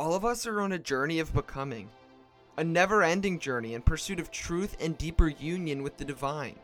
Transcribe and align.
All 0.00 0.14
of 0.14 0.24
us 0.24 0.46
are 0.46 0.62
on 0.62 0.72
a 0.72 0.78
journey 0.78 1.18
of 1.18 1.34
becoming, 1.34 1.90
a 2.56 2.64
never 2.64 3.02
ending 3.02 3.38
journey 3.38 3.74
in 3.74 3.82
pursuit 3.82 4.18
of 4.18 4.30
truth 4.30 4.74
and 4.80 4.96
deeper 4.96 5.28
union 5.28 5.82
with 5.82 5.98
the 5.98 6.06
divine. 6.06 6.56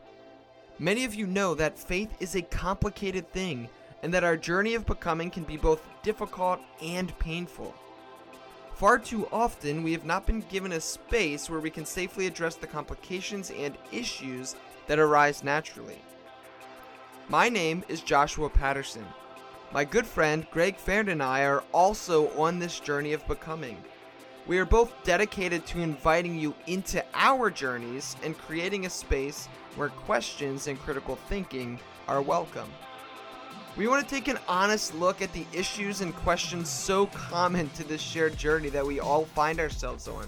Many 0.78 1.04
of 1.04 1.14
you 1.14 1.26
know 1.26 1.54
that 1.54 1.78
faith 1.78 2.08
is 2.18 2.34
a 2.34 2.40
complicated 2.40 3.30
thing 3.34 3.68
and 4.02 4.14
that 4.14 4.24
our 4.24 4.38
journey 4.38 4.72
of 4.72 4.86
becoming 4.86 5.30
can 5.30 5.44
be 5.44 5.58
both 5.58 5.86
difficult 6.02 6.60
and 6.80 7.12
painful. 7.18 7.74
Far 8.72 8.98
too 8.98 9.28
often, 9.30 9.82
we 9.82 9.92
have 9.92 10.06
not 10.06 10.26
been 10.26 10.40
given 10.48 10.72
a 10.72 10.80
space 10.80 11.50
where 11.50 11.60
we 11.60 11.68
can 11.68 11.84
safely 11.84 12.26
address 12.26 12.54
the 12.54 12.66
complications 12.66 13.50
and 13.50 13.76
issues 13.92 14.56
that 14.86 14.98
arise 14.98 15.44
naturally. 15.44 16.00
My 17.28 17.50
name 17.50 17.84
is 17.86 18.00
Joshua 18.00 18.48
Patterson. 18.48 19.04
My 19.72 19.84
good 19.84 20.06
friend 20.06 20.46
Greg 20.52 20.76
Farrand 20.76 21.08
and 21.08 21.22
I 21.22 21.42
are 21.42 21.64
also 21.72 22.30
on 22.38 22.58
this 22.58 22.78
journey 22.78 23.12
of 23.12 23.26
becoming. 23.26 23.76
We 24.46 24.58
are 24.58 24.64
both 24.64 24.92
dedicated 25.02 25.66
to 25.66 25.80
inviting 25.80 26.38
you 26.38 26.54
into 26.68 27.04
our 27.14 27.50
journeys 27.50 28.16
and 28.22 28.38
creating 28.38 28.86
a 28.86 28.90
space 28.90 29.48
where 29.74 29.88
questions 29.88 30.68
and 30.68 30.78
critical 30.78 31.16
thinking 31.28 31.80
are 32.06 32.22
welcome. 32.22 32.70
We 33.76 33.88
want 33.88 34.08
to 34.08 34.14
take 34.14 34.28
an 34.28 34.38
honest 34.48 34.94
look 34.94 35.20
at 35.20 35.32
the 35.32 35.44
issues 35.52 36.00
and 36.00 36.14
questions 36.14 36.70
so 36.70 37.06
common 37.06 37.68
to 37.70 37.84
this 37.84 38.00
shared 38.00 38.38
journey 38.38 38.68
that 38.68 38.86
we 38.86 39.00
all 39.00 39.24
find 39.24 39.58
ourselves 39.58 40.06
on. 40.06 40.26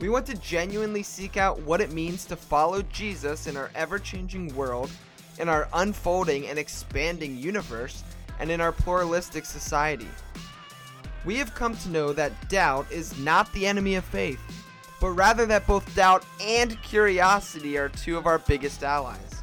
We 0.00 0.08
want 0.08 0.26
to 0.26 0.34
genuinely 0.34 1.04
seek 1.04 1.36
out 1.36 1.62
what 1.62 1.80
it 1.80 1.92
means 1.92 2.24
to 2.26 2.36
follow 2.36 2.82
Jesus 2.82 3.46
in 3.46 3.56
our 3.56 3.70
ever 3.76 4.00
changing 4.00 4.54
world, 4.54 4.90
in 5.38 5.48
our 5.48 5.68
unfolding 5.72 6.48
and 6.48 6.58
expanding 6.58 7.38
universe, 7.38 8.02
and 8.38 8.50
in 8.50 8.60
our 8.60 8.72
pluralistic 8.72 9.44
society. 9.44 10.08
We 11.24 11.36
have 11.36 11.54
come 11.54 11.76
to 11.78 11.90
know 11.90 12.12
that 12.12 12.48
doubt 12.48 12.90
is 12.90 13.18
not 13.18 13.52
the 13.52 13.66
enemy 13.66 13.96
of 13.96 14.04
faith, 14.04 14.40
but 15.00 15.10
rather 15.10 15.46
that 15.46 15.66
both 15.66 15.94
doubt 15.94 16.24
and 16.40 16.80
curiosity 16.82 17.76
are 17.76 17.88
two 17.88 18.16
of 18.16 18.26
our 18.26 18.38
biggest 18.38 18.82
allies. 18.82 19.42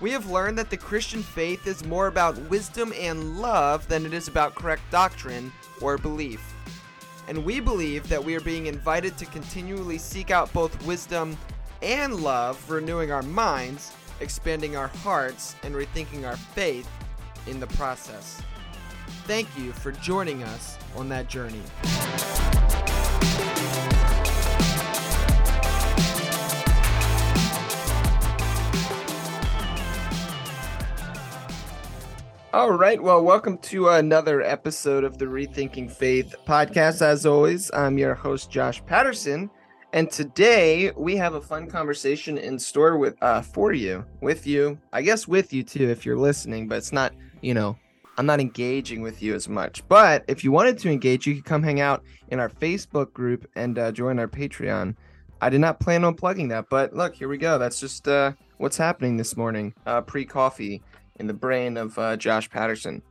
We 0.00 0.10
have 0.10 0.30
learned 0.30 0.58
that 0.58 0.70
the 0.70 0.76
Christian 0.76 1.22
faith 1.22 1.66
is 1.66 1.84
more 1.84 2.08
about 2.08 2.38
wisdom 2.50 2.92
and 2.96 3.38
love 3.40 3.86
than 3.88 4.04
it 4.04 4.12
is 4.12 4.28
about 4.28 4.54
correct 4.54 4.82
doctrine 4.90 5.52
or 5.80 5.98
belief. 5.98 6.54
And 7.28 7.44
we 7.44 7.60
believe 7.60 8.08
that 8.08 8.22
we 8.22 8.34
are 8.34 8.40
being 8.40 8.66
invited 8.66 9.16
to 9.18 9.26
continually 9.26 9.98
seek 9.98 10.30
out 10.30 10.52
both 10.52 10.84
wisdom 10.84 11.36
and 11.80 12.16
love, 12.16 12.70
renewing 12.70 13.12
our 13.12 13.22
minds, 13.22 13.92
expanding 14.20 14.76
our 14.76 14.88
hearts, 14.88 15.54
and 15.62 15.74
rethinking 15.74 16.26
our 16.26 16.36
faith 16.36 16.88
in 17.46 17.60
the 17.60 17.66
process. 17.68 18.40
Thank 19.26 19.48
you 19.56 19.72
for 19.72 19.92
joining 19.92 20.42
us 20.42 20.78
on 20.96 21.08
that 21.08 21.28
journey. 21.28 21.62
All 32.54 32.70
right. 32.70 33.02
Well, 33.02 33.24
welcome 33.24 33.58
to 33.58 33.88
another 33.88 34.40
episode 34.40 35.02
of 35.02 35.18
the 35.18 35.24
Rethinking 35.24 35.90
Faith 35.90 36.36
podcast. 36.46 37.02
As 37.02 37.26
always, 37.26 37.68
I'm 37.74 37.98
your 37.98 38.14
host, 38.14 38.48
Josh 38.48 38.80
Patterson. 38.86 39.50
And 39.92 40.08
today 40.08 40.92
we 40.96 41.16
have 41.16 41.34
a 41.34 41.40
fun 41.40 41.68
conversation 41.68 42.38
in 42.38 42.60
store 42.60 42.96
with 42.96 43.20
uh 43.22 43.42
for 43.42 43.72
you, 43.72 44.04
with 44.20 44.46
you, 44.46 44.78
I 44.92 45.02
guess 45.02 45.26
with 45.26 45.52
you 45.52 45.64
too 45.64 45.88
if 45.88 46.06
you're 46.06 46.16
listening, 46.16 46.68
but 46.68 46.78
it's 46.78 46.92
not, 46.92 47.12
you 47.44 47.52
know, 47.52 47.76
I'm 48.16 48.26
not 48.26 48.40
engaging 48.40 49.02
with 49.02 49.22
you 49.22 49.34
as 49.34 49.48
much. 49.48 49.86
But 49.88 50.24
if 50.28 50.44
you 50.44 50.50
wanted 50.50 50.78
to 50.78 50.90
engage, 50.90 51.26
you 51.26 51.34
could 51.34 51.44
come 51.44 51.62
hang 51.62 51.80
out 51.80 52.02
in 52.28 52.40
our 52.40 52.48
Facebook 52.48 53.12
group 53.12 53.48
and 53.54 53.78
uh, 53.78 53.92
join 53.92 54.18
our 54.18 54.28
Patreon. 54.28 54.96
I 55.40 55.50
did 55.50 55.60
not 55.60 55.78
plan 55.78 56.04
on 56.04 56.14
plugging 56.14 56.48
that, 56.48 56.70
but 56.70 56.94
look, 56.94 57.14
here 57.14 57.28
we 57.28 57.36
go. 57.36 57.58
That's 57.58 57.78
just 57.78 58.08
uh, 58.08 58.32
what's 58.56 58.78
happening 58.78 59.16
this 59.16 59.36
morning, 59.36 59.74
uh, 59.84 60.00
pre 60.00 60.24
coffee 60.24 60.82
in 61.16 61.26
the 61.26 61.34
brain 61.34 61.76
of 61.76 61.98
uh, 61.98 62.16
Josh 62.16 62.48
Patterson. 62.48 63.02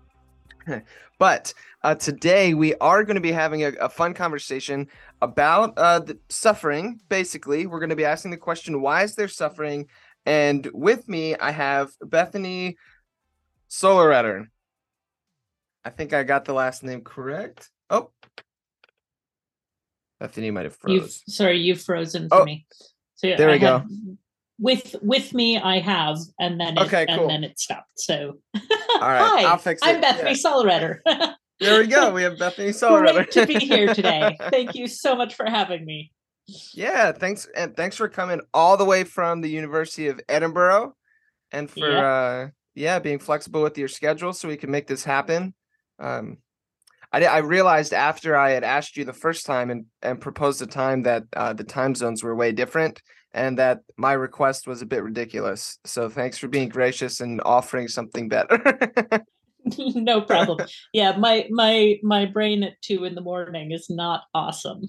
but 1.19 1.53
uh, 1.83 1.93
today 1.93 2.53
we 2.53 2.73
are 2.75 3.03
going 3.03 3.15
to 3.15 3.21
be 3.21 3.31
having 3.31 3.63
a, 3.63 3.73
a 3.81 3.89
fun 3.89 4.13
conversation 4.13 4.87
about 5.21 5.73
uh, 5.77 6.01
suffering. 6.29 6.99
Basically, 7.09 7.67
we're 7.67 7.79
going 7.79 7.89
to 7.89 7.95
be 7.95 8.05
asking 8.05 8.31
the 8.31 8.37
question, 8.37 8.81
why 8.81 9.03
is 9.03 9.15
there 9.15 9.27
suffering? 9.27 9.87
And 10.25 10.67
with 10.73 11.07
me, 11.09 11.35
I 11.35 11.51
have 11.51 11.91
Bethany 12.01 12.77
Sollereder. 13.73 14.47
I 15.83 15.89
think 15.89 16.13
I 16.13 16.23
got 16.23 16.45
the 16.45 16.53
last 16.53 16.83
name 16.83 17.01
correct. 17.01 17.69
Oh, 17.89 18.11
Bethany 20.19 20.51
might 20.51 20.65
have 20.65 20.75
froze. 20.75 20.93
You've, 20.93 21.11
sorry, 21.35 21.59
you've 21.59 21.81
frozen 21.81 22.29
for 22.29 22.41
Oh, 22.41 22.45
me. 22.45 22.65
So 23.15 23.27
yeah, 23.27 23.35
there 23.37 23.47
we 23.47 23.53
I 23.55 23.57
go. 23.57 23.79
had- 23.79 24.17
With 24.59 24.95
with 25.01 25.33
me, 25.33 25.57
I 25.57 25.79
have, 25.79 26.17
and 26.39 26.59
then 26.59 26.77
it, 26.77 26.83
Okay, 26.83 27.05
cool. 27.07 27.21
and 27.21 27.29
then 27.29 27.43
it 27.43 27.59
stopped. 27.59 27.89
So, 27.99 28.37
All 28.55 28.61
right, 29.01 29.41
hi, 29.43 29.43
I'll 29.45 29.57
fix 29.57 29.81
I'm 29.83 29.99
Bethany 29.99 30.31
yeah. 30.31 30.35
Sollereder. 30.37 30.99
There 31.59 31.79
we 31.79 31.87
go. 31.87 32.11
We 32.11 32.23
have 32.23 32.37
Bethany 32.39 32.69
Sollereder. 32.71 33.13
Great 33.13 33.31
to 33.31 33.45
be 33.47 33.53
here 33.59 33.93
today. 33.93 34.35
Thank 34.49 34.75
you 34.75 34.87
so 34.87 35.15
much 35.15 35.35
for 35.35 35.45
having 35.49 35.85
me. 35.85 36.11
Yeah, 36.73 37.13
thanks 37.13 37.47
and 37.55 37.73
thanks 37.77 37.95
for 37.95 38.09
coming 38.09 38.41
all 38.53 38.75
the 38.75 38.83
way 38.83 39.05
from 39.05 39.39
the 39.41 39.49
University 39.49 40.07
of 40.07 40.19
Edinburgh 40.27 40.93
and 41.53 41.69
for 41.69 41.89
Yep. 41.89 42.03
uh 42.03 42.47
yeah, 42.75 42.99
being 42.99 43.19
flexible 43.19 43.61
with 43.61 43.77
your 43.77 43.87
schedule 43.87 44.33
so 44.33 44.47
we 44.47 44.57
can 44.57 44.71
make 44.71 44.87
this 44.87 45.03
happen. 45.03 45.53
Um 45.99 46.37
I 47.11 47.23
I 47.25 47.37
realized 47.39 47.93
after 47.93 48.35
I 48.35 48.51
had 48.51 48.63
asked 48.63 48.97
you 48.97 49.05
the 49.05 49.13
first 49.13 49.45
time 49.45 49.69
and 49.69 49.85
and 50.01 50.19
proposed 50.19 50.61
a 50.61 50.67
time 50.67 51.03
that 51.03 51.23
uh 51.35 51.53
the 51.53 51.63
time 51.63 51.95
zones 51.95 52.23
were 52.23 52.35
way 52.35 52.51
different 52.51 53.01
and 53.33 53.57
that 53.57 53.79
my 53.97 54.13
request 54.13 54.67
was 54.67 54.81
a 54.81 54.85
bit 54.85 55.03
ridiculous. 55.03 55.79
So 55.85 56.07
thanks 56.07 56.37
for 56.37 56.47
being 56.47 56.69
gracious 56.69 57.19
and 57.19 57.41
offering 57.43 57.87
something 57.87 58.29
better. 58.29 58.61
no 59.77 60.21
problem. 60.21 60.59
Yeah, 60.91 61.15
my 61.17 61.47
my 61.49 61.99
my 62.03 62.25
brain 62.25 62.63
at 62.63 62.81
two 62.81 63.05
in 63.05 63.15
the 63.15 63.21
morning 63.21 63.71
is 63.71 63.89
not 63.89 64.23
awesome. 64.33 64.83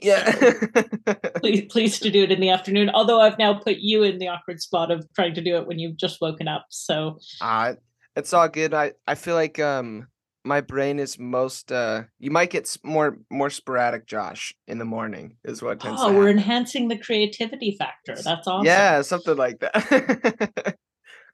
Yeah. 0.00 0.32
Please 1.36 1.66
please 1.70 1.98
to 2.00 2.10
do 2.10 2.22
it 2.22 2.30
in 2.30 2.40
the 2.40 2.50
afternoon. 2.50 2.90
Although 2.90 3.20
I've 3.20 3.38
now 3.38 3.54
put 3.54 3.76
you 3.78 4.02
in 4.02 4.18
the 4.18 4.28
awkward 4.28 4.60
spot 4.60 4.90
of 4.90 5.06
trying 5.14 5.34
to 5.34 5.40
do 5.40 5.56
it 5.56 5.66
when 5.66 5.78
you've 5.78 5.96
just 5.96 6.20
woken 6.20 6.48
up. 6.48 6.66
So 6.70 7.18
Uh 7.40 7.74
it's 8.14 8.32
all 8.32 8.48
good. 8.48 8.74
I 8.74 8.92
I 9.06 9.14
feel 9.14 9.34
like 9.34 9.58
um 9.58 10.08
my 10.44 10.60
brain 10.60 10.98
is 10.98 11.18
most 11.18 11.72
uh 11.72 12.02
you 12.18 12.30
might 12.30 12.50
get 12.50 12.76
more 12.82 13.18
more 13.30 13.50
sporadic 13.50 14.06
Josh 14.06 14.54
in 14.66 14.78
the 14.78 14.84
morning 14.84 15.36
is 15.44 15.62
what 15.62 15.80
tends 15.80 16.00
oh, 16.02 16.12
we're 16.12 16.30
enhancing 16.30 16.88
the 16.88 16.98
creativity 16.98 17.76
factor. 17.78 18.14
That's 18.14 18.46
awesome. 18.46 18.66
Yeah, 18.66 19.02
something 19.02 19.36
like 19.36 19.60
that. 19.60 20.76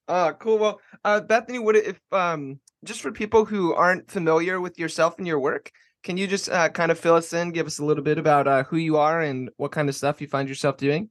uh 0.09 0.33
cool. 0.41 0.59
Well, 0.59 0.81
uh 1.05 1.21
Bethany, 1.21 1.59
would 1.59 1.77
if 1.77 2.01
um 2.13 2.61
just 2.85 3.01
for 3.01 3.13
people 3.13 3.45
who 3.45 3.75
aren't 3.75 4.11
familiar 4.11 4.61
with 4.61 4.79
yourself 4.79 5.15
and 5.19 5.27
your 5.27 5.41
work, 5.41 5.71
can 6.05 6.17
you 6.17 6.27
just 6.27 6.49
uh 6.49 6.69
kind 6.69 6.93
of 6.93 6.99
fill 6.99 7.17
us 7.17 7.33
in, 7.33 7.51
give 7.51 7.67
us 7.67 7.81
a 7.81 7.85
little 7.85 8.05
bit 8.05 8.19
about 8.19 8.47
uh 8.47 8.63
who 8.65 8.77
you 8.77 8.97
are 8.97 9.21
and 9.21 9.51
what 9.57 9.73
kind 9.73 9.89
of 9.89 9.97
stuff 9.97 10.21
you 10.21 10.29
find 10.29 10.49
yourself 10.49 10.77
doing? 10.77 11.11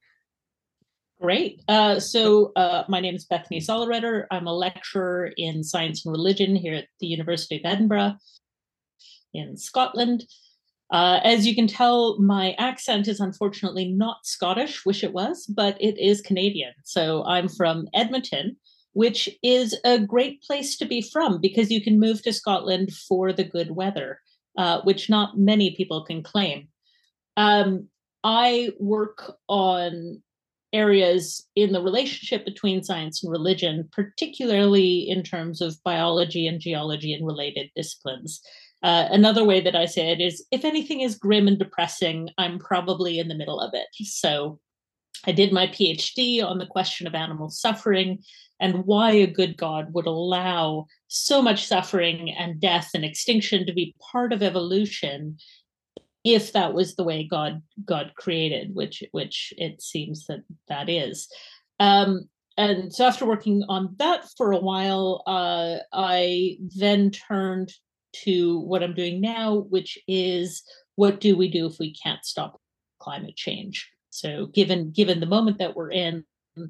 Great. 1.22 1.64
Uh, 1.70 2.02
so 2.02 2.52
uh, 2.58 2.84
my 2.90 3.00
name 3.00 3.16
is 3.16 3.24
Bethany 3.24 3.62
Sollereder. 3.62 4.26
I'm 4.30 4.46
a 4.46 4.54
lecturer 4.54 5.32
in 5.38 5.64
science 5.64 6.06
and 6.06 6.12
religion 6.12 6.54
here 6.54 6.74
at 6.74 6.88
the 7.00 7.08
University 7.08 7.56
of 7.56 7.62
Edinburgh 7.64 8.16
in 9.34 9.56
Scotland. 9.56 10.26
Uh, 10.92 11.22
as 11.24 11.48
you 11.48 11.56
can 11.56 11.66
tell, 11.66 12.20
my 12.20 12.56
accent 12.60 13.08
is 13.08 13.22
unfortunately 13.22 13.88
not 13.88 14.26
Scottish, 14.26 14.86
wish 14.86 15.02
it 15.02 15.14
was, 15.14 15.46
but 15.46 15.82
it 15.82 15.98
is 15.98 16.20
Canadian. 16.20 16.74
So 16.84 17.24
I'm 17.24 17.48
from 17.48 17.88
Edmonton, 17.94 18.58
which 18.92 19.30
is 19.42 19.80
a 19.86 20.00
great 20.00 20.44
place 20.44 20.76
to 20.78 20.86
be 20.86 21.02
from 21.02 21.40
because 21.40 21.72
you 21.72 21.82
can 21.82 22.02
move 22.02 22.22
to 22.24 22.34
Scotland 22.34 22.92
for 22.92 23.32
the 23.32 23.46
good 23.46 23.72
weather, 23.72 24.20
uh, 24.58 24.82
which 24.82 25.10
not 25.10 25.38
many 25.38 25.76
people 25.76 26.04
can 26.04 26.24
claim. 26.24 26.68
Um, 27.38 27.88
I 28.24 28.72
work 28.80 29.38
on 29.48 30.22
areas 30.72 31.48
in 31.56 31.72
the 31.72 31.82
relationship 31.82 32.46
between 32.46 32.84
science 32.84 33.24
and 33.24 33.32
religion, 33.32 33.88
particularly 33.92 35.08
in 35.08 35.24
terms 35.24 35.62
of 35.62 35.82
biology 35.84 36.48
and 36.48 36.60
geology 36.60 37.14
and 37.14 37.26
related 37.26 37.70
disciplines. 37.76 38.42
Uh, 38.82 39.08
another 39.12 39.46
way 39.46 39.62
that 39.62 39.76
I 39.76 39.86
say 39.86 40.12
it 40.12 40.20
is 40.20 40.46
if 40.52 40.66
anything 40.66 41.02
is 41.02 41.16
grim 41.16 41.48
and 41.48 41.58
depressing, 41.58 42.30
I'm 42.38 42.60
probably 42.60 43.20
in 43.20 43.28
the 43.28 43.36
middle 43.36 43.62
of 43.62 43.74
it. 43.74 43.88
So 44.06 44.60
I 45.26 45.32
did 45.32 45.54
my 45.54 45.68
PhD 45.68 46.44
on 46.44 46.58
the 46.58 46.66
question 46.66 47.08
of 47.08 47.16
animal 47.16 47.50
suffering 47.50 48.24
and 48.64 48.86
why 48.86 49.12
a 49.12 49.28
good 49.28 49.58
God 49.58 49.94
would 49.94 50.06
allow 50.06 50.88
so 51.10 51.42
much 51.42 51.68
suffering 51.68 52.32
and 52.32 52.62
death 52.62 52.92
and 52.94 53.04
extinction 53.04 53.66
to 53.66 53.74
be 53.74 53.94
part 54.00 54.32
of 54.32 54.42
evolution 54.42 55.38
if 56.24 56.54
that 56.54 56.74
was 56.74 56.96
the 56.96 57.04
way 57.04 57.28
God 57.30 57.62
God 57.84 58.14
created, 58.16 58.74
which 58.74 59.04
which 59.12 59.54
it 59.58 59.82
seems 59.82 60.26
that 60.28 60.44
that 60.70 60.88
is. 60.88 61.28
Um, 61.82 62.30
and 62.56 62.94
so 62.94 63.06
after 63.06 63.26
working 63.26 63.66
on 63.68 63.96
that 63.98 64.30
for 64.38 64.54
a 64.54 64.60
while, 64.60 65.24
uh, 65.28 65.80
I 65.92 66.58
then 66.80 67.12
turned 67.12 67.74
to 68.24 68.60
what 68.62 68.82
I'm 68.82 68.94
doing 68.94 69.20
now, 69.20 69.66
which 69.70 69.98
is 70.08 70.64
what 70.96 71.20
do 71.20 71.36
we 71.36 71.50
do 71.52 71.66
if 71.66 71.80
we 71.80 71.94
can't 71.94 72.24
stop 72.24 72.62
climate 73.00 73.36
change? 73.36 73.90
So, 74.10 74.46
given 74.46 74.92
given 74.92 75.20
the 75.20 75.26
moment 75.26 75.58
that 75.58 75.76
we're 75.76 75.92
in, 75.92 76.24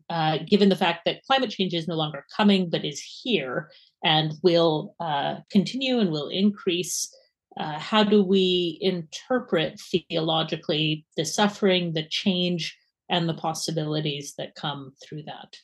uh, 0.09 0.37
given 0.47 0.69
the 0.69 0.75
fact 0.75 1.01
that 1.05 1.23
climate 1.23 1.49
change 1.49 1.73
is 1.73 1.87
no 1.87 1.95
longer 1.95 2.25
coming 2.35 2.69
but 2.69 2.85
is 2.85 3.01
here 3.01 3.69
and 4.03 4.33
will 4.43 4.95
uh, 4.99 5.35
continue 5.49 5.99
and 5.99 6.11
will 6.11 6.29
increase, 6.29 7.13
uh, 7.57 7.77
how 7.79 8.03
do 8.03 8.23
we 8.23 8.77
interpret 8.81 9.79
theologically 9.79 11.05
the 11.17 11.25
suffering, 11.25 11.93
the 11.93 12.07
change, 12.07 12.77
and 13.09 13.27
the 13.27 13.33
possibilities 13.33 14.33
that 14.37 14.55
come 14.55 14.93
through 15.03 15.23
that? 15.23 15.55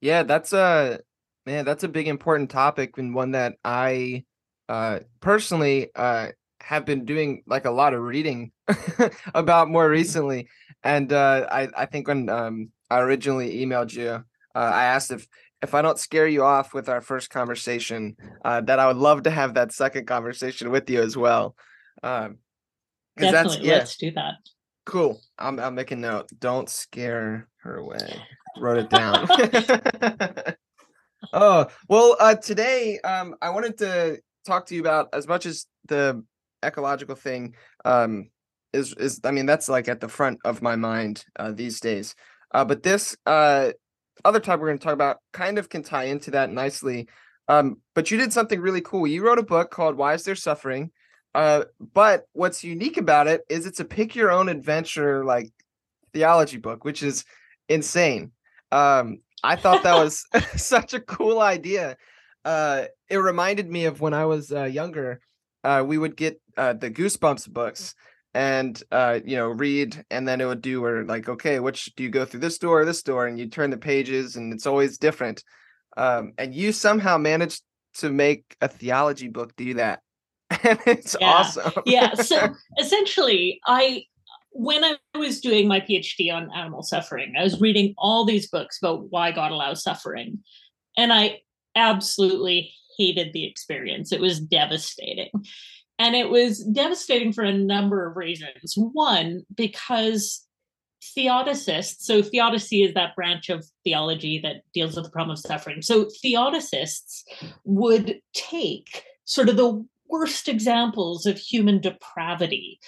Yeah, 0.00 0.22
that's 0.22 0.52
a 0.52 1.00
man. 1.46 1.64
That's 1.64 1.84
a 1.84 1.88
big 1.88 2.08
important 2.08 2.50
topic 2.50 2.98
and 2.98 3.14
one 3.14 3.32
that 3.32 3.54
I 3.64 4.24
uh, 4.68 5.00
personally 5.20 5.90
uh, 5.94 6.28
have 6.68 6.84
been 6.84 7.06
doing 7.06 7.42
like 7.46 7.64
a 7.64 7.70
lot 7.70 7.94
of 7.94 8.02
reading 8.02 8.52
about 9.34 9.70
more 9.70 9.84
mm-hmm. 9.84 9.92
recently. 9.92 10.48
And 10.84 11.10
uh, 11.14 11.46
I 11.50 11.68
I 11.74 11.86
think 11.86 12.08
when 12.08 12.28
um, 12.28 12.68
I 12.90 13.00
originally 13.00 13.64
emailed 13.64 13.94
you, 13.94 14.10
uh, 14.10 14.22
I 14.54 14.84
asked 14.84 15.10
if 15.10 15.26
if 15.62 15.74
I 15.74 15.80
don't 15.80 15.98
scare 15.98 16.28
you 16.28 16.44
off 16.44 16.74
with 16.74 16.90
our 16.90 17.00
first 17.00 17.30
conversation, 17.30 18.16
uh, 18.44 18.60
that 18.60 18.78
I 18.78 18.86
would 18.86 18.98
love 18.98 19.22
to 19.22 19.30
have 19.30 19.54
that 19.54 19.72
second 19.72 20.06
conversation 20.06 20.70
with 20.70 20.90
you 20.90 21.00
as 21.00 21.16
well. 21.16 21.56
Um, 22.02 22.36
Definitely, 23.16 23.66
yeah. 23.66 23.78
let's 23.78 23.96
do 23.96 24.10
that. 24.12 24.34
Cool. 24.84 25.22
I'm 25.38 25.58
I'll 25.58 25.70
make 25.70 25.90
a 25.90 25.96
note. 25.96 26.28
Don't 26.38 26.68
scare 26.68 27.48
her 27.62 27.76
away. 27.78 28.22
Wrote 28.60 28.78
it 28.78 28.90
down. 28.90 29.26
oh 31.32 31.66
well, 31.88 32.16
uh, 32.20 32.34
today 32.34 33.00
um, 33.00 33.36
I 33.40 33.48
wanted 33.48 33.78
to 33.78 34.20
talk 34.46 34.66
to 34.66 34.74
you 34.74 34.82
about 34.82 35.08
as 35.14 35.26
much 35.26 35.46
as 35.46 35.64
the 35.86 36.22
ecological 36.62 37.14
thing 37.14 37.54
um, 37.84 38.30
is 38.72 38.94
is 38.94 39.20
I 39.24 39.30
mean 39.30 39.46
that's 39.46 39.68
like 39.68 39.88
at 39.88 40.00
the 40.00 40.08
front 40.08 40.40
of 40.44 40.62
my 40.62 40.76
mind 40.76 41.24
uh, 41.36 41.52
these 41.52 41.80
days. 41.80 42.14
Uh, 42.52 42.64
but 42.64 42.82
this 42.82 43.16
uh, 43.26 43.72
other 44.24 44.40
topic 44.40 44.60
we're 44.60 44.68
going 44.68 44.78
to 44.78 44.84
talk 44.84 44.94
about 44.94 45.18
kind 45.32 45.58
of 45.58 45.68
can 45.68 45.82
tie 45.82 46.04
into 46.04 46.30
that 46.32 46.50
nicely. 46.50 47.08
Um, 47.48 47.78
but 47.94 48.10
you 48.10 48.18
did 48.18 48.32
something 48.32 48.60
really 48.60 48.82
cool. 48.82 49.06
You 49.06 49.24
wrote 49.24 49.38
a 49.38 49.42
book 49.42 49.70
called 49.70 49.96
"Why 49.96 50.14
Is 50.14 50.24
There 50.24 50.34
Suffering." 50.34 50.90
Uh, 51.34 51.64
but 51.92 52.24
what's 52.32 52.64
unique 52.64 52.96
about 52.96 53.26
it 53.28 53.42
is 53.48 53.66
it's 53.66 53.80
a 53.80 53.84
pick 53.84 54.16
your 54.16 54.30
own 54.30 54.48
adventure 54.48 55.24
like 55.24 55.50
theology 56.12 56.56
book, 56.56 56.84
which 56.84 57.02
is 57.02 57.24
insane. 57.68 58.32
Um, 58.72 59.20
I 59.42 59.56
thought 59.56 59.82
that 59.84 59.96
was 59.96 60.24
such 60.56 60.94
a 60.94 61.00
cool 61.00 61.40
idea. 61.40 61.96
Uh, 62.44 62.84
it 63.08 63.16
reminded 63.16 63.70
me 63.70 63.84
of 63.84 64.00
when 64.00 64.14
I 64.14 64.24
was 64.24 64.52
uh, 64.52 64.64
younger. 64.64 65.20
Uh, 65.64 65.84
we 65.86 65.98
would 65.98 66.16
get 66.16 66.40
uh, 66.56 66.72
the 66.72 66.90
Goosebumps 66.90 67.48
books 67.48 67.94
and 68.34 68.82
uh, 68.92 69.20
you 69.24 69.36
know 69.36 69.48
read, 69.48 70.04
and 70.10 70.26
then 70.26 70.40
it 70.40 70.46
would 70.46 70.62
do 70.62 70.80
where 70.80 71.04
like, 71.04 71.28
okay, 71.28 71.60
which 71.60 71.94
do 71.96 72.02
you 72.02 72.10
go 72.10 72.24
through 72.24 72.40
this 72.40 72.58
door 72.58 72.82
or 72.82 72.84
this 72.84 73.02
door, 73.02 73.26
and 73.26 73.38
you 73.38 73.48
turn 73.48 73.70
the 73.70 73.76
pages, 73.76 74.36
and 74.36 74.52
it's 74.52 74.66
always 74.66 74.98
different. 74.98 75.42
Um, 75.96 76.32
and 76.38 76.54
you 76.54 76.72
somehow 76.72 77.18
managed 77.18 77.62
to 77.94 78.10
make 78.10 78.56
a 78.60 78.68
theology 78.68 79.28
book 79.28 79.56
do 79.56 79.74
that, 79.74 80.00
and 80.62 80.78
it's 80.86 81.16
yeah. 81.20 81.32
awesome. 81.32 81.72
yeah. 81.86 82.14
So 82.22 82.54
essentially, 82.78 83.60
I 83.66 84.04
when 84.52 84.84
I 84.84 84.96
was 85.16 85.40
doing 85.40 85.68
my 85.68 85.80
PhD 85.80 86.32
on 86.32 86.50
animal 86.54 86.82
suffering, 86.82 87.34
I 87.38 87.44
was 87.44 87.60
reading 87.60 87.94
all 87.96 88.24
these 88.24 88.48
books 88.48 88.78
about 88.82 89.10
why 89.10 89.30
God 89.30 89.52
allows 89.52 89.82
suffering. 89.82 90.38
And 90.96 91.12
I 91.12 91.42
absolutely 91.76 92.72
hated 92.98 93.32
the 93.32 93.46
experience. 93.46 94.12
It 94.12 94.20
was 94.20 94.40
devastating. 94.40 95.30
And 95.98 96.14
it 96.14 96.28
was 96.30 96.64
devastating 96.64 97.32
for 97.32 97.42
a 97.42 97.52
number 97.52 98.06
of 98.06 98.16
reasons. 98.16 98.74
One, 98.76 99.44
because 99.54 100.46
theodicists, 101.02 102.06
so 102.06 102.22
theodicy 102.22 102.82
is 102.82 102.94
that 102.94 103.16
branch 103.16 103.48
of 103.48 103.64
theology 103.84 104.38
that 104.40 104.62
deals 104.74 104.96
with 104.96 105.04
the 105.04 105.10
problem 105.10 105.34
of 105.34 105.38
suffering. 105.38 105.82
So 105.82 106.08
theodicists 106.22 107.24
would 107.64 108.20
take 108.32 109.04
sort 109.24 109.48
of 109.48 109.56
the 109.56 109.84
worst 110.08 110.48
examples 110.48 111.26
of 111.26 111.38
human 111.38 111.80
depravity 111.80 112.80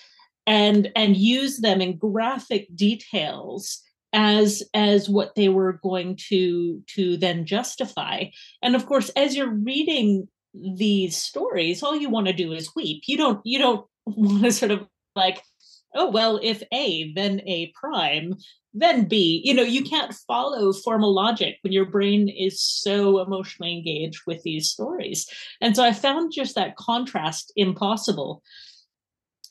and 0.46 0.90
and 0.96 1.16
use 1.16 1.58
them 1.58 1.80
in 1.80 1.98
graphic 1.98 2.74
details 2.74 3.82
as 4.12 4.62
as 4.74 5.08
what 5.08 5.34
they 5.34 5.48
were 5.48 5.78
going 5.82 6.16
to 6.28 6.82
to 6.94 7.16
then 7.16 7.46
justify. 7.46 8.24
And 8.62 8.74
of 8.74 8.86
course 8.86 9.08
as 9.10 9.36
you're 9.36 9.54
reading 9.54 10.28
these 10.52 11.16
stories 11.16 11.82
all 11.82 11.94
you 11.94 12.10
want 12.10 12.26
to 12.26 12.32
do 12.32 12.52
is 12.52 12.74
weep. 12.74 13.02
You 13.06 13.16
don't 13.16 13.40
you 13.44 13.58
don't 13.58 13.86
want 14.06 14.44
to 14.44 14.52
sort 14.52 14.72
of 14.72 14.86
like 15.14 15.42
oh 15.94 16.10
well 16.10 16.40
if 16.42 16.62
a 16.72 17.12
then 17.14 17.40
a 17.46 17.72
prime 17.74 18.34
then 18.72 19.06
b. 19.08 19.42
You 19.44 19.54
know 19.54 19.62
you 19.62 19.84
can't 19.84 20.14
follow 20.26 20.72
formal 20.72 21.14
logic 21.14 21.56
when 21.62 21.72
your 21.72 21.86
brain 21.86 22.28
is 22.28 22.60
so 22.60 23.20
emotionally 23.20 23.72
engaged 23.72 24.22
with 24.26 24.42
these 24.42 24.70
stories. 24.70 25.28
And 25.60 25.76
so 25.76 25.84
i 25.84 25.92
found 25.92 26.32
just 26.32 26.54
that 26.56 26.76
contrast 26.76 27.52
impossible. 27.56 28.42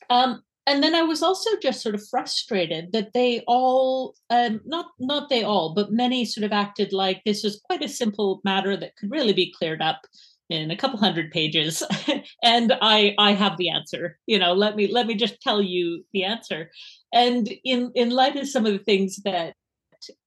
Um, 0.08 0.42
and 0.66 0.82
then 0.82 0.94
I 0.94 1.02
was 1.02 1.22
also 1.22 1.50
just 1.62 1.82
sort 1.82 1.94
of 1.94 2.06
frustrated 2.08 2.92
that 2.92 3.12
they 3.12 3.42
all, 3.46 4.14
um, 4.28 4.60
not 4.64 4.86
not 4.98 5.28
they 5.28 5.42
all, 5.42 5.74
but 5.74 5.92
many 5.92 6.24
sort 6.24 6.44
of 6.44 6.52
acted 6.52 6.92
like 6.92 7.22
this 7.24 7.42
was 7.42 7.60
quite 7.64 7.82
a 7.82 7.88
simple 7.88 8.40
matter 8.44 8.76
that 8.76 8.96
could 8.96 9.10
really 9.10 9.32
be 9.32 9.54
cleared 9.56 9.82
up 9.82 10.02
in 10.50 10.70
a 10.70 10.76
couple 10.76 10.98
hundred 10.98 11.30
pages, 11.30 11.82
and 12.42 12.72
I 12.82 13.14
I 13.18 13.32
have 13.32 13.56
the 13.56 13.70
answer. 13.70 14.18
You 14.26 14.38
know, 14.38 14.52
let 14.52 14.76
me 14.76 14.88
let 14.92 15.06
me 15.06 15.14
just 15.14 15.40
tell 15.40 15.62
you 15.62 16.04
the 16.12 16.24
answer. 16.24 16.70
And 17.12 17.48
in 17.64 17.92
in 17.94 18.10
light 18.10 18.36
of 18.36 18.48
some 18.48 18.66
of 18.66 18.72
the 18.72 18.78
things 18.78 19.16
that 19.24 19.54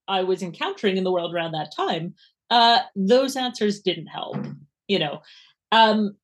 I 0.07 0.23
was 0.23 0.41
encountering 0.41 0.97
in 0.97 1.03
the 1.03 1.11
world 1.11 1.33
around 1.33 1.51
that 1.51 1.73
time, 1.75 2.15
uh, 2.49 2.79
those 2.95 3.35
answers 3.35 3.81
didn't 3.81 4.07
help. 4.07 4.37
You 4.87 4.99
know, 4.99 5.21
um, 5.71 6.15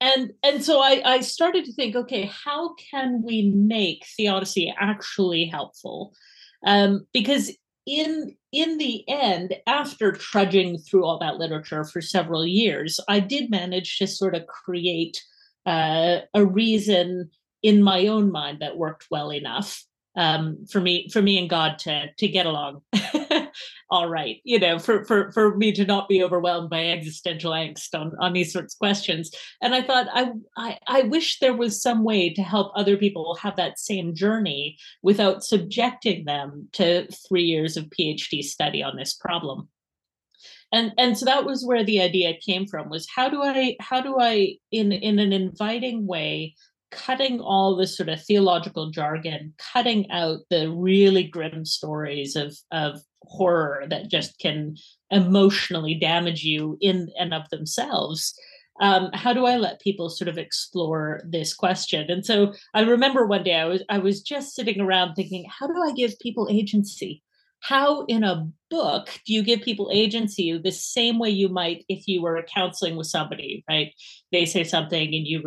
and 0.00 0.32
and 0.42 0.64
so 0.64 0.80
I, 0.80 1.02
I 1.04 1.20
started 1.20 1.64
to 1.66 1.72
think 1.72 1.94
okay 1.94 2.30
how 2.44 2.74
can 2.74 3.22
we 3.22 3.52
make 3.54 4.06
theodicy 4.16 4.72
actually 4.78 5.46
helpful? 5.46 6.14
Um, 6.66 7.06
because 7.12 7.50
in 7.86 8.36
in 8.52 8.78
the 8.78 9.08
end 9.08 9.56
after 9.66 10.12
trudging 10.12 10.78
through 10.78 11.04
all 11.04 11.18
that 11.18 11.36
literature 11.36 11.84
for 11.84 12.00
several 12.00 12.46
years 12.46 13.00
i 13.08 13.18
did 13.18 13.50
manage 13.50 13.98
to 13.98 14.06
sort 14.06 14.34
of 14.34 14.46
create 14.46 15.22
uh, 15.66 16.20
a 16.34 16.44
reason 16.44 17.30
in 17.62 17.82
my 17.82 18.06
own 18.06 18.30
mind 18.30 18.58
that 18.60 18.76
worked 18.76 19.06
well 19.10 19.32
enough 19.32 19.84
um, 20.16 20.64
for 20.70 20.80
me 20.80 21.08
for 21.10 21.22
me 21.22 21.38
and 21.38 21.48
god 21.48 21.78
to 21.78 22.06
to 22.18 22.28
get 22.28 22.46
along 22.46 22.82
all 23.90 24.08
right 24.08 24.40
you 24.44 24.58
know 24.58 24.78
for 24.78 25.04
for 25.04 25.32
for 25.32 25.56
me 25.56 25.72
to 25.72 25.84
not 25.84 26.08
be 26.08 26.22
overwhelmed 26.22 26.70
by 26.70 26.84
existential 26.86 27.52
angst 27.52 27.94
on 27.94 28.12
on 28.20 28.32
these 28.32 28.52
sorts 28.52 28.74
of 28.74 28.78
questions. 28.78 29.30
And 29.60 29.74
i 29.74 29.82
thought 29.82 30.06
I, 30.12 30.32
I 30.56 30.78
i 30.86 31.02
wish 31.02 31.38
there 31.38 31.56
was 31.56 31.82
some 31.82 32.04
way 32.04 32.32
to 32.34 32.42
help 32.42 32.72
other 32.74 32.96
people 32.96 33.34
have 33.36 33.56
that 33.56 33.78
same 33.78 34.14
journey 34.14 34.76
without 35.02 35.44
subjecting 35.44 36.24
them 36.24 36.68
to 36.72 37.06
three 37.28 37.44
years 37.44 37.76
of 37.76 37.86
phd 37.86 38.42
study 38.42 38.82
on 38.82 38.96
this 38.96 39.14
problem. 39.14 39.68
And 40.72 40.92
and 40.96 41.18
so 41.18 41.24
that 41.24 41.44
was 41.44 41.66
where 41.66 41.84
the 41.84 42.00
idea 42.00 42.34
came 42.44 42.66
from 42.66 42.88
was 42.88 43.08
how 43.14 43.28
do 43.28 43.42
i 43.42 43.76
how 43.80 44.00
do 44.00 44.18
i 44.20 44.54
in 44.70 44.92
in 44.92 45.18
an 45.18 45.32
inviting 45.32 46.06
way 46.06 46.54
cutting 46.90 47.40
all 47.40 47.76
this 47.76 47.96
sort 47.96 48.08
of 48.08 48.22
theological 48.22 48.90
jargon, 48.90 49.54
cutting 49.58 50.10
out 50.10 50.40
the 50.50 50.70
really 50.70 51.24
grim 51.24 51.64
stories 51.64 52.36
of 52.36 52.56
of 52.70 53.00
horror 53.22 53.84
that 53.90 54.10
just 54.10 54.38
can 54.38 54.76
emotionally 55.10 55.94
damage 55.94 56.42
you 56.42 56.76
in 56.80 57.08
and 57.18 57.34
of 57.34 57.48
themselves. 57.50 58.34
Um, 58.80 59.10
how 59.12 59.32
do 59.32 59.44
I 59.44 59.56
let 59.56 59.80
people 59.80 60.08
sort 60.08 60.28
of 60.28 60.38
explore 60.38 61.20
this 61.28 61.52
question? 61.52 62.10
And 62.10 62.24
so 62.24 62.54
I 62.72 62.80
remember 62.82 63.26
one 63.26 63.44
day 63.44 63.54
I 63.54 63.66
was 63.66 63.82
I 63.88 63.98
was 63.98 64.22
just 64.22 64.54
sitting 64.54 64.80
around 64.80 65.14
thinking, 65.14 65.44
how 65.48 65.66
do 65.66 65.74
I 65.82 65.92
give 65.92 66.18
people 66.18 66.48
agency? 66.50 67.22
How 67.62 68.06
in 68.06 68.24
a 68.24 68.48
book 68.70 69.10
do 69.26 69.34
you 69.34 69.42
give 69.42 69.60
people 69.60 69.90
agency 69.92 70.58
the 70.58 70.72
same 70.72 71.18
way 71.18 71.28
you 71.28 71.48
might 71.48 71.84
if 71.90 72.08
you 72.08 72.22
were 72.22 72.42
counseling 72.54 72.96
with 72.96 73.06
somebody, 73.06 73.64
right? 73.68 73.92
They 74.32 74.46
say 74.46 74.64
something 74.64 75.14
and 75.14 75.26
you 75.26 75.42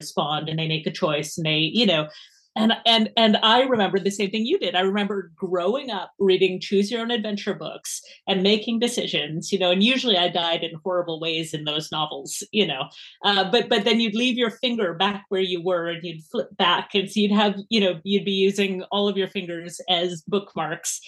respond 0.00 0.48
and 0.48 0.58
they 0.58 0.68
make 0.68 0.86
a 0.86 0.90
choice 0.90 1.36
and 1.36 1.44
they 1.44 1.58
you 1.58 1.84
know 1.84 2.08
and 2.56 2.72
and 2.86 3.10
and 3.16 3.36
i 3.42 3.62
remember 3.62 3.98
the 3.98 4.10
same 4.10 4.30
thing 4.30 4.44
you 4.44 4.58
did. 4.58 4.74
I 4.74 4.80
remember 4.80 5.32
growing 5.36 5.90
up 5.90 6.12
reading 6.18 6.60
choose 6.60 6.90
your 6.90 7.00
own 7.00 7.10
adventure 7.10 7.54
books 7.54 8.02
and 8.26 8.42
making 8.42 8.80
decisions 8.80 9.52
you 9.52 9.58
know 9.58 9.70
and 9.70 9.82
usually 9.82 10.16
i 10.16 10.28
died 10.28 10.64
in 10.64 10.72
horrible 10.84 11.20
ways 11.20 11.54
in 11.54 11.64
those 11.64 11.90
novels 11.92 12.42
you 12.52 12.66
know. 12.66 12.88
Uh, 13.24 13.50
but 13.50 13.68
but 13.68 13.84
then 13.84 14.00
you'd 14.00 14.14
leave 14.14 14.36
your 14.36 14.50
finger 14.50 14.94
back 14.94 15.24
where 15.28 15.40
you 15.40 15.62
were 15.62 15.88
and 15.88 16.04
you'd 16.04 16.24
flip 16.24 16.48
back 16.56 16.90
and 16.94 17.10
so 17.10 17.20
you'd 17.20 17.32
have 17.32 17.56
you 17.68 17.80
know 17.80 18.00
you'd 18.04 18.24
be 18.24 18.32
using 18.32 18.82
all 18.90 19.08
of 19.08 19.16
your 19.16 19.28
fingers 19.28 19.80
as 19.88 20.22
bookmarks. 20.26 21.00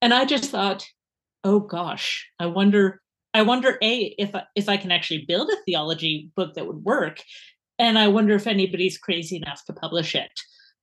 And 0.00 0.12
i 0.12 0.24
just 0.24 0.50
thought 0.50 0.84
oh 1.44 1.60
gosh 1.60 2.28
i 2.38 2.46
wonder 2.46 3.02
I 3.34 3.42
wonder 3.42 3.78
a 3.82 4.14
if 4.18 4.34
if 4.54 4.68
I 4.68 4.76
can 4.76 4.92
actually 4.92 5.24
build 5.26 5.48
a 5.50 5.56
theology 5.64 6.30
book 6.36 6.54
that 6.54 6.66
would 6.66 6.84
work, 6.84 7.22
and 7.78 7.98
I 7.98 8.08
wonder 8.08 8.34
if 8.34 8.46
anybody's 8.46 8.98
crazy 8.98 9.36
enough 9.36 9.64
to 9.66 9.72
publish 9.72 10.14
it. 10.14 10.30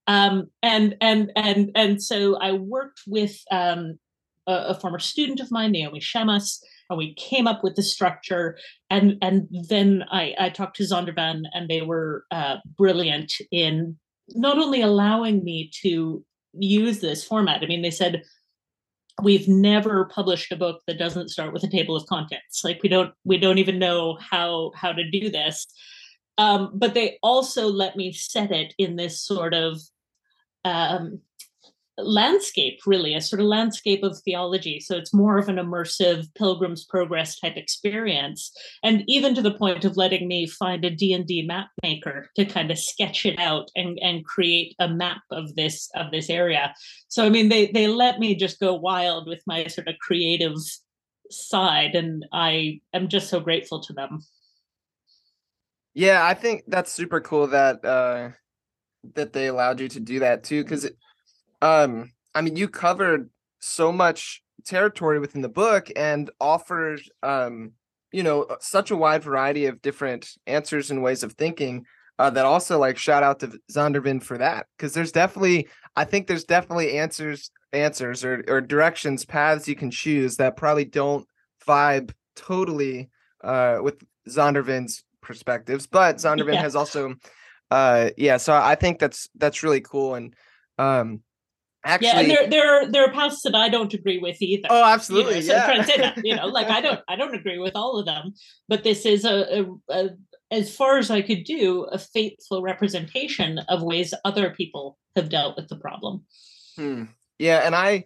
Um, 0.07 0.47
and 0.63 0.95
and 1.01 1.31
and 1.35 1.71
and 1.75 2.01
so 2.01 2.37
I 2.37 2.53
worked 2.53 3.01
with 3.05 3.39
um, 3.51 3.99
a, 4.47 4.53
a, 4.69 4.73
former 4.73 4.99
student 4.99 5.39
of 5.39 5.51
mine, 5.51 5.71
Naomi 5.71 5.99
Shamas, 5.99 6.57
and 6.89 6.97
we 6.97 7.13
came 7.13 7.47
up 7.47 7.63
with 7.63 7.75
the 7.75 7.83
structure. 7.83 8.57
And 8.89 9.17
and 9.21 9.47
then 9.69 10.03
I, 10.11 10.33
I 10.39 10.49
talked 10.49 10.77
to 10.77 10.83
Zondervan, 10.83 11.43
and 11.53 11.69
they 11.69 11.81
were 11.81 12.25
uh, 12.31 12.57
brilliant 12.77 13.33
in 13.51 13.97
not 14.29 14.57
only 14.57 14.81
allowing 14.81 15.43
me 15.43 15.69
to 15.81 16.23
use 16.53 16.99
this 16.99 17.23
format. 17.23 17.63
I 17.63 17.67
mean, 17.67 17.81
they 17.81 17.91
said 17.91 18.23
we've 19.21 19.47
never 19.47 20.05
published 20.05 20.51
a 20.51 20.55
book 20.55 20.81
that 20.87 20.97
doesn't 20.97 21.29
start 21.29 21.53
with 21.53 21.63
a 21.63 21.69
table 21.69 21.95
of 21.95 22.05
contents. 22.07 22.63
Like 22.63 22.81
we 22.83 22.89
don't 22.89 23.13
we 23.23 23.37
don't 23.37 23.57
even 23.57 23.79
know 23.79 24.17
how 24.19 24.71
how 24.75 24.91
to 24.91 25.09
do 25.09 25.29
this. 25.29 25.67
Um, 26.39 26.71
but 26.73 26.93
they 26.93 27.19
also 27.21 27.67
let 27.67 27.97
me 27.97 28.13
set 28.13 28.51
it 28.51 28.73
in 28.77 28.95
this 28.95 29.21
sort 29.21 29.53
of 29.53 29.81
um, 30.63 31.19
landscape, 31.97 32.79
really, 32.85 33.13
a 33.13 33.19
sort 33.19 33.41
of 33.41 33.47
landscape 33.47 34.03
of 34.03 34.17
theology. 34.19 34.79
So 34.79 34.95
it's 34.95 35.13
more 35.13 35.37
of 35.37 35.49
an 35.49 35.57
immersive 35.57 36.33
Pilgrim's 36.35 36.85
Progress 36.85 37.37
type 37.37 37.57
experience, 37.57 38.53
and 38.83 39.03
even 39.07 39.35
to 39.35 39.41
the 39.41 39.53
point 39.53 39.83
of 39.83 39.97
letting 39.97 40.29
me 40.29 40.47
find 40.47 40.85
a 40.85 40.89
D 40.89 41.11
and 41.11 41.27
D 41.27 41.43
map 41.45 41.67
maker 41.83 42.29
to 42.37 42.45
kind 42.45 42.71
of 42.71 42.79
sketch 42.79 43.25
it 43.25 43.37
out 43.37 43.69
and 43.75 43.99
and 44.01 44.23
create 44.23 44.75
a 44.79 44.87
map 44.87 45.21
of 45.31 45.53
this 45.57 45.89
of 45.95 46.09
this 46.11 46.29
area. 46.29 46.73
So 47.09 47.25
I 47.25 47.29
mean, 47.29 47.49
they 47.49 47.67
they 47.73 47.87
let 47.87 48.17
me 48.19 48.33
just 48.33 48.61
go 48.61 48.73
wild 48.73 49.27
with 49.27 49.41
my 49.45 49.67
sort 49.67 49.89
of 49.89 49.95
creative 49.99 50.55
side, 51.29 51.95
and 51.95 52.25
I 52.31 52.79
am 52.93 53.09
just 53.09 53.27
so 53.27 53.41
grateful 53.41 53.81
to 53.81 53.93
them. 53.93 54.21
Yeah, 55.99 56.25
I 56.25 56.33
think 56.33 56.63
that's 56.65 56.93
super 56.93 57.19
cool 57.19 57.47
that 57.47 57.83
uh 57.83 58.29
that 59.15 59.33
they 59.33 59.47
allowed 59.47 59.81
you 59.81 59.89
to 59.89 59.99
do 59.99 60.19
that 60.19 60.43
too 60.43 60.63
because 60.63 60.89
um 61.61 62.11
i 62.35 62.41
mean 62.41 62.55
you 62.55 62.67
covered 62.67 63.29
so 63.59 63.91
much 63.91 64.41
territory 64.65 65.19
within 65.19 65.41
the 65.41 65.49
book 65.49 65.89
and 65.95 66.29
offered 66.39 67.01
um 67.23 67.71
you 68.11 68.23
know 68.23 68.43
uh, 68.43 68.55
such 68.59 68.91
a 68.91 68.95
wide 68.95 69.23
variety 69.23 69.65
of 69.65 69.81
different 69.81 70.31
answers 70.47 70.91
and 70.91 71.01
ways 71.03 71.23
of 71.23 71.33
thinking 71.33 71.85
uh, 72.17 72.29
that 72.29 72.45
also 72.45 72.77
like 72.77 72.97
shout 72.97 73.23
out 73.23 73.39
to 73.39 73.57
Zondervan 73.71 74.21
for 74.21 74.37
that 74.37 74.67
because 74.77 74.93
there's 74.93 75.13
definitely 75.13 75.67
I 75.95 76.03
think 76.03 76.27
there's 76.27 76.43
definitely 76.43 76.97
answers 76.97 77.51
answers 77.71 78.25
or, 78.25 78.43
or 78.47 78.61
directions 78.61 79.25
paths 79.25 79.67
you 79.67 79.75
can 79.75 79.91
choose 79.91 80.35
that 80.37 80.57
probably 80.57 80.85
don't 80.85 81.25
vibe 81.65 82.11
totally 82.35 83.09
uh, 83.43 83.77
with 83.81 84.03
Zondervan's 84.27 85.03
perspectives 85.21 85.87
but 85.87 86.17
Zondervan 86.17 86.53
yeah. 86.53 86.61
has 86.61 86.75
also 86.75 87.15
uh 87.71 88.09
yeah 88.17 88.37
so 88.37 88.53
i 88.53 88.75
think 88.75 88.99
that's 88.99 89.29
that's 89.35 89.63
really 89.63 89.81
cool 89.81 90.15
and 90.15 90.33
um 90.77 91.21
actually 91.85 92.07
yeah 92.07 92.19
and 92.19 92.31
there 92.31 92.49
there 92.49 92.73
are 92.73 92.91
there 92.91 93.05
are 93.05 93.11
paths 93.11 93.41
that 93.43 93.55
i 93.55 93.69
don't 93.69 93.93
agree 93.93 94.17
with 94.17 94.41
either 94.41 94.67
oh 94.69 94.83
absolutely 94.83 95.39
you 95.39 95.41
know, 95.41 95.47
so 95.47 95.53
yeah. 95.53 95.65
trying 95.65 95.81
to 95.81 95.87
say 95.87 95.97
that 95.97 96.25
you 96.25 96.35
know 96.35 96.47
like 96.47 96.67
i 96.67 96.81
don't 96.85 96.99
i 97.07 97.15
don't 97.15 97.35
agree 97.35 97.59
with 97.59 97.75
all 97.75 97.97
of 97.97 98.05
them 98.05 98.33
but 98.67 98.83
this 98.83 99.05
is 99.05 99.25
a, 99.25 99.61
a, 99.61 99.65
a 99.89 100.09
as 100.51 100.75
far 100.75 100.97
as 100.97 101.11
i 101.11 101.21
could 101.21 101.43
do 101.43 101.83
a 101.91 101.97
faithful 101.97 102.61
representation 102.61 103.59
of 103.69 103.83
ways 103.83 104.13
other 104.25 104.49
people 104.51 104.97
have 105.15 105.29
dealt 105.29 105.55
with 105.55 105.67
the 105.69 105.77
problem 105.77 106.23
hmm. 106.75 107.03
yeah 107.37 107.59
and 107.59 107.75
i 107.75 108.03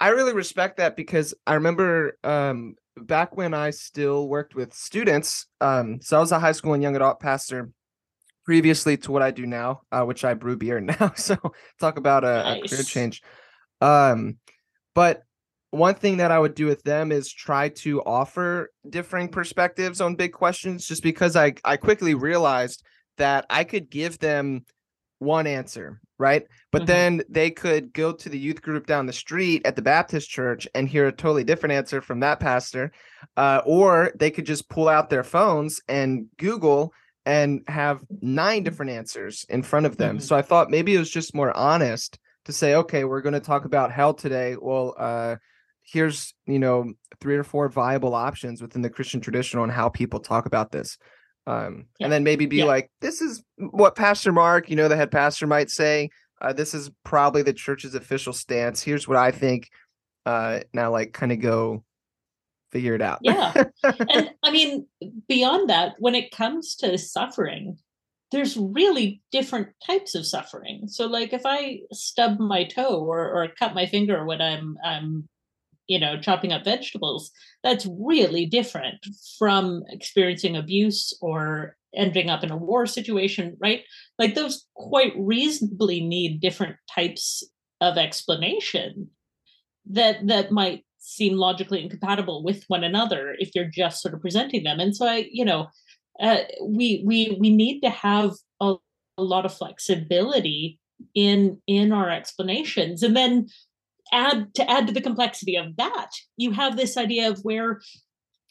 i 0.00 0.08
really 0.08 0.34
respect 0.34 0.78
that 0.78 0.96
because 0.96 1.34
i 1.46 1.54
remember 1.54 2.18
um 2.24 2.74
back 3.06 3.36
when 3.36 3.54
i 3.54 3.70
still 3.70 4.28
worked 4.28 4.54
with 4.54 4.72
students 4.74 5.46
um 5.60 6.00
so 6.00 6.16
i 6.16 6.20
was 6.20 6.32
a 6.32 6.38
high 6.38 6.52
school 6.52 6.74
and 6.74 6.82
young 6.82 6.96
adult 6.96 7.20
pastor 7.20 7.70
previously 8.48 8.96
to 8.96 9.12
what 9.12 9.20
I 9.20 9.30
do 9.30 9.44
now, 9.44 9.82
uh, 9.92 10.04
which 10.04 10.24
I 10.24 10.32
brew 10.32 10.56
beer 10.56 10.80
now. 11.00 11.12
So 11.16 11.36
talk 11.78 11.98
about 11.98 12.24
a, 12.24 12.44
nice. 12.44 12.64
a 12.64 12.76
career 12.76 12.82
change. 12.82 13.20
Um, 13.82 14.38
but 14.94 15.22
one 15.70 15.94
thing 15.94 16.16
that 16.16 16.30
I 16.30 16.38
would 16.38 16.54
do 16.54 16.64
with 16.64 16.82
them 16.82 17.12
is 17.12 17.30
try 17.30 17.68
to 17.68 18.00
offer 18.04 18.70
differing 18.88 19.28
perspectives 19.28 20.00
on 20.00 20.16
big 20.16 20.32
questions, 20.32 20.86
just 20.86 21.02
because 21.02 21.36
I 21.36 21.56
I 21.62 21.76
quickly 21.76 22.14
realized 22.14 22.82
that 23.18 23.44
I 23.50 23.64
could 23.64 23.90
give 23.90 24.18
them 24.18 24.64
one 25.18 25.46
answer, 25.46 26.00
right? 26.18 26.46
But 26.70 26.82
mm-hmm. 26.82 26.86
then 26.86 27.22
they 27.28 27.50
could 27.50 27.92
go 27.92 28.12
to 28.12 28.28
the 28.28 28.38
youth 28.38 28.62
group 28.62 28.86
down 28.86 29.06
the 29.06 29.12
street 29.12 29.62
at 29.64 29.76
the 29.76 29.82
Baptist 29.82 30.28
church 30.28 30.68
and 30.74 30.88
hear 30.88 31.06
a 31.06 31.12
totally 31.12 31.44
different 31.44 31.74
answer 31.74 32.00
from 32.00 32.20
that 32.20 32.40
pastor, 32.40 32.92
uh, 33.36 33.62
or 33.64 34.12
they 34.14 34.30
could 34.30 34.46
just 34.46 34.68
pull 34.68 34.88
out 34.88 35.10
their 35.10 35.24
phones 35.24 35.80
and 35.88 36.26
Google 36.36 36.92
and 37.26 37.62
have 37.68 38.02
nine 38.22 38.62
different 38.62 38.92
answers 38.92 39.44
in 39.48 39.62
front 39.62 39.86
of 39.86 39.96
them. 39.96 40.16
Mm-hmm. 40.16 40.24
So 40.24 40.36
I 40.36 40.42
thought 40.42 40.70
maybe 40.70 40.94
it 40.94 40.98
was 40.98 41.10
just 41.10 41.34
more 41.34 41.54
honest 41.56 42.18
to 42.46 42.52
say, 42.52 42.74
okay, 42.76 43.04
we're 43.04 43.20
going 43.20 43.34
to 43.34 43.40
talk 43.40 43.64
about 43.64 43.92
hell 43.92 44.14
today. 44.14 44.56
Well, 44.58 44.94
uh, 44.98 45.36
here's 45.82 46.34
you 46.46 46.58
know 46.58 46.92
three 47.20 47.36
or 47.36 47.44
four 47.44 47.68
viable 47.68 48.14
options 48.14 48.60
within 48.62 48.82
the 48.82 48.90
Christian 48.90 49.20
tradition 49.20 49.58
on 49.58 49.68
how 49.68 49.88
people 49.88 50.20
talk 50.20 50.46
about 50.46 50.70
this. 50.70 50.98
Um, 51.48 51.86
yeah. 51.98 52.04
and 52.04 52.12
then 52.12 52.24
maybe 52.24 52.44
be 52.44 52.58
yeah. 52.58 52.64
like, 52.64 52.90
this 53.00 53.22
is 53.22 53.42
what 53.56 53.96
Pastor 53.96 54.32
Mark, 54.32 54.68
you 54.68 54.76
know, 54.76 54.88
the 54.88 54.96
head 54.96 55.10
pastor 55.10 55.46
might 55.46 55.70
say. 55.70 56.10
Uh, 56.40 56.52
this 56.52 56.74
is 56.74 56.90
probably 57.04 57.42
the 57.42 57.54
church's 57.54 57.94
official 57.94 58.32
stance. 58.32 58.82
Here's 58.82 59.08
what 59.08 59.16
I 59.16 59.30
think. 59.30 59.70
Uh, 60.26 60.60
now, 60.74 60.92
like, 60.92 61.14
kind 61.14 61.32
of 61.32 61.40
go 61.40 61.84
figure 62.70 62.94
it 62.94 63.00
out. 63.00 63.20
yeah. 63.22 63.64
And 63.82 64.30
I 64.42 64.50
mean, 64.50 64.86
beyond 65.26 65.70
that, 65.70 65.94
when 65.98 66.14
it 66.14 66.30
comes 66.30 66.76
to 66.76 66.98
suffering, 66.98 67.78
there's 68.30 68.56
really 68.58 69.22
different 69.32 69.68
types 69.84 70.14
of 70.14 70.26
suffering. 70.26 70.86
So 70.86 71.06
like 71.06 71.32
if 71.32 71.42
I 71.46 71.80
stub 71.92 72.38
my 72.38 72.64
toe 72.64 73.00
or, 73.00 73.20
or 73.20 73.48
cut 73.58 73.74
my 73.74 73.86
finger 73.86 74.24
when 74.26 74.42
I'm 74.42 74.76
I'm 74.84 75.28
you 75.88 75.98
know 75.98 76.20
chopping 76.20 76.52
up 76.52 76.64
vegetables, 76.64 77.30
that's 77.64 77.86
really 77.98 78.46
different 78.46 79.04
from 79.38 79.82
experiencing 79.88 80.56
abuse 80.56 81.16
or 81.20 81.76
ending 81.94 82.30
up 82.30 82.44
in 82.44 82.50
a 82.50 82.56
war 82.56 82.86
situation, 82.86 83.56
right? 83.60 83.82
Like 84.18 84.34
those 84.34 84.66
quite 84.74 85.14
reasonably 85.16 86.00
need 86.00 86.40
different 86.40 86.76
types 86.94 87.42
of 87.80 87.96
explanation 87.96 89.08
that 89.90 90.26
that 90.26 90.52
might 90.52 90.84
seem 90.98 91.34
logically 91.36 91.82
incompatible 91.82 92.42
with 92.42 92.64
one 92.68 92.84
another 92.84 93.34
if 93.38 93.50
you're 93.54 93.64
just 93.64 94.02
sort 94.02 94.14
of 94.14 94.20
presenting 94.20 94.64
them 94.64 94.80
and 94.80 94.94
so 94.94 95.06
i 95.06 95.26
you 95.30 95.44
know 95.44 95.68
uh, 96.20 96.38
we 96.62 97.02
we 97.06 97.36
we 97.40 97.48
need 97.48 97.80
to 97.80 97.88
have 97.88 98.32
a, 98.60 98.74
a 99.16 99.22
lot 99.22 99.46
of 99.46 99.54
flexibility 99.54 100.78
in 101.14 101.60
in 101.66 101.92
our 101.92 102.10
explanations 102.10 103.02
and 103.02 103.16
then 103.16 103.46
add 104.12 104.54
to 104.54 104.68
add 104.70 104.86
to 104.86 104.92
the 104.92 105.00
complexity 105.00 105.56
of 105.56 105.76
that 105.76 106.10
you 106.36 106.52
have 106.52 106.76
this 106.76 106.96
idea 106.96 107.28
of 107.28 107.40
where 107.40 107.80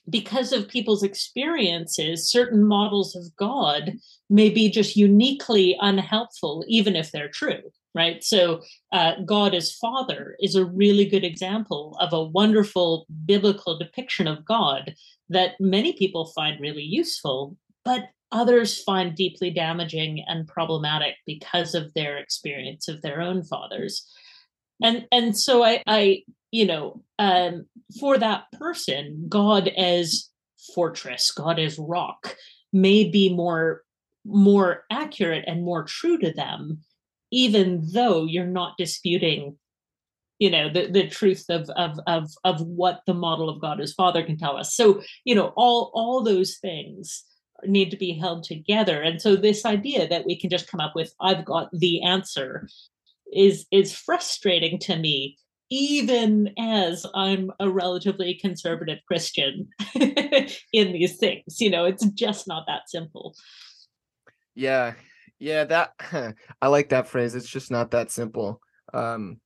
because 0.09 0.53
of 0.53 0.69
people's 0.69 1.03
experiences 1.03 2.29
certain 2.29 2.63
models 2.63 3.15
of 3.15 3.23
god 3.37 3.93
may 4.29 4.49
be 4.49 4.69
just 4.69 4.95
uniquely 4.95 5.77
unhelpful 5.81 6.63
even 6.67 6.95
if 6.95 7.11
they're 7.11 7.29
true 7.29 7.61
right? 7.97 8.23
So, 8.23 8.61
uh, 8.93 9.13
God 9.25 9.55
as 9.55 9.73
Father 9.73 10.35
is 10.39 10.53
a 10.53 10.63
really 10.63 11.05
good 11.05 11.23
example 11.23 11.97
of 11.99 12.13
a 12.13 12.23
wonderful 12.23 13.07
biblical 13.25 13.77
depiction 13.77 14.27
of 14.27 14.45
God 14.45 14.93
that 15.29 15.53
many 15.59 15.93
people 15.93 16.27
find 16.27 16.61
really 16.61 16.83
useful, 16.83 17.57
but 17.83 18.09
others 18.31 18.83
find 18.83 19.15
deeply 19.15 19.49
damaging 19.49 20.23
and 20.27 20.47
problematic 20.47 21.15
because 21.25 21.73
of 21.73 21.93
their 21.95 22.17
experience 22.17 22.87
of 22.87 23.01
their 23.01 23.19
own 23.19 23.43
fathers. 23.43 24.07
And 24.81 25.07
and 25.11 25.37
so 25.37 25.63
I, 25.63 25.81
I 25.87 26.23
you 26.51 26.65
know, 26.65 27.03
um, 27.19 27.65
for 27.99 28.17
that 28.17 28.45
person, 28.53 29.25
God 29.27 29.67
as 29.69 30.29
fortress, 30.73 31.31
God 31.31 31.59
as 31.59 31.77
rock, 31.79 32.35
may 32.71 33.09
be 33.09 33.33
more 33.33 33.83
more 34.25 34.83
accurate 34.91 35.45
and 35.47 35.63
more 35.63 35.83
true 35.83 36.17
to 36.17 36.33
them 36.33 36.79
even 37.31 37.85
though 37.93 38.25
you're 38.25 38.45
not 38.45 38.77
disputing 38.77 39.57
you 40.39 40.49
know 40.51 40.69
the, 40.71 40.87
the 40.87 41.07
truth 41.07 41.45
of, 41.49 41.69
of 41.71 41.99
of 42.05 42.29
of 42.43 42.61
what 42.61 43.01
the 43.07 43.13
model 43.13 43.49
of 43.49 43.59
god 43.59 43.81
as 43.81 43.93
father 43.93 44.23
can 44.23 44.37
tell 44.37 44.57
us. 44.57 44.75
So 44.75 45.01
you 45.25 45.33
know 45.33 45.53
all 45.55 45.91
all 45.93 46.23
those 46.23 46.57
things 46.57 47.23
need 47.65 47.89
to 47.89 47.97
be 47.97 48.13
held 48.13 48.43
together. 48.43 49.01
And 49.01 49.19
so 49.19 49.35
this 49.35 49.65
idea 49.65 50.07
that 50.07 50.25
we 50.27 50.39
can 50.39 50.49
just 50.49 50.69
come 50.69 50.79
up 50.79 50.93
with 50.95 51.13
i've 51.21 51.45
got 51.45 51.69
the 51.73 52.03
answer 52.03 52.67
is 53.33 53.65
is 53.71 53.93
frustrating 53.93 54.79
to 54.79 54.95
me 54.95 55.37
even 55.69 56.49
as 56.57 57.05
i'm 57.13 57.51
a 57.59 57.69
relatively 57.69 58.35
conservative 58.35 58.99
christian 59.07 59.67
in 60.73 60.93
these 60.93 61.17
things 61.17 61.59
you 61.59 61.69
know 61.69 61.85
it's 61.85 62.05
just 62.11 62.47
not 62.47 62.65
that 62.67 62.89
simple 62.89 63.35
yeah 64.55 64.93
yeah, 65.39 65.65
that 65.65 65.93
I 66.61 66.67
like 66.67 66.89
that 66.89 67.07
phrase. 67.07 67.35
It's 67.35 67.49
just 67.49 67.71
not 67.71 67.91
that 67.91 68.11
simple. 68.11 68.61
Um, 68.93 69.39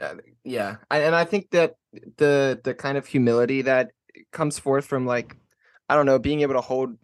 uh, 0.00 0.14
yeah, 0.44 0.76
and 0.90 1.14
I 1.14 1.24
think 1.24 1.50
that 1.50 1.74
the 2.16 2.60
the 2.62 2.74
kind 2.74 2.96
of 2.96 3.06
humility 3.06 3.62
that 3.62 3.90
comes 4.32 4.58
forth 4.58 4.86
from 4.86 5.06
like 5.06 5.36
I 5.88 5.96
don't 5.96 6.06
know, 6.06 6.18
being 6.18 6.40
able 6.42 6.54
to 6.54 6.60
hold 6.60 6.96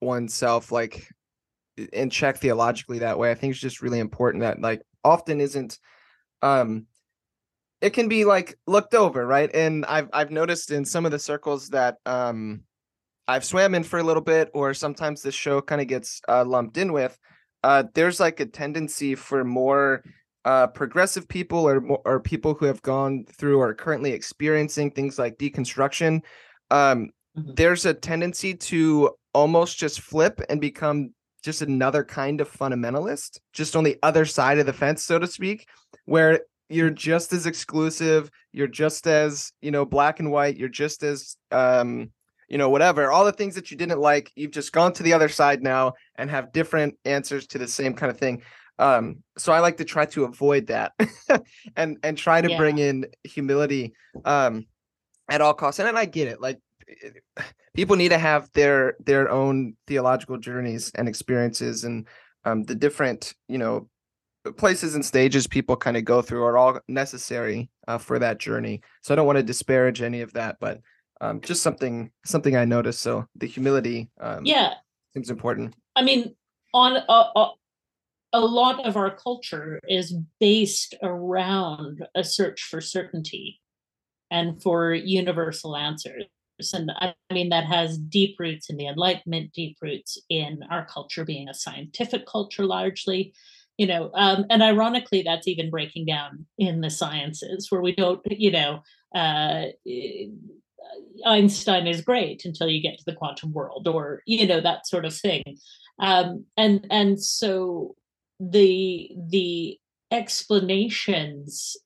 oneself 0.00 0.72
like 0.72 1.08
in 1.92 2.10
check 2.10 2.38
theologically 2.38 3.00
that 3.00 3.18
way. 3.18 3.30
I 3.30 3.34
think 3.34 3.52
it's 3.52 3.60
just 3.60 3.82
really 3.82 4.00
important 4.00 4.42
that 4.42 4.60
like 4.60 4.82
often 5.04 5.40
isn't 5.40 5.78
um 6.42 6.86
it 7.80 7.90
can 7.90 8.08
be 8.08 8.24
like 8.24 8.58
looked 8.66 8.94
over, 8.94 9.26
right? 9.26 9.50
And 9.54 9.86
I've 9.86 10.08
I've 10.12 10.30
noticed 10.30 10.70
in 10.70 10.84
some 10.84 11.06
of 11.06 11.12
the 11.12 11.18
circles 11.18 11.68
that 11.70 11.96
um 12.06 12.62
I've 13.26 13.44
swam 13.44 13.74
in 13.74 13.84
for 13.84 13.98
a 13.98 14.02
little 14.02 14.22
bit, 14.22 14.50
or 14.54 14.74
sometimes 14.74 15.22
this 15.22 15.34
show 15.34 15.60
kind 15.60 15.80
of 15.80 15.86
gets 15.86 16.20
uh, 16.28 16.44
lumped 16.44 16.76
in 16.76 16.92
with. 16.92 17.16
Uh, 17.62 17.84
there's 17.94 18.18
like 18.18 18.40
a 18.40 18.46
tendency 18.46 19.14
for 19.14 19.44
more 19.44 20.02
uh, 20.44 20.66
progressive 20.66 21.28
people 21.28 21.68
or 21.68 21.80
or 22.04 22.18
people 22.18 22.54
who 22.54 22.66
have 22.66 22.82
gone 22.82 23.24
through 23.32 23.58
or 23.58 23.72
currently 23.74 24.12
experiencing 24.12 24.90
things 24.90 25.18
like 25.18 25.38
deconstruction. 25.38 26.22
Um, 26.70 27.10
mm-hmm. 27.38 27.52
There's 27.54 27.86
a 27.86 27.94
tendency 27.94 28.54
to 28.54 29.10
almost 29.32 29.78
just 29.78 30.00
flip 30.00 30.40
and 30.48 30.60
become 30.60 31.14
just 31.40 31.62
another 31.62 32.04
kind 32.04 32.40
of 32.40 32.50
fundamentalist, 32.50 33.38
just 33.52 33.76
on 33.76 33.84
the 33.84 33.98
other 34.02 34.24
side 34.24 34.58
of 34.58 34.66
the 34.66 34.72
fence, 34.72 35.02
so 35.02 35.18
to 35.18 35.26
speak, 35.26 35.66
where 36.04 36.40
you're 36.68 36.90
just 36.90 37.32
as 37.32 37.46
exclusive, 37.46 38.30
you're 38.52 38.68
just 38.68 39.06
as 39.06 39.52
you 39.60 39.70
know 39.70 39.84
black 39.84 40.20
and 40.20 40.30
white, 40.30 40.56
you're 40.56 40.68
just 40.68 41.02
as 41.02 41.36
um, 41.50 42.10
you 42.48 42.58
know 42.58 42.68
whatever, 42.68 43.10
all 43.10 43.24
the 43.24 43.32
things 43.32 43.54
that 43.54 43.70
you 43.70 43.76
didn't 43.76 44.00
like, 44.00 44.30
you've 44.36 44.52
just 44.52 44.72
gone 44.72 44.92
to 44.94 45.02
the 45.02 45.12
other 45.12 45.28
side 45.28 45.62
now 45.62 45.94
and 46.16 46.30
have 46.30 46.52
different 46.52 46.96
answers 47.04 47.46
to 47.48 47.58
the 47.58 47.68
same 47.68 47.94
kind 47.94 48.10
of 48.10 48.18
thing. 48.18 48.42
Um, 48.78 49.22
so 49.36 49.52
I 49.52 49.60
like 49.60 49.76
to 49.76 49.84
try 49.84 50.06
to 50.06 50.24
avoid 50.24 50.68
that 50.68 50.92
and 51.76 51.98
and 52.02 52.16
try 52.16 52.40
to 52.40 52.50
yeah. 52.50 52.56
bring 52.56 52.78
in 52.78 53.06
humility 53.24 53.92
um 54.24 54.66
at 55.28 55.40
all 55.40 55.54
costs. 55.54 55.78
And, 55.78 55.88
and 55.88 55.98
I 55.98 56.04
get 56.04 56.28
it, 56.28 56.40
like 56.40 56.58
people 57.74 57.96
need 57.96 58.10
to 58.10 58.18
have 58.18 58.50
their 58.54 58.96
their 59.04 59.30
own 59.30 59.74
theological 59.86 60.38
journeys 60.38 60.90
and 60.94 61.08
experiences 61.08 61.84
and 61.84 62.06
um, 62.44 62.64
the 62.64 62.74
different 62.74 63.34
you 63.48 63.58
know 63.58 63.88
places 64.56 64.94
and 64.94 65.04
stages 65.04 65.46
people 65.46 65.76
kind 65.76 65.96
of 65.96 66.04
go 66.04 66.22
through 66.22 66.42
are 66.42 66.56
all 66.56 66.80
necessary 66.88 67.68
uh, 67.88 67.98
for 67.98 68.18
that 68.18 68.38
journey. 68.38 68.80
So 69.02 69.12
i 69.12 69.16
don't 69.16 69.26
want 69.26 69.38
to 69.38 69.42
disparage 69.42 70.02
any 70.02 70.22
of 70.22 70.32
that 70.32 70.56
but 70.60 70.80
um, 71.20 71.40
just 71.42 71.62
something 71.62 72.10
something 72.24 72.56
i 72.56 72.64
noticed. 72.64 73.00
So 73.02 73.26
the 73.36 73.46
humility 73.46 74.08
um, 74.20 74.44
yeah. 74.44 74.74
seems 75.12 75.30
important. 75.30 75.74
I 75.94 76.02
mean 76.02 76.34
on 76.72 76.96
a, 76.96 77.38
a, 77.38 77.52
a 78.32 78.40
lot 78.40 78.86
of 78.86 78.96
our 78.96 79.14
culture 79.14 79.80
is 79.88 80.14
based 80.38 80.94
around 81.02 82.06
a 82.14 82.22
search 82.22 82.62
for 82.62 82.80
certainty 82.80 83.60
and 84.30 84.62
for 84.62 84.94
universal 84.94 85.76
answers 85.76 86.24
and 86.72 86.90
I 87.00 87.14
mean, 87.32 87.48
that 87.50 87.64
has 87.64 87.98
deep 87.98 88.36
roots 88.38 88.70
in 88.70 88.76
the 88.76 88.86
Enlightenment, 88.86 89.52
deep 89.52 89.76
roots 89.80 90.18
in 90.28 90.60
our 90.70 90.86
culture 90.86 91.24
being 91.24 91.48
a 91.48 91.54
scientific 91.54 92.26
culture 92.26 92.66
largely. 92.66 93.32
You 93.78 93.86
know, 93.86 94.10
um, 94.14 94.44
and 94.50 94.62
ironically, 94.62 95.22
that's 95.22 95.48
even 95.48 95.70
breaking 95.70 96.06
down 96.06 96.46
in 96.58 96.82
the 96.82 96.90
sciences 96.90 97.70
where 97.70 97.80
we 97.80 97.94
don't, 97.94 98.20
you 98.30 98.50
know, 98.50 98.82
uh, 99.14 99.66
Einstein 101.24 101.86
is 101.86 102.02
great 102.02 102.44
until 102.44 102.68
you 102.68 102.82
get 102.82 102.98
to 102.98 103.04
the 103.06 103.14
quantum 103.14 103.52
world, 103.52 103.88
or 103.88 104.22
you 104.26 104.46
know 104.46 104.60
that 104.60 104.86
sort 104.86 105.04
of 105.04 105.14
thing. 105.14 105.58
Um, 105.98 106.44
and 106.56 106.86
and 106.90 107.22
so 107.22 107.94
the 108.38 109.10
the 109.28 109.78
explanations 110.10 111.76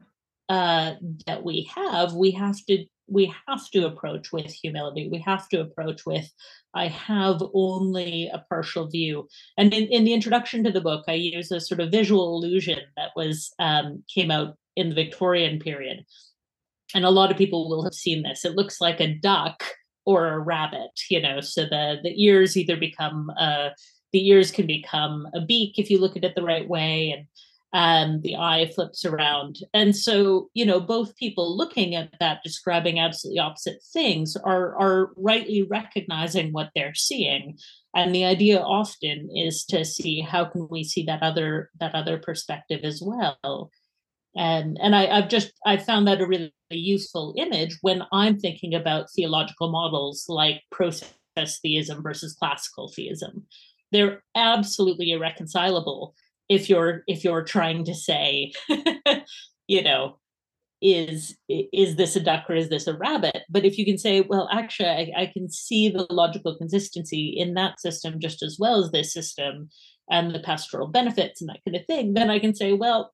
uh, 0.48 0.94
that 1.26 1.42
we 1.42 1.68
have, 1.74 2.12
we 2.12 2.30
have 2.32 2.56
to 2.66 2.86
we 3.06 3.32
have 3.46 3.68
to 3.70 3.86
approach 3.86 4.32
with 4.32 4.50
humility. 4.52 5.08
We 5.10 5.18
have 5.20 5.48
to 5.50 5.60
approach 5.60 6.06
with, 6.06 6.30
I 6.74 6.88
have 6.88 7.42
only 7.52 8.30
a 8.32 8.44
partial 8.48 8.88
view. 8.88 9.28
And 9.58 9.72
in, 9.74 9.84
in 9.88 10.04
the 10.04 10.14
introduction 10.14 10.64
to 10.64 10.70
the 10.70 10.80
book, 10.80 11.04
I 11.06 11.14
use 11.14 11.50
a 11.50 11.60
sort 11.60 11.80
of 11.80 11.90
visual 11.90 12.36
illusion 12.36 12.80
that 12.96 13.10
was 13.14 13.52
um, 13.58 14.02
came 14.12 14.30
out 14.30 14.56
in 14.76 14.88
the 14.88 14.94
Victorian 14.94 15.58
period. 15.58 16.04
And 16.94 17.04
a 17.04 17.10
lot 17.10 17.30
of 17.30 17.36
people 17.36 17.68
will 17.68 17.84
have 17.84 17.94
seen 17.94 18.22
this. 18.22 18.44
It 18.44 18.56
looks 18.56 18.80
like 18.80 19.00
a 19.00 19.14
duck 19.14 19.62
or 20.06 20.28
a 20.28 20.38
rabbit, 20.38 20.90
you 21.10 21.20
know, 21.20 21.40
so 21.40 21.64
the, 21.64 21.96
the 22.02 22.22
ears 22.22 22.56
either 22.56 22.76
become 22.76 23.30
uh, 23.38 23.70
the 24.12 24.28
ears 24.28 24.52
can 24.52 24.66
become 24.66 25.26
a 25.34 25.40
beak 25.40 25.76
if 25.76 25.90
you 25.90 25.98
look 25.98 26.16
at 26.16 26.24
it 26.24 26.36
the 26.36 26.42
right 26.42 26.68
way. 26.68 27.10
And 27.10 27.26
and 27.74 28.22
the 28.22 28.36
eye 28.36 28.70
flips 28.72 29.04
around. 29.04 29.58
And 29.74 29.96
so, 29.96 30.48
you 30.54 30.64
know, 30.64 30.78
both 30.78 31.16
people 31.16 31.56
looking 31.56 31.96
at 31.96 32.14
that 32.20 32.38
describing 32.44 33.00
absolutely 33.00 33.40
opposite 33.40 33.82
things 33.92 34.36
are 34.36 34.76
are 34.76 35.10
rightly 35.16 35.62
recognizing 35.62 36.52
what 36.52 36.70
they're 36.74 36.94
seeing. 36.94 37.58
And 37.94 38.14
the 38.14 38.24
idea 38.24 38.60
often 38.60 39.28
is 39.34 39.64
to 39.66 39.84
see 39.84 40.20
how 40.20 40.44
can 40.44 40.68
we 40.70 40.84
see 40.84 41.04
that 41.06 41.22
other 41.22 41.70
that 41.80 41.96
other 41.96 42.16
perspective 42.16 42.82
as 42.84 43.02
well. 43.04 43.72
And 44.36 44.78
and 44.80 44.94
I, 44.94 45.06
I've 45.08 45.28
just 45.28 45.52
I 45.66 45.76
found 45.76 46.06
that 46.06 46.20
a 46.20 46.28
really 46.28 46.54
useful 46.70 47.34
image 47.36 47.76
when 47.80 48.04
I'm 48.12 48.38
thinking 48.38 48.72
about 48.74 49.10
theological 49.10 49.72
models 49.72 50.26
like 50.28 50.62
process 50.70 51.58
theism 51.60 52.04
versus 52.04 52.34
classical 52.34 52.92
theism. 52.94 53.46
They're 53.90 54.22
absolutely 54.36 55.10
irreconcilable 55.10 56.14
if 56.54 56.68
you're 56.68 57.02
if 57.06 57.24
you're 57.24 57.44
trying 57.44 57.84
to 57.84 57.94
say 57.94 58.52
you 59.66 59.82
know 59.82 60.18
is 60.82 61.36
is 61.48 61.96
this 61.96 62.14
a 62.14 62.20
duck 62.20 62.44
or 62.48 62.54
is 62.54 62.68
this 62.68 62.86
a 62.86 62.96
rabbit? 62.96 63.38
But 63.48 63.64
if 63.64 63.78
you 63.78 63.84
can 63.86 63.98
say 63.98 64.20
well 64.20 64.48
actually 64.52 64.88
I, 64.88 65.22
I, 65.22 65.26
can 65.32 65.50
see 65.50 65.88
the 65.88 66.06
logical 66.10 66.56
consistency 66.56 67.34
in 67.36 67.54
that 67.54 67.80
system 67.80 68.20
just 68.20 68.42
as 68.42 68.58
well 68.60 68.84
as 68.84 68.90
this 68.90 69.12
system 69.12 69.70
and 70.10 70.34
the 70.34 70.40
pastoral 70.40 70.86
benefits 70.88 71.40
and 71.40 71.48
that 71.48 71.60
kind 71.64 71.76
of 71.76 71.86
thing 71.86 72.14
then 72.14 72.30
i 72.30 72.38
can 72.38 72.54
say 72.54 72.72
well 72.72 73.12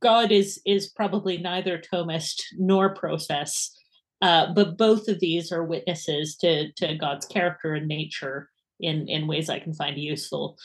god 0.00 0.32
is 0.32 0.60
is 0.66 0.88
probably 0.88 1.38
neither 1.38 1.78
thomist 1.78 2.42
nor 2.58 2.94
process 2.94 3.76
uh, 4.22 4.52
but 4.52 4.76
both 4.76 5.08
of 5.08 5.18
these 5.20 5.50
are 5.50 5.64
witnesses 5.64 6.36
to 6.36 6.72
to 6.72 6.94
god's 6.96 7.26
character 7.26 7.74
and 7.74 7.88
nature 7.88 8.48
in 8.80 9.08
in 9.08 9.26
ways 9.26 9.48
i 9.48 9.58
can 9.58 9.74
find 9.74 9.98
useful 9.98 10.56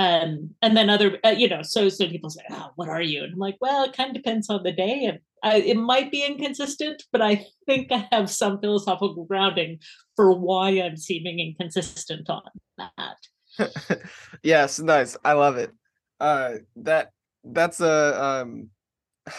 um, 0.00 0.54
and 0.62 0.74
then 0.74 0.88
other, 0.88 1.18
uh, 1.22 1.28
you 1.36 1.46
know, 1.46 1.60
so 1.60 1.90
so 1.90 2.08
people 2.08 2.30
say, 2.30 2.40
"Oh, 2.50 2.70
what 2.76 2.88
are 2.88 3.02
you?" 3.02 3.22
And 3.22 3.34
I'm 3.34 3.38
like, 3.38 3.58
"Well, 3.60 3.84
it 3.84 3.92
kind 3.92 4.08
of 4.08 4.16
depends 4.16 4.48
on 4.48 4.62
the 4.62 4.72
day, 4.72 5.04
and 5.04 5.18
I, 5.42 5.56
it 5.56 5.76
might 5.76 6.10
be 6.10 6.24
inconsistent, 6.24 7.02
but 7.12 7.20
I 7.20 7.44
think 7.66 7.92
I 7.92 8.08
have 8.10 8.30
some 8.30 8.62
philosophical 8.62 9.26
grounding 9.26 9.78
for 10.16 10.32
why 10.32 10.70
I'm 10.70 10.96
seeming 10.96 11.38
inconsistent 11.38 12.30
on 12.30 12.40
that." 12.78 14.00
yes, 14.42 14.80
nice. 14.80 15.18
I 15.22 15.34
love 15.34 15.58
it. 15.58 15.70
Uh, 16.18 16.54
that 16.76 17.10
that's 17.44 17.82
a 17.82 18.24
um, 18.24 18.70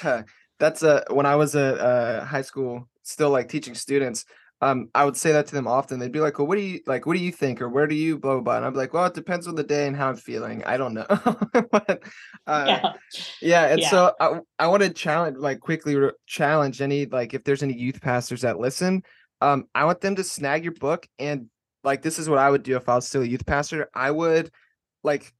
that's 0.59 0.83
a 0.83 1.05
when 1.09 1.25
I 1.25 1.37
was 1.37 1.55
a, 1.55 1.83
uh, 1.83 2.25
high 2.25 2.43
school, 2.43 2.87
still 3.01 3.31
like 3.31 3.49
teaching 3.49 3.73
students 3.73 4.25
um, 4.63 4.89
I 4.93 5.05
would 5.05 5.17
say 5.17 5.31
that 5.31 5.47
to 5.47 5.55
them 5.55 5.67
often. 5.67 5.99
They'd 5.99 6.11
be 6.11 6.19
like, 6.19 6.37
"Well, 6.37 6.47
what 6.47 6.55
do 6.55 6.61
you 6.61 6.81
like? 6.85 7.05
What 7.05 7.17
do 7.17 7.23
you 7.23 7.31
think, 7.31 7.61
or 7.61 7.69
where 7.69 7.87
do 7.87 7.95
you 7.95 8.19
blah 8.19 8.33
blah?" 8.35 8.41
blah? 8.41 8.57
And 8.57 8.65
I'm 8.65 8.73
like, 8.75 8.93
"Well, 8.93 9.05
it 9.05 9.15
depends 9.15 9.47
on 9.47 9.55
the 9.55 9.63
day 9.63 9.87
and 9.87 9.95
how 9.95 10.09
I'm 10.09 10.15
feeling. 10.15 10.63
I 10.65 10.77
don't 10.77 10.93
know." 10.93 11.05
but 11.71 12.03
uh, 12.45 12.65
yeah, 12.67 12.93
yeah. 13.41 13.65
And 13.67 13.81
yeah. 13.81 13.89
so 13.89 14.13
I 14.19 14.39
I 14.59 14.67
want 14.67 14.83
to 14.83 14.89
challenge, 14.89 15.37
like, 15.37 15.61
quickly 15.61 15.97
challenge 16.27 16.81
any 16.81 17.07
like 17.07 17.33
if 17.33 17.43
there's 17.43 17.63
any 17.63 17.73
youth 17.77 18.01
pastors 18.01 18.41
that 18.41 18.59
listen, 18.59 19.01
um, 19.41 19.65
I 19.73 19.85
want 19.85 20.01
them 20.01 20.15
to 20.15 20.23
snag 20.23 20.63
your 20.63 20.73
book 20.73 21.07
and 21.17 21.47
like 21.83 22.03
this 22.03 22.19
is 22.19 22.29
what 22.29 22.37
I 22.37 22.49
would 22.49 22.63
do 22.63 22.75
if 22.75 22.87
I 22.87 22.95
was 22.95 23.07
still 23.07 23.23
a 23.23 23.25
youth 23.25 23.45
pastor. 23.45 23.89
I 23.95 24.11
would 24.11 24.51
like 25.03 25.33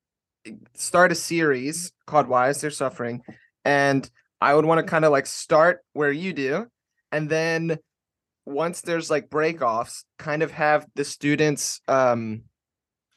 start 0.74 1.12
a 1.12 1.16
series 1.16 1.92
called 2.08 2.28
"Why 2.28 2.50
Is 2.50 2.62
There 2.62 2.72
Suffering," 2.72 3.22
and 3.66 4.10
I 4.42 4.56
would 4.56 4.66
want 4.66 4.80
to 4.80 4.90
kind 4.90 5.06
of 5.06 5.12
like 5.12 5.28
start 5.28 5.82
where 5.94 6.12
you 6.12 6.34
do, 6.34 6.66
and 7.12 7.30
then 7.30 7.78
once 8.46 8.82
there's 8.82 9.10
like 9.10 9.30
breakoffs, 9.30 10.04
kind 10.18 10.44
of 10.44 10.52
have 10.52 10.86
the 10.96 11.04
students 11.04 11.82
um 11.88 12.44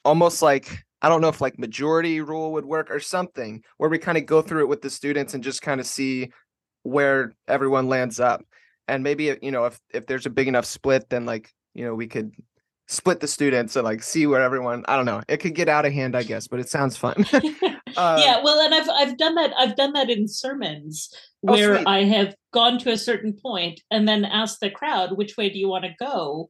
almost 0.05 0.43
like 0.43 0.85
I 1.03 1.09
don't 1.09 1.21
know 1.21 1.29
if 1.29 1.41
like 1.41 1.59
majority 1.59 2.21
rule 2.21 2.53
would 2.53 2.65
work 2.65 2.91
or 2.91 3.01
something 3.01 3.63
where 3.77 3.91
we 3.91 3.99
kind 3.99 4.19
of 4.19 4.27
go 4.27 4.43
through 4.43 4.63
it 4.63 4.69
with 4.69 4.83
the 4.83 4.91
students 4.91 5.35
and 5.35 5.45
just 5.45 5.63
kind 5.63 5.81
of 5.81 5.87
see 5.87 6.31
where 6.83 7.33
everyone 7.47 7.89
lands 7.89 8.21
up. 8.21 8.43
And 8.89 9.03
maybe 9.03 9.37
you 9.43 9.51
know 9.51 9.67
if 9.67 9.79
if 9.93 10.07
there's 10.07 10.27
a 10.27 10.31
big 10.31 10.49
enough 10.49 10.67
split 10.67 11.09
then 11.11 11.27
like 11.27 11.51
you 11.75 11.85
know 11.85 11.95
we 11.95 12.07
could 12.07 12.33
split 12.87 13.21
the 13.21 13.29
students 13.29 13.77
and 13.77 13.85
like 13.85 14.03
see 14.03 14.27
where 14.27 14.43
everyone 14.43 14.85
I 14.87 14.97
don't 14.97 15.07
know. 15.07 15.23
It 15.29 15.39
could 15.39 15.55
get 15.55 15.69
out 15.69 15.87
of 15.87 15.93
hand 15.93 16.17
I 16.17 16.23
guess, 16.23 16.49
but 16.49 16.61
it 16.61 16.69
sounds 16.69 16.97
fun. 16.97 17.27
uh, 17.97 18.21
yeah, 18.23 18.43
well 18.43 18.61
and 18.61 18.75
I've 18.75 18.89
I've 18.89 19.17
done 19.17 19.35
that 19.37 19.53
I've 19.59 19.77
done 19.77 19.93
that 19.93 20.11
in 20.11 20.29
sermons 20.29 21.11
oh, 21.47 21.53
where 21.53 21.79
oh, 21.79 21.85
I 21.87 22.05
have 22.05 22.35
gone 22.53 22.79
to 22.79 22.93
a 22.93 22.99
certain 22.99 23.33
point 23.33 23.81
and 23.91 24.07
then 24.09 24.25
asked 24.25 24.61
the 24.61 24.71
crowd 24.71 25.17
which 25.17 25.37
way 25.37 25.49
do 25.49 25.59
you 25.59 25.69
want 25.69 25.85
to 25.85 25.95
go 25.99 26.49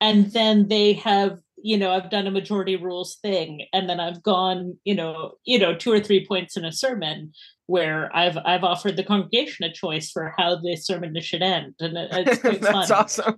and 0.00 0.32
then 0.32 0.68
they 0.68 0.94
have 0.94 1.38
you 1.62 1.78
know 1.78 1.92
i've 1.92 2.10
done 2.10 2.26
a 2.26 2.30
majority 2.30 2.76
rules 2.76 3.16
thing 3.22 3.64
and 3.72 3.88
then 3.88 4.00
i've 4.00 4.22
gone 4.24 4.76
you 4.84 4.94
know 4.94 5.34
you 5.44 5.56
know 5.56 5.74
two 5.74 5.92
or 5.92 6.00
three 6.00 6.26
points 6.26 6.56
in 6.56 6.64
a 6.64 6.72
sermon 6.72 7.32
where 7.66 8.14
I've 8.14 8.36
I've 8.44 8.64
offered 8.64 8.96
the 8.96 9.04
congregation 9.04 9.64
a 9.64 9.72
choice 9.72 10.10
for 10.10 10.34
how 10.36 10.56
the 10.56 10.76
sermon 10.76 11.18
should 11.20 11.42
end, 11.42 11.74
and 11.80 11.96
it, 11.96 12.08
it's 12.12 12.40
quite 12.40 12.60
that's 12.60 12.88
fun. 12.88 12.92
awesome. 12.92 13.36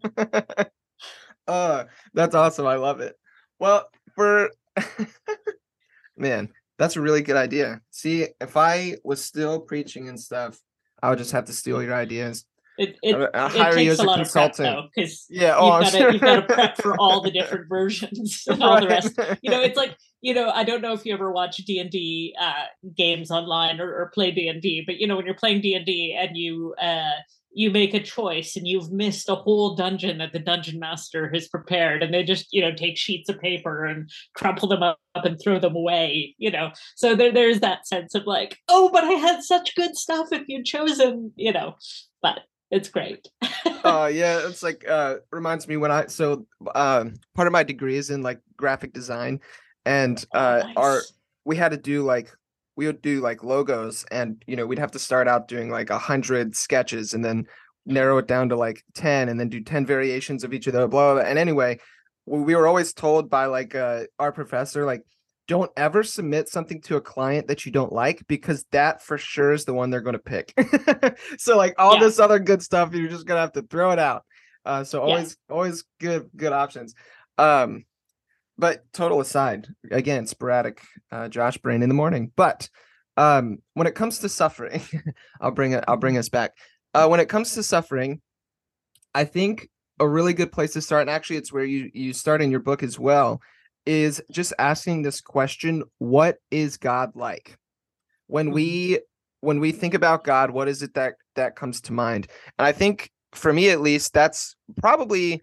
uh, 1.47 1.85
that's 2.15 2.35
awesome. 2.35 2.67
I 2.67 2.77
love 2.77 3.01
it. 3.01 3.17
Well, 3.59 3.89
for 4.15 4.51
man, 6.17 6.51
that's 6.79 6.97
a 6.97 7.01
really 7.01 7.23
good 7.23 7.37
idea. 7.37 7.81
See, 7.91 8.29
if 8.41 8.57
I 8.57 8.97
was 9.05 9.23
still 9.23 9.61
preaching 9.61 10.09
and 10.09 10.19
stuff, 10.19 10.59
I 11.03 11.11
would 11.11 11.19
just 11.19 11.33
have 11.33 11.47
to 11.47 11.53
steal 11.53 11.83
your 11.83 11.95
ideas. 11.95 12.45
It 12.79 12.99
it, 13.03 13.15
I'll 13.35 13.47
it 13.47 13.53
hire 13.53 13.79
you 13.79 13.91
takes 13.91 13.93
as 13.93 14.01
a 14.01 14.03
a 14.03 14.05
lot 14.05 14.21
of 14.21 14.31
prep 14.31 14.53
consultant. 14.53 14.77
though, 14.77 14.89
because 14.95 15.27
Yeah, 15.31 15.55
oh, 15.57 15.81
you've 15.81 15.93
got 15.93 15.99
to 15.99 16.13
you've 16.13 16.21
got 16.21 16.35
to 16.37 16.55
prep 16.55 16.77
for 16.77 16.95
all 16.99 17.23
the 17.23 17.31
different 17.31 17.69
versions 17.71 18.45
and 18.49 18.63
all 18.63 18.81
the 18.81 18.89
rest. 18.89 19.19
You 19.41 19.51
know, 19.51 19.63
it's 19.63 19.79
like 19.79 19.97
you 20.21 20.35
know, 20.35 20.51
I 20.51 20.65
don't 20.65 20.83
know 20.83 20.93
if 20.93 21.07
you 21.07 21.15
ever 21.15 21.33
watch 21.33 21.57
D 21.57 21.79
and 21.79 21.91
D 21.91 22.35
uh, 22.39 22.65
games 22.95 23.31
online 23.31 23.81
or, 23.81 23.95
or 23.95 24.11
play 24.13 24.31
D 24.31 24.49
and 24.49 24.61
D, 24.61 24.83
but 24.85 24.97
you 24.99 25.07
know, 25.07 25.17
when 25.17 25.25
you're 25.25 25.35
playing 25.35 25.63
D 25.63 25.75
and 25.75 25.87
D 25.87 26.17
and 26.19 26.37
you 26.37 26.75
uh, 26.81 27.13
you 27.57 27.71
make 27.71 27.95
a 27.95 28.03
choice 28.03 28.55
and 28.55 28.69
you've 28.69 28.93
missed 28.93 29.31
a 29.31 29.35
whole 29.35 29.75
dungeon 29.75 30.19
that 30.19 30.35
the 30.35 30.39
dungeon 30.39 30.79
master 30.79 31.31
has 31.33 31.49
prepared, 31.49 32.03
and 32.03 32.13
they 32.13 32.23
just 32.23 32.47
you 32.53 32.61
know 32.61 32.75
take 32.75 32.99
sheets 32.99 33.31
of 33.31 33.41
paper 33.41 33.87
and 33.87 34.11
crumple 34.35 34.69
them 34.69 34.83
up 34.83 34.99
and 35.15 35.41
throw 35.43 35.59
them 35.59 35.75
away. 35.75 36.35
You 36.37 36.51
know, 36.51 36.73
so 36.97 37.15
there 37.15 37.33
there's 37.33 37.61
that 37.61 37.87
sense 37.87 38.15
of 38.15 38.27
like, 38.27 38.59
oh, 38.69 38.91
but 38.93 39.05
I 39.05 39.13
had 39.13 39.43
such 39.43 39.75
good 39.75 39.97
stuff 39.97 40.29
if 40.33 40.43
you'd 40.49 40.67
chosen. 40.67 41.33
You 41.35 41.53
know, 41.53 41.77
but 42.21 42.41
it's 42.71 42.91
great. 42.91 43.27
uh 43.85 44.11
yeah 44.13 44.41
it's 44.47 44.63
like 44.63 44.85
uh 44.89 45.17
reminds 45.31 45.69
me 45.69 45.77
when 45.77 45.93
i 45.93 46.07
so 46.07 46.45
um 46.75 47.15
part 47.35 47.47
of 47.47 47.53
my 47.53 47.63
degree 47.63 47.97
is 47.97 48.11
in 48.11 48.23
like 48.23 48.41
graphic 48.57 48.93
design 48.93 49.39
and 49.85 50.25
uh 50.35 50.65
our 50.77 50.97
Nice. 50.97 51.13
we 51.45 51.57
had 51.57 51.71
to 51.71 51.77
do 51.77 52.03
like 52.03 52.33
we 52.77 52.87
would 52.87 53.03
do 53.03 53.21
like 53.21 53.43
logos 53.43 54.05
and 54.11 54.43
you 54.47 54.55
know 54.57 54.67
we'd 54.67 54.79
have 54.79 54.93
to 54.93 54.99
start 54.99 55.27
out 55.27 55.49
doing 55.49 55.71
like 55.71 55.91
a 55.91 55.99
hundred 55.99 56.55
sketches 56.55 57.15
and 57.15 57.25
then 57.25 57.45
narrow 57.87 58.19
it 58.19 58.27
down 58.27 58.49
to 58.49 58.57
like 58.57 58.83
10 58.95 59.29
and 59.29 59.39
then 59.39 59.49
do 59.49 59.63
10 59.63 59.87
variations 59.87 60.45
of 60.45 60.53
each 60.53 60.67
of 60.67 60.73
those 60.73 60.89
blah, 60.91 61.15
blah, 61.15 61.23
blah. 61.23 61.31
and 61.31 61.39
anyway 61.39 61.79
we 62.27 62.41
we 62.41 62.55
were 62.55 62.67
always 62.67 62.93
told 62.93 63.31
by 63.31 63.47
like 63.47 63.75
uh 63.75 64.03
our 64.19 64.33
professor 64.33 64.85
like 64.85 65.03
don't 65.49 65.71
ever 65.77 66.03
submit 66.03 66.49
something 66.49 66.81
to 66.81 66.97
a 66.97 67.01
client 67.01 67.47
that 67.47 67.65
you 67.65 67.71
don't 67.71 67.93
like 67.93 68.27
because 68.27 68.65
that 68.73 69.01
for 69.01 69.17
sure 69.17 69.53
is 69.53 69.65
the 69.65 69.73
one 69.73 69.91
they're 69.91 70.01
going 70.01 70.13
to 70.13 70.19
pick 70.19 70.53
so 71.39 71.57
like 71.57 71.75
all 71.79 71.95
Yeah. 71.95 72.01
this 72.01 72.19
other 72.19 72.41
good 72.41 72.63
stuff 72.63 72.93
you're 72.93 73.09
just 73.09 73.27
going 73.27 73.37
to 73.37 73.43
have 73.43 73.53
to 73.53 73.63
throw 73.63 73.93
it 73.93 73.99
out 74.01 74.25
uh 74.65 74.83
so 74.83 74.99
Yeah. 74.99 75.05
always 75.05 75.37
always 75.49 75.85
good 76.01 76.29
good 76.35 76.53
options 76.53 76.95
um 77.39 77.85
but 78.59 78.85
total 78.93 79.21
aside 79.21 79.67
again 79.91 80.27
sporadic 80.27 80.81
uh 81.13 81.29
josh 81.29 81.59
brain 81.59 81.83
in 81.83 81.89
the 81.89 81.95
morning. 81.95 82.33
But 82.37 82.69
um 83.17 83.59
when 83.75 83.87
it 83.87 83.95
comes 83.95 84.19
to 84.21 84.29
suffering 84.29 84.83
i'll 85.41 85.51
bring 85.51 85.73
it 85.73 85.85
i'll 85.89 85.97
bring 85.97 86.19
us 86.19 86.29
back. 86.29 86.53
Uh 86.95 87.09
when 87.09 87.21
it 87.21 87.29
comes 87.29 87.55
to 87.55 87.63
suffering 87.63 88.21
i 89.15 89.25
think 89.25 89.69
a 89.99 90.07
really 90.07 90.35
good 90.35 90.53
place 90.53 90.73
to 90.75 90.83
start 90.83 91.03
and 91.03 91.11
actually 91.11 91.37
it's 91.37 91.53
where 91.53 91.65
you 91.65 91.91
you 91.95 92.13
start 92.13 92.43
in 92.43 92.51
your 92.51 92.61
book 92.61 92.83
as 92.83 92.99
well 92.99 93.41
is 93.87 94.23
just 94.31 94.53
asking 94.59 95.03
this 95.03 95.21
question 95.21 95.85
what 95.99 96.39
is 96.51 96.77
god 96.77 97.13
like? 97.15 97.57
When 98.27 98.51
we 98.51 99.01
when 99.41 99.61
we 99.61 99.73
think 99.73 99.95
about 99.95 100.25
god 100.25 100.51
what 100.51 100.69
is 100.69 100.83
it 100.83 100.95
that 100.95 101.15
that 101.37 101.57
comes 101.57 101.81
to 101.83 101.93
mind? 101.93 102.27
And 102.59 102.67
i 102.67 102.73
think 102.73 103.11
for 103.33 103.53
me 103.53 103.71
at 103.71 103.81
least 103.81 104.13
that's 104.13 104.57
probably 104.77 105.43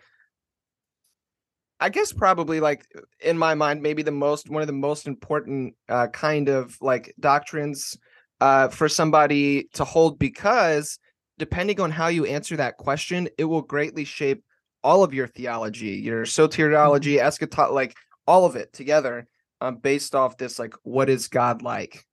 I 1.84 1.90
guess 1.90 2.14
probably 2.14 2.62
like 2.62 2.88
in 3.20 3.38
my 3.38 3.56
mind, 3.56 3.82
maybe 3.82 4.04
the 4.04 4.12
most 4.12 4.50
one 4.50 4.62
of 4.62 4.68
the 4.68 4.74
most 4.74 5.06
important 5.06 5.76
uh, 5.90 6.08
kind 6.08 6.48
of 6.48 6.78
like 6.80 7.14
doctrines 7.20 7.98
uh, 8.40 8.70
for 8.70 8.88
somebody 8.88 9.68
to 9.74 9.84
hold 9.84 10.18
because 10.18 10.98
depending 11.38 11.82
on 11.82 11.92
how 11.92 12.08
you 12.08 12.24
answer 12.24 12.56
that 12.56 12.78
question, 12.78 13.28
it 13.38 13.44
will 13.44 13.64
greatly 13.64 14.06
shape 14.06 14.46
all 14.82 15.04
of 15.04 15.14
your 15.14 15.28
theology, 15.28 15.98
your 15.98 16.24
soteriology, 16.24 17.20
eschatology, 17.20 17.74
like 17.74 17.96
all 18.28 18.46
of 18.46 18.56
it 18.56 18.72
together, 18.72 19.28
um, 19.60 19.76
based 19.76 20.16
off 20.16 20.38
this 20.38 20.60
like 20.60 20.76
what 20.84 21.10
is 21.10 21.28
God 21.28 21.62
like? 21.64 22.06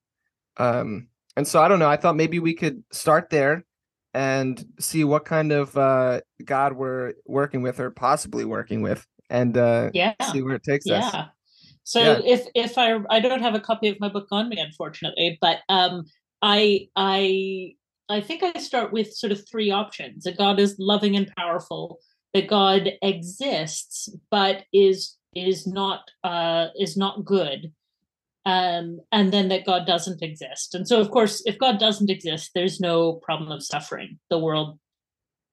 Um, 0.56 1.06
and 1.36 1.46
so 1.46 1.62
I 1.62 1.68
don't 1.68 1.78
know. 1.78 1.88
I 1.88 1.96
thought 1.96 2.16
maybe 2.16 2.40
we 2.40 2.54
could 2.54 2.82
start 2.90 3.30
there 3.30 3.64
and 4.14 4.64
see 4.80 5.04
what 5.04 5.26
kind 5.26 5.52
of 5.52 5.78
uh, 5.78 6.22
God 6.44 6.72
we're 6.72 7.12
working 7.24 7.62
with 7.62 7.78
or 7.78 7.92
possibly 7.92 8.44
working 8.44 8.82
with 8.82 9.06
and 9.30 9.56
uh 9.56 9.90
Yeah. 9.94 10.14
see 10.30 10.42
where 10.42 10.56
it 10.56 10.62
takes 10.62 10.90
us. 10.90 11.12
Yeah. 11.14 11.26
So 11.84 12.00
Yeah. 12.00 12.20
if 12.24 12.46
if 12.54 12.76
I 12.76 12.98
I 13.08 13.20
don't 13.20 13.42
have 13.42 13.54
a 13.54 13.60
copy 13.60 13.88
of 13.88 13.98
my 14.00 14.08
book 14.08 14.28
on 14.30 14.48
me, 14.48 14.58
unfortunately, 14.58 15.38
but 15.40 15.58
um 15.68 16.04
I 16.42 16.88
I 16.96 17.74
I 18.08 18.20
think 18.20 18.42
I 18.42 18.58
start 18.58 18.92
with 18.92 19.14
sort 19.14 19.32
of 19.32 19.48
three 19.48 19.70
options. 19.70 20.24
That 20.24 20.36
God 20.36 20.58
is 20.58 20.76
loving 20.78 21.16
and 21.16 21.32
powerful, 21.36 22.00
that 22.34 22.48
God 22.48 22.90
exists, 23.02 24.08
but 24.30 24.64
is 24.72 25.16
is 25.34 25.66
not 25.66 26.10
uh 26.24 26.66
is 26.78 26.96
not 26.96 27.24
good. 27.24 27.72
Um, 28.46 29.00
and 29.12 29.32
then 29.32 29.48
that 29.48 29.66
God 29.66 29.86
doesn't 29.86 30.22
exist. 30.22 30.74
And 30.74 30.88
so 30.88 30.98
of 30.98 31.10
course, 31.10 31.42
if 31.44 31.58
God 31.58 31.78
doesn't 31.78 32.08
exist, 32.10 32.52
there's 32.54 32.80
no 32.80 33.14
problem 33.14 33.52
of 33.52 33.62
suffering. 33.62 34.18
The 34.30 34.38
world 34.38 34.78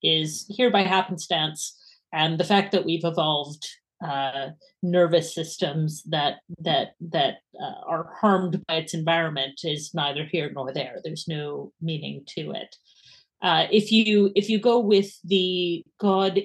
is 0.02 0.46
here 0.50 0.72
by 0.72 0.84
happenstance 0.84 1.76
and 2.14 2.40
the 2.40 2.44
fact 2.44 2.72
that 2.72 2.86
we've 2.86 3.04
evolved 3.04 3.68
uh, 4.06 4.50
nervous 4.84 5.34
systems 5.34 6.04
that 6.04 6.36
that 6.60 6.90
that 7.02 7.38
uh, 7.60 7.82
are 7.88 8.14
harmed 8.20 8.64
by 8.68 8.76
its 8.76 8.94
environment 8.94 9.60
is 9.64 9.92
neither 9.94 10.24
here 10.24 10.52
nor 10.54 10.72
there. 10.72 11.00
There's 11.04 11.28
no 11.28 11.72
meaning 11.82 12.24
to 12.36 12.52
it. 12.52 12.76
Uh, 13.42 13.68
if 13.72 13.92
you 13.92 14.32
if 14.36 14.50
you 14.50 14.60
go 14.60 14.80
with 14.80 15.12
the 15.24 15.84
God 16.00 16.40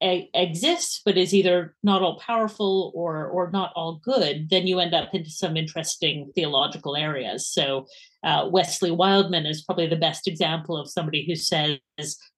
exists 0.00 1.00
but 1.04 1.16
is 1.16 1.32
either 1.32 1.74
not 1.82 2.02
all 2.02 2.18
powerful 2.18 2.92
or 2.94 3.26
or 3.26 3.50
not 3.50 3.72
all 3.74 4.00
good, 4.04 4.50
then 4.50 4.66
you 4.66 4.78
end 4.78 4.94
up 4.94 5.14
into 5.14 5.30
some 5.30 5.56
interesting 5.56 6.30
theological 6.34 6.96
areas. 6.96 7.46
So 7.46 7.86
uh, 8.22 8.48
Wesley 8.50 8.90
Wildman 8.90 9.46
is 9.46 9.62
probably 9.62 9.86
the 9.86 9.96
best 9.96 10.26
example 10.28 10.76
of 10.76 10.90
somebody 10.90 11.24
who 11.26 11.34
says 11.34 11.78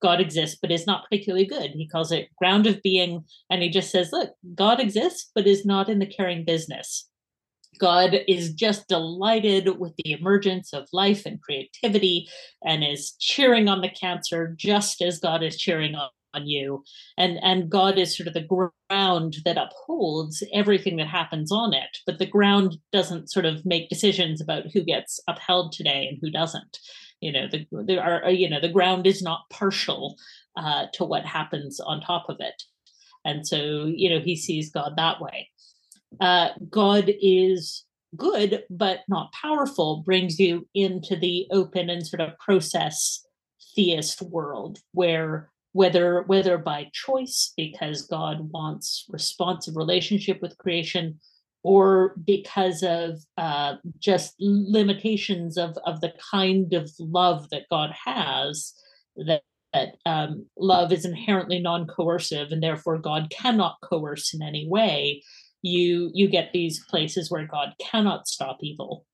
God 0.01 0.21
exists 0.21 0.59
but 0.61 0.71
is 0.71 0.87
not 0.87 1.05
particularly 1.05 1.47
good. 1.47 1.73
He 1.73 1.89
calls 1.89 2.13
it 2.13 2.29
ground 2.39 2.67
of 2.67 2.83
being, 2.83 3.25
and 3.51 3.63
he 3.63 3.71
just 3.71 3.91
says, 3.91 4.11
look, 4.13 4.31
God 4.55 4.79
exists 4.79 5.31
but 5.35 5.47
is 5.47 5.65
not 5.65 5.89
in 5.89 5.99
the 5.99 6.07
caring 6.07 6.45
business. 6.45 7.09
God 7.79 8.21
is 8.27 8.55
just 8.55 8.89
delighted 8.89 9.79
with 9.79 9.95
the 9.97 10.13
emergence 10.13 10.73
of 10.73 10.89
life 10.93 11.27
and 11.27 11.41
creativity 11.43 12.29
and 12.65 12.83
is 12.83 13.13
cheering 13.19 13.69
on 13.69 13.81
the 13.81 13.91
cancer 13.91 14.55
just 14.57 15.03
as 15.03 15.19
God 15.19 15.43
is 15.43 15.59
cheering 15.59 15.95
on, 15.95 16.09
on 16.37 16.47
you. 16.47 16.85
And, 17.17 17.39
and 17.43 17.71
God 17.71 17.99
is 17.99 18.17
sort 18.17 18.29
of 18.29 18.35
the 18.35 18.69
ground 18.91 19.37
that 19.45 19.59
upholds 19.59 20.43
everything 20.53 20.97
that 20.97 21.09
happens 21.09 21.51
on 21.51 21.75
it. 21.75 21.99
But 22.07 22.19
the 22.19 22.27
ground 22.27 22.77
doesn't 22.93 23.31
sort 23.31 23.47
of 23.47 23.65
make 23.65 23.89
decisions 23.89 24.41
about 24.41 24.67
who 24.73 24.83
gets 24.83 25.21
upheld 25.29 25.73
today 25.73 26.07
and 26.09 26.19
who 26.21 26.31
doesn't. 26.31 26.79
You 27.21 27.33
know, 27.33 27.49
the, 27.51 27.67
there 27.87 28.03
are, 28.03 28.31
you 28.31 28.49
know, 28.49 28.61
the 28.61 28.69
ground 28.69 29.07
is 29.07 29.23
not 29.23 29.49
partial 29.51 30.19
uh, 30.57 30.87
to 30.95 31.05
what 31.05 31.25
happens 31.25 31.81
on 31.81 32.01
top 32.01 32.27
of 32.29 32.37
it. 32.41 32.63
And 33.25 33.47
so, 33.47 33.87
you 33.87 34.11
know, 34.11 34.21
he 34.21 34.37
sees 34.37 34.71
God 34.71 34.95
that 34.97 35.21
way 35.21 35.49
uh, 36.21 36.51
God 36.71 37.13
is 37.21 37.85
good 38.17 38.65
but 38.71 39.01
not 39.09 39.33
powerful 39.33 40.03
brings 40.05 40.39
you 40.39 40.67
into 40.75 41.17
the 41.17 41.47
open 41.51 41.91
and 41.91 42.07
sort 42.07 42.21
of 42.21 42.39
process 42.39 43.27
theist 43.75 44.23
world 44.23 44.79
where 44.93 45.51
whether 45.77 46.23
whether 46.23 46.57
by 46.57 46.89
choice 46.95 47.53
because 47.55 48.07
God 48.07 48.51
wants 48.51 49.05
responsive 49.11 49.77
relationship 49.77 50.41
with 50.41 50.57
creation 50.57 51.21
or 51.63 52.15
because 52.25 52.83
of 52.83 53.21
uh, 53.37 53.75
just 53.99 54.35
limitations 54.41 55.59
of 55.59 55.77
of 55.85 56.01
the 56.01 56.15
kind 56.31 56.73
of 56.73 56.91
love 56.99 57.51
that 57.51 57.65
God 57.71 57.91
has 58.07 58.73
that 59.17 59.43
that 59.75 59.97
um, 60.07 60.47
love 60.57 60.93
is 60.93 61.05
inherently 61.05 61.59
non-coercive 61.59 62.53
and 62.53 62.63
therefore 62.63 62.97
God 62.97 63.29
cannot 63.29 63.77
coerce 63.83 64.33
in 64.33 64.41
any 64.43 64.67
way 64.67 65.23
you 65.61 66.11
you 66.15 66.27
get 66.29 66.53
these 66.55 66.83
places 66.87 67.31
where 67.31 67.47
God 67.47 67.75
cannot 67.79 68.29
stop 68.29 68.59
evil. 68.63 69.05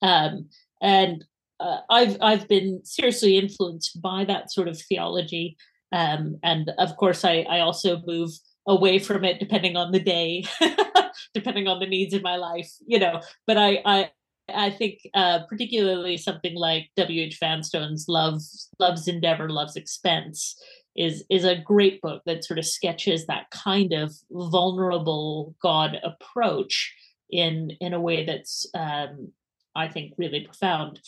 Um, 0.00 0.48
and 0.80 1.24
uh, 1.62 1.80
I've 1.90 2.16
I've 2.20 2.48
been 2.48 2.80
seriously 2.84 3.38
influenced 3.38 4.00
by 4.02 4.24
that 4.24 4.52
sort 4.52 4.68
of 4.68 4.80
theology, 4.80 5.56
um, 5.92 6.38
and 6.42 6.70
of 6.78 6.96
course 6.96 7.24
I 7.24 7.46
I 7.48 7.60
also 7.60 8.02
move 8.06 8.30
away 8.66 8.98
from 8.98 9.24
it 9.24 9.40
depending 9.40 9.76
on 9.76 9.92
the 9.92 10.00
day, 10.00 10.44
depending 11.34 11.68
on 11.68 11.80
the 11.80 11.86
needs 11.86 12.14
in 12.14 12.22
my 12.22 12.36
life, 12.36 12.70
you 12.86 12.98
know. 12.98 13.20
But 13.46 13.58
I 13.58 13.82
I 13.84 14.10
I 14.52 14.70
think 14.70 14.98
uh, 15.14 15.40
particularly 15.48 16.16
something 16.16 16.54
like 16.54 16.90
W. 16.96 17.22
H. 17.22 17.38
Vanstone's 17.40 18.06
"Love 18.08 18.40
Love's 18.78 19.08
Endeavor, 19.08 19.48
Love's 19.48 19.76
Expense." 19.76 20.60
is 20.94 21.24
is 21.30 21.44
a 21.44 21.56
great 21.56 22.02
book 22.02 22.20
that 22.26 22.44
sort 22.44 22.58
of 22.58 22.66
sketches 22.66 23.24
that 23.24 23.50
kind 23.50 23.94
of 23.94 24.12
vulnerable 24.30 25.54
God 25.62 25.96
approach 26.04 26.94
in 27.30 27.70
in 27.80 27.94
a 27.94 28.00
way 28.00 28.26
that's 28.26 28.66
um, 28.74 29.32
I 29.74 29.88
think, 29.88 30.14
really 30.18 30.40
profound. 30.40 31.00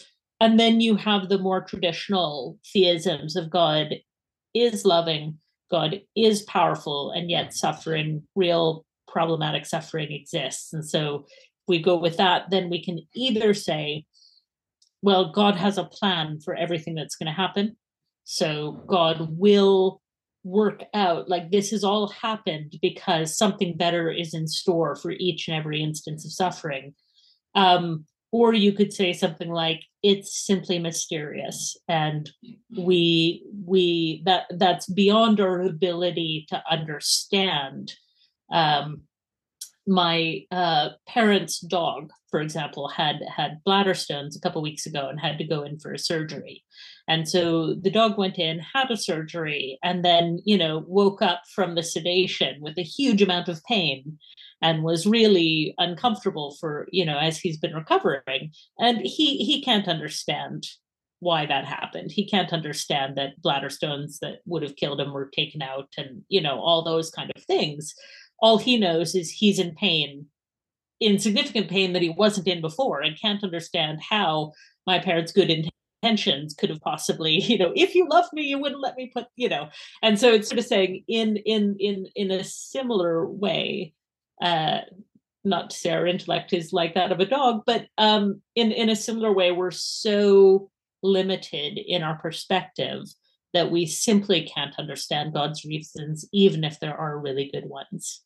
And 0.45 0.61
then 0.61 0.83
you 0.83 0.97
have 0.97 1.31
the 1.31 1.39
more 1.39 1.63
traditional 1.63 2.59
theisms 2.67 3.35
of 3.35 3.49
God 3.49 3.95
is 4.53 4.85
loving, 4.85 5.39
God 5.71 6.03
is 6.15 6.43
powerful, 6.43 7.13
and 7.13 7.31
yet 7.31 7.55
suffering, 7.55 8.25
real 8.37 8.85
problematic 9.09 9.65
suffering 9.65 10.13
exists. 10.13 10.75
And 10.75 10.87
so 10.87 11.25
we 11.67 11.81
go 11.81 11.97
with 11.97 12.19
that, 12.19 12.51
then 12.51 12.69
we 12.69 12.85
can 12.85 13.01
either 13.15 13.55
say, 13.55 14.05
well, 15.01 15.33
God 15.33 15.57
has 15.57 15.79
a 15.79 15.85
plan 15.85 16.41
for 16.45 16.55
everything 16.55 16.95
that's 16.95 17.17
going 17.17 17.29
to 17.29 17.33
happen. 17.33 17.79
So 18.25 18.85
God 18.87 19.27
will 19.31 20.03
work 20.43 20.83
out 20.93 21.27
like 21.27 21.51
this 21.51 21.71
has 21.71 21.85
all 21.85 22.09
happened 22.09 22.75
because 22.83 23.35
something 23.35 23.79
better 23.79 24.11
is 24.11 24.35
in 24.35 24.47
store 24.47 24.95
for 24.95 25.13
each 25.13 25.49
and 25.49 25.57
every 25.57 25.83
instance 25.83 26.27
of 26.27 26.33
suffering. 26.33 26.95
Um, 27.55 28.05
or 28.35 28.53
you 28.53 28.73
could 28.73 28.93
say 28.93 29.13
something 29.13 29.49
like 29.49 29.85
it's 30.03 30.45
simply 30.45 30.81
mysterious 30.81 31.77
and 31.87 32.33
we 32.77 33.47
we 33.65 34.23
that 34.25 34.47
that's 34.59 34.87
beyond 34.87 35.39
our 35.39 35.61
ability 35.61 36.45
to 36.49 36.61
understand 36.69 37.93
um, 38.51 39.03
my 39.87 40.41
uh, 40.51 40.89
parents' 41.07 41.61
dog, 41.61 42.11
for 42.31 42.41
example, 42.41 42.89
had 42.89 43.17
had 43.37 43.63
bladder 43.65 43.95
stones 43.95 44.35
a 44.35 44.41
couple 44.41 44.63
weeks 44.63 44.87
ago 44.87 45.09
and 45.09 45.21
had 45.21 45.39
to 45.39 45.45
go 45.45 45.63
in 45.63 45.79
for 45.79 45.93
a 45.93 45.99
surgery. 45.99 46.65
And 47.07 47.29
so 47.29 47.75
the 47.75 47.91
dog 47.91 48.17
went 48.17 48.39
in, 48.39 48.59
had 48.61 48.91
a 48.91 48.97
surgery, 48.97 49.79
and 49.83 50.05
then 50.05 50.41
you 50.45 50.59
know 50.59 50.85
woke 50.89 51.23
up 51.23 51.43
from 51.55 51.75
the 51.75 51.83
sedation 51.83 52.61
with 52.61 52.79
a 52.79 52.83
huge 52.83 53.23
amount 53.23 53.49
of 53.49 53.63
pain, 53.65 54.19
and 54.65 54.83
was 54.83 55.07
really 55.07 55.75
uncomfortable 55.79 56.57
for 56.59 56.89
you 56.91 57.05
know 57.05 57.19
as 57.19 57.39
he's 57.39 57.59
been 57.59 57.75
recovering. 57.75 58.51
And 58.81 58.99
he 59.03 59.37
he 59.45 59.63
can't 59.63 59.87
understand 59.87 60.67
why 61.21 61.47
that 61.47 61.65
happened. 61.65 62.11
He 62.11 62.29
can't 62.29 62.53
understand 62.53 63.17
that 63.17 63.41
bladder 63.41 63.71
stones 63.71 64.19
that 64.21 64.41
would 64.45 64.63
have 64.63 64.77
killed 64.77 65.01
him 65.01 65.13
were 65.13 65.31
taken 65.33 65.63
out, 65.63 65.89
and 65.97 66.23
you 66.29 66.41
know 66.41 66.59
all 66.61 66.83
those 66.83 67.11
kind 67.11 67.31
of 67.37 67.45
things 67.45 67.95
all 68.41 68.59
he 68.59 68.77
knows 68.77 69.15
is 69.15 69.31
he's 69.31 69.59
in 69.59 69.75
pain 69.75 70.27
in 71.01 71.19
significant 71.19 71.69
pain 71.69 71.93
that 71.93 72.03
he 72.03 72.11
wasn't 72.11 72.47
in 72.47 72.61
before 72.61 73.01
and 73.01 73.21
can't 73.21 73.43
understand 73.43 74.01
how 74.09 74.53
my 74.87 74.99
parents 74.99 75.33
good 75.33 75.51
intentions 75.51 76.55
could 76.55 76.71
have 76.71 76.81
possibly 76.81 77.33
you 77.43 77.59
know 77.59 77.73
if 77.75 77.95
you 77.95 78.07
loved 78.09 78.29
me 78.33 78.43
you 78.43 78.59
wouldn't 78.59 78.83
let 78.83 78.97
me 78.97 79.11
put 79.13 79.27
you 79.37 79.49
know 79.49 79.69
and 80.03 80.19
so 80.19 80.33
it's 80.33 80.49
sort 80.49 80.59
of 80.59 80.67
saying 80.67 81.03
in 81.09 81.37
in 81.39 81.77
in 81.79 82.07
in 82.15 82.31
a 82.31 82.45
similar 82.45 83.27
way 83.27 83.93
uh 84.45 84.79
not 85.47 85.71
to 85.71 85.77
say 85.77 85.91
our 85.91 86.07
intellect 86.07 86.53
is 86.53 86.73
like 86.73 86.95
that 86.95 87.13
of 87.13 87.21
a 87.21 87.27
dog 87.27 87.63
but 87.67 87.87
um 87.99 88.41
in 88.55 88.71
in 88.71 88.89
a 88.89 88.97
similar 88.97 89.33
way 89.33 89.51
we're 89.51 89.71
so 89.71 90.71
limited 91.03 91.79
in 91.79 92.03
our 92.03 92.17
perspective 92.19 93.05
that 93.55 93.71
we 93.71 93.87
simply 93.87 94.43
can't 94.43 94.75
understand 94.79 95.33
God's 95.33 95.65
reasons, 95.65 96.29
even 96.33 96.65
if 96.65 96.81
there 96.81 96.97
are 96.97 97.19
really 97.19 97.51
good 97.53 97.67
ones. 97.67 98.23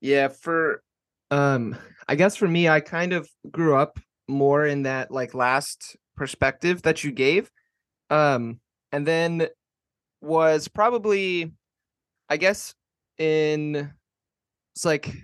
Yeah, 0.00 0.28
for 0.28 0.82
um 1.30 1.76
I 2.08 2.16
guess 2.16 2.34
for 2.34 2.48
me 2.48 2.68
I 2.68 2.80
kind 2.80 3.12
of 3.12 3.28
grew 3.50 3.76
up 3.76 4.00
more 4.26 4.64
in 4.66 4.84
that 4.84 5.10
like 5.10 5.34
last 5.34 5.96
perspective 6.16 6.82
that 6.82 7.04
you 7.04 7.12
gave. 7.12 7.50
Um 8.10 8.60
and 8.90 9.06
then 9.06 9.48
was 10.22 10.66
probably 10.66 11.52
I 12.28 12.38
guess 12.38 12.74
in 13.22 13.92
it's 14.74 14.84
like 14.84 15.14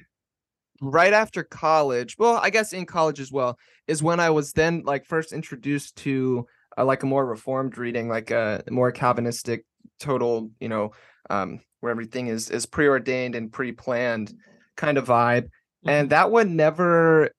right 0.81 1.13
after 1.13 1.43
college. 1.43 2.17
Well, 2.19 2.37
I 2.37 2.51
guess 2.51 2.73
in 2.73 2.87
college 2.87 3.19
as 3.19 3.33
well 3.33 3.59
is 3.89 4.03
when 4.03 4.21
I 4.21 4.31
was 4.31 4.53
then 4.53 4.83
like 4.85 5.05
first 5.05 5.33
introduced 5.33 5.97
to 5.97 6.47
uh, 6.77 6.85
like 6.85 7.03
a 7.03 7.07
more 7.07 7.27
reformed 7.27 7.77
reading, 7.77 8.09
like 8.09 8.31
a 8.31 8.63
more 8.71 8.93
Calvinistic, 8.93 9.65
total, 9.99 10.51
you 10.61 10.69
know, 10.69 10.93
um, 11.29 11.61
where 11.81 11.91
everything 11.91 12.29
is 12.29 12.51
is 12.51 12.67
preordained 12.67 13.35
and 13.35 13.53
pre-planned 13.53 14.33
kind 14.77 14.97
of 14.97 15.07
vibe. 15.07 15.45
Mm-hmm. 15.45 15.89
And 15.91 16.11
that 16.11 16.31
one 16.31 16.55
never, 16.55 17.31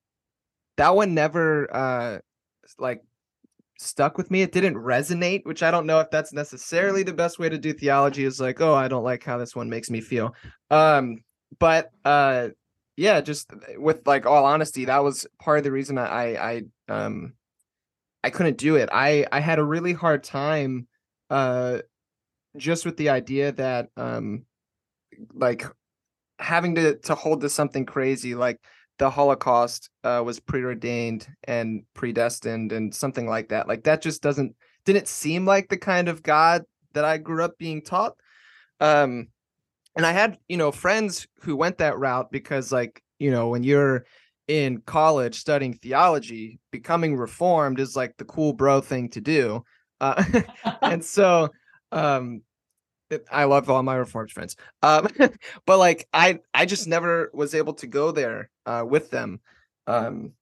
that 0.76 0.94
one 0.94 1.14
never, 1.14 1.74
uh, 1.74 2.18
like 2.78 3.02
stuck 3.80 4.18
with 4.18 4.30
me. 4.30 4.42
It 4.42 4.52
didn't 4.52 4.74
resonate, 4.74 5.44
which 5.44 5.62
I 5.62 5.70
don't 5.70 5.86
know 5.86 6.00
if 6.00 6.10
that's 6.10 6.32
necessarily 6.32 7.02
the 7.02 7.12
best 7.12 7.38
way 7.38 7.48
to 7.48 7.58
do 7.58 7.72
theology. 7.72 8.24
Is 8.24 8.40
like, 8.40 8.60
oh, 8.60 8.74
I 8.74 8.88
don't 8.88 9.04
like 9.04 9.24
how 9.24 9.38
this 9.38 9.56
one 9.56 9.70
makes 9.70 9.90
me 9.90 10.00
feel. 10.00 10.34
Um, 10.70 11.24
but 11.58 11.90
uh, 12.04 12.48
yeah, 12.96 13.20
just 13.20 13.50
with 13.76 14.06
like 14.06 14.26
all 14.26 14.44
honesty, 14.44 14.84
that 14.84 15.02
was 15.02 15.26
part 15.40 15.58
of 15.58 15.64
the 15.64 15.72
reason 15.72 15.98
I 15.98 16.36
I 16.36 16.62
um 16.88 17.34
I 18.22 18.30
couldn't 18.30 18.58
do 18.58 18.76
it. 18.76 18.88
I 18.92 19.26
I 19.32 19.40
had 19.40 19.58
a 19.58 19.64
really 19.64 19.92
hard 19.92 20.22
time 20.22 20.86
uh 21.30 21.78
just 22.56 22.84
with 22.84 22.96
the 22.96 23.10
idea 23.10 23.52
that 23.52 23.88
um 23.96 24.44
like 25.32 25.64
having 26.38 26.74
to 26.74 26.96
to 26.98 27.14
hold 27.14 27.40
to 27.42 27.48
something 27.48 27.86
crazy 27.86 28.34
like 28.34 28.58
the 29.00 29.08
Holocaust 29.08 29.88
uh, 30.04 30.22
was 30.22 30.38
preordained 30.40 31.26
and 31.44 31.84
predestined 31.94 32.70
and 32.70 32.94
something 32.94 33.26
like 33.26 33.48
that. 33.48 33.66
Like 33.66 33.84
that 33.84 34.02
just 34.02 34.22
doesn't 34.22 34.54
didn't 34.84 35.08
seem 35.08 35.46
like 35.46 35.70
the 35.70 35.78
kind 35.78 36.08
of 36.08 36.22
God 36.22 36.64
that 36.92 37.04
I 37.06 37.16
grew 37.16 37.42
up 37.42 37.56
being 37.56 37.80
taught. 37.80 38.14
Um 38.78 39.28
and 39.96 40.04
I 40.04 40.12
had, 40.12 40.36
you 40.48 40.58
know, 40.58 40.70
friends 40.70 41.26
who 41.40 41.56
went 41.56 41.78
that 41.78 41.98
route 41.98 42.30
because 42.30 42.72
like, 42.72 43.02
you 43.18 43.30
know, 43.30 43.48
when 43.48 43.62
you're 43.62 44.04
in 44.48 44.82
college 44.82 45.34
studying 45.34 45.72
theology, 45.74 46.60
becoming 46.70 47.16
reformed 47.16 47.80
is 47.80 47.96
like 47.96 48.18
the 48.18 48.26
cool 48.26 48.52
bro 48.52 48.82
thing 48.82 49.08
to 49.10 49.20
do. 49.22 49.64
Uh, 50.00 50.22
and 50.82 51.02
so 51.02 51.48
um, 51.90 52.42
I 53.30 53.44
love 53.44 53.68
all 53.68 53.82
my 53.82 53.96
reformed 53.96 54.30
friends. 54.30 54.56
Um, 54.82 55.08
but 55.66 55.78
like 55.78 56.08
I 56.12 56.40
I 56.54 56.66
just 56.66 56.86
never 56.86 57.30
was 57.34 57.54
able 57.54 57.74
to 57.74 57.86
go 57.86 58.10
there 58.12 58.50
uh, 58.66 58.84
with 58.88 59.10
them. 59.10 59.40
Um, 59.86 60.32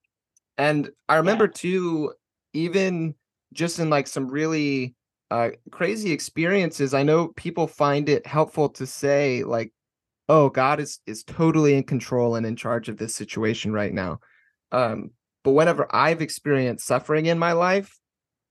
and 0.57 0.90
I 1.09 1.16
remember 1.16 1.44
yeah. 1.46 1.52
too, 1.54 2.12
even 2.52 3.14
just 3.52 3.78
in 3.78 3.90
like 3.90 4.07
some 4.07 4.28
really 4.28 4.94
uh, 5.31 5.50
crazy 5.70 6.12
experiences, 6.12 6.94
I 6.94 7.02
know 7.02 7.28
people 7.28 7.66
find 7.66 8.09
it 8.09 8.26
helpful 8.26 8.68
to 8.70 8.87
say 8.87 9.44
like 9.44 9.72
oh 10.28 10.48
god 10.48 10.81
is 10.81 11.00
is 11.07 11.24
totally 11.24 11.74
in 11.74 11.83
control 11.83 12.37
and 12.37 12.46
in 12.46 12.57
charge 12.57 12.88
of 12.88 12.96
this 12.96 13.14
situation 13.14 13.72
right 13.72 13.92
now 13.92 14.20
um 14.72 15.11
but 15.44 15.52
whenever 15.52 15.87
i've 15.94 16.22
experienced 16.22 16.87
suffering 16.87 17.26
in 17.26 17.38
my 17.38 17.52
life 17.52 17.98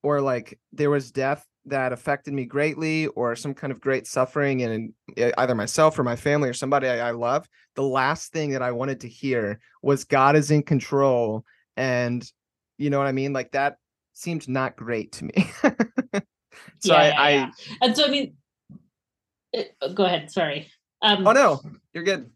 or 0.04 0.22
like 0.22 0.60
there 0.74 0.90
was 0.90 1.12
death 1.12 1.46
that 1.68 1.94
affected 1.94 2.34
me 2.34 2.46
greatly 2.46 3.08
or 3.08 3.36
some 3.36 3.54
kind 3.54 3.72
of 3.72 3.82
great 3.82 4.08
suffering 4.08 4.62
in 4.62 4.94
either 5.38 5.56
myself 5.56 5.98
or 5.98 6.04
my 6.04 6.16
family 6.16 6.50
or 6.50 6.54
somebody 6.54 6.88
I, 6.88 7.10
I 7.10 7.12
love 7.12 7.48
the 7.76 7.84
last 7.84 8.32
thing 8.32 8.52
that 8.52 8.62
i 8.62 8.72
wanted 8.72 9.02
to 9.02 9.10
hear 9.10 9.60
was 9.82 10.04
god 10.04 10.36
is 10.36 10.52
in 10.52 10.64
control 10.64 11.44
and 11.76 12.30
you 12.78 12.90
know 12.90 12.98
what 12.98 13.08
i 13.08 13.12
mean 13.12 13.34
like 13.34 13.52
that 13.52 13.78
seemed 14.14 14.48
not 14.48 14.76
great 14.76 15.12
to 15.14 15.26
me 15.26 15.52
so 16.80 16.94
yeah, 16.94 16.96
I, 16.96 17.02
yeah, 17.10 17.16
yeah. 17.30 17.50
And 17.82 17.96
so 17.96 18.06
i 18.06 18.10
mean 18.10 18.36
it, 19.54 19.76
uh, 19.82 19.90
go 19.90 20.06
ahead 20.06 20.32
sorry 20.32 20.72
um, 21.02 21.28
oh 21.28 21.32
no, 21.32 21.62
you're 21.94 22.04
good. 22.04 22.30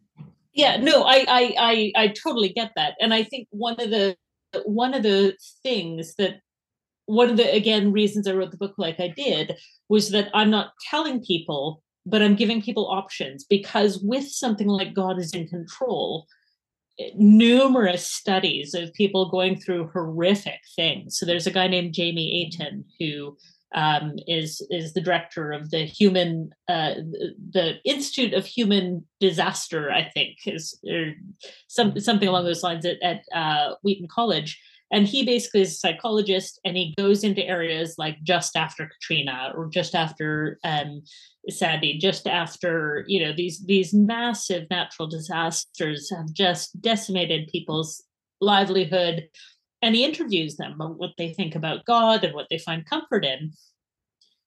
Yeah, 0.54 0.78
no, 0.78 1.04
I, 1.04 1.26
I, 1.28 1.56
I, 1.58 1.92
I 1.96 2.08
totally 2.10 2.50
get 2.50 2.72
that, 2.76 2.96
and 3.00 3.14
I 3.14 3.24
think 3.24 3.48
one 3.52 3.80
of 3.80 3.90
the 3.90 4.16
one 4.66 4.94
of 4.94 5.04
the 5.04 5.36
things 5.64 6.16
that 6.16 6.42
one 7.12 7.30
of 7.30 7.38
the 7.38 7.54
again 7.54 7.92
reasons 7.92 8.28
I 8.28 8.34
wrote 8.34 8.52
the 8.52 8.58
book 8.58 8.76
like 8.78 9.00
I 9.00 9.10
did 9.10 9.58
was 9.90 10.12
that 10.12 10.30
I'm 10.34 10.50
not 10.50 10.72
telling 10.90 11.24
people, 11.24 11.84
but 12.06 12.22
I'm 12.22 12.36
giving 12.36 12.62
people 12.62 12.88
options 12.88 13.44
because 13.44 14.00
with 14.00 14.30
something 14.30 14.68
like 14.68 14.94
God 14.94 15.20
is 15.20 15.34
in 15.34 15.48
control, 15.48 16.26
numerous 17.16 18.10
studies 18.10 18.74
of 18.74 18.94
people 18.94 19.30
going 19.30 19.60
through 19.60 19.90
horrific 19.90 20.62
things. 20.76 21.18
So 21.18 21.26
there's 21.26 21.48
a 21.48 21.52
guy 21.52 21.68
named 21.68 21.94
Jamie 21.94 22.46
Aten 22.46 22.86
who 22.98 23.38
um, 23.74 24.16
is 24.28 24.66
is 24.70 24.94
the 24.94 25.02
director 25.02 25.52
of 25.52 25.70
the 25.70 25.86
human 25.86 26.52
uh, 26.68 26.94
the 27.52 27.76
Institute 27.84 28.34
of 28.34 28.46
Human 28.46 29.06
Disaster, 29.20 29.92
I 29.92 30.10
think, 30.14 30.38
is 30.46 30.80
or 30.90 31.14
some 31.68 32.00
something 32.00 32.28
along 32.28 32.46
those 32.46 32.64
lines 32.64 32.86
at, 32.86 33.02
at 33.02 33.22
uh, 33.34 33.76
Wheaton 33.82 34.08
College. 34.10 34.62
And 34.92 35.08
he 35.08 35.24
basically 35.24 35.62
is 35.62 35.72
a 35.72 35.76
psychologist, 35.76 36.60
and 36.66 36.76
he 36.76 36.94
goes 36.98 37.24
into 37.24 37.46
areas 37.46 37.96
like 37.98 38.22
just 38.24 38.58
after 38.58 38.88
Katrina 38.88 39.54
or 39.56 39.68
just 39.68 39.96
after 39.96 40.60
um, 40.66 41.04
Sandy, 41.50 41.98
just 41.98 42.28
after 42.28 43.06
you 43.08 43.24
know 43.24 43.34
these 43.34 43.66
these 43.66 43.94
massive 43.94 44.70
natural 44.70 45.08
disasters 45.08 46.10
have 46.10 46.34
just 46.34 46.82
decimated 46.82 47.48
people's 47.48 48.04
livelihood 48.42 49.30
and 49.82 49.96
he 49.96 50.04
interviews 50.04 50.58
them 50.58 50.74
about 50.74 50.98
what 50.98 51.14
they 51.18 51.34
think 51.34 51.56
about 51.56 51.86
God 51.86 52.24
and 52.24 52.34
what 52.34 52.48
they 52.50 52.58
find 52.58 52.86
comfort 52.86 53.26
in. 53.26 53.54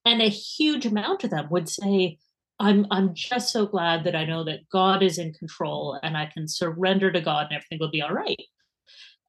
And 0.05 0.23
a 0.23 0.29
huge 0.29 0.87
amount 0.87 1.25
of 1.25 1.31
them 1.31 1.49
would 1.51 1.69
say, 1.69 2.19
I'm 2.61 2.87
I'm 2.91 3.15
just 3.15 3.53
so 3.53 3.67
glad 3.67 4.05
that 4.05 4.15
I 4.15 4.25
know 4.25 4.45
that 4.45 4.69
God 4.71 5.03
is 5.03 5.19
in 5.19 5.33
control 5.33 5.99
and 6.03 6.17
I 6.17 6.27
can 6.27 6.47
surrender 6.47 7.11
to 7.11 7.21
God 7.21 7.47
and 7.47 7.57
everything 7.57 7.79
will 7.81 7.91
be 7.91 8.03
all 8.03 8.13
right. 8.13 8.41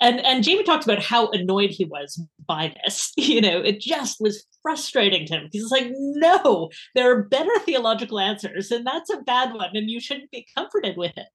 And 0.02 0.20
and 0.26 0.44
Jamie 0.44 0.64
talked 0.64 0.84
about 0.84 1.02
how 1.02 1.30
annoyed 1.30 1.72
he 1.72 1.86
was 1.86 2.22
by 2.48 2.74
this. 2.84 3.12
You 3.18 3.42
know, 3.42 3.60
it 3.60 3.82
just 3.82 4.18
was 4.20 4.46
frustrating 4.62 5.26
to 5.28 5.34
him. 5.34 5.50
He's 5.52 5.72
like, 5.72 5.88
no, 5.90 6.70
there 6.94 7.12
are 7.12 7.24
better 7.24 7.52
theological 7.60 8.20
answers, 8.20 8.72
and 8.72 8.86
that's 8.86 9.10
a 9.10 9.22
bad 9.22 9.54
one, 9.54 9.72
and 9.74 9.90
you 9.90 10.00
shouldn't 10.00 10.32
be 10.32 10.48
comforted 10.56 10.96
with 10.96 11.18
it. 11.18 11.28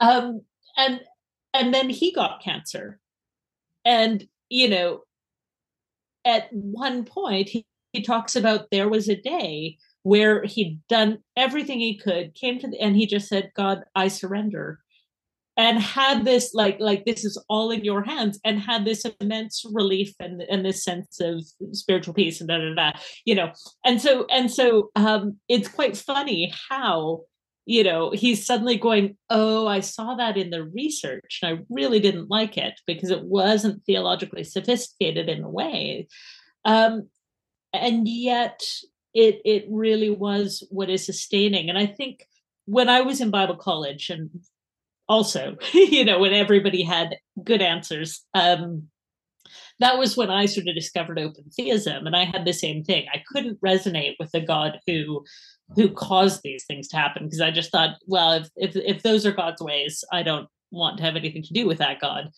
Um, 0.00 0.42
and 0.76 1.00
and 1.54 1.74
then 1.74 1.90
he 1.90 2.12
got 2.12 2.42
cancer, 2.42 2.98
and 3.84 4.26
you 4.48 4.68
know, 4.68 5.02
at 6.24 6.48
one 6.52 7.04
point 7.04 7.48
he, 7.48 7.66
he 7.92 8.02
talks 8.02 8.36
about 8.36 8.70
there 8.70 8.88
was 8.88 9.08
a 9.08 9.20
day 9.20 9.76
where 10.02 10.44
he'd 10.44 10.80
done 10.88 11.18
everything 11.36 11.80
he 11.80 11.96
could, 11.96 12.34
came 12.34 12.58
to 12.58 12.68
the, 12.68 12.80
and 12.80 12.96
he 12.96 13.06
just 13.06 13.28
said, 13.28 13.50
God, 13.54 13.82
I 13.94 14.08
surrender 14.08 14.80
and 15.58 15.80
had 15.80 16.24
this 16.24 16.54
like 16.54 16.78
like 16.78 17.04
this 17.04 17.24
is 17.24 17.36
all 17.48 17.72
in 17.72 17.84
your 17.84 18.02
hands 18.02 18.40
and 18.44 18.60
had 18.60 18.84
this 18.84 19.04
immense 19.20 19.64
relief 19.70 20.14
and 20.20 20.40
and 20.42 20.64
this 20.64 20.84
sense 20.84 21.20
of 21.20 21.44
spiritual 21.72 22.14
peace 22.14 22.40
and 22.40 22.48
da 22.48 22.58
da 22.58 22.74
da 22.74 22.98
you 23.26 23.34
know? 23.34 23.52
And 23.84 24.00
so 24.00 24.24
and 24.30 24.50
so 24.50 24.90
um 24.96 25.36
it's 25.48 25.68
quite 25.68 25.96
funny 25.96 26.54
how 26.70 27.22
you 27.66 27.84
know 27.84 28.12
he's 28.12 28.46
suddenly 28.46 28.78
going 28.78 29.16
oh 29.28 29.66
i 29.66 29.80
saw 29.80 30.14
that 30.14 30.38
in 30.38 30.48
the 30.48 30.64
research 30.64 31.40
and 31.42 31.58
i 31.58 31.62
really 31.68 32.00
didn't 32.00 32.30
like 32.30 32.56
it 32.56 32.80
because 32.86 33.10
it 33.10 33.24
wasn't 33.24 33.84
theologically 33.84 34.44
sophisticated 34.44 35.28
in 35.28 35.42
a 35.42 35.50
way. 35.50 36.06
Um 36.64 37.08
and 37.74 38.08
yet 38.08 38.62
it 39.12 39.42
it 39.44 39.66
really 39.68 40.10
was 40.10 40.66
what 40.70 40.88
is 40.88 41.04
sustaining. 41.04 41.68
And 41.68 41.76
i 41.76 41.86
think 41.86 42.26
when 42.66 42.88
i 42.88 43.00
was 43.00 43.20
in 43.20 43.30
bible 43.30 43.56
college 43.56 44.08
and 44.10 44.30
also 45.08 45.56
you 45.72 46.04
know 46.04 46.18
when 46.18 46.32
everybody 46.32 46.82
had 46.82 47.16
good 47.44 47.62
answers. 47.62 48.24
Um 48.34 48.88
that 49.80 49.96
was 49.96 50.16
when 50.16 50.28
i 50.28 50.44
sort 50.44 50.66
of 50.68 50.74
discovered 50.74 51.18
open 51.18 51.44
theism 51.56 52.06
and 52.06 52.14
i 52.14 52.24
had 52.24 52.44
the 52.44 52.52
same 52.52 52.84
thing. 52.84 53.06
I 53.12 53.22
couldn't 53.32 53.60
resonate 53.60 54.16
with 54.18 54.30
the 54.32 54.40
god 54.40 54.78
who 54.86 55.24
who 55.74 55.90
caused 55.90 56.42
these 56.42 56.64
things 56.64 56.88
to 56.88 56.96
happen 56.96 57.24
because 57.24 57.40
i 57.40 57.50
just 57.50 57.70
thought 57.70 57.96
well 58.06 58.32
if, 58.32 58.48
if 58.56 58.76
if 58.76 59.02
those 59.02 59.24
are 59.24 59.32
god's 59.32 59.62
ways 59.62 60.04
i 60.12 60.22
don't 60.22 60.48
want 60.70 60.98
to 60.98 61.02
have 61.02 61.16
anything 61.16 61.42
to 61.42 61.52
do 61.52 61.66
with 61.66 61.78
that 61.78 62.00
god. 62.00 62.30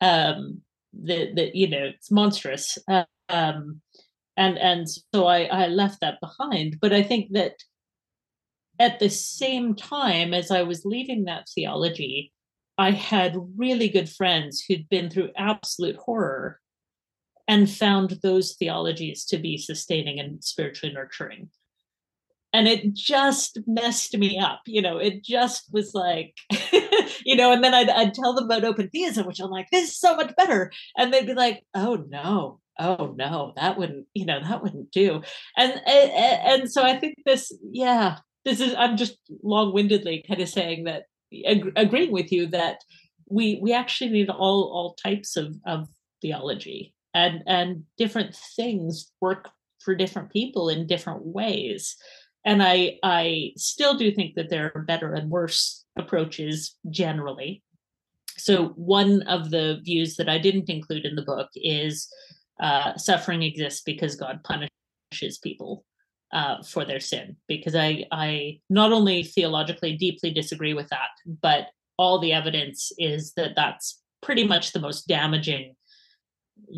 Um 0.00 0.62
that 1.04 1.36
that 1.36 1.54
you 1.54 1.68
know 1.68 1.90
it's 1.94 2.10
monstrous. 2.10 2.78
Um 3.28 3.80
and 4.36 4.58
and 4.58 4.86
so 4.88 5.26
i 5.26 5.44
i 5.44 5.66
left 5.66 6.00
that 6.00 6.20
behind. 6.20 6.78
But 6.80 6.92
i 6.92 7.02
think 7.02 7.32
that 7.32 7.54
at 8.78 8.98
the 8.98 9.10
same 9.10 9.74
time 9.74 10.32
as 10.32 10.50
I 10.50 10.62
was 10.62 10.84
leaving 10.84 11.24
that 11.24 11.48
theology, 11.54 12.32
I 12.76 12.92
had 12.92 13.36
really 13.56 13.88
good 13.88 14.08
friends 14.08 14.62
who'd 14.66 14.88
been 14.88 15.10
through 15.10 15.30
absolute 15.36 15.96
horror 15.96 16.60
and 17.48 17.68
found 17.68 18.18
those 18.22 18.54
theologies 18.54 19.24
to 19.24 19.38
be 19.38 19.56
sustaining 19.56 20.20
and 20.20 20.44
spiritually 20.44 20.94
nurturing. 20.94 21.48
And 22.52 22.68
it 22.68 22.94
just 22.94 23.58
messed 23.66 24.16
me 24.16 24.38
up. 24.38 24.60
You 24.66 24.80
know, 24.80 24.98
it 24.98 25.24
just 25.24 25.72
was 25.72 25.92
like, 25.92 26.34
you 27.24 27.36
know, 27.36 27.52
and 27.52 27.62
then 27.64 27.74
I'd, 27.74 27.90
I'd 27.90 28.14
tell 28.14 28.34
them 28.34 28.44
about 28.44 28.64
open 28.64 28.88
theism, 28.90 29.26
which 29.26 29.40
I'm 29.40 29.50
like, 29.50 29.68
this 29.70 29.90
is 29.90 29.98
so 29.98 30.16
much 30.16 30.34
better. 30.36 30.70
And 30.96 31.12
they'd 31.12 31.26
be 31.26 31.34
like, 31.34 31.64
oh 31.74 32.04
no, 32.08 32.60
oh 32.78 33.14
no, 33.18 33.52
that 33.56 33.76
wouldn't, 33.76 34.06
you 34.14 34.24
know, 34.24 34.40
that 34.40 34.62
wouldn't 34.62 34.92
do. 34.92 35.22
And, 35.56 35.72
and, 35.86 36.10
and 36.62 36.72
so 36.72 36.84
I 36.84 36.96
think 36.96 37.16
this, 37.26 37.52
yeah, 37.70 38.18
this 38.44 38.60
is 38.60 38.74
i'm 38.76 38.96
just 38.96 39.16
long-windedly 39.42 40.24
kind 40.26 40.40
of 40.40 40.48
saying 40.48 40.84
that 40.84 41.04
ag- 41.46 41.72
agreeing 41.76 42.12
with 42.12 42.32
you 42.32 42.46
that 42.46 42.78
we 43.28 43.58
we 43.62 43.72
actually 43.72 44.10
need 44.10 44.30
all 44.30 44.70
all 44.72 44.94
types 44.94 45.36
of 45.36 45.54
of 45.66 45.88
theology 46.22 46.94
and 47.14 47.42
and 47.46 47.84
different 47.96 48.34
things 48.56 49.12
work 49.20 49.50
for 49.80 49.94
different 49.94 50.30
people 50.30 50.68
in 50.68 50.86
different 50.86 51.24
ways. 51.24 51.96
And 52.44 52.62
i 52.62 52.98
i 53.02 53.52
still 53.56 53.96
do 53.96 54.10
think 54.12 54.34
that 54.34 54.50
there 54.50 54.72
are 54.74 54.82
better 54.82 55.12
and 55.14 55.30
worse 55.30 55.84
approaches 55.96 56.76
generally. 56.90 57.62
So 58.36 58.68
one 58.76 59.22
of 59.22 59.50
the 59.50 59.80
views 59.84 60.16
that 60.16 60.28
i 60.28 60.38
didn't 60.38 60.70
include 60.70 61.04
in 61.04 61.16
the 61.16 61.22
book 61.22 61.48
is 61.54 62.08
uh, 62.60 62.96
suffering 62.96 63.42
exists 63.42 63.82
because 63.82 64.16
god 64.16 64.40
punishes 64.44 65.38
people 65.38 65.84
uh, 66.32 66.62
for 66.62 66.84
their 66.84 67.00
sin 67.00 67.36
because 67.46 67.74
I 67.74 68.04
I 68.12 68.60
not 68.68 68.92
only 68.92 69.22
theologically 69.22 69.96
deeply 69.96 70.30
disagree 70.30 70.74
with 70.74 70.88
that, 70.88 71.10
but 71.42 71.68
all 71.96 72.18
the 72.18 72.32
evidence 72.32 72.92
is 72.98 73.32
that 73.34 73.52
that's 73.56 74.00
pretty 74.22 74.46
much 74.46 74.72
the 74.72 74.80
most 74.80 75.08
damaging 75.08 75.74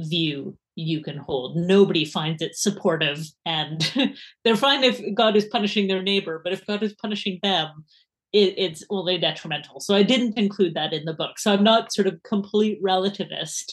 view 0.08 0.56
you 0.76 1.02
can 1.02 1.16
hold. 1.16 1.56
Nobody 1.56 2.04
finds 2.04 2.42
it 2.42 2.56
supportive, 2.56 3.26
and 3.44 3.92
they're 4.44 4.56
fine 4.56 4.84
if 4.84 5.00
God 5.14 5.36
is 5.36 5.46
punishing 5.46 5.88
their 5.88 6.02
neighbor, 6.02 6.40
but 6.42 6.52
if 6.52 6.66
God 6.66 6.82
is 6.82 6.94
punishing 6.94 7.38
them, 7.42 7.84
it, 8.32 8.54
it's 8.56 8.84
only 8.90 9.18
detrimental. 9.18 9.80
So 9.80 9.94
I 9.94 10.02
didn't 10.02 10.38
include 10.38 10.74
that 10.74 10.92
in 10.92 11.04
the 11.04 11.14
book. 11.14 11.38
So 11.38 11.52
I'm 11.52 11.64
not 11.64 11.92
sort 11.92 12.06
of 12.06 12.22
complete 12.22 12.82
relativist 12.82 13.72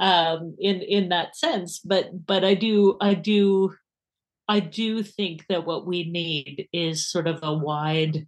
um, 0.00 0.56
in 0.58 0.82
in 0.82 1.08
that 1.10 1.36
sense, 1.36 1.78
but 1.78 2.26
but 2.26 2.44
I 2.44 2.54
do 2.54 2.96
I 3.00 3.14
do 3.14 3.74
I 4.48 4.60
do 4.60 5.02
think 5.02 5.46
that 5.48 5.66
what 5.66 5.86
we 5.86 6.04
need 6.04 6.68
is 6.72 7.08
sort 7.10 7.26
of 7.26 7.40
a 7.42 7.52
wide 7.52 8.26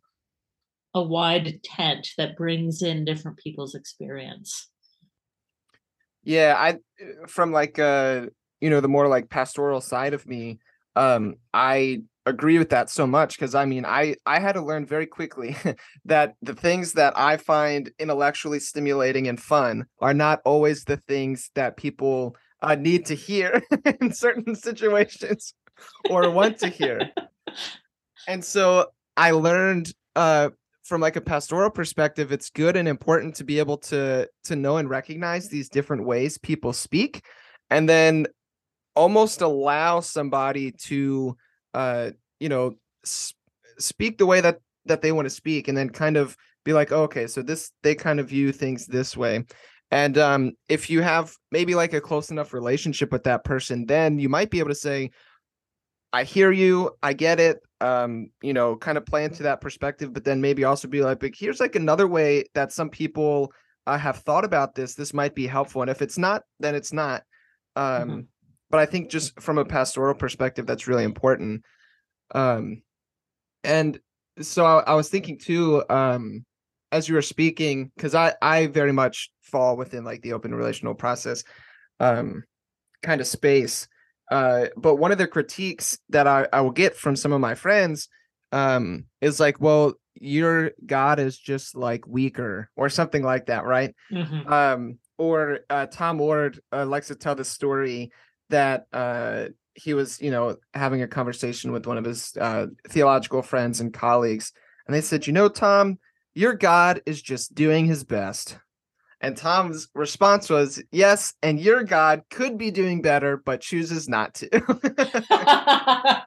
a 0.94 1.02
wide 1.02 1.60
tent 1.64 2.08
that 2.16 2.36
brings 2.36 2.80
in 2.80 3.04
different 3.04 3.36
people's 3.38 3.74
experience. 3.74 4.70
Yeah, 6.22 6.54
I 6.56 6.78
from 7.26 7.52
like 7.52 7.78
uh 7.78 8.26
you 8.60 8.70
know 8.70 8.80
the 8.80 8.88
more 8.88 9.08
like 9.08 9.28
pastoral 9.28 9.80
side 9.80 10.14
of 10.14 10.26
me, 10.26 10.60
um 10.96 11.34
I 11.52 12.02
agree 12.26 12.58
with 12.58 12.70
that 12.70 12.88
so 12.88 13.06
much 13.06 13.36
because 13.36 13.54
I 13.54 13.66
mean 13.66 13.84
I 13.84 14.14
I 14.24 14.38
had 14.38 14.52
to 14.52 14.62
learn 14.62 14.86
very 14.86 15.06
quickly 15.06 15.56
that 16.04 16.34
the 16.40 16.54
things 16.54 16.92
that 16.92 17.18
I 17.18 17.36
find 17.36 17.90
intellectually 17.98 18.60
stimulating 18.60 19.28
and 19.28 19.38
fun 19.38 19.86
are 19.98 20.14
not 20.14 20.40
always 20.44 20.84
the 20.84 20.96
things 20.96 21.50
that 21.54 21.76
people 21.76 22.36
uh, 22.62 22.76
need 22.76 23.04
to 23.06 23.14
hear 23.14 23.62
in 24.00 24.12
certain 24.12 24.54
situations 24.54 25.54
or 26.10 26.30
want 26.30 26.58
to 26.58 26.68
hear. 26.68 27.10
and 28.28 28.44
so 28.44 28.86
I 29.16 29.32
learned 29.32 29.92
uh 30.16 30.50
from 30.84 31.00
like 31.00 31.16
a 31.16 31.20
pastoral 31.20 31.70
perspective 31.70 32.30
it's 32.30 32.50
good 32.50 32.76
and 32.76 32.86
important 32.86 33.34
to 33.34 33.44
be 33.44 33.58
able 33.58 33.78
to 33.78 34.28
to 34.44 34.54
know 34.54 34.76
and 34.76 34.88
recognize 34.88 35.48
these 35.48 35.68
different 35.68 36.04
ways 36.04 36.38
people 36.38 36.72
speak 36.72 37.24
and 37.70 37.88
then 37.88 38.26
almost 38.94 39.40
allow 39.40 40.00
somebody 40.00 40.70
to 40.72 41.36
uh 41.72 42.10
you 42.38 42.48
know 42.48 42.74
sp- 43.02 43.36
speak 43.78 44.18
the 44.18 44.26
way 44.26 44.40
that 44.40 44.58
that 44.84 45.02
they 45.02 45.10
want 45.10 45.26
to 45.26 45.30
speak 45.30 45.68
and 45.68 45.76
then 45.76 45.88
kind 45.88 46.16
of 46.16 46.36
be 46.64 46.72
like 46.72 46.92
oh, 46.92 47.02
okay 47.02 47.26
so 47.26 47.42
this 47.42 47.72
they 47.82 47.94
kind 47.94 48.20
of 48.20 48.28
view 48.28 48.52
things 48.52 48.86
this 48.86 49.16
way 49.16 49.44
and 49.90 50.16
um 50.18 50.52
if 50.68 50.88
you 50.88 51.02
have 51.02 51.34
maybe 51.50 51.74
like 51.74 51.92
a 51.92 52.00
close 52.00 52.30
enough 52.30 52.52
relationship 52.52 53.10
with 53.10 53.24
that 53.24 53.42
person 53.42 53.86
then 53.86 54.18
you 54.18 54.28
might 54.28 54.50
be 54.50 54.58
able 54.58 54.68
to 54.68 54.74
say 54.74 55.10
I 56.14 56.22
hear 56.22 56.52
you, 56.52 56.92
I 57.02 57.12
get 57.12 57.40
it. 57.40 57.58
Um, 57.80 58.30
you 58.40 58.52
know, 58.52 58.76
kind 58.76 58.96
of 58.96 59.04
play 59.04 59.24
into 59.24 59.42
that 59.42 59.60
perspective, 59.60 60.12
but 60.12 60.22
then 60.22 60.40
maybe 60.40 60.62
also 60.62 60.86
be 60.86 61.02
like, 61.02 61.18
but 61.18 61.32
here's 61.36 61.58
like 61.58 61.74
another 61.74 62.06
way 62.06 62.44
that 62.54 62.72
some 62.72 62.88
people 62.88 63.52
uh, 63.88 63.98
have 63.98 64.18
thought 64.18 64.44
about 64.44 64.76
this. 64.76 64.94
This 64.94 65.12
might 65.12 65.34
be 65.34 65.48
helpful, 65.48 65.82
and 65.82 65.90
if 65.90 66.02
it's 66.02 66.16
not, 66.16 66.44
then 66.60 66.76
it's 66.76 66.92
not. 66.92 67.24
Um, 67.74 67.84
mm-hmm. 67.84 68.20
but 68.70 68.78
I 68.78 68.86
think 68.86 69.10
just 69.10 69.40
from 69.40 69.58
a 69.58 69.64
pastoral 69.64 70.14
perspective, 70.14 70.66
that's 70.66 70.86
really 70.86 71.02
important. 71.02 71.64
Um, 72.32 72.82
and 73.64 73.98
so 74.40 74.64
I, 74.64 74.84
I 74.84 74.94
was 74.94 75.08
thinking 75.08 75.36
too, 75.36 75.82
um, 75.90 76.44
as 76.92 77.08
you 77.08 77.16
were 77.16 77.22
speaking, 77.22 77.90
because 77.96 78.14
I 78.14 78.34
I 78.40 78.68
very 78.68 78.92
much 78.92 79.30
fall 79.42 79.76
within 79.76 80.04
like 80.04 80.22
the 80.22 80.34
open 80.34 80.54
relational 80.54 80.94
process, 80.94 81.42
um, 81.98 82.44
kind 83.02 83.20
of 83.20 83.26
space 83.26 83.88
uh, 84.30 84.66
but 84.76 84.96
one 84.96 85.12
of 85.12 85.18
the 85.18 85.26
critiques 85.26 85.98
that 86.10 86.26
I, 86.26 86.46
I 86.52 86.60
will 86.60 86.70
get 86.70 86.96
from 86.96 87.16
some 87.16 87.32
of 87.32 87.40
my 87.40 87.54
friends 87.54 88.08
um, 88.52 89.04
is 89.20 89.40
like, 89.40 89.60
well, 89.60 89.94
your 90.14 90.72
God 90.86 91.18
is 91.18 91.36
just 91.38 91.74
like 91.74 92.06
weaker 92.06 92.70
or 92.76 92.88
something 92.88 93.22
like 93.22 93.46
that, 93.46 93.64
right? 93.64 93.94
Mm-hmm. 94.12 94.52
Um, 94.52 94.98
or 95.18 95.60
uh, 95.70 95.86
Tom 95.86 96.20
Oord 96.20 96.60
uh, 96.72 96.86
likes 96.86 97.08
to 97.08 97.14
tell 97.14 97.34
the 97.34 97.44
story 97.44 98.12
that 98.50 98.86
uh, 98.92 99.46
he 99.74 99.94
was, 99.94 100.20
you 100.20 100.30
know, 100.30 100.56
having 100.72 101.02
a 101.02 101.08
conversation 101.08 101.72
with 101.72 101.86
one 101.86 101.98
of 101.98 102.04
his 102.04 102.36
uh, 102.40 102.66
theological 102.88 103.42
friends 103.42 103.80
and 103.80 103.92
colleagues, 103.92 104.52
and 104.86 104.94
they 104.94 105.00
said, 105.00 105.26
you 105.26 105.32
know, 105.32 105.48
Tom, 105.48 105.98
your 106.34 106.54
God 106.54 107.00
is 107.06 107.22
just 107.22 107.54
doing 107.54 107.86
his 107.86 108.04
best. 108.04 108.58
And 109.24 109.36
Tom's 109.36 109.88
response 109.94 110.50
was, 110.50 110.82
Yes, 110.92 111.32
and 111.42 111.58
your 111.58 111.82
God 111.82 112.22
could 112.30 112.58
be 112.58 112.70
doing 112.70 113.00
better, 113.00 113.36
but 113.38 113.60
chooses 113.60 114.08
not 114.08 114.34
to. 114.34 116.24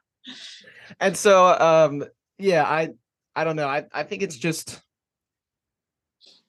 and 1.00 1.16
so 1.16 1.46
um 1.58 2.04
yeah, 2.38 2.64
I 2.64 2.90
I 3.36 3.44
don't 3.44 3.56
know. 3.56 3.68
I, 3.68 3.84
I 3.92 4.02
think 4.02 4.22
it's 4.22 4.36
just 4.36 4.80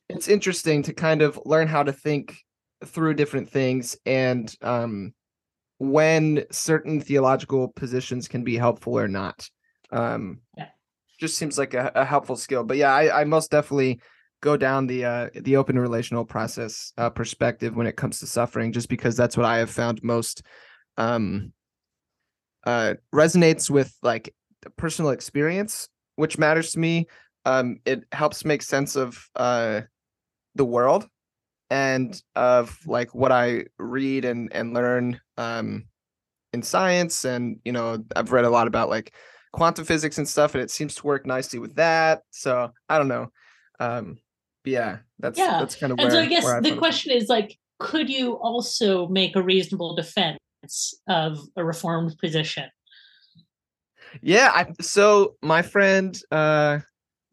it's 0.09 0.27
interesting 0.27 0.81
to 0.83 0.93
kind 0.93 1.21
of 1.21 1.39
learn 1.45 1.67
how 1.67 1.83
to 1.83 1.93
think 1.93 2.35
through 2.83 3.13
different 3.13 3.49
things 3.49 3.95
and 4.07 4.53
um, 4.63 5.13
when 5.77 6.45
certain 6.51 6.99
theological 6.99 7.67
positions 7.67 8.27
can 8.27 8.43
be 8.43 8.57
helpful 8.57 8.97
or 8.97 9.07
not. 9.07 9.47
Um, 9.91 10.39
yeah. 10.57 10.69
Just 11.19 11.37
seems 11.37 11.59
like 11.59 11.75
a, 11.75 11.91
a 11.93 12.05
helpful 12.05 12.37
skill. 12.37 12.63
But 12.63 12.77
yeah, 12.77 12.93
I, 12.93 13.21
I 13.21 13.23
most 13.25 13.51
definitely 13.51 14.01
go 14.41 14.57
down 14.57 14.87
the 14.87 15.05
uh, 15.05 15.29
the 15.35 15.57
open 15.57 15.77
relational 15.77 16.25
process 16.25 16.93
uh, 16.97 17.09
perspective 17.09 17.75
when 17.75 17.87
it 17.87 17.97
comes 17.97 18.19
to 18.19 18.27
suffering, 18.27 18.71
just 18.71 18.89
because 18.89 19.15
that's 19.15 19.37
what 19.37 19.45
I 19.45 19.57
have 19.57 19.69
found 19.69 20.03
most 20.03 20.43
um, 20.97 21.53
uh, 22.65 22.95
resonates 23.13 23.69
with 23.69 23.95
like 24.01 24.33
personal 24.77 25.11
experience, 25.11 25.89
which 26.15 26.37
matters 26.37 26.71
to 26.71 26.79
me. 26.79 27.07
Um, 27.45 27.79
it 27.85 28.03
helps 28.11 28.45
make 28.45 28.61
sense 28.61 28.95
of 28.95 29.29
uh, 29.35 29.81
the 30.55 30.65
world 30.65 31.07
and 31.69 32.21
of 32.35 32.77
like 32.85 33.13
what 33.15 33.31
I 33.31 33.65
read 33.77 34.25
and 34.25 34.51
and 34.53 34.73
learn 34.73 35.19
um, 35.37 35.85
in 36.53 36.61
science, 36.61 37.25
and 37.25 37.59
you 37.65 37.71
know 37.71 38.03
I've 38.15 38.31
read 38.31 38.45
a 38.45 38.49
lot 38.49 38.67
about 38.67 38.89
like 38.89 39.13
quantum 39.51 39.85
physics 39.85 40.17
and 40.17 40.27
stuff, 40.27 40.53
and 40.55 40.61
it 40.61 40.71
seems 40.71 40.95
to 40.95 41.07
work 41.07 41.25
nicely 41.25 41.59
with 41.59 41.75
that. 41.75 42.21
So 42.31 42.71
I 42.87 42.97
don't 42.97 43.07
know. 43.07 43.31
Um, 43.79 44.17
yeah, 44.65 44.97
that's 45.19 45.37
yeah. 45.37 45.59
that's 45.59 45.75
kind 45.75 45.91
of 45.91 45.99
and 45.99 46.07
where, 46.07 46.15
so 46.15 46.21
I 46.21 46.25
guess 46.27 46.45
the 46.61 46.75
question 46.77 47.11
is 47.11 47.29
like, 47.29 47.57
could 47.79 48.09
you 48.09 48.33
also 48.33 49.07
make 49.07 49.35
a 49.35 49.41
reasonable 49.41 49.95
defense 49.95 50.39
of 51.07 51.39
a 51.55 51.63
reformed 51.63 52.17
position? 52.17 52.69
Yeah, 54.21 54.51
I 54.53 54.67
so 54.81 55.35
my 55.41 55.61
friend 55.61 56.19
uh 56.31 56.79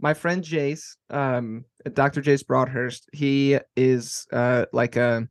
my 0.01 0.15
friend 0.15 0.43
Jace, 0.43 0.97
um 1.11 1.65
Dr. 1.93 2.23
Jace 2.23 2.47
Broadhurst, 2.47 3.09
he 3.13 3.59
is 3.77 4.27
uh 4.33 4.67
like 4.73 4.97
a 4.97 5.29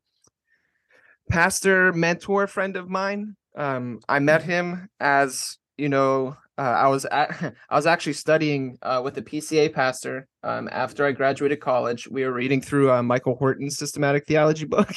pastor 1.30 1.94
mentor 1.94 2.48
friend 2.48 2.76
of 2.76 2.90
mine. 2.90 3.36
Um 3.56 4.00
I 4.10 4.20
met 4.20 4.44
him 4.44 4.90
as, 5.00 5.58
you 5.78 5.90
know, 5.90 6.36
uh, 6.58 6.62
I 6.62 6.88
was 6.88 7.06
at, 7.06 7.56
I 7.70 7.76
was 7.76 7.86
actually 7.86 8.14
studying 8.14 8.78
uh, 8.82 9.02
with 9.04 9.18
a 9.18 9.22
PCA 9.22 9.74
pastor 9.74 10.28
um, 10.44 10.70
after 10.72 11.06
I 11.06 11.12
graduated 11.12 11.60
college. 11.60 12.08
We 12.08 12.24
were 12.24 12.34
reading 12.34 12.62
through 12.62 12.92
uh, 12.92 13.04
Michael 13.04 13.36
Horton's 13.36 13.78
systematic 13.78 14.26
theology 14.26 14.66
book, 14.66 14.94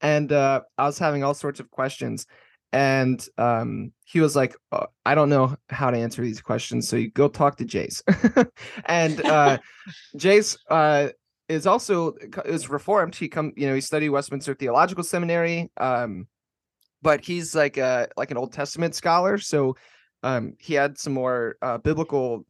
and 0.00 0.32
uh, 0.32 0.62
I 0.78 0.84
was 0.86 0.98
having 0.98 1.24
all 1.24 1.34
sorts 1.34 1.60
of 1.60 1.70
questions. 1.70 2.26
And 2.72 3.24
um, 3.38 3.92
he 4.04 4.20
was 4.20 4.34
like, 4.34 4.54
"Uh, 4.72 4.86
"I 5.04 5.14
don't 5.14 5.28
know 5.28 5.56
how 5.68 5.90
to 5.90 5.96
answer 5.96 6.22
these 6.22 6.40
questions, 6.40 6.88
so 6.88 6.96
you 6.96 7.10
go 7.10 7.28
talk 7.28 7.56
to 7.58 7.64
Jace." 7.64 8.02
and 8.86 9.24
uh, 9.24 9.58
Jace 10.16 10.58
uh, 10.68 11.10
is 11.48 11.66
also 11.66 12.14
is 12.44 12.68
reformed. 12.68 13.14
He 13.14 13.28
come, 13.28 13.52
you 13.56 13.68
know, 13.68 13.74
he 13.74 13.80
studied 13.80 14.08
Westminster 14.08 14.54
Theological 14.54 15.04
Seminary, 15.04 15.70
um, 15.76 16.26
but 17.02 17.24
he's 17.24 17.54
like 17.54 17.76
a 17.76 18.08
like 18.16 18.32
an 18.32 18.36
Old 18.36 18.52
Testament 18.52 18.96
scholar, 18.96 19.38
so 19.38 19.76
um, 20.26 20.54
he 20.58 20.74
had 20.74 20.98
some 20.98 21.12
more 21.12 21.56
uh, 21.62 21.78
biblical, 21.78 22.44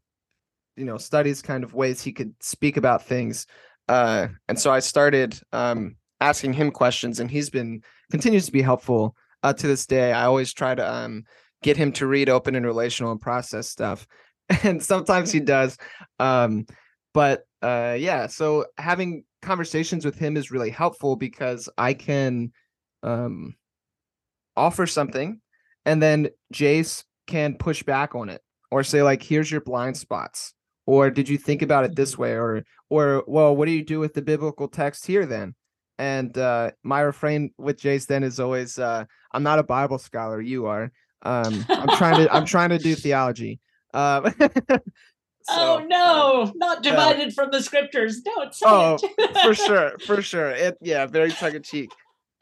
you 0.77 0.87
know, 0.87 0.97
studies 0.97 1.43
kind 1.43 1.63
of 1.63 1.75
ways 1.75 2.01
he 2.01 2.11
could 2.11 2.33
speak 2.41 2.79
about 2.79 3.05
things. 3.05 3.47
Uh, 3.87 4.29
and 4.49 4.59
so 4.59 4.71
I 4.73 4.79
started 4.79 5.39
um, 5.53 5.97
asking 6.23 6.55
him 6.55 6.71
questions, 6.71 7.21
and 7.21 7.31
he's 7.31 7.51
been 7.51 7.83
continues 8.11 8.47
to 8.47 8.53
be 8.53 8.63
helpful 8.63 9.15
uh, 9.43 9.53
to 9.53 9.67
this 9.67 9.85
day. 9.85 10.15
I 10.15 10.25
always 10.25 10.55
try 10.55 10.75
to 10.75 10.91
um, 10.91 11.25
get 11.63 11.77
him 11.77 11.93
to 11.93 12.07
read 12.07 12.31
open 12.31 12.55
and 12.55 12.65
relational 12.65 13.13
and 13.13 13.21
process 13.21 13.69
stuff, 13.69 14.07
and 14.63 14.83
sometimes 14.83 15.31
he 15.31 15.41
does. 15.41 15.77
Um, 16.19 16.65
but 17.13 17.45
uh, 17.61 17.95
yeah, 17.99 18.27
so 18.27 18.65
having 18.79 19.25
conversations 19.43 20.07
with 20.07 20.19
him 20.19 20.39
is 20.39 20.51
really 20.51 20.71
helpful 20.71 21.15
because 21.15 21.69
I 21.77 21.93
can 21.93 22.53
um, 23.03 23.55
offer 24.57 24.87
something, 24.87 25.43
and 25.85 26.03
then 26.03 26.31
Jace 26.55 27.05
can 27.27 27.55
push 27.57 27.83
back 27.83 28.15
on 28.15 28.29
it 28.29 28.41
or 28.71 28.83
say 28.83 29.03
like 29.03 29.23
here's 29.23 29.51
your 29.51 29.61
blind 29.61 29.97
spots 29.97 30.55
or 30.87 31.11
did 31.11 31.29
you 31.29 31.37
think 31.39 31.63
about 31.63 31.85
it 31.85 31.97
this 31.97 32.17
way? 32.17 32.33
or 32.33 32.65
or 32.91 33.25
well 33.27 33.55
what 33.57 33.67
do 33.67 33.73
you 33.73 33.85
do 33.85 33.99
with 34.01 34.15
the 34.15 34.23
biblical 34.23 34.69
text 34.69 35.07
here 35.07 35.27
then? 35.27 35.55
And 35.99 36.37
uh 36.37 36.73
my 36.83 37.01
refrain 37.01 37.53
with 37.59 37.81
jace 37.81 38.07
then 38.07 38.23
is 38.23 38.39
always 38.39 38.79
uh 38.79 39.05
i'm 39.33 39.43
not 39.43 39.59
a 39.59 39.63
bible 39.63 39.99
scholar 39.99 40.41
you 40.41 40.67
are. 40.67 40.93
Um 41.23 41.65
i'm 41.69 41.89
trying 41.97 42.17
to 42.25 42.33
i'm 42.35 42.45
trying 42.55 42.71
to 42.71 42.79
do 42.79 42.95
theology. 42.95 43.61
Um 43.95 44.33
oh 45.49 45.79
so, 45.81 45.85
no, 45.87 46.53
not 46.57 46.83
divided 46.83 47.33
from 47.35 47.51
the 47.51 47.63
scriptures. 47.63 48.21
Don't 48.21 48.53
say 48.55 48.67
Oh, 48.69 48.99
it. 49.03 49.39
for 49.43 49.55
sure 49.67 49.93
for 50.05 50.23
sure. 50.23 50.51
It 50.51 50.77
yeah 50.81 51.07
very 51.07 51.31
tongue-in-cheek. 51.31 51.91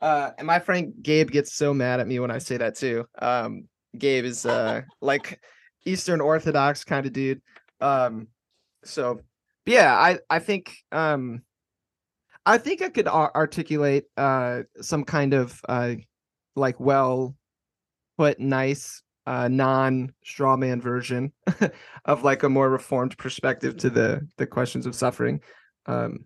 Uh 0.01 0.31
and 0.37 0.47
my 0.47 0.59
friend 0.59 0.93
gabe 1.01 1.31
gets 1.31 1.55
so 1.55 1.73
mad 1.73 2.01
at 2.01 2.09
me 2.09 2.19
when 2.19 2.31
i 2.31 2.39
say 2.39 2.57
that 2.57 2.77
too. 2.77 3.07
Um 3.19 3.69
gabe 3.99 4.25
is 4.25 4.47
uh 4.47 4.83
like 5.01 5.41
eastern 5.85 6.21
orthodox 6.21 6.85
kind 6.85 7.07
of 7.07 7.13
dude 7.13 7.41
um 7.81 8.29
so 8.85 9.21
yeah 9.67 9.95
i 9.95 10.19
i 10.31 10.39
think 10.39 10.77
um 10.93 11.43
i 12.47 12.59
think 12.59 12.83
i 12.83 12.89
could 12.89 13.09
ar- 13.09 13.33
articulate 13.35 14.05
uh 14.17 14.63
some 14.81 15.05
kind 15.05 15.35
of 15.35 15.61
uh 15.69 15.95
like 16.57 16.79
well 16.81 17.35
put 18.19 18.39
nice 18.39 19.03
uh 19.27 19.49
non 19.49 20.13
straw 20.25 20.57
man 20.57 20.81
version 20.81 21.33
of 22.05 22.23
like 22.23 22.43
a 22.43 22.49
more 22.49 22.71
reformed 22.71 23.17
perspective 23.19 23.77
to 23.77 23.91
the 23.91 24.27
the 24.37 24.47
questions 24.47 24.87
of 24.87 24.95
suffering 24.95 25.41
um 25.87 26.25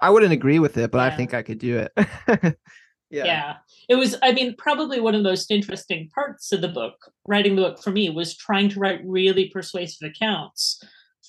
i 0.00 0.10
wouldn't 0.10 0.32
agree 0.32 0.58
with 0.58 0.76
it 0.76 0.90
but 0.90 1.00
i 1.00 1.14
think 1.16 1.34
i 1.34 1.42
could 1.42 1.58
do 1.58 1.78
it 1.78 2.56
yeah. 3.10 3.24
yeah 3.24 3.56
it 3.88 3.96
was 3.96 4.16
i 4.22 4.32
mean 4.32 4.54
probably 4.56 5.00
one 5.00 5.14
of 5.14 5.22
the 5.22 5.28
most 5.28 5.50
interesting 5.50 6.08
parts 6.14 6.52
of 6.52 6.60
the 6.60 6.68
book 6.68 6.94
writing 7.26 7.56
the 7.56 7.62
book 7.62 7.82
for 7.82 7.90
me 7.90 8.08
was 8.08 8.36
trying 8.36 8.68
to 8.68 8.78
write 8.78 9.00
really 9.04 9.48
persuasive 9.48 10.08
accounts 10.08 10.82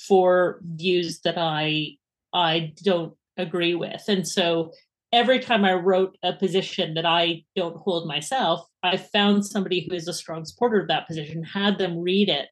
for 0.07 0.59
views 0.75 1.19
that 1.21 1.37
i 1.37 1.87
i 2.33 2.71
don't 2.83 3.13
agree 3.37 3.75
with 3.75 4.03
and 4.07 4.27
so 4.27 4.71
every 5.11 5.39
time 5.39 5.65
i 5.65 5.73
wrote 5.73 6.17
a 6.23 6.33
position 6.33 6.93
that 6.93 7.05
i 7.05 7.43
don't 7.55 7.77
hold 7.77 8.07
myself 8.07 8.65
i 8.83 8.95
found 8.95 9.45
somebody 9.45 9.85
who 9.87 9.95
is 9.95 10.07
a 10.07 10.13
strong 10.13 10.45
supporter 10.45 10.79
of 10.81 10.87
that 10.87 11.07
position 11.07 11.43
had 11.43 11.77
them 11.77 11.99
read 11.99 12.29
it 12.29 12.49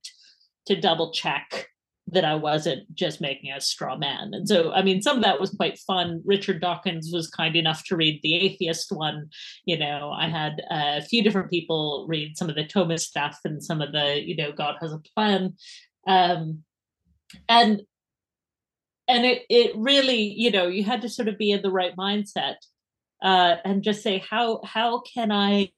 to 0.66 0.80
double 0.80 1.12
check 1.12 1.68
that 2.12 2.26
I 2.26 2.36
wasn't 2.36 2.93
just 2.93 3.22
making 3.22 3.51
a 3.51 3.62
straw 3.62 3.97
man. 3.97 4.34
And 4.34 4.47
so, 4.47 4.72
I 4.72 4.82
mean, 4.82 5.01
some 5.01 5.18
of 5.18 5.24
that 5.24 5.39
was 5.39 5.51
quite 5.51 5.80
fun. 5.80 6.22
Richard 6.26 6.62
Dawkins 6.62 7.12
was 7.14 7.30
kind 7.30 7.55
enough 7.55 7.84
to 7.86 7.95
read 7.95 8.20
the 8.22 8.36
atheist 8.36 8.91
one. 8.91 9.30
You 9.66 9.78
know, 9.78 10.12
I 10.12 10.28
had 10.28 10.62
a 10.70 11.01
few 11.01 11.24
different 11.24 11.49
people 11.49 12.05
read 12.10 12.38
some 12.38 12.49
of 12.49 12.55
the 12.55 12.66
Thomist 12.66 13.01
stuff 13.01 13.39
and 13.43 13.64
some 13.64 13.82
of 13.82 13.91
the, 13.91 14.22
you 14.24 14.36
know, 14.36 14.51
God 14.51 14.76
has 14.82 14.93
a 14.93 15.01
plan. 15.16 15.55
Um, 16.07 16.64
and 17.47 17.82
and 19.07 19.26
it 19.26 19.43
it 19.49 19.76
really, 19.76 20.22
you 20.22 20.51
know, 20.51 20.68
you 20.68 20.84
had 20.84 21.01
to 21.01 21.10
sort 21.10 21.28
of 21.28 21.38
be 21.38 21.51
in 21.51 21.62
the 21.62 21.72
right 21.72 21.95
mindset 21.95 22.55
uh, 23.24 23.55
and 23.66 23.84
just 23.84 24.03
say, 24.03 24.20
how 24.20 24.62
how 24.64 25.01
can 25.01 25.32
I 25.32 25.70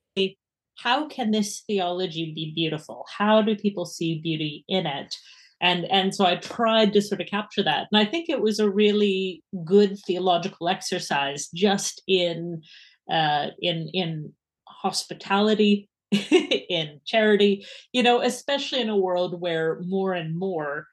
how 0.81 1.07
can 1.07 1.31
this 1.31 1.61
theology 1.67 2.33
be 2.33 2.53
beautiful? 2.55 3.05
How 3.15 3.41
do 3.41 3.55
people 3.55 3.85
see 3.85 4.19
beauty 4.19 4.65
in 4.67 4.85
it? 4.85 5.15
And 5.61 5.85
and 5.85 6.13
so 6.13 6.25
i 6.25 6.35
tried 6.35 6.91
to 6.91 7.01
sort 7.01 7.21
of 7.21 7.27
capture 7.27 7.63
that. 7.63 7.87
And 7.91 8.01
i 8.01 8.05
think 8.05 8.29
it 8.29 8.41
was 8.41 8.59
a 8.59 8.69
really 8.69 9.43
good 9.63 9.97
theological 10.05 10.67
exercise 10.67 11.47
just 11.53 12.01
in 12.07 12.61
uh 13.09 13.47
in 13.59 13.89
in 13.93 14.33
hospitality 14.67 15.87
in 16.11 16.99
charity 17.05 17.65
you 17.93 18.03
know 18.03 18.21
especially 18.21 18.81
in 18.81 18.89
a 18.89 18.97
world 18.97 19.39
where 19.39 19.79
more 19.81 20.13
and 20.13 20.37
more 20.37 20.87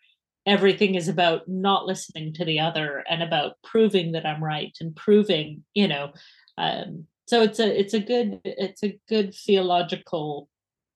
everything 0.47 0.95
is 0.95 1.09
about 1.09 1.43
not 1.49 1.87
listening 1.87 2.33
to 2.33 2.45
the 2.45 2.61
other 2.61 3.05
and 3.09 3.23
about 3.23 3.55
proving 3.65 4.13
that 4.13 4.27
i'm 4.27 4.43
right 4.43 4.77
and 4.81 4.95
proving 4.95 5.65
you 5.75 5.89
know 5.89 6.13
um 6.57 7.05
so 7.27 7.43
it's 7.43 7.59
a 7.59 7.79
it's 7.79 7.95
a 7.95 8.01
good 8.01 8.41
it's 8.45 8.83
a 8.85 8.99
good 9.09 9.35
theological 9.35 10.49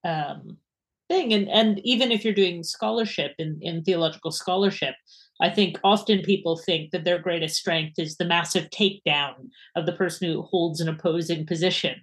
um 0.04 0.56
thing 1.12 1.32
and 1.32 1.48
and 1.50 1.80
even 1.84 2.10
if 2.10 2.24
you're 2.24 2.42
doing 2.42 2.62
scholarship 2.62 3.32
in 3.38 3.58
in 3.60 3.82
theological 3.82 4.30
scholarship 4.30 4.94
i 5.40 5.50
think 5.50 5.78
often 5.84 6.22
people 6.22 6.56
think 6.56 6.90
that 6.90 7.04
their 7.04 7.18
greatest 7.18 7.56
strength 7.56 7.98
is 7.98 8.16
the 8.16 8.24
massive 8.24 8.66
takedown 8.70 9.34
of 9.76 9.84
the 9.86 9.92
person 9.92 10.28
who 10.28 10.42
holds 10.42 10.80
an 10.80 10.88
opposing 10.88 11.44
position 11.46 11.96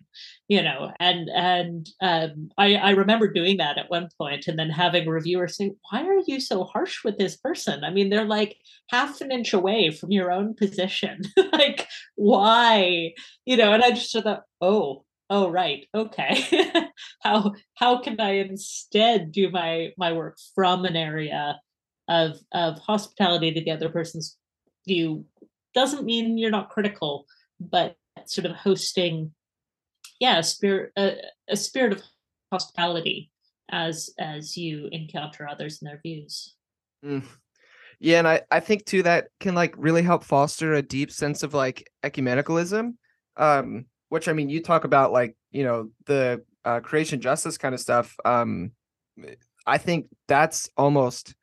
you 0.50 0.62
know 0.62 0.92
and 1.00 1.30
and 1.30 1.90
um, 2.02 2.50
I, 2.58 2.76
I 2.76 2.90
remember 2.92 3.32
doing 3.32 3.58
that 3.58 3.78
at 3.78 3.90
one 3.90 4.10
point 4.18 4.48
and 4.48 4.58
then 4.58 4.70
having 4.70 5.08
a 5.08 5.12
reviewer 5.12 5.48
say 5.48 5.72
why 5.90 6.04
are 6.04 6.22
you 6.28 6.40
so 6.40 6.64
harsh 6.64 7.04
with 7.06 7.18
this 7.18 7.38
person? 7.38 7.84
I 7.84 7.92
mean 7.92 8.10
they're 8.10 8.26
like 8.26 8.58
half 8.90 9.22
an 9.22 9.32
inch 9.32 9.54
away 9.54 9.92
from 9.92 10.12
your 10.12 10.32
own 10.32 10.56
position. 10.56 11.22
Like 11.54 11.88
why? 12.16 13.14
You 13.46 13.58
know 13.58 13.74
and 13.74 13.84
i 13.84 13.92
just 13.92 14.14
thought 14.14 14.44
oh 14.62 15.04
oh 15.30 15.50
right 15.50 15.88
okay 15.94 16.44
how 17.22 17.54
how 17.76 18.00
can 18.02 18.20
i 18.20 18.32
instead 18.32 19.32
do 19.32 19.50
my 19.50 19.92
my 19.98 20.12
work 20.12 20.38
from 20.56 20.86
an 20.86 20.96
area 20.96 21.60
of 22.08 22.38
of 22.54 22.80
hospitality 22.80 23.54
to 23.54 23.62
the 23.62 23.72
other 23.72 23.90
person's 23.90 24.38
view 24.88 25.26
doesn't 25.76 26.06
mean 26.06 26.38
you're 26.38 26.50
not 26.50 26.70
critical 26.70 27.26
but 27.60 27.96
sort 28.26 28.46
of 28.46 28.56
hosting, 28.56 29.32
yeah, 30.20 30.40
a 30.40 30.44
spirit 30.44 30.92
a, 30.98 31.18
a 31.48 31.58
spirit 31.58 31.94
of 31.94 32.02
hospitality 32.52 33.32
as 33.70 34.10
as 34.18 34.58
you 34.58 34.90
encounter 34.92 35.48
others 35.48 35.82
and 35.82 35.90
their 35.90 36.00
views. 36.02 36.56
Mm. 37.06 37.24
Yeah, 38.00 38.20
and 38.20 38.28
I 38.28 38.42
I 38.52 38.60
think 38.60 38.86
too 38.86 39.04
that 39.04 39.28
can 39.40 39.56
like 39.56 39.74
really 39.78 40.04
help 40.04 40.24
foster 40.24 40.74
a 40.74 40.82
deep 40.82 41.12
sense 41.12 41.44
of 41.44 41.54
like 41.54 41.90
ecumenicalism. 42.04 42.94
Um, 43.38 43.86
which 44.10 44.28
I 44.28 44.34
mean, 44.34 44.50
you 44.50 44.62
talk 44.62 44.84
about 44.84 45.12
like 45.12 45.36
you 45.52 45.64
know 45.64 45.90
the 46.06 46.44
uh, 46.66 46.80
creation 46.82 47.22
justice 47.22 47.58
kind 47.58 47.74
of 47.74 47.80
stuff. 47.80 48.16
Um, 48.26 48.72
I 49.66 49.78
think 49.78 50.08
that's 50.28 50.70
almost 50.78 51.36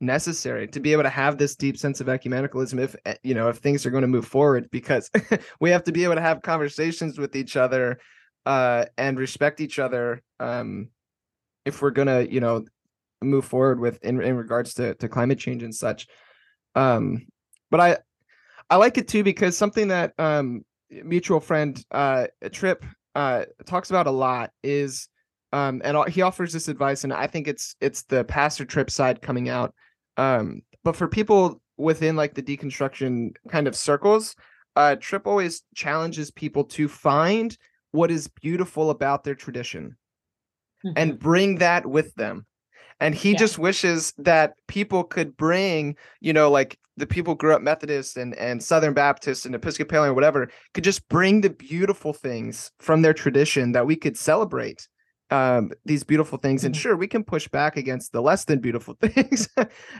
necessary 0.00 0.66
to 0.68 0.80
be 0.80 0.92
able 0.92 1.02
to 1.02 1.08
have 1.08 1.38
this 1.38 1.56
deep 1.56 1.78
sense 1.78 2.00
of 2.00 2.08
ecumenicalism 2.08 2.80
if 2.80 2.96
eh, 3.06 3.14
you 3.22 3.34
know 3.34 3.48
if 3.48 3.58
things 3.58 3.86
are 3.86 3.90
going 3.90 4.02
to 4.02 4.08
move 4.08 4.26
forward 4.26 4.68
because 4.70 5.10
we 5.60 5.70
have 5.70 5.84
to 5.84 5.92
be 5.92 6.04
able 6.04 6.14
to 6.14 6.20
have 6.20 6.42
conversations 6.42 7.18
with 7.18 7.34
each 7.36 7.56
other 7.56 7.98
uh 8.44 8.84
and 8.98 9.18
respect 9.18 9.60
each 9.60 9.78
other 9.78 10.22
um 10.40 10.88
if 11.64 11.80
we're 11.80 11.90
going 11.90 12.08
to 12.08 12.30
you 12.30 12.40
know 12.40 12.64
move 13.22 13.44
forward 13.44 13.80
with 13.80 14.02
in, 14.04 14.20
in 14.20 14.36
regards 14.36 14.74
to, 14.74 14.94
to 14.96 15.08
climate 15.08 15.38
change 15.38 15.62
and 15.62 15.74
such 15.74 16.06
um 16.74 17.24
but 17.70 17.80
i 17.80 17.96
i 18.68 18.76
like 18.76 18.98
it 18.98 19.08
too 19.08 19.22
because 19.22 19.56
something 19.56 19.88
that 19.88 20.12
um 20.18 20.62
mutual 21.02 21.40
friend 21.40 21.84
uh 21.90 22.26
trip 22.52 22.84
uh 23.14 23.44
talks 23.66 23.90
about 23.90 24.06
a 24.06 24.10
lot 24.10 24.50
is 24.62 25.08
um 25.52 25.80
and 25.84 26.08
he 26.08 26.22
offers 26.22 26.52
this 26.52 26.68
advice 26.68 27.04
and 27.04 27.12
i 27.12 27.26
think 27.26 27.48
it's 27.48 27.74
it's 27.80 28.02
the 28.02 28.24
pastor 28.24 28.64
trip 28.64 28.90
side 28.90 29.20
coming 29.22 29.48
out 29.48 29.74
um, 30.16 30.62
but 30.82 30.96
for 30.96 31.08
people 31.08 31.60
within 31.76 32.16
like 32.16 32.34
the 32.34 32.42
deconstruction 32.42 33.34
kind 33.48 33.66
of 33.66 33.76
circles, 33.76 34.36
uh, 34.76 34.96
Trip 34.96 35.26
always 35.26 35.62
challenges 35.74 36.30
people 36.30 36.64
to 36.64 36.88
find 36.88 37.56
what 37.92 38.10
is 38.10 38.28
beautiful 38.28 38.90
about 38.90 39.24
their 39.24 39.34
tradition 39.34 39.96
mm-hmm. 40.84 40.92
and 40.96 41.18
bring 41.18 41.56
that 41.56 41.86
with 41.86 42.14
them. 42.14 42.46
And 43.04 43.14
he 43.14 43.32
yeah. 43.32 43.38
just 43.38 43.58
wishes 43.58 44.14
that 44.16 44.54
people 44.66 45.04
could 45.04 45.36
bring, 45.36 45.94
you 46.22 46.32
know, 46.32 46.50
like 46.50 46.78
the 46.96 47.06
people 47.06 47.34
grew 47.34 47.52
up 47.52 47.60
Methodist 47.60 48.16
and, 48.16 48.34
and 48.36 48.62
Southern 48.62 48.94
Baptist 48.94 49.44
and 49.44 49.54
Episcopalian 49.54 50.12
or 50.12 50.14
whatever, 50.14 50.48
could 50.72 50.84
just 50.84 51.06
bring 51.10 51.42
the 51.42 51.50
beautiful 51.50 52.14
things 52.14 52.72
from 52.80 53.02
their 53.02 53.12
tradition 53.12 53.72
that 53.72 53.84
we 53.84 53.94
could 53.94 54.16
celebrate 54.16 54.88
um, 55.28 55.70
these 55.84 56.02
beautiful 56.02 56.38
things. 56.38 56.62
Mm-hmm. 56.62 56.68
And 56.68 56.76
sure, 56.78 56.96
we 56.96 57.06
can 57.06 57.24
push 57.24 57.46
back 57.46 57.76
against 57.76 58.12
the 58.12 58.22
less 58.22 58.46
than 58.46 58.60
beautiful 58.60 58.96
things 59.02 59.50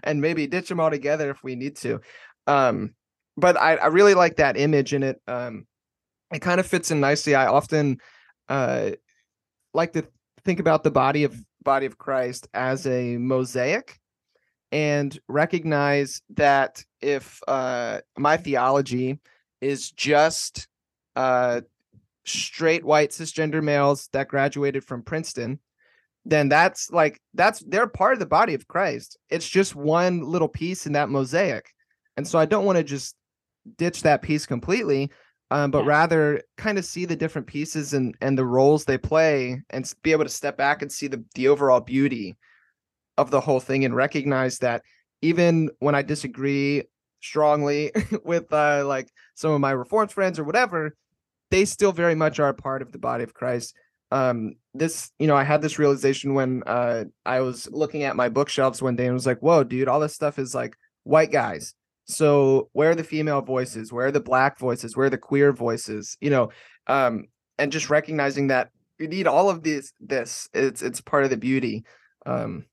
and 0.02 0.22
maybe 0.22 0.46
ditch 0.46 0.70
them 0.70 0.80
all 0.80 0.90
together 0.90 1.28
if 1.28 1.44
we 1.44 1.56
need 1.56 1.76
to. 1.76 2.00
Um, 2.46 2.94
but 3.36 3.58
I, 3.58 3.76
I 3.76 3.86
really 3.88 4.14
like 4.14 4.36
that 4.36 4.56
image 4.56 4.94
in 4.94 5.02
it. 5.02 5.20
Um, 5.28 5.66
it 6.32 6.40
kind 6.40 6.58
of 6.58 6.64
fits 6.64 6.90
in 6.90 7.00
nicely. 7.00 7.34
I 7.34 7.48
often 7.48 7.98
uh, 8.48 8.92
like 9.74 9.92
to 9.92 10.06
think 10.42 10.58
about 10.58 10.84
the 10.84 10.90
body 10.90 11.24
of 11.24 11.36
body 11.64 11.86
of 11.86 11.98
Christ 11.98 12.48
as 12.54 12.86
a 12.86 13.16
mosaic 13.16 13.98
and 14.72 15.18
recognize 15.28 16.22
that 16.30 16.84
if 17.00 17.40
uh, 17.46 18.00
my 18.18 18.36
theology 18.36 19.18
is 19.60 19.90
just 19.90 20.68
uh, 21.16 21.60
straight 22.24 22.84
white 22.84 23.10
cisgender 23.10 23.62
males 23.62 24.08
that 24.12 24.28
graduated 24.28 24.84
from 24.84 25.02
Princeton, 25.02 25.58
then 26.24 26.48
that's 26.48 26.90
like 26.90 27.20
that's 27.34 27.60
they're 27.60 27.86
part 27.86 28.14
of 28.14 28.18
the 28.18 28.26
body 28.26 28.54
of 28.54 28.66
Christ. 28.66 29.18
It's 29.28 29.48
just 29.48 29.76
one 29.76 30.22
little 30.22 30.48
piece 30.48 30.86
in 30.86 30.92
that 30.94 31.10
mosaic. 31.10 31.70
And 32.16 32.26
so 32.26 32.38
I 32.38 32.46
don't 32.46 32.64
want 32.64 32.78
to 32.78 32.84
just 32.84 33.14
ditch 33.76 34.02
that 34.02 34.22
piece 34.22 34.46
completely, 34.46 35.10
um, 35.54 35.70
but 35.70 35.84
yeah. 35.84 35.88
rather 35.88 36.42
kind 36.56 36.78
of 36.78 36.84
see 36.84 37.04
the 37.04 37.14
different 37.14 37.46
pieces 37.46 37.94
and 37.94 38.16
and 38.20 38.36
the 38.36 38.44
roles 38.44 38.84
they 38.84 38.98
play 38.98 39.62
and 39.70 39.90
be 40.02 40.10
able 40.10 40.24
to 40.24 40.30
step 40.30 40.56
back 40.56 40.82
and 40.82 40.90
see 40.90 41.06
the 41.06 41.24
the 41.36 41.46
overall 41.46 41.78
beauty 41.78 42.36
of 43.16 43.30
the 43.30 43.40
whole 43.40 43.60
thing 43.60 43.84
and 43.84 43.94
recognize 43.94 44.58
that 44.58 44.82
even 45.22 45.70
when 45.78 45.94
I 45.94 46.02
disagree 46.02 46.82
strongly 47.22 47.92
with 48.24 48.52
uh 48.52 48.84
like 48.84 49.08
some 49.36 49.52
of 49.52 49.60
my 49.60 49.70
reformed 49.70 50.10
friends 50.10 50.40
or 50.40 50.44
whatever, 50.44 50.96
they 51.52 51.64
still 51.64 51.92
very 51.92 52.16
much 52.16 52.40
are 52.40 52.48
a 52.48 52.54
part 52.54 52.82
of 52.82 52.90
the 52.90 52.98
body 52.98 53.22
of 53.22 53.32
Christ. 53.32 53.76
Um, 54.10 54.56
this, 54.74 55.12
you 55.20 55.28
know, 55.28 55.36
I 55.36 55.44
had 55.44 55.62
this 55.62 55.78
realization 55.78 56.34
when 56.34 56.64
uh, 56.66 57.04
I 57.24 57.40
was 57.40 57.68
looking 57.70 58.02
at 58.02 58.16
my 58.16 58.28
bookshelves 58.28 58.82
one 58.82 58.96
day 58.96 59.06
and 59.06 59.14
was 59.14 59.26
like, 59.26 59.40
"Whoa, 59.40 59.64
dude, 59.64 59.88
all 59.88 60.00
this 60.00 60.14
stuff 60.14 60.38
is 60.38 60.54
like 60.54 60.76
white 61.04 61.32
guys." 61.32 61.74
So 62.06 62.68
where 62.72 62.90
are 62.90 62.94
the 62.94 63.04
female 63.04 63.40
voices? 63.40 63.92
Where 63.92 64.06
are 64.06 64.12
the 64.12 64.20
black 64.20 64.58
voices? 64.58 64.96
Where 64.96 65.06
are 65.06 65.10
the 65.10 65.18
queer 65.18 65.52
voices? 65.52 66.16
You 66.20 66.30
know, 66.30 66.50
um, 66.86 67.24
and 67.58 67.72
just 67.72 67.90
recognizing 67.90 68.48
that 68.48 68.70
you 68.98 69.08
need 69.08 69.26
all 69.26 69.50
of 69.50 69.62
this. 69.62 69.92
This 70.00 70.48
it's 70.52 70.82
it's 70.82 71.00
part 71.00 71.24
of 71.24 71.30
the 71.30 71.36
beauty. 71.36 71.84
Um, 72.26 72.66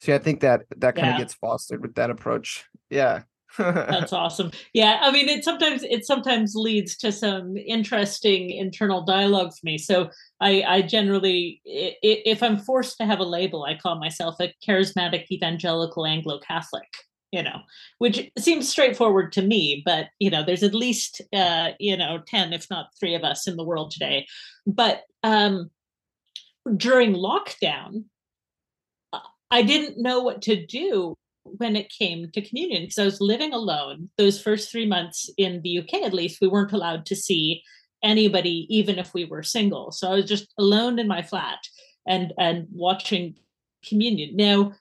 so 0.00 0.12
yeah, 0.12 0.16
I 0.16 0.20
think 0.20 0.40
that 0.40 0.62
that 0.76 0.94
kind 0.94 1.08
of 1.08 1.14
yeah. 1.14 1.18
gets 1.18 1.34
fostered 1.34 1.82
with 1.82 1.94
that 1.94 2.10
approach. 2.10 2.64
Yeah. 2.90 3.22
That's 3.58 4.12
awesome. 4.12 4.50
Yeah, 4.74 4.98
I 5.00 5.10
mean, 5.10 5.28
it 5.28 5.44
sometimes 5.44 5.82
it 5.82 6.04
sometimes 6.04 6.54
leads 6.54 6.96
to 6.98 7.10
some 7.10 7.56
interesting 7.56 8.50
internal 8.50 9.02
dialogue 9.02 9.52
for 9.52 9.64
me. 9.64 9.78
So 9.78 10.10
I, 10.40 10.62
I 10.62 10.82
generally, 10.82 11.62
if 11.64 12.42
I'm 12.42 12.58
forced 12.58 12.98
to 12.98 13.06
have 13.06 13.20
a 13.20 13.24
label, 13.24 13.64
I 13.64 13.76
call 13.76 13.98
myself 13.98 14.36
a 14.40 14.52
charismatic 14.66 15.24
evangelical 15.30 16.04
Anglo 16.04 16.38
Catholic. 16.40 16.88
You 17.32 17.42
know, 17.42 17.60
which 17.98 18.30
seems 18.38 18.68
straightforward 18.68 19.32
to 19.32 19.42
me, 19.42 19.82
but 19.84 20.06
you 20.20 20.30
know, 20.30 20.44
there's 20.44 20.62
at 20.62 20.74
least 20.74 21.20
uh, 21.32 21.70
you 21.78 21.96
know 21.96 22.20
ten, 22.26 22.52
if 22.52 22.68
not 22.70 22.90
three, 22.98 23.14
of 23.14 23.24
us 23.24 23.46
in 23.46 23.56
the 23.56 23.64
world 23.64 23.90
today. 23.90 24.26
But 24.66 25.02
um, 25.22 25.70
during 26.76 27.14
lockdown, 27.14 28.04
I 29.50 29.62
didn't 29.62 30.00
know 30.00 30.20
what 30.20 30.42
to 30.42 30.64
do 30.64 31.16
when 31.44 31.76
it 31.76 31.90
came 31.90 32.30
to 32.32 32.42
communion 32.42 32.82
because 32.82 32.98
I 32.98 33.04
was 33.04 33.20
living 33.20 33.52
alone. 33.52 34.10
Those 34.18 34.40
first 34.40 34.70
three 34.70 34.86
months 34.86 35.30
in 35.36 35.62
the 35.62 35.78
UK, 35.78 36.02
at 36.02 36.14
least, 36.14 36.40
we 36.40 36.48
weren't 36.48 36.72
allowed 36.72 37.06
to 37.06 37.16
see 37.16 37.62
anybody, 38.02 38.66
even 38.70 38.98
if 38.98 39.14
we 39.14 39.24
were 39.24 39.42
single. 39.42 39.90
So 39.90 40.10
I 40.10 40.14
was 40.14 40.26
just 40.26 40.52
alone 40.58 40.98
in 40.98 41.08
my 41.08 41.22
flat 41.22 41.58
and 42.06 42.32
and 42.38 42.66
watching 42.72 43.36
communion. 43.84 44.36
Now, 44.36 44.72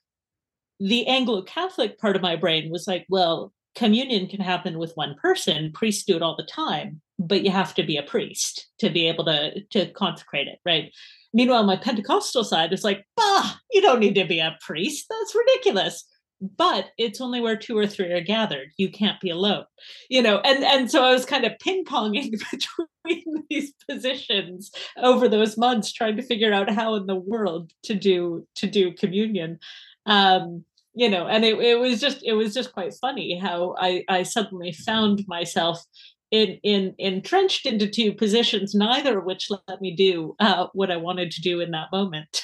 the 0.80 1.07
Anglo 1.07 1.41
Catholic 1.41 1.97
part 1.99 2.15
of 2.15 2.21
my 2.21 2.36
brain 2.36 2.69
was 2.69 2.88
like, 2.88 3.05
well, 3.09 3.53
communion 3.76 4.28
can 4.28 4.41
happen 4.41 4.78
with 4.78 4.95
one 4.95 5.15
person. 5.21 5.71
Priests 5.73 6.03
do 6.03 6.15
it 6.15 6.21
all 6.21 6.36
the 6.36 6.43
time, 6.43 7.01
but 7.19 7.43
you 7.43 7.51
have 7.51 7.73
to 7.76 7.84
be 7.84 7.97
a 7.97 8.03
priest 8.03 8.67
to 8.80 8.89
be 8.89 9.07
able 9.07 9.26
to 9.26 9.61
to 9.71 9.91
consecrate 9.91 10.47
it, 10.47 10.59
right? 10.65 10.91
Meanwhile, 11.34 11.63
my 11.63 11.76
Pentecostal 11.76 12.45
side 12.45 12.71
is 12.71 12.84
like, 12.84 13.05
bah, 13.17 13.55
you 13.71 13.82
don't 13.82 13.99
need 13.99 14.15
to 14.15 14.26
be 14.26 14.39
a 14.39 14.57
priest. 14.61 15.05
That's 15.09 15.36
ridiculous 15.36 16.05
but 16.41 16.89
it's 16.97 17.21
only 17.21 17.39
where 17.39 17.55
two 17.55 17.78
or 17.78 17.88
three 17.88 18.11
are 18.11 18.21
gathered 18.21 18.69
you 18.78 18.89
can't 18.89 19.21
be 19.21 19.30
alone 19.30 19.63
you 20.09 20.21
know 20.21 20.39
and 20.39 20.63
and 20.63 20.91
so 20.91 21.03
i 21.03 21.11
was 21.11 21.26
kind 21.26 21.45
of 21.45 21.57
ping-ponging 21.59 22.32
between 22.51 23.43
these 23.49 23.73
positions 23.89 24.71
over 25.01 25.28
those 25.28 25.57
months 25.57 25.91
trying 25.91 26.15
to 26.15 26.23
figure 26.23 26.53
out 26.53 26.69
how 26.69 26.95
in 26.95 27.05
the 27.05 27.15
world 27.15 27.71
to 27.84 27.93
do 27.93 28.45
to 28.55 28.67
do 28.67 28.91
communion 28.93 29.57
um 30.06 30.64
you 30.93 31.10
know 31.10 31.28
and 31.28 31.43
it, 31.43 31.60
it 31.60 31.80
was 31.80 31.99
just 31.99 32.24
it 32.24 32.34
was 32.34 32.53
just 32.53 32.74
quite 32.74 32.93
funny 32.93 33.38
how 33.38 33.76
i 33.78 34.03
i 34.08 34.24
suddenly 34.24 34.72
found 34.72 35.24
myself 35.28 35.84
in 36.32 36.60
in 36.64 36.95
entrenched 36.97 37.66
into 37.66 37.88
two 37.88 38.14
positions 38.14 38.74
neither 38.74 39.20
of 39.20 39.26
which 39.26 39.49
let 39.68 39.82
me 39.82 39.95
do 39.95 40.36
uh, 40.39 40.68
what 40.74 40.89
i 40.91 40.97
wanted 40.97 41.32
to 41.32 41.41
do 41.41 41.60
in 41.60 41.72
that 41.72 41.91
moment. 41.91 42.41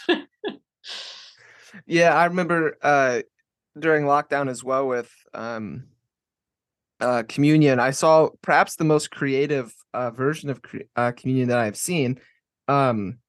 Yeah 1.86 2.14
i 2.16 2.26
remember 2.26 2.78
uh 2.82 3.22
during 3.80 4.04
lockdown 4.04 4.50
as 4.50 4.64
well 4.64 4.88
with 4.88 5.12
um 5.34 5.86
uh 7.00 7.24
communion 7.28 7.80
i 7.80 7.92
saw 7.92 8.30
perhaps 8.42 8.76
the 8.76 8.84
most 8.84 9.10
creative 9.12 9.74
uh 9.94 10.12
version 10.12 10.50
of 10.50 10.62
uh, 10.96 11.12
communion 11.14 11.48
that 11.50 11.58
i've 11.58 11.78
seen. 11.78 12.20
Um 12.68 13.20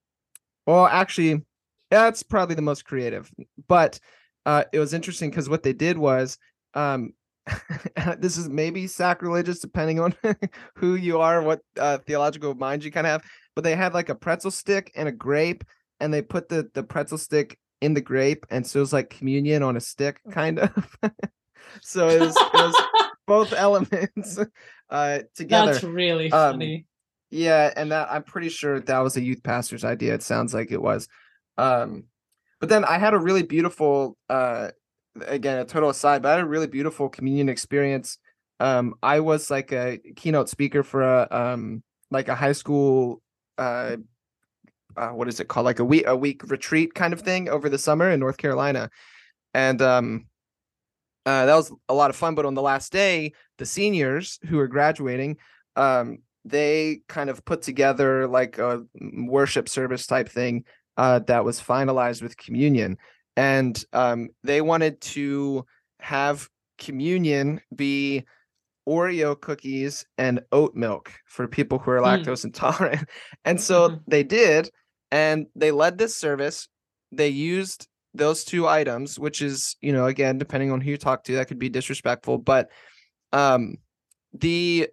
well 0.67 0.87
actually 0.87 1.43
that's 1.91 2.23
probably 2.23 2.55
the 2.57 2.63
most 2.63 2.85
creative 2.85 3.31
but 3.69 4.01
uh 4.47 4.65
it 4.73 4.79
was 4.79 4.95
interesting 4.95 5.31
because 5.31 5.49
what 5.49 5.63
they 5.63 5.73
did 5.73 5.97
was 5.99 6.39
um 6.75 7.13
this 8.19 8.37
is 8.37 8.49
maybe 8.49 8.87
sacrilegious 8.87 9.59
depending 9.59 9.99
on 9.99 10.15
who 10.77 10.95
you 10.95 11.21
are 11.21 11.43
what 11.43 11.61
uh 11.79 11.99
theological 12.07 12.55
mind 12.55 12.85
you 12.85 12.93
kind 12.93 13.07
of 13.07 13.13
have 13.13 13.23
but 13.55 13.65
they 13.65 13.75
had 13.75 13.95
like 13.95 14.09
a 14.09 14.15
pretzel 14.15 14.51
stick 14.51 14.93
and 14.95 15.09
a 15.09 15.13
grape 15.13 15.65
and 16.01 16.13
they 16.13 16.23
put 16.23 16.49
the 16.49 16.69
the 16.75 16.83
pretzel 16.83 17.19
stick 17.19 17.59
in 17.83 17.95
the 17.95 18.01
grape, 18.01 18.47
and 18.49 18.67
so 18.67 18.79
it 18.79 18.83
was 18.83 18.93
like 18.93 19.11
communion 19.11 19.63
on 19.63 19.77
a 19.77 19.81
stick, 19.81 20.21
kind 20.31 20.61
of. 20.61 20.97
so 21.83 22.09
it 22.09 22.21
was, 22.21 22.37
it 22.37 22.53
was 22.55 22.83
both 23.27 23.53
elements 23.53 24.39
uh, 24.89 25.19
together. 25.35 25.73
That's 25.73 25.85
really 25.85 26.31
um, 26.31 26.55
funny. 26.55 26.87
Yeah, 27.31 27.73
and 27.77 27.91
that 27.91 28.09
I'm 28.11 28.23
pretty 28.23 28.51
sure 28.51 28.81
that 28.81 28.99
was 29.01 29.17
a 29.17 29.23
youth 29.23 29.43
pastor's 29.43 29.85
idea. 29.85 30.15
It 30.15 30.23
sounds 30.23 30.55
like 30.55 30.71
it 30.71 30.81
was. 30.81 31.09
Um, 31.59 32.05
but 32.63 32.69
then 32.69 32.85
I 32.85 32.97
had 32.97 33.13
a 33.13 33.19
really 33.19 33.43
beautiful, 33.43 34.17
uh, 34.31 34.69
again, 35.27 35.59
a 35.59 35.65
total 35.65 35.91
aside, 35.91 36.23
but 36.23 36.29
I 36.29 36.37
had 36.37 36.45
a 36.45 36.47
really 36.47 36.69
beautiful 36.69 37.09
communion 37.09 37.49
experience. 37.49 38.19
Um, 38.61 38.95
I 39.03 39.19
was 39.19 39.51
like 39.51 39.73
a 39.73 39.99
keynote 40.15 40.49
speaker 40.49 40.85
for 40.85 41.03
a 41.03 41.27
um, 41.33 41.83
like 42.13 42.29
a 42.29 42.37
high 42.37 42.53
school 42.53 43.21
uh, 43.59 43.97
uh 44.97 45.09
what 45.09 45.27
is 45.27 45.41
it 45.41 45.49
called 45.49 45.65
like 45.65 45.81
a 45.81 45.85
week 45.85 46.05
a 46.07 46.15
week 46.15 46.49
retreat 46.49 46.95
kind 46.95 47.13
of 47.13 47.23
thing 47.23 47.49
over 47.49 47.69
the 47.69 47.79
summer 47.79 48.11
in 48.11 48.21
North 48.21 48.37
Carolina 48.37 48.91
and 49.55 49.83
um 49.83 50.27
uh, 51.25 51.47
that 51.47 51.55
was 51.55 51.73
a 51.89 51.95
lot 51.95 52.11
of 52.11 52.17
fun 52.17 52.35
but 52.35 52.45
on 52.45 52.55
the 52.55 52.63
last 52.63 52.93
day 52.93 53.33
the 53.59 53.67
seniors 53.67 54.39
who 54.49 54.59
are 54.59 54.69
graduating 54.69 55.37
um 55.77 56.19
they 56.45 57.01
kind 57.09 57.31
of 57.31 57.45
put 57.45 57.63
together 57.63 58.27
like 58.29 58.59
a 58.59 58.85
worship 59.01 59.69
service 59.69 60.07
type 60.07 60.29
thing 60.29 60.65
uh, 60.97 61.19
that 61.21 61.45
was 61.45 61.61
finalized 61.61 62.23
with 62.23 62.37
communion 62.37 62.97
and 63.37 63.85
um, 63.93 64.29
they 64.45 64.61
wanted 64.61 65.01
to 65.01 65.65
have 66.01 66.49
communion 66.79 67.61
be 67.75 68.25
Oreo 68.89 69.41
cookies 69.41 70.05
and 70.19 70.41
oat 70.51 70.75
milk 70.75 71.13
for 71.27 71.47
people 71.47 71.79
who 71.79 71.93
are 71.93 72.01
Mm. 72.01 72.25
lactose 72.25 72.45
intolerant. 72.45 73.09
And 73.45 73.61
so 73.61 73.91
Mhm. 73.91 74.03
they 74.09 74.23
did, 74.25 74.71
and 75.11 75.47
they 75.55 75.71
led 75.71 75.99
this 75.99 76.17
service. 76.17 76.69
They 77.13 77.29
used 77.29 77.89
those 78.15 78.45
two 78.45 78.67
items, 78.69 79.19
which 79.19 79.41
is, 79.41 79.77
you 79.81 79.93
know, 79.93 80.07
again, 80.07 80.37
depending 80.39 80.71
on 80.73 80.81
who 80.81 80.91
you 80.91 80.99
talk 80.99 81.25
to, 81.25 81.35
that 81.37 81.49
could 81.49 81.59
be 81.59 81.69
disrespectful, 81.69 82.39
but 82.39 82.71
um 83.33 83.77
the 84.35 84.89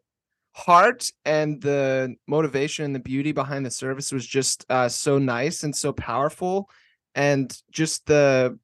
heart 0.59 1.11
and 1.25 1.61
the 1.61 2.13
motivation 2.27 2.85
and 2.85 2.93
the 2.93 2.99
beauty 2.99 3.31
behind 3.31 3.65
the 3.65 3.71
service 3.71 4.11
was 4.11 4.25
just 4.25 4.65
uh 4.69 4.89
so 4.89 5.17
nice 5.17 5.63
and 5.63 5.73
so 5.75 5.93
powerful 5.93 6.69
and 7.15 7.57
just 7.71 8.05
the 8.05 8.57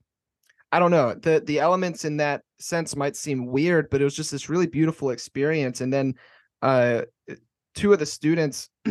I 0.71 0.79
don't 0.79 0.91
know 0.91 1.13
the 1.13 1.41
the 1.45 1.59
elements 1.59 2.03
in 2.05 2.17
that 2.17 2.41
sense 2.59 2.95
might 2.95 3.15
seem 3.15 3.45
weird, 3.47 3.89
but 3.89 4.01
it 4.01 4.03
was 4.03 4.15
just 4.15 4.31
this 4.31 4.49
really 4.49 4.67
beautiful 4.67 5.11
experience. 5.11 5.79
And 5.81 5.91
then 5.91 6.15
uh, 6.61 7.03
two 7.75 7.93
of 7.93 7.99
the 7.99 8.05
students 8.05 8.69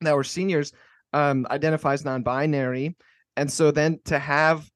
that 0.00 0.16
were 0.16 0.24
seniors 0.24 0.72
um, 1.12 1.46
identifies 1.50 2.04
non-binary, 2.04 2.96
and 3.36 3.50
so 3.52 3.70
then 3.70 4.00
to 4.06 4.18
have 4.18 4.68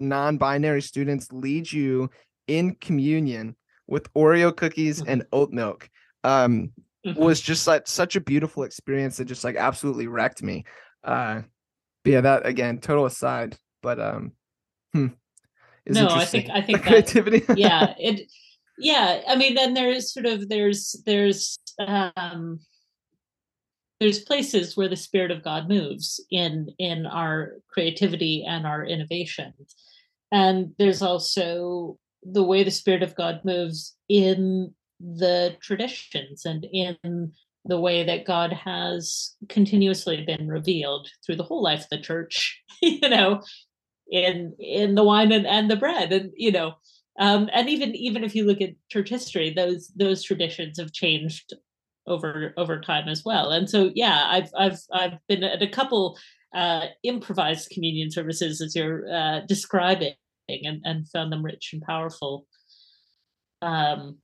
non-binary 0.00 0.82
students 0.82 1.32
lead 1.32 1.70
you 1.72 2.10
in 2.46 2.76
communion 2.76 3.56
with 3.86 4.12
Oreo 4.14 4.54
cookies 4.54 5.02
Mhm. 5.02 5.08
and 5.08 5.26
oat 5.32 5.50
milk 5.50 5.90
um, 6.24 6.72
Was 7.16 7.40
just 7.40 7.66
like 7.66 7.86
such 7.86 8.16
a 8.16 8.20
beautiful 8.20 8.62
experience 8.62 9.18
that 9.18 9.26
just 9.26 9.44
like 9.44 9.56
absolutely 9.56 10.06
wrecked 10.06 10.42
me. 10.42 10.64
Uh, 11.02 11.42
but 12.02 12.10
yeah, 12.12 12.20
that 12.22 12.46
again, 12.46 12.78
total 12.78 13.04
aside, 13.06 13.56
but 13.82 14.00
um, 14.00 14.32
hmm, 14.92 15.08
No, 15.86 16.08
I 16.08 16.24
think- 16.24 16.50
I 16.50 16.60
think 16.66 16.78
that- 16.82 16.86
creativity. 16.88 17.42
yeah 17.56 17.94
it 17.98 18.30
yeah 18.78 19.20
i 19.28 19.36
mean 19.36 19.54
then 19.54 19.72
there's 19.74 20.12
sort 20.12 20.26
of 20.26 20.48
there's 20.48 20.96
there's 21.06 21.56
um 21.88 22.58
there's 24.00 24.18
places 24.18 24.76
where 24.76 24.88
the 24.88 24.96
spirit 24.96 25.30
of 25.30 25.44
god 25.44 25.68
moves 25.68 26.20
in 26.32 26.68
in 26.80 27.06
our 27.06 27.52
creativity 27.68 28.44
and 28.44 28.66
our 28.66 28.84
innovations 28.84 29.76
and 30.32 30.72
there's 30.78 31.02
also 31.02 31.96
the 32.24 32.42
way 32.42 32.64
the 32.64 32.70
spirit 32.72 33.04
of 33.04 33.14
god 33.14 33.42
moves 33.44 33.94
in 34.08 34.74
the 35.16 35.56
traditions 35.62 36.44
and 36.44 36.66
in 36.72 37.32
the 37.66 37.80
way 37.80 38.04
that 38.04 38.24
god 38.24 38.52
has 38.52 39.34
continuously 39.48 40.24
been 40.24 40.48
revealed 40.48 41.08
through 41.24 41.36
the 41.36 41.44
whole 41.44 41.62
life 41.62 41.82
of 41.82 41.90
the 41.90 42.00
church 42.00 42.62
you 42.82 43.08
know 43.08 43.42
in 44.10 44.54
in 44.58 44.94
the 44.94 45.04
wine 45.04 45.32
and, 45.32 45.46
and 45.46 45.70
the 45.70 45.76
bread 45.76 46.12
and 46.12 46.30
you 46.36 46.52
know 46.52 46.74
um, 47.20 47.48
and 47.52 47.68
even 47.68 47.94
even 47.94 48.24
if 48.24 48.34
you 48.34 48.44
look 48.44 48.60
at 48.60 48.74
church 48.90 49.08
history 49.08 49.52
those 49.54 49.92
those 49.96 50.22
traditions 50.22 50.78
have 50.78 50.92
changed 50.92 51.54
over 52.06 52.52
over 52.56 52.80
time 52.80 53.08
as 53.08 53.24
well. 53.24 53.50
And 53.50 53.68
so 53.68 53.90
yeah 53.94 54.26
i've 54.28 54.50
i've 54.58 54.78
i've 54.92 55.18
been 55.28 55.44
at 55.44 55.62
a 55.62 55.68
couple 55.68 56.18
uh 56.54 56.86
improvised 57.02 57.70
communion 57.70 58.10
services 58.10 58.60
as 58.60 58.76
you're 58.76 59.08
uh 59.12 59.40
describing 59.46 60.14
and 60.48 60.82
and 60.84 61.08
found 61.08 61.32
them 61.32 61.44
rich 61.44 61.70
and 61.72 61.82
powerful. 61.82 62.46
Um 63.62 64.18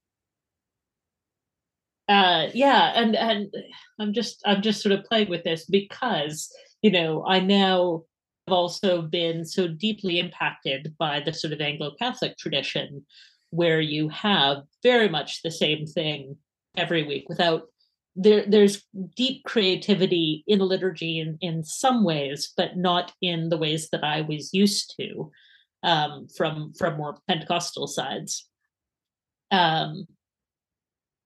uh 2.10 2.48
yeah 2.52 2.92
and 2.96 3.16
and 3.16 3.54
i'm 3.98 4.12
just 4.12 4.42
i'm 4.44 4.60
just 4.60 4.82
sort 4.82 4.92
of 4.92 5.04
playing 5.04 5.30
with 5.30 5.44
this 5.44 5.64
because 5.64 6.52
you 6.82 6.90
know 6.90 7.24
i 7.26 7.40
now 7.40 8.02
have 8.46 8.54
also 8.54 9.00
been 9.00 9.44
so 9.44 9.68
deeply 9.68 10.18
impacted 10.18 10.94
by 10.98 11.20
the 11.20 11.32
sort 11.32 11.52
of 11.52 11.60
Anglo-Catholic 11.60 12.36
tradition 12.36 13.04
where 13.50 13.80
you 13.80 14.08
have 14.08 14.62
very 14.82 15.08
much 15.08 15.42
the 15.42 15.50
same 15.52 15.86
thing 15.86 16.36
every 16.76 17.04
week 17.04 17.28
without 17.28 17.62
there 18.16 18.44
there's 18.46 18.82
deep 19.14 19.44
creativity 19.44 20.42
in 20.48 20.58
liturgy 20.58 21.20
in, 21.20 21.38
in 21.40 21.62
some 21.62 22.02
ways 22.02 22.52
but 22.56 22.76
not 22.76 23.12
in 23.22 23.50
the 23.50 23.56
ways 23.56 23.88
that 23.90 24.02
I 24.02 24.22
was 24.22 24.52
used 24.52 24.94
to 24.98 25.30
um, 25.82 26.26
from 26.36 26.72
from 26.74 26.96
more 26.96 27.18
Pentecostal 27.28 27.86
sides. 27.86 28.48
Um, 29.50 30.06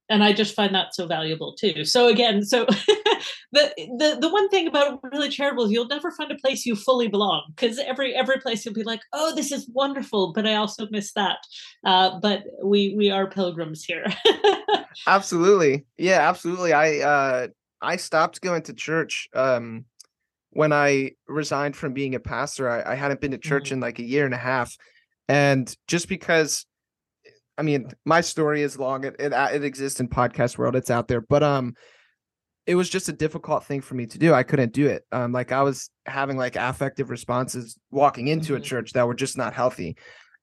and 0.09 0.22
I 0.22 0.32
just 0.32 0.55
find 0.55 0.74
that 0.74 0.94
so 0.94 1.07
valuable 1.07 1.55
too. 1.55 1.84
So 1.84 2.09
again, 2.09 2.42
so 2.42 2.64
the 3.52 3.72
the 3.98 4.18
the 4.20 4.28
one 4.28 4.48
thing 4.48 4.66
about 4.66 5.00
really 5.02 5.28
charitable 5.28 5.64
is 5.64 5.72
you'll 5.72 5.86
never 5.86 6.11
find 6.11 6.30
a 6.30 6.36
place 6.36 6.66
you 6.66 6.76
fully 6.76 7.09
belong 7.09 7.42
because 7.55 7.78
every 7.78 8.14
every 8.14 8.38
place 8.38 8.64
you'll 8.64 8.74
be 8.74 8.82
like, 8.84 9.00
oh, 9.12 9.34
this 9.34 9.50
is 9.52 9.68
wonderful, 9.72 10.32
but 10.32 10.46
I 10.46 10.55
also 10.57 10.86
miss 10.90 11.12
that. 11.14 11.38
Uh, 11.84 12.18
but 12.20 12.44
we 12.62 12.94
we 12.96 13.11
are 13.11 13.28
pilgrims 13.28 13.84
here. 13.84 14.07
absolutely 15.09 15.84
yeah 15.98 16.28
absolutely 16.28 16.72
i 16.72 16.98
uh 17.00 17.48
i 17.82 17.96
stopped 17.96 18.40
going 18.40 18.62
to 18.62 18.72
church 18.72 19.28
um 19.34 19.84
when 20.50 20.72
i 20.72 21.11
resigned 21.26 21.74
from 21.74 21.92
being 21.92 22.14
a 22.14 22.20
pastor 22.20 22.70
i, 22.70 22.92
I 22.92 22.94
hadn't 22.94 23.20
been 23.20 23.32
to 23.32 23.38
church 23.38 23.70
Mhm. 23.70 23.72
in 23.72 23.80
like 23.80 23.98
a 23.98 24.05
year 24.05 24.24
and 24.24 24.32
a 24.34 24.38
half 24.38 24.76
and 25.28 25.74
just 25.88 26.09
because 26.09 26.64
i 27.59 27.62
mean 27.62 27.90
my 28.05 28.20
story 28.20 28.62
is 28.62 28.78
long 28.78 29.05
it, 29.05 29.16
it 29.18 29.32
uh, 29.32 29.48
it 29.52 29.64
exists 29.64 30.00
in 30.00 30.09
podcast 30.09 30.59
world 30.59 30.76
it's 30.76 30.90
out 30.90 31.09
there 31.09 31.20
but 31.20 31.42
um 31.42 31.74
it 32.66 32.74
was 32.76 32.88
just 32.88 33.09
a 33.09 33.12
difficult 33.12 33.64
thing 33.64 33.80
for 33.80 33.94
me 33.94 34.07
to 34.07 34.18
do 34.18 34.32
i 34.32 34.42
couldn't 34.42 34.72
do 34.72 34.86
it 34.86 35.05
um 35.12 35.32
like 35.32 35.52
i 35.52 35.62
was 35.62 35.90
having 36.07 36.36
like 36.36 36.57
affective 36.57 37.11
responses 37.11 37.78
walking 37.90 38.28
into 38.28 38.55
a 38.55 38.61
Mhm. 38.61 38.64
church 38.64 38.92
that 38.92 39.07
were 39.07 39.14
just 39.14 39.36
not 39.36 39.52
healthy 39.55 39.96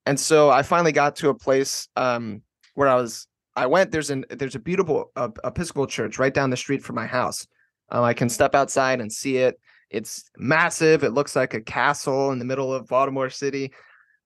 and 0.05 0.19
so 0.19 0.49
i 0.49 0.61
finally 0.63 0.91
got 0.91 1.15
to 1.17 1.29
a 1.29 1.33
place 1.35 1.87
um 1.95 2.41
where 2.75 2.87
i 2.87 2.95
was 2.95 3.27
I 3.53 3.65
went. 3.65 3.91
There's 3.91 4.09
an 4.09 4.23
there's 4.29 4.55
a 4.55 4.59
beautiful 4.59 5.11
uh, 5.17 5.27
Episcopal 5.43 5.85
church 5.85 6.17
right 6.17 6.33
down 6.33 6.51
the 6.51 6.55
street 6.55 6.81
from 6.81 6.95
my 6.95 7.05
house. 7.05 7.45
Um, 7.89 8.01
I 8.05 8.13
can 8.13 8.29
step 8.29 8.55
outside 8.55 9.01
and 9.01 9.11
see 9.11 9.35
it. 9.39 9.59
It's 9.89 10.23
massive. 10.37 11.03
It 11.03 11.11
looks 11.11 11.35
like 11.35 11.53
a 11.53 11.59
castle 11.59 12.31
in 12.31 12.39
the 12.39 12.45
middle 12.45 12.73
of 12.73 12.87
Baltimore 12.87 13.29
City. 13.29 13.73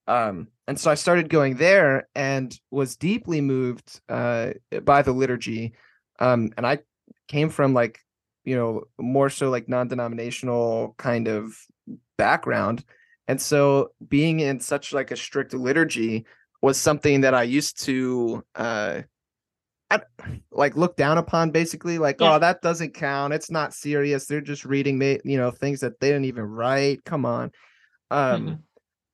Um, 0.06 0.48
and 0.68 0.78
so 0.78 0.90
I 0.90 0.94
started 0.94 1.28
going 1.28 1.56
there 1.56 2.08
and 2.14 2.56
was 2.70 2.96
deeply 2.96 3.40
moved 3.40 4.00
uh, 4.08 4.52
by 4.84 5.02
the 5.02 5.12
liturgy. 5.12 5.74
Um, 6.18 6.52
and 6.56 6.66
I 6.66 6.78
came 7.28 7.50
from 7.50 7.74
like 7.74 8.00
you 8.44 8.56
know 8.56 8.82
more 8.98 9.28
so 9.30 9.50
like 9.50 9.68
non-denominational 9.68 10.94
kind 10.98 11.28
of 11.28 11.56
background, 12.16 12.84
and 13.28 13.40
so 13.40 13.90
being 14.08 14.40
in 14.40 14.60
such 14.60 14.92
like 14.92 15.10
a 15.10 15.16
strict 15.16 15.52
liturgy 15.54 16.24
was 16.62 16.78
something 16.78 17.20
that 17.20 17.34
I 17.34 17.42
used 17.42 17.82
to 17.84 18.42
uh 18.54 19.02
I, 19.88 20.00
like 20.50 20.76
look 20.76 20.96
down 20.96 21.18
upon 21.18 21.50
basically 21.50 21.98
like 21.98 22.20
Yeah. 22.20 22.34
oh 22.36 22.38
that 22.40 22.60
doesn't 22.60 22.94
count 22.94 23.32
it's 23.32 23.52
not 23.52 23.72
serious 23.72 24.26
they're 24.26 24.40
just 24.40 24.64
reading 24.64 25.00
you 25.24 25.36
know 25.36 25.52
things 25.52 25.80
that 25.80 26.00
they 26.00 26.08
didn't 26.08 26.24
even 26.24 26.44
write 26.44 27.04
come 27.04 27.24
on 27.24 27.52
um 28.10 28.46
Mhm. 28.46 28.58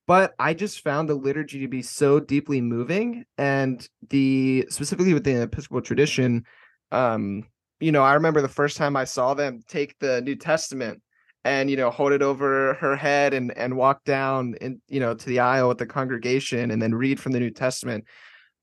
But 0.07 0.35
I 0.39 0.55
just 0.55 0.81
found 0.81 1.09
the 1.09 1.15
liturgy 1.15 1.61
to 1.61 1.69
be 1.69 1.83
so 1.83 2.21
deeply 2.21 2.61
moving 2.61 3.25
and 3.39 3.87
the 4.11 4.67
specifically 4.69 5.15
within 5.15 5.37
the 5.37 5.43
Episcopal 5.43 5.83
tradition 5.83 6.45
um 6.91 7.45
you 7.81 7.93
know 7.93 8.03
I 8.03 8.15
remember 8.15 8.41
the 8.41 8.49
first 8.49 8.77
time 8.77 8.97
I 8.97 9.05
saw 9.05 9.35
them 9.35 9.61
take 9.69 9.99
the 9.99 10.21
New 10.21 10.37
Testament 10.37 11.03
and 11.45 11.71
you 11.71 11.77
know 11.77 11.91
hold 11.91 12.13
it 12.13 12.23
over 12.23 12.75
her 12.75 12.97
head 12.97 13.35
and 13.35 13.57
and 13.57 13.77
walk 13.77 14.05
down 14.05 14.55
and 14.61 14.81
you 14.89 15.01
know 15.01 15.15
to 15.15 15.27
the 15.27 15.41
aisle 15.41 15.69
with 15.69 15.79
the 15.79 15.87
congregation 15.87 16.71
and 16.71 16.81
then 16.81 16.95
read 16.95 17.19
from 17.19 17.33
the 17.33 17.41
New 17.41 17.51
Testament 17.51 18.05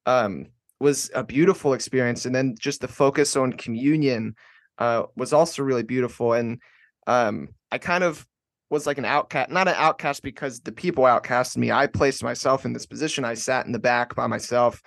um 0.05 0.47
was 0.79 1.11
a 1.13 1.23
beautiful 1.23 1.73
experience. 1.73 2.25
And 2.25 2.33
then 2.33 2.55
just 2.57 2.81
the 2.81 2.87
focus 2.87 3.35
on 3.35 3.53
communion 3.53 4.35
uh 4.77 5.03
was 5.15 5.33
also 5.33 5.63
really 5.63 5.83
beautiful. 5.83 6.33
And 6.33 6.61
um 7.07 7.49
I 7.71 7.77
kind 7.77 8.03
of 8.03 8.25
was 8.69 8.85
like 8.85 8.97
an 8.97 9.05
outcast 9.05 9.49
not 9.49 9.67
an 9.67 9.75
outcast 9.77 10.23
because 10.23 10.59
the 10.61 10.71
people 10.71 11.03
outcasted 11.03 11.57
me. 11.57 11.71
I 11.71 11.87
placed 11.87 12.23
myself 12.23 12.65
in 12.65 12.73
this 12.73 12.85
position. 12.85 13.25
I 13.25 13.33
sat 13.33 13.65
in 13.65 13.71
the 13.71 13.79
back 13.79 14.15
by 14.15 14.27
myself. 14.27 14.81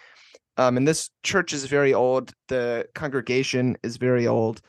Um 0.56 0.76
and 0.76 0.86
this 0.86 1.10
church 1.22 1.52
is 1.52 1.66
very 1.66 1.94
old. 1.94 2.32
The 2.48 2.86
congregation 2.94 3.76
is 3.82 3.96
very 3.96 4.26
old. 4.26 4.60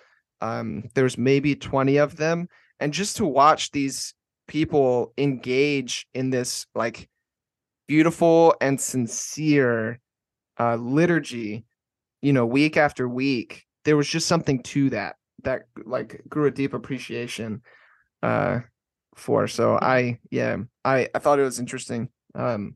Um 0.42 0.84
there's 0.96 1.18
maybe 1.18 1.56
20 1.56 1.98
of 1.98 2.16
them. 2.18 2.48
And 2.80 2.94
just 2.94 3.18
to 3.18 3.26
watch 3.26 3.72
these 3.72 4.14
people 4.48 5.14
engage 5.18 6.08
in 6.14 6.30
this 6.30 6.66
like 6.76 7.08
beautiful 7.88 8.56
and 8.62 8.80
sincere 8.80 10.00
uh 10.60 10.76
liturgy 10.76 11.66
you 12.22 12.32
know 12.34 12.46
week 12.46 12.78
after 12.78 13.08
week 13.08 13.66
there 13.86 13.98
was 13.98 14.08
just 14.08 14.28
something 14.28 14.62
to 14.64 14.90
that 14.90 15.16
that 15.44 15.64
like 15.86 16.22
grew 16.28 16.48
a 16.48 16.52
deep 16.52 16.74
appreciation. 16.74 17.62
Uh 18.22 18.62
for. 19.16 19.48
So 19.48 19.78
I 19.78 20.20
yeah, 20.30 20.58
I 20.84 21.10
I 21.14 21.20
thought 21.20 21.40
it 21.40 21.44
was 21.44 21.60
interesting. 21.60 22.10
Um 22.36 22.76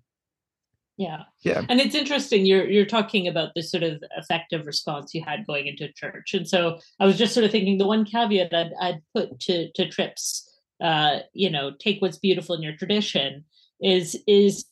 yeah 0.98 1.24
yeah 1.44 1.64
and 1.70 1.80
it's 1.80 1.96
interesting 1.96 2.46
you're 2.46 2.68
you're 2.68 2.86
talking 2.86 3.28
about 3.28 3.52
this 3.56 3.70
sort 3.72 3.84
of 3.84 4.04
effective 4.18 4.66
response 4.66 5.14
you 5.14 5.24
had 5.24 5.46
going 5.46 5.68
into 5.68 5.92
church 5.94 6.34
and 6.34 6.48
so 6.48 6.80
i 7.00 7.06
was 7.06 7.18
just 7.18 7.34
sort 7.34 7.44
of 7.44 7.52
thinking 7.52 7.78
the 7.78 7.88
one 7.88 8.04
caveat 8.04 8.54
i'd, 8.54 8.74
I'd 8.82 9.02
put 9.16 9.40
to 9.42 9.72
to 9.74 9.88
Trip's 9.88 10.50
uh 10.82 11.20
you 11.34 11.50
know 11.50 11.72
take 11.80 12.02
what's 12.02 12.18
beautiful 12.18 12.56
in 12.56 12.64
your 12.64 12.76
tradition 12.76 13.46
is 13.80 14.18
is 14.28 14.66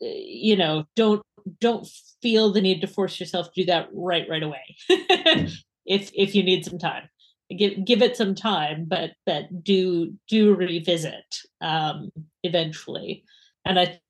you 0.00 0.56
know 0.56 0.84
don't 0.94 1.22
don't 1.60 1.86
feel 2.22 2.52
the 2.52 2.60
need 2.60 2.80
to 2.80 2.86
force 2.86 3.18
yourself 3.18 3.52
to 3.52 3.62
do 3.62 3.66
that 3.66 3.88
right 3.92 4.26
right 4.30 4.42
away 4.42 4.76
if 5.86 6.10
if 6.14 6.34
you 6.34 6.44
need 6.44 6.64
some 6.64 6.78
time 6.78 7.08
give 7.58 7.84
give 7.84 8.02
it 8.02 8.16
some 8.16 8.34
time 8.34 8.84
but 8.86 9.10
but 9.26 9.62
do 9.62 10.14
do 10.28 10.54
revisit 10.54 11.24
um 11.60 12.10
eventually. 12.42 13.24
And 13.64 13.78
i 13.78 14.00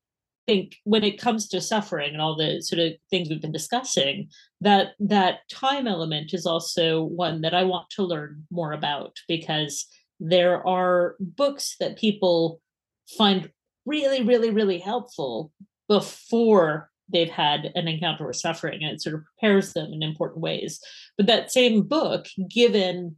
think 0.47 0.75
when 0.83 1.03
it 1.03 1.19
comes 1.19 1.47
to 1.47 1.59
suffering 1.59 2.13
and 2.13 2.21
all 2.21 2.35
the 2.35 2.61
sort 2.61 2.79
of 2.79 2.93
things 3.09 3.29
we've 3.29 3.41
been 3.41 3.51
discussing 3.51 4.29
that 4.61 4.89
that 4.99 5.39
time 5.49 5.87
element 5.87 6.33
is 6.33 6.45
also 6.45 7.03
one 7.03 7.41
that 7.41 7.53
i 7.53 7.63
want 7.63 7.89
to 7.89 8.03
learn 8.03 8.45
more 8.51 8.71
about 8.71 9.15
because 9.27 9.87
there 10.19 10.65
are 10.67 11.15
books 11.19 11.75
that 11.79 11.97
people 11.97 12.61
find 13.17 13.49
really 13.85 14.21
really 14.21 14.51
really 14.51 14.77
helpful 14.77 15.51
before 15.87 16.91
they've 17.11 17.29
had 17.29 17.71
an 17.75 17.87
encounter 17.87 18.25
with 18.25 18.35
suffering 18.35 18.83
and 18.83 18.93
it 18.93 19.01
sort 19.01 19.15
of 19.15 19.23
prepares 19.25 19.73
them 19.73 19.93
in 19.93 20.01
important 20.01 20.41
ways. 20.41 20.79
But 21.17 21.27
that 21.27 21.51
same 21.51 21.83
book 21.83 22.25
given 22.49 23.15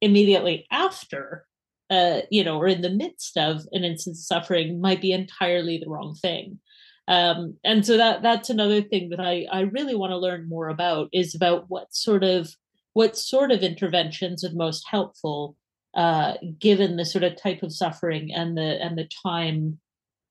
immediately 0.00 0.66
after 0.70 1.46
uh, 1.90 2.20
you 2.30 2.44
know, 2.44 2.58
or 2.58 2.66
in 2.66 2.82
the 2.82 2.90
midst 2.90 3.36
of 3.36 3.62
an 3.72 3.84
instance 3.84 4.20
of 4.20 4.24
suffering 4.24 4.80
might 4.80 5.00
be 5.00 5.12
entirely 5.12 5.78
the 5.78 5.88
wrong 5.88 6.14
thing. 6.14 6.58
Um, 7.06 7.56
and 7.64 7.86
so 7.86 7.96
that 7.96 8.22
that's 8.22 8.50
another 8.50 8.82
thing 8.82 9.08
that 9.10 9.20
I, 9.20 9.46
I 9.50 9.60
really 9.60 9.94
want 9.94 10.10
to 10.10 10.18
learn 10.18 10.48
more 10.48 10.68
about 10.68 11.08
is 11.12 11.34
about 11.34 11.64
what 11.68 11.94
sort 11.94 12.22
of 12.22 12.54
what 12.92 13.16
sort 13.16 13.50
of 13.50 13.62
interventions 13.62 14.44
are 14.44 14.52
most 14.52 14.86
helpful 14.90 15.56
uh, 15.94 16.34
given 16.58 16.96
the 16.96 17.06
sort 17.06 17.24
of 17.24 17.40
type 17.40 17.62
of 17.62 17.72
suffering 17.72 18.30
and 18.34 18.58
the 18.58 18.82
and 18.82 18.98
the 18.98 19.08
time 19.22 19.78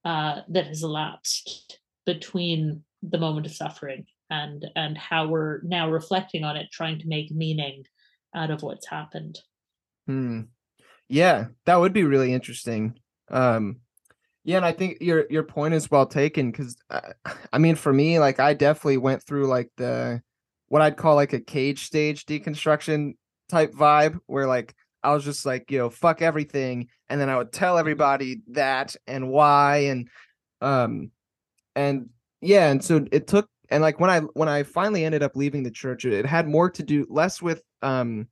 uh, 0.06 0.42
that 0.50 0.68
has 0.68 0.84
elapsed 0.84 1.80
between 2.06 2.84
the 3.02 3.18
moment 3.18 3.48
of 3.48 3.52
suffering 3.54 4.06
and 4.30 4.68
and 4.76 4.96
how 4.96 5.28
we're 5.28 5.62
now 5.64 5.90
reflecting 5.90 6.44
on 6.44 6.56
it, 6.56 6.68
trying 6.72 7.00
to 7.00 7.08
make 7.08 7.32
meaning 7.32 7.84
out 8.36 8.52
of 8.52 8.62
what's 8.62 8.88
happened. 8.88 9.40
Hmm. 10.08 10.42
Yeah, 11.10 11.48
that 11.66 11.78
would 11.78 11.94
be 11.94 12.04
really 12.04 12.34
interesting. 12.34 13.00
Um, 13.30 13.78
yeah, 14.44 14.58
and 14.58 14.66
I 14.66 14.72
think 14.72 15.00
your 15.02 15.26
your 15.30 15.44
point 15.44 15.74
is 15.74 15.92
well 15.92 16.06
taken 16.06 16.52
because 16.52 16.78
I, 16.90 17.02
uh, 17.26 17.34
I 17.54 17.58
mean, 17.60 17.76
for 17.76 17.94
me, 17.94 18.20
like 18.20 18.40
I 18.40 18.54
definitely 18.54 18.98
went 18.98 19.24
through 19.24 19.48
like 19.48 19.70
the 19.78 20.22
what 20.70 20.82
I'd 20.82 20.98
call 20.98 21.16
like 21.16 21.34
a 21.34 21.40
cage 21.40 21.86
stage 21.86 22.26
deconstruction 22.26 23.16
type 23.50 23.74
vibe, 23.74 24.20
where 24.28 24.48
like 24.48 24.76
I 25.04 25.14
was 25.14 25.24
just 25.26 25.46
like, 25.46 25.72
you 25.72 25.80
know, 25.80 25.90
fuck 25.90 26.22
everything, 26.22 26.90
and 27.10 27.20
then 27.22 27.30
I 27.30 27.38
would 27.38 27.52
tell 27.52 27.78
everybody 27.78 28.42
that 28.52 28.96
and 29.08 29.30
why, 29.30 29.78
and 29.90 30.10
um, 30.62 31.12
and 31.76 32.10
yeah, 32.42 32.70
and 32.72 32.84
so 32.84 33.06
it 33.12 33.28
took, 33.28 33.50
and 33.70 33.82
like 33.82 34.00
when 34.00 34.10
I 34.10 34.22
when 34.22 34.50
I 34.50 34.64
finally 34.64 35.06
ended 35.06 35.24
up 35.24 35.36
leaving 35.36 35.64
the 35.64 35.72
church, 35.72 36.06
it 36.06 36.26
had 36.26 36.48
more 36.48 36.70
to 36.72 36.84
do 36.84 37.06
less 37.10 37.42
with 37.42 37.62
um 37.82 38.28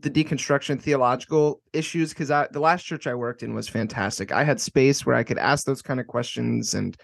the 0.00 0.10
deconstruction 0.10 0.80
theological 0.80 1.60
issues 1.72 2.10
because 2.10 2.30
I 2.30 2.48
the 2.50 2.60
last 2.60 2.82
church 2.82 3.06
I 3.06 3.14
worked 3.14 3.42
in 3.42 3.54
was 3.54 3.68
fantastic. 3.68 4.32
I 4.32 4.44
had 4.44 4.60
space 4.60 5.04
where 5.04 5.16
I 5.16 5.22
could 5.22 5.38
ask 5.38 5.64
those 5.64 5.82
kind 5.82 6.00
of 6.00 6.06
questions 6.06 6.74
and 6.74 6.96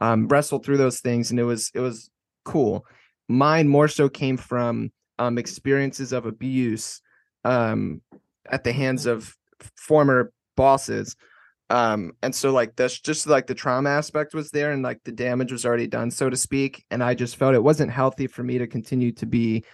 um, 0.00 0.28
wrestle 0.28 0.58
through 0.58 0.76
those 0.76 1.00
things, 1.00 1.30
and 1.30 1.40
it 1.40 1.44
was 1.44 1.70
it 1.74 1.80
was 1.80 2.10
cool. 2.44 2.86
Mine 3.28 3.68
more 3.68 3.88
so 3.88 4.08
came 4.08 4.36
from 4.36 4.92
um, 5.18 5.38
experiences 5.38 6.12
of 6.12 6.26
abuse 6.26 7.00
um, 7.44 8.02
at 8.50 8.64
the 8.64 8.72
hands 8.72 9.06
of 9.06 9.34
former 9.76 10.32
bosses. 10.56 11.16
Um, 11.70 12.12
and 12.22 12.34
so 12.34 12.52
like 12.52 12.76
this 12.76 13.00
just 13.00 13.26
like 13.26 13.46
the 13.46 13.54
trauma 13.54 13.88
aspect 13.88 14.34
was 14.34 14.50
there 14.50 14.72
and 14.72 14.82
like 14.82 15.00
the 15.04 15.12
damage 15.12 15.50
was 15.50 15.64
already 15.64 15.86
done, 15.86 16.10
so 16.10 16.28
to 16.28 16.36
speak. 16.36 16.84
And 16.90 17.02
I 17.02 17.14
just 17.14 17.36
felt 17.36 17.54
it 17.54 17.62
wasn't 17.62 17.90
healthy 17.90 18.26
for 18.26 18.42
me 18.42 18.58
to 18.58 18.66
continue 18.66 19.12
to 19.12 19.26
be 19.26 19.64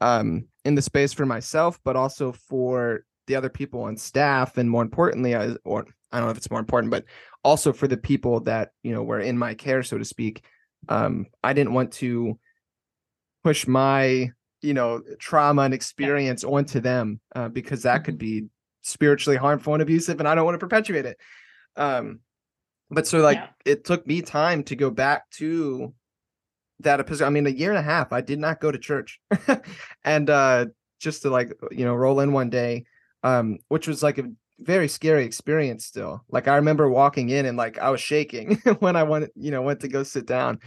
um, 0.00 0.46
in 0.68 0.74
the 0.74 0.82
space 0.82 1.14
for 1.14 1.24
myself, 1.24 1.80
but 1.82 1.96
also 1.96 2.30
for 2.30 3.04
the 3.26 3.34
other 3.34 3.48
people 3.48 3.82
on 3.82 3.96
staff, 3.96 4.58
and 4.58 4.70
more 4.70 4.82
importantly, 4.82 5.34
I, 5.34 5.56
or 5.64 5.86
I 6.12 6.18
don't 6.18 6.26
know 6.26 6.30
if 6.30 6.36
it's 6.36 6.50
more 6.50 6.60
important, 6.60 6.90
but 6.90 7.04
also 7.42 7.72
for 7.72 7.88
the 7.88 7.96
people 7.96 8.40
that 8.40 8.72
you 8.82 8.92
know 8.92 9.02
were 9.02 9.18
in 9.20 9.38
my 9.38 9.54
care, 9.54 9.82
so 9.82 9.96
to 9.96 10.04
speak. 10.04 10.44
Um, 10.88 11.26
I 11.42 11.54
didn't 11.54 11.72
want 11.72 11.92
to 11.94 12.38
push 13.42 13.66
my 13.66 14.30
you 14.60 14.74
know 14.74 15.02
trauma 15.18 15.62
and 15.62 15.72
experience 15.72 16.44
onto 16.44 16.80
them 16.80 17.20
uh, 17.34 17.48
because 17.48 17.84
that 17.84 18.04
could 18.04 18.18
mm-hmm. 18.18 18.44
be 18.44 18.48
spiritually 18.82 19.38
harmful 19.38 19.72
and 19.72 19.82
abusive, 19.82 20.20
and 20.20 20.28
I 20.28 20.34
don't 20.34 20.44
want 20.44 20.56
to 20.56 20.66
perpetuate 20.66 21.06
it. 21.06 21.16
Um, 21.76 22.20
but 22.90 23.06
so 23.06 23.20
like 23.20 23.38
yeah. 23.38 23.48
it 23.64 23.84
took 23.84 24.06
me 24.06 24.20
time 24.20 24.64
to 24.64 24.76
go 24.76 24.90
back 24.90 25.30
to 25.38 25.94
that 26.80 27.00
episode. 27.00 27.26
I 27.26 27.30
mean, 27.30 27.46
a 27.46 27.50
year 27.50 27.70
and 27.70 27.78
a 27.78 27.82
half, 27.82 28.12
I 28.12 28.20
did 28.20 28.38
not 28.38 28.60
go 28.60 28.70
to 28.70 28.78
church, 28.78 29.20
and 30.04 30.30
uh, 30.30 30.66
just 31.00 31.22
to 31.22 31.30
like 31.30 31.52
you 31.70 31.84
know 31.84 31.94
roll 31.94 32.20
in 32.20 32.32
one 32.32 32.50
day, 32.50 32.84
um, 33.22 33.58
which 33.68 33.88
was 33.88 34.02
like 34.02 34.18
a 34.18 34.30
very 34.60 34.88
scary 34.88 35.24
experience. 35.24 35.86
Still, 35.86 36.24
like 36.30 36.48
I 36.48 36.56
remember 36.56 36.88
walking 36.88 37.30
in 37.30 37.46
and 37.46 37.56
like 37.56 37.78
I 37.78 37.90
was 37.90 38.00
shaking 38.00 38.56
when 38.78 38.96
I 38.96 39.02
went 39.02 39.30
you 39.34 39.50
know 39.50 39.62
went 39.62 39.80
to 39.80 39.88
go 39.88 40.02
sit 40.02 40.26
down, 40.26 40.60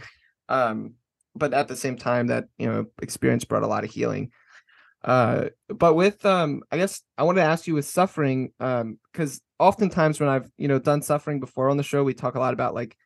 um, 0.48 0.94
but 1.34 1.54
at 1.54 1.68
the 1.68 1.76
same 1.76 1.96
time, 1.96 2.28
that 2.28 2.46
you 2.58 2.66
know 2.66 2.86
experience 3.00 3.44
brought 3.44 3.62
a 3.62 3.68
lot 3.68 3.84
of 3.84 3.90
healing. 3.90 4.30
Uh, 5.04 5.48
but 5.68 5.94
with 5.94 6.24
um, 6.24 6.62
I 6.70 6.76
guess 6.76 7.02
I 7.18 7.24
wanted 7.24 7.40
to 7.40 7.46
ask 7.46 7.66
you 7.66 7.74
with 7.74 7.86
suffering, 7.86 8.52
um, 8.60 8.98
because 9.12 9.40
oftentimes 9.58 10.20
when 10.20 10.28
I've 10.28 10.50
you 10.58 10.68
know 10.68 10.78
done 10.78 11.02
suffering 11.02 11.40
before 11.40 11.70
on 11.70 11.76
the 11.76 11.82
show, 11.82 12.04
we 12.04 12.14
talk 12.14 12.34
a 12.34 12.40
lot 12.40 12.54
about 12.54 12.74
like 12.74 12.96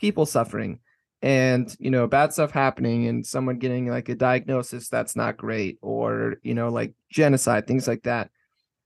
people 0.00 0.26
suffering 0.26 0.80
and 1.22 1.76
you 1.80 1.90
know 1.90 2.06
bad 2.06 2.32
stuff 2.32 2.50
happening 2.50 3.06
and 3.08 3.26
someone 3.26 3.58
getting 3.58 3.88
like 3.88 4.08
a 4.08 4.14
diagnosis 4.14 4.88
that's 4.88 5.16
not 5.16 5.36
great 5.36 5.78
or 5.82 6.36
you 6.42 6.54
know 6.54 6.68
like 6.68 6.94
genocide 7.10 7.66
things 7.66 7.88
like 7.88 8.04
that 8.04 8.30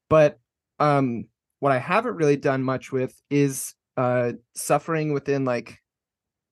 but 0.09 0.39
um 0.79 1.27
what 1.61 1.73
i 1.73 1.79
haven't 1.79 2.15
really 2.15 2.37
done 2.37 2.63
much 2.63 2.91
with 2.91 3.21
is 3.29 3.75
uh 3.97 4.33
suffering 4.55 5.13
within 5.13 5.45
like 5.45 5.79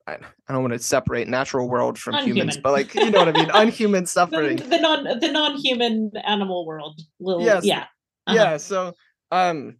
I, 0.06 0.14
I 0.48 0.52
don't 0.52 0.62
want 0.62 0.72
to 0.72 0.78
separate 0.80 1.28
natural 1.28 1.68
world 1.68 1.96
from 1.98 2.14
unhuman. 2.14 2.36
humans, 2.36 2.56
but 2.56 2.72
like 2.72 2.94
you 2.94 3.10
know 3.10 3.20
what 3.20 3.28
I 3.28 3.32
mean, 3.32 3.50
unhuman 3.52 4.06
suffering. 4.06 4.56
The, 4.56 4.64
the, 4.64 4.78
non 4.80 5.04
the 5.04 5.30
non-human 5.30 6.10
animal 6.24 6.66
world 6.66 7.00
will 7.20 7.42
yes. 7.42 7.64
yeah. 7.64 7.84
Uh-huh. 8.26 8.34
Yeah. 8.34 8.56
So 8.56 8.94
um 9.30 9.76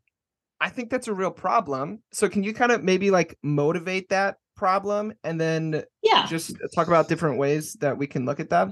I 0.60 0.68
think 0.68 0.90
that's 0.90 1.08
a 1.08 1.14
real 1.14 1.30
problem. 1.30 2.02
So 2.12 2.28
can 2.28 2.44
you 2.44 2.52
kind 2.52 2.70
of 2.70 2.84
maybe 2.84 3.10
like 3.10 3.38
motivate 3.42 4.10
that 4.10 4.36
problem 4.60 5.14
and 5.24 5.40
then 5.40 5.82
yeah. 6.02 6.26
just 6.26 6.54
talk 6.74 6.86
about 6.86 7.08
different 7.08 7.38
ways 7.38 7.72
that 7.80 7.96
we 7.96 8.06
can 8.06 8.26
look 8.26 8.38
at 8.38 8.50
that? 8.50 8.68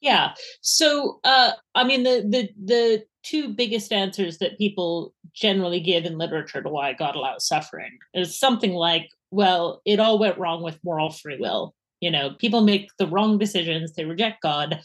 Yeah. 0.00 0.34
So 0.60 1.20
uh 1.24 1.52
i 1.74 1.84
mean 1.84 2.02
the 2.02 2.16
the 2.28 2.48
the 2.72 3.04
two 3.22 3.54
biggest 3.54 3.92
answers 3.92 4.38
that 4.38 4.58
people 4.58 5.14
generally 5.32 5.80
give 5.80 6.04
in 6.04 6.18
literature 6.18 6.62
to 6.62 6.68
why 6.68 6.92
god 6.92 7.16
allows 7.16 7.46
suffering 7.46 7.98
is 8.14 8.38
something 8.38 8.72
like 8.72 9.08
well 9.30 9.80
it 9.84 9.98
all 10.00 10.18
went 10.18 10.38
wrong 10.38 10.62
with 10.62 10.82
moral 10.84 11.10
free 11.10 11.38
will. 11.38 11.74
You 12.00 12.10
know 12.10 12.30
people 12.38 12.62
make 12.62 12.90
the 12.98 13.06
wrong 13.06 13.38
decisions 13.38 13.92
they 13.92 14.04
reject 14.04 14.42
god 14.42 14.80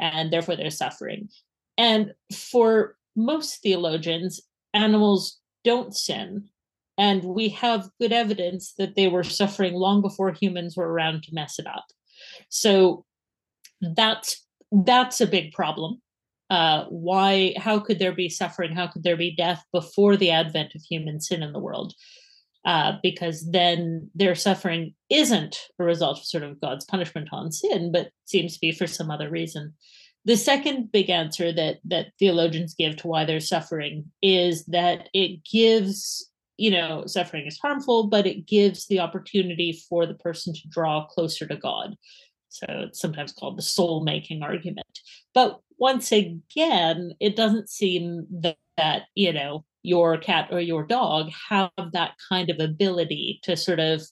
and 0.00 0.32
therefore 0.32 0.56
they're 0.56 0.70
suffering. 0.70 1.28
And 1.78 2.12
for 2.34 2.96
most 3.14 3.62
theologians 3.62 4.40
animals 4.74 5.38
don't 5.64 5.94
sin 5.94 6.48
and 6.98 7.24
we 7.24 7.48
have 7.50 7.88
good 8.00 8.12
evidence 8.12 8.74
that 8.78 8.94
they 8.96 9.08
were 9.08 9.24
suffering 9.24 9.74
long 9.74 10.02
before 10.02 10.32
humans 10.32 10.76
were 10.76 10.90
around 10.90 11.22
to 11.24 11.34
mess 11.34 11.58
it 11.58 11.66
up. 11.66 11.86
So 12.48 13.04
that's 13.80 14.44
that's 14.70 15.20
a 15.20 15.26
big 15.26 15.52
problem. 15.52 16.00
Uh, 16.50 16.84
why? 16.90 17.54
How 17.56 17.78
could 17.78 17.98
there 17.98 18.12
be 18.12 18.28
suffering? 18.28 18.72
How 18.72 18.86
could 18.86 19.04
there 19.04 19.16
be 19.16 19.34
death 19.34 19.64
before 19.72 20.16
the 20.16 20.30
advent 20.30 20.74
of 20.74 20.82
human 20.82 21.20
sin 21.20 21.42
in 21.42 21.52
the 21.52 21.58
world? 21.58 21.94
Uh, 22.64 22.92
because 23.02 23.50
then 23.50 24.08
their 24.14 24.34
suffering 24.34 24.94
isn't 25.10 25.58
a 25.80 25.84
result 25.84 26.18
of 26.18 26.24
sort 26.24 26.44
of 26.44 26.60
God's 26.60 26.84
punishment 26.84 27.28
on 27.32 27.50
sin, 27.50 27.90
but 27.90 28.10
seems 28.24 28.54
to 28.54 28.60
be 28.60 28.70
for 28.70 28.86
some 28.86 29.10
other 29.10 29.28
reason. 29.28 29.74
The 30.24 30.36
second 30.36 30.92
big 30.92 31.10
answer 31.10 31.52
that 31.52 31.78
that 31.86 32.12
theologians 32.18 32.74
give 32.74 32.96
to 32.98 33.08
why 33.08 33.24
they're 33.24 33.40
suffering 33.40 34.12
is 34.22 34.64
that 34.66 35.08
it 35.12 35.40
gives 35.50 36.30
you 36.56 36.70
know, 36.70 37.04
suffering 37.06 37.46
is 37.46 37.58
harmful, 37.58 38.08
but 38.08 38.26
it 38.26 38.46
gives 38.46 38.86
the 38.86 39.00
opportunity 39.00 39.80
for 39.88 40.06
the 40.06 40.14
person 40.14 40.52
to 40.54 40.68
draw 40.68 41.06
closer 41.06 41.46
to 41.46 41.56
God. 41.56 41.96
So 42.48 42.66
it's 42.68 43.00
sometimes 43.00 43.32
called 43.32 43.56
the 43.56 43.62
soul 43.62 44.04
making 44.04 44.42
argument. 44.42 45.00
But 45.34 45.60
once 45.78 46.12
again, 46.12 47.12
it 47.18 47.34
doesn't 47.34 47.70
seem 47.70 48.26
that, 48.42 48.56
that, 48.76 49.02
you 49.14 49.32
know, 49.32 49.64
your 49.82 50.18
cat 50.18 50.48
or 50.52 50.60
your 50.60 50.86
dog 50.86 51.30
have 51.48 51.70
that 51.92 52.12
kind 52.28 52.50
of 52.50 52.60
ability 52.60 53.40
to 53.42 53.56
sort 53.56 53.80
of 53.80 54.02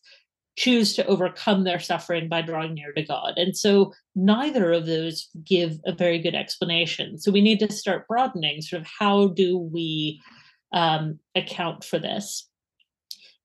choose 0.57 0.95
to 0.95 1.07
overcome 1.07 1.64
their 1.64 1.78
suffering 1.78 2.28
by 2.28 2.43
drawing 2.43 2.74
near 2.74 2.93
to 2.93 3.03
God. 3.03 3.34
And 3.36 3.57
so 3.57 3.93
neither 4.14 4.72
of 4.72 4.86
those 4.86 5.28
give 5.45 5.78
a 5.86 5.93
very 5.93 6.18
good 6.18 6.34
explanation. 6.34 7.18
So 7.18 7.30
we 7.30 7.41
need 7.41 7.61
to 7.61 7.72
start 7.72 8.09
broadening 8.09 8.61
sort 8.61 8.82
of 8.82 8.88
how 8.99 9.28
do 9.28 9.57
we 9.57 10.20
um, 10.72 11.18
account 11.34 11.84
for 11.84 11.98
this. 11.98 12.48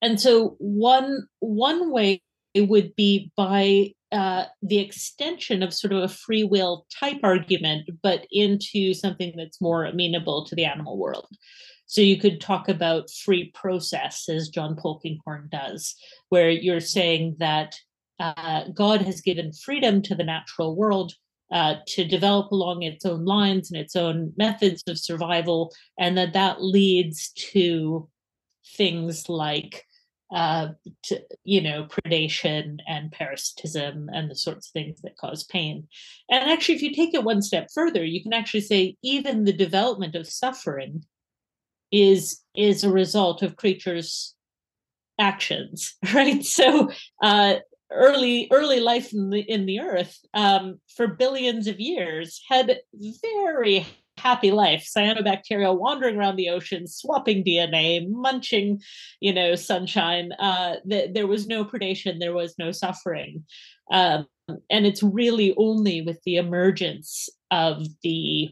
And 0.01 0.19
so 0.19 0.55
one 0.59 1.28
one 1.39 1.91
way 1.91 2.21
it 2.53 2.69
would 2.69 2.95
be 2.95 3.32
by 3.36 3.93
uh, 4.11 4.45
the 4.61 4.80
extension 4.80 5.61
of 5.61 5.73
sort 5.73 5.91
of 5.91 6.03
a 6.03 6.07
free 6.07 6.43
will 6.43 6.86
type 6.99 7.19
argument, 7.23 7.89
but 8.01 8.26
into 8.32 8.93
something 8.93 9.34
that's 9.36 9.59
more 9.59 9.84
amenable 9.84 10.45
to 10.45 10.55
the 10.55 10.63
animal 10.63 10.97
world. 10.97 11.28
So 11.88 12.01
you 12.01 12.17
could 12.17 12.39
talk 12.39 12.69
about 12.69 13.11
free 13.11 13.51
process, 13.53 14.30
as 14.30 14.49
John 14.49 14.76
Polkinghorne 14.76 15.49
does, 15.49 15.95
where 16.30 16.49
you're 16.49 16.80
saying 16.80 17.36
that 17.39 17.76
uh, 18.19 18.65
God 18.73 19.01
has 19.01 19.21
given 19.21 19.51
freedom 19.51 20.01
to 20.03 20.15
the 20.15 20.23
natural 20.23 20.76
world 20.76 21.13
uh, 21.52 21.76
to 21.88 22.06
develop 22.06 22.52
along 22.52 22.84
its 22.84 23.06
own 23.06 23.26
lines 23.26 23.72
and 23.72 23.80
its 23.80 23.96
own 23.96 24.34
methods 24.38 24.84
of 24.88 25.00
survival, 25.00 25.74
and 26.00 26.18
that 26.18 26.34
that 26.34 26.64
leads 26.64 27.32
to 27.32 28.10
things 28.76 29.30
like 29.30 29.86
uh, 30.34 30.70
to, 31.04 31.22
you 31.43 31.62
know, 31.62 31.86
predation 31.86 32.80
and 32.88 33.12
parasitism 33.12 34.10
and 34.12 34.30
the 34.30 34.36
sorts 34.36 34.68
of 34.68 34.74
things 34.74 35.00
that 35.02 35.18
cause 35.18 35.43
pain. 35.43 35.88
And 36.30 36.50
actually, 36.50 36.76
if 36.76 36.82
you 36.82 36.93
take 36.93 37.14
it 37.14 37.24
one 37.24 37.41
step 37.41 37.68
further, 37.74 38.04
you 38.04 38.24
can 38.24 38.34
actually 38.34 38.62
say 38.62 38.98
even 39.04 39.43
the 39.43 39.54
development 39.54 40.16
of 40.16 40.28
suffering 40.28 41.06
is 41.91 42.41
is 42.56 42.84
a 42.84 42.91
result 42.91 43.43
of 43.43 43.56
creatures' 43.56 44.36
actions, 45.20 45.96
right? 46.14 46.43
So 46.43 46.89
uh, 47.22 47.58
early 47.91 48.47
early 48.51 48.79
life 48.79 49.13
in 49.13 49.29
the 49.29 49.41
in 49.41 49.65
the 49.65 49.79
earth 49.79 50.19
um, 50.33 50.79
for 50.95 51.07
billions 51.07 51.67
of 51.67 51.79
years 51.79 52.41
had 52.49 52.79
very 53.21 53.86
happy 54.17 54.51
life 54.51 54.88
cyanobacteria 54.95 55.77
wandering 55.77 56.17
around 56.17 56.36
the 56.36 56.49
ocean 56.49 56.88
swapping 56.88 57.43
dna 57.43 58.09
munching 58.09 58.81
you 59.19 59.33
know 59.33 59.55
sunshine 59.55 60.31
uh, 60.39 60.75
th- 60.89 61.13
there 61.13 61.27
was 61.27 61.47
no 61.47 61.65
predation 61.65 62.19
there 62.19 62.33
was 62.33 62.55
no 62.57 62.71
suffering 62.71 63.43
um, 63.91 64.25
and 64.69 64.86
it's 64.86 65.03
really 65.03 65.53
only 65.57 66.01
with 66.01 66.21
the 66.25 66.38
emergence 66.38 67.29
of 67.51 67.86
the 68.03 68.49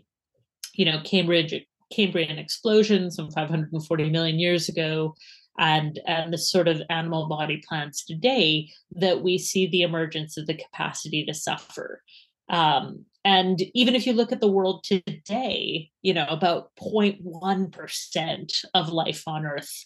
you 0.74 0.86
know 0.86 1.00
cambridge 1.04 1.54
cambrian 1.94 2.38
explosion 2.38 3.10
some 3.10 3.32
540 3.32 4.10
million 4.10 4.40
years 4.40 4.68
ago 4.70 5.16
and 5.58 6.00
and 6.08 6.34
the 6.34 6.38
sort 6.38 6.68
of 6.68 6.82
animal 6.90 7.28
body 7.28 7.64
plans 7.68 8.04
today 8.04 8.70
that 8.92 9.22
we 9.22 9.38
see 9.38 9.68
the 9.68 9.84
emergence 9.84 10.38
of 10.38 10.48
the 10.48 10.56
capacity 10.56 11.26
to 11.26 11.34
suffer. 11.34 12.02
Um, 12.50 13.06
and 13.26 13.62
even 13.74 13.96
if 13.96 14.06
you 14.06 14.14
look 14.14 14.32
at 14.32 14.42
the 14.42 14.52
world 14.52 14.84
today 14.84 15.90
you 16.02 16.14
know 16.14 16.26
about 16.28 16.72
0.1% 16.82 18.66
of 18.74 18.90
life 18.90 19.24
on 19.28 19.46
earth 19.46 19.86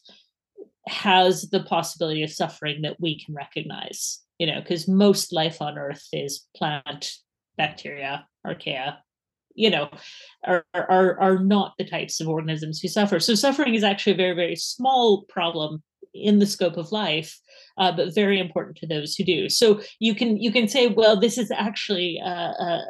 has 0.87 1.49
the 1.49 1.63
possibility 1.63 2.23
of 2.23 2.31
suffering 2.31 2.81
that 2.81 2.99
we 2.99 3.19
can 3.19 3.35
recognize 3.35 4.21
you 4.39 4.47
know 4.47 4.59
because 4.59 4.87
most 4.87 5.31
life 5.33 5.61
on 5.61 5.77
earth 5.77 6.07
is 6.11 6.47
plant 6.55 7.11
bacteria 7.57 8.25
archaea 8.45 8.97
you 9.57 9.69
know 9.69 9.89
are, 10.45 10.65
are 10.73 11.19
are 11.19 11.39
not 11.39 11.73
the 11.77 11.85
types 11.85 12.21
of 12.21 12.29
organisms 12.29 12.79
who 12.79 12.87
suffer. 12.87 13.19
So 13.19 13.35
suffering 13.35 13.75
is 13.75 13.83
actually 13.83 14.13
a 14.13 14.17
very 14.17 14.35
very 14.35 14.55
small 14.55 15.23
problem 15.23 15.83
in 16.13 16.39
the 16.39 16.47
scope 16.47 16.77
of 16.77 16.91
life 16.91 17.37
uh, 17.77 17.91
but 17.91 18.15
very 18.15 18.39
important 18.39 18.77
to 18.77 18.87
those 18.87 19.15
who 19.15 19.23
do. 19.23 19.49
So 19.49 19.81
you 19.99 20.15
can 20.15 20.37
you 20.37 20.51
can 20.51 20.67
say 20.67 20.87
well 20.87 21.19
this 21.19 21.37
is 21.37 21.51
actually 21.51 22.19
a, 22.23 22.29
a, 22.29 22.81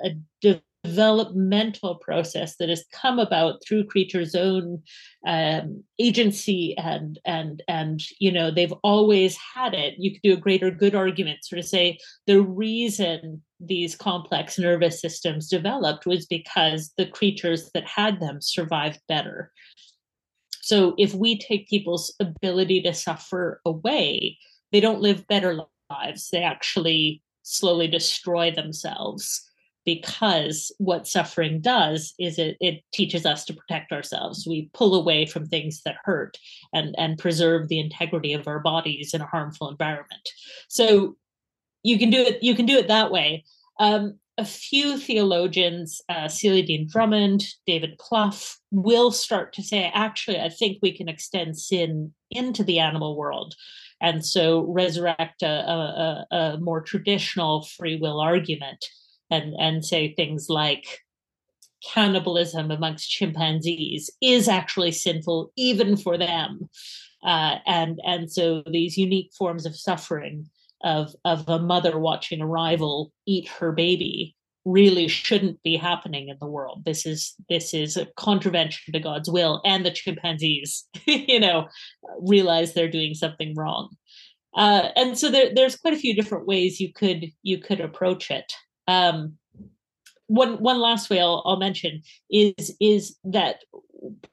a 0.44 0.62
developmental 0.88 1.96
process 1.96 2.56
that 2.58 2.70
has 2.70 2.86
come 2.92 3.20
about 3.20 3.62
through 3.64 3.86
creatures 3.86 4.36
own 4.36 4.82
um, 5.26 5.84
agency 6.00 6.78
and 6.78 7.20
and 7.26 7.64
and 7.68 8.02
you 8.20 8.32
know 8.32 8.52
they've 8.52 8.74
always 8.84 9.38
had 9.38 9.74
it. 9.74 9.96
You 9.98 10.12
could 10.12 10.22
do 10.24 10.34
a 10.34 10.38
greater 10.38 10.72
good 10.72 10.96
argument 10.96 11.44
sort 11.44 11.60
of 11.60 11.66
say 11.66 11.98
the 12.26 12.42
reason 12.42 13.42
these 13.60 13.96
complex 13.96 14.60
nervous 14.60 15.02
systems 15.02 15.50
developed 15.50 16.06
was 16.06 16.26
because 16.26 16.94
the 16.98 17.08
creatures 17.08 17.72
that 17.74 17.88
had 17.88 18.20
them 18.20 18.40
survived 18.42 19.00
better. 19.08 19.52
So 20.62 20.96
if 20.98 21.14
we 21.14 21.40
take 21.40 21.70
people's 21.70 22.14
ability 22.20 22.82
to 22.82 22.94
suffer 22.94 23.62
away 23.66 24.38
they 24.72 24.80
don't 24.80 25.02
live 25.02 25.28
better 25.28 25.60
lives. 25.90 26.30
They 26.30 26.44
actually 26.44 27.22
slowly 27.44 27.88
destroy 27.88 28.52
themselves 28.52 29.47
because 29.88 30.70
what 30.80 31.08
suffering 31.08 31.62
does 31.62 32.14
is 32.20 32.38
it, 32.38 32.58
it 32.60 32.84
teaches 32.94 33.26
us 33.26 33.46
to 33.46 33.54
protect 33.54 33.94
ourselves. 33.94 34.46
We 34.46 34.70
pull 34.74 34.94
away 34.94 35.26
from 35.26 35.48
things 35.48 35.82
that 35.86 35.96
hurt 36.04 36.38
and 36.74 36.94
and 36.98 37.18
preserve 37.18 37.70
the 37.70 37.80
integrity 37.80 38.34
of 38.34 38.50
our 38.50 38.60
bodies 38.60 39.14
in 39.14 39.22
a 39.22 39.26
harmful 39.26 39.70
environment. 39.70 40.28
So 40.68 41.16
you 41.84 41.98
can 41.98 42.10
do 42.10 42.22
it 42.22 42.44
you 42.44 42.54
can 42.54 42.66
do 42.66 42.78
it 42.78 42.90
that 42.90 43.12
way. 43.12 43.46
Um, 43.80 44.20
a 44.38 44.44
few 44.44 44.98
theologians 44.98 46.02
uh, 46.10 46.28
Celia 46.28 46.64
Deane-Drummond 46.64 47.46
david 47.66 47.98
clough 47.98 48.58
will 48.72 49.12
start 49.12 49.54
to 49.54 49.64
say 49.64 49.90
actually 49.94 50.40
i 50.40 50.50
think 50.50 50.80
we 50.82 50.96
can 50.96 51.08
extend 51.08 51.58
sin 51.58 52.14
into 52.30 52.62
the 52.62 52.80
animal 52.80 53.16
world. 53.16 53.56
And 54.02 54.24
so 54.24 54.66
resurrect 54.66 55.44
a, 55.44 55.48
a, 55.48 56.36
a 56.36 56.58
more 56.60 56.82
traditional 56.82 57.64
free 57.64 57.96
will 57.96 58.20
argument 58.20 58.86
and 59.30 59.54
and 59.60 59.86
say 59.86 60.14
things 60.14 60.48
like 60.50 61.00
cannibalism 61.84 62.72
amongst 62.72 63.10
chimpanzees 63.10 64.10
is 64.22 64.48
actually 64.48 64.92
sinful 64.92 65.52
even 65.56 65.98
for 65.98 66.18
them. 66.18 66.70
Uh, 67.24 67.58
and 67.66 68.00
and 68.06 68.32
so 68.32 68.64
these 68.68 68.98
unique 68.98 69.32
forms 69.38 69.66
of 69.66 69.76
suffering 69.76 70.50
of 70.84 71.14
of 71.26 71.48
a 71.50 71.60
mother 71.60 71.98
watching 71.98 72.42
a 72.42 72.48
rival 72.48 73.12
eat 73.26 73.48
her 73.48 73.72
baby 73.72 74.36
really 74.66 75.08
shouldn't 75.08 75.62
be 75.64 75.78
happening 75.78 76.28
in 76.28 76.38
the 76.40 76.48
world. 76.48 76.84
This 76.86 77.06
is 77.06 77.36
this 77.50 77.74
is 77.74 77.98
a 77.98 78.08
contravention 78.18 78.94
to 78.94 79.00
god's 79.00 79.30
will 79.30 79.62
and 79.66 79.86
the 79.86 79.92
chimpanzees 79.92 80.86
you 81.06 81.40
know 81.40 81.68
realize 82.20 82.74
they're 82.74 82.90
doing 82.90 83.14
something 83.14 83.56
wrong. 83.56 83.90
Uh, 84.56 84.90
and 84.96 85.18
so 85.18 85.30
there, 85.30 85.54
there's 85.54 85.76
quite 85.76 85.94
a 85.94 86.00
few 86.00 86.16
different 86.16 86.48
ways 86.48 86.80
you 86.80 86.92
could 86.94 87.28
you 87.44 87.60
could 87.60 87.80
approach 87.80 88.30
it 88.32 88.54
um, 88.88 89.38
one 90.28 90.62
one 90.62 90.80
last 90.80 91.10
way 91.10 91.20
I'll, 91.20 91.42
I'll 91.46 91.58
mention 91.58 92.02
is 92.30 92.76
is 92.80 93.18
that 93.24 93.64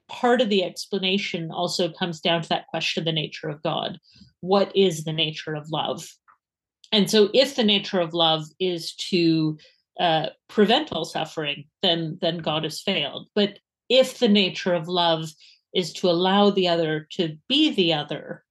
part 0.07 0.41
of 0.41 0.49
the 0.49 0.63
explanation 0.63 1.51
also 1.51 1.91
comes 1.91 2.19
down 2.19 2.41
to 2.41 2.49
that 2.49 2.67
question 2.67 3.01
of 3.01 3.05
the 3.05 3.11
nature 3.11 3.49
of 3.49 3.63
God. 3.63 3.99
What 4.41 4.75
is 4.75 5.03
the 5.03 5.13
nature 5.13 5.55
of 5.55 5.69
love? 5.69 6.07
And 6.91 7.09
so, 7.09 7.29
if 7.33 7.55
the 7.55 7.63
nature 7.63 7.99
of 7.99 8.13
love 8.13 8.45
is 8.59 8.93
to 9.09 9.57
uh, 9.99 10.27
prevent 10.47 10.91
all 10.91 11.05
suffering, 11.05 11.65
then 11.81 12.17
then 12.21 12.37
God 12.37 12.63
has 12.63 12.81
failed. 12.81 13.27
But 13.33 13.59
if 13.89 14.19
the 14.19 14.27
nature 14.27 14.73
of 14.73 14.87
love 14.87 15.29
is 15.73 15.93
to 15.93 16.09
allow 16.09 16.49
the 16.49 16.67
other 16.67 17.07
to 17.11 17.37
be 17.47 17.71
the 17.71 17.93
other, 17.93 18.43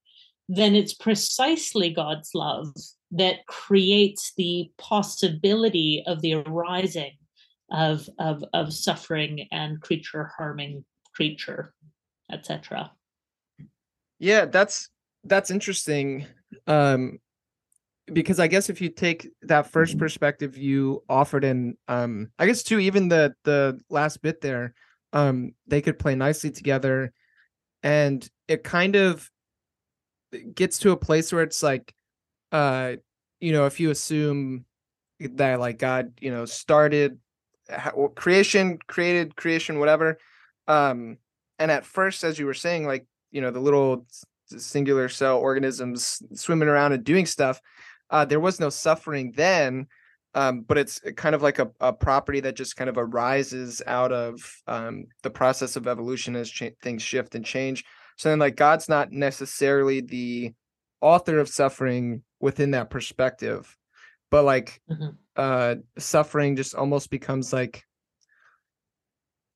then 0.48 0.74
it's 0.74 0.94
precisely 0.94 1.90
God's 1.90 2.30
love 2.34 2.68
that 3.14 3.46
creates 3.46 4.32
the 4.36 4.70
possibility 4.76 6.02
of 6.06 6.20
the 6.20 6.34
arising 6.34 7.12
of 7.70 8.08
of, 8.18 8.44
of 8.52 8.72
suffering 8.72 9.48
and 9.52 9.80
creature 9.80 10.30
harming 10.36 10.84
creature 11.14 11.72
etc 12.30 12.90
yeah 14.18 14.44
that's 14.44 14.90
that's 15.24 15.50
interesting 15.50 16.26
um 16.66 17.18
because 18.12 18.38
i 18.38 18.46
guess 18.46 18.68
if 18.68 18.80
you 18.80 18.90
take 18.90 19.30
that 19.42 19.70
first 19.70 19.96
perspective 19.96 20.58
you 20.58 21.02
offered 21.08 21.44
in 21.44 21.76
um 21.88 22.28
i 22.38 22.46
guess 22.46 22.62
too 22.62 22.78
even 22.78 23.08
the 23.08 23.34
the 23.44 23.80
last 23.88 24.20
bit 24.20 24.40
there 24.40 24.74
um 25.12 25.54
they 25.66 25.80
could 25.80 25.98
play 25.98 26.14
nicely 26.14 26.50
together 26.50 27.12
and 27.82 28.28
it 28.48 28.64
kind 28.64 28.96
of 28.96 29.30
gets 30.54 30.78
to 30.78 30.90
a 30.90 30.96
place 30.96 31.32
where 31.32 31.42
it's 31.42 31.62
like 31.62 31.94
uh 32.52 32.92
you 33.40 33.52
know 33.52 33.66
if 33.66 33.80
you 33.80 33.90
assume 33.90 34.64
that 35.20 35.60
like 35.60 35.78
god 35.78 36.12
you 36.20 36.30
know 36.30 36.44
started 36.44 37.18
creation 38.14 38.78
created 38.86 39.36
creation 39.36 39.78
whatever 39.78 40.18
um 40.68 41.16
and 41.58 41.70
at 41.70 41.84
first 41.84 42.24
as 42.24 42.38
you 42.38 42.46
were 42.46 42.54
saying 42.54 42.86
like 42.86 43.06
you 43.30 43.40
know 43.40 43.50
the 43.50 43.60
little 43.60 44.06
singular 44.46 45.08
cell 45.08 45.38
organisms 45.38 46.22
swimming 46.34 46.68
around 46.68 46.92
and 46.92 47.04
doing 47.04 47.26
stuff 47.26 47.60
uh 48.10 48.24
there 48.24 48.40
was 48.40 48.60
no 48.60 48.68
suffering 48.68 49.32
then 49.34 49.86
um, 50.34 50.62
but 50.62 50.78
it's 50.78 51.00
kind 51.16 51.34
of 51.34 51.42
like 51.42 51.60
a, 51.60 51.70
a 51.80 51.92
property 51.92 52.40
that 52.40 52.56
just 52.56 52.76
kind 52.76 52.90
of 52.90 52.98
arises 52.98 53.80
out 53.86 54.12
of 54.12 54.62
um, 54.66 55.06
the 55.22 55.30
process 55.30 55.76
of 55.76 55.86
evolution 55.86 56.34
as 56.34 56.50
cha- 56.50 56.70
things 56.82 57.02
shift 57.02 57.34
and 57.36 57.44
change. 57.44 57.84
So 58.16 58.28
then, 58.28 58.40
like, 58.40 58.56
God's 58.56 58.88
not 58.88 59.12
necessarily 59.12 60.00
the 60.00 60.52
author 61.00 61.38
of 61.38 61.48
suffering 61.48 62.22
within 62.44 62.72
that 62.72 62.90
perspective, 62.90 63.74
but 64.30 64.44
like, 64.44 64.82
mm-hmm. 64.90 65.16
uh, 65.34 65.76
suffering 65.96 66.56
just 66.56 66.74
almost 66.74 67.08
becomes 67.10 67.52
like, 67.52 67.82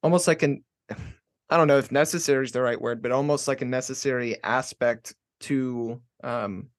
almost 0.02 0.26
like 0.26 0.42
an, 0.42 0.64
I 1.50 1.56
don't 1.56 1.68
know 1.68 1.76
if 1.78 1.92
necessary 1.92 2.44
is 2.46 2.52
the 2.52 2.62
right 2.62 2.80
word, 2.80 3.02
but 3.02 3.12
almost 3.12 3.46
like 3.46 3.60
a 3.60 3.66
necessary 3.66 4.42
aspect 4.42 5.14
to, 5.40 6.00
um, 6.24 6.70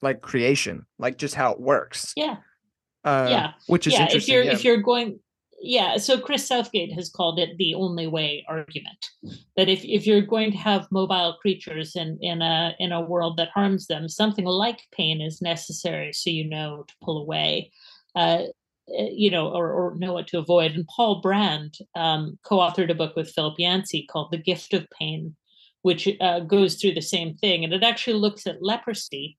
like 0.00 0.22
creation, 0.22 0.86
like 0.98 1.18
just 1.18 1.34
how 1.34 1.52
it 1.52 1.60
works. 1.60 2.14
Yeah. 2.16 2.36
Uh, 3.04 3.26
yeah. 3.28 3.52
Which 3.66 3.86
is 3.86 3.92
yeah. 3.92 4.04
interesting. 4.04 4.20
If 4.20 4.28
you're 4.28 4.44
yeah. 4.44 4.52
if 4.52 4.64
you're 4.64 4.82
going 4.82 5.20
yeah, 5.62 5.98
so 5.98 6.18
Chris 6.18 6.46
Southgate 6.46 6.92
has 6.94 7.10
called 7.10 7.38
it 7.38 7.56
the 7.58 7.74
only 7.74 8.06
way 8.06 8.44
argument. 8.48 9.06
That 9.56 9.68
if, 9.68 9.84
if 9.84 10.06
you're 10.06 10.22
going 10.22 10.52
to 10.52 10.58
have 10.58 10.90
mobile 10.90 11.36
creatures 11.40 11.96
in, 11.96 12.18
in 12.22 12.40
a 12.40 12.74
in 12.78 12.92
a 12.92 13.00
world 13.00 13.36
that 13.36 13.50
harms 13.50 13.86
them, 13.86 14.08
something 14.08 14.46
like 14.46 14.80
pain 14.92 15.20
is 15.20 15.42
necessary 15.42 16.12
so 16.12 16.30
you 16.30 16.48
know 16.48 16.84
to 16.88 16.94
pull 17.02 17.20
away. 17.20 17.72
Uh, 18.14 18.44
you 18.92 19.30
know, 19.30 19.48
or, 19.50 19.70
or 19.70 19.94
know 19.98 20.12
what 20.12 20.26
to 20.26 20.38
avoid. 20.38 20.72
And 20.72 20.86
Paul 20.88 21.20
Brand 21.20 21.78
um, 21.94 22.36
co-authored 22.44 22.90
a 22.90 22.94
book 22.94 23.14
with 23.14 23.30
Philip 23.30 23.54
Yancey 23.56 24.04
called 24.10 24.32
The 24.32 24.38
Gift 24.38 24.74
of 24.74 24.84
Pain, 24.98 25.36
which 25.82 26.08
uh, 26.20 26.40
goes 26.40 26.74
through 26.74 26.94
the 26.94 27.00
same 27.00 27.36
thing. 27.36 27.62
And 27.62 27.72
it 27.72 27.84
actually 27.84 28.18
looks 28.18 28.48
at 28.48 28.62
leprosy, 28.62 29.38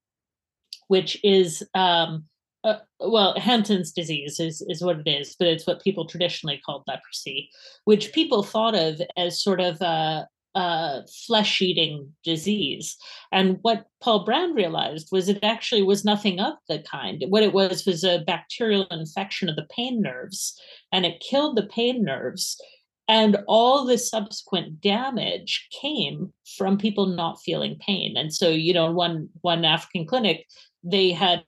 which 0.88 1.20
is 1.22 1.68
um, 1.74 2.26
uh, 2.64 2.78
well, 3.00 3.34
Hansen's 3.38 3.92
disease 3.92 4.40
is 4.40 4.64
is 4.68 4.84
what 4.84 5.00
it 5.00 5.10
is, 5.10 5.36
but 5.38 5.48
it's 5.48 5.66
what 5.66 5.82
people 5.84 6.06
traditionally 6.06 6.62
called 6.66 6.84
leprosy, 6.88 7.50
which 7.86 8.14
people 8.14 8.44
thought 8.44 8.76
of 8.76 9.02
as 9.18 9.42
sort 9.42 9.60
of 9.60 9.82
a, 9.82 10.28
a 10.56 11.02
flesh-eating 11.28 12.14
disease. 12.24 12.98
And 13.32 13.58
what 13.64 13.86
Paul 14.02 14.26
Brand 14.26 14.56
realized 14.56 15.10
was 15.12 15.28
it 15.28 15.40
actually 15.44 15.82
was 15.82 16.06
nothing 16.06 16.40
of 16.40 16.54
the 16.70 16.80
kind. 16.80 17.24
What 17.30 17.44
it 17.44 17.54
was 17.54 17.86
was 17.86 18.04
a 18.04 18.24
bacterial 18.28 18.86
infection 18.92 19.50
of 19.50 19.56
the 19.56 19.68
pain 19.76 20.02
nerves, 20.02 20.60
and 20.92 21.06
it 21.06 21.24
killed 21.28 21.58
the 21.58 21.68
pain 21.68 22.04
nerves. 22.04 22.62
And 23.08 23.40
all 23.48 23.86
the 23.86 23.98
subsequent 23.98 24.80
damage 24.80 25.68
came 25.82 26.32
from 26.58 26.78
people 26.78 27.08
not 27.08 27.42
feeling 27.42 27.78
pain. 27.86 28.16
And 28.16 28.34
so, 28.34 28.48
you 28.50 28.74
know, 28.74 28.90
one 28.90 29.28
one 29.42 29.66
African 29.66 30.06
clinic, 30.06 30.46
they 30.84 31.12
had 31.12 31.44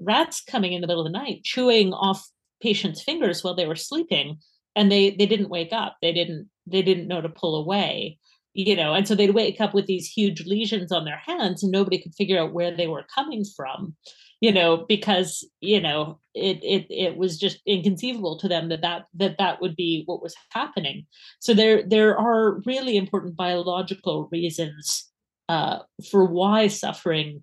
rats 0.00 0.42
coming 0.42 0.72
in 0.72 0.80
the 0.80 0.86
middle 0.86 1.04
of 1.04 1.10
the 1.10 1.18
night 1.18 1.42
chewing 1.44 1.92
off 1.92 2.26
patients' 2.62 3.02
fingers 3.02 3.42
while 3.42 3.54
they 3.54 3.66
were 3.66 3.76
sleeping, 3.76 4.38
and 4.76 4.90
they 4.90 5.10
they 5.10 5.26
didn't 5.26 5.48
wake 5.48 5.72
up. 5.72 5.96
They 6.02 6.12
didn't 6.12 6.48
they 6.66 6.82
didn't 6.82 7.08
know 7.08 7.20
to 7.20 7.28
pull 7.28 7.56
away, 7.56 8.18
you 8.52 8.76
know, 8.76 8.94
and 8.94 9.06
so 9.06 9.14
they'd 9.14 9.34
wake 9.34 9.60
up 9.60 9.74
with 9.74 9.86
these 9.86 10.08
huge 10.08 10.44
lesions 10.46 10.92
on 10.92 11.04
their 11.04 11.18
hands, 11.18 11.62
and 11.62 11.72
nobody 11.72 12.00
could 12.00 12.14
figure 12.14 12.38
out 12.38 12.52
where 12.52 12.76
they 12.76 12.86
were 12.86 13.06
coming 13.14 13.44
from, 13.56 13.96
you 14.40 14.52
know, 14.52 14.84
because 14.88 15.48
you 15.60 15.80
know 15.80 16.18
it 16.34 16.58
it 16.62 16.86
it 16.90 17.16
was 17.16 17.38
just 17.38 17.60
inconceivable 17.66 18.38
to 18.38 18.48
them 18.48 18.68
that 18.68 18.82
that 18.82 19.06
that 19.14 19.38
that 19.38 19.60
would 19.60 19.76
be 19.76 20.02
what 20.06 20.22
was 20.22 20.34
happening. 20.50 21.06
So 21.40 21.54
there 21.54 21.82
there 21.88 22.18
are 22.18 22.60
really 22.66 22.96
important 22.96 23.36
biological 23.36 24.28
reasons 24.30 25.10
uh, 25.48 25.80
for 26.10 26.26
why 26.26 26.68
suffering 26.68 27.42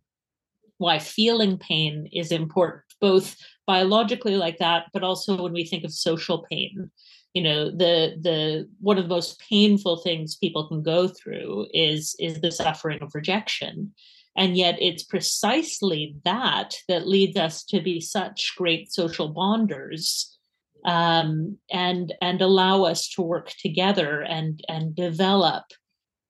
why 0.78 1.00
feeling 1.00 1.58
pain 1.58 2.10
is 2.12 2.32
important, 2.32 2.84
both 3.02 3.36
biologically 3.66 4.36
like 4.36 4.58
that, 4.60 4.86
but 4.94 5.04
also 5.04 5.42
when 5.42 5.54
we 5.54 5.66
think 5.66 5.84
of 5.84 5.94
social 5.94 6.46
pain. 6.50 6.90
You 7.34 7.44
know, 7.44 7.70
the 7.70 8.18
the 8.20 8.70
one 8.80 8.98
of 8.98 9.04
the 9.04 9.16
most 9.16 9.40
painful 9.40 9.98
things 9.98 10.38
people 10.38 10.68
can 10.68 10.82
go 10.82 11.08
through 11.08 11.68
is 11.74 12.16
is 12.20 12.42
the 12.42 12.52
suffering 12.52 13.02
of 13.02 13.14
rejection. 13.14 13.94
And 14.36 14.56
yet 14.56 14.78
it's 14.80 15.04
precisely 15.04 16.16
that 16.24 16.76
that 16.88 17.08
leads 17.08 17.38
us 17.38 17.64
to 17.66 17.82
be 17.82 18.00
such 18.00 18.54
great 18.56 18.94
social 18.94 19.30
bonders 19.30 20.38
um, 20.86 21.58
and 21.72 22.14
and 22.22 22.42
allow 22.42 22.84
us 22.84 23.10
to 23.10 23.22
work 23.22 23.52
together 23.60 24.22
and 24.22 24.64
and 24.70 24.96
develop 24.96 25.66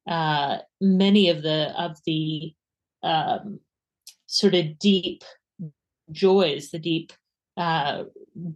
uh, 0.10 0.58
many 0.82 1.30
of 1.30 1.44
the 1.44 1.74
of 1.78 1.98
the 2.06 2.54
um, 3.04 3.60
sort 4.28 4.54
of 4.54 4.78
deep 4.78 5.24
joys, 6.12 6.70
the 6.70 6.80
deep 6.80 7.12
uh, 7.58 8.04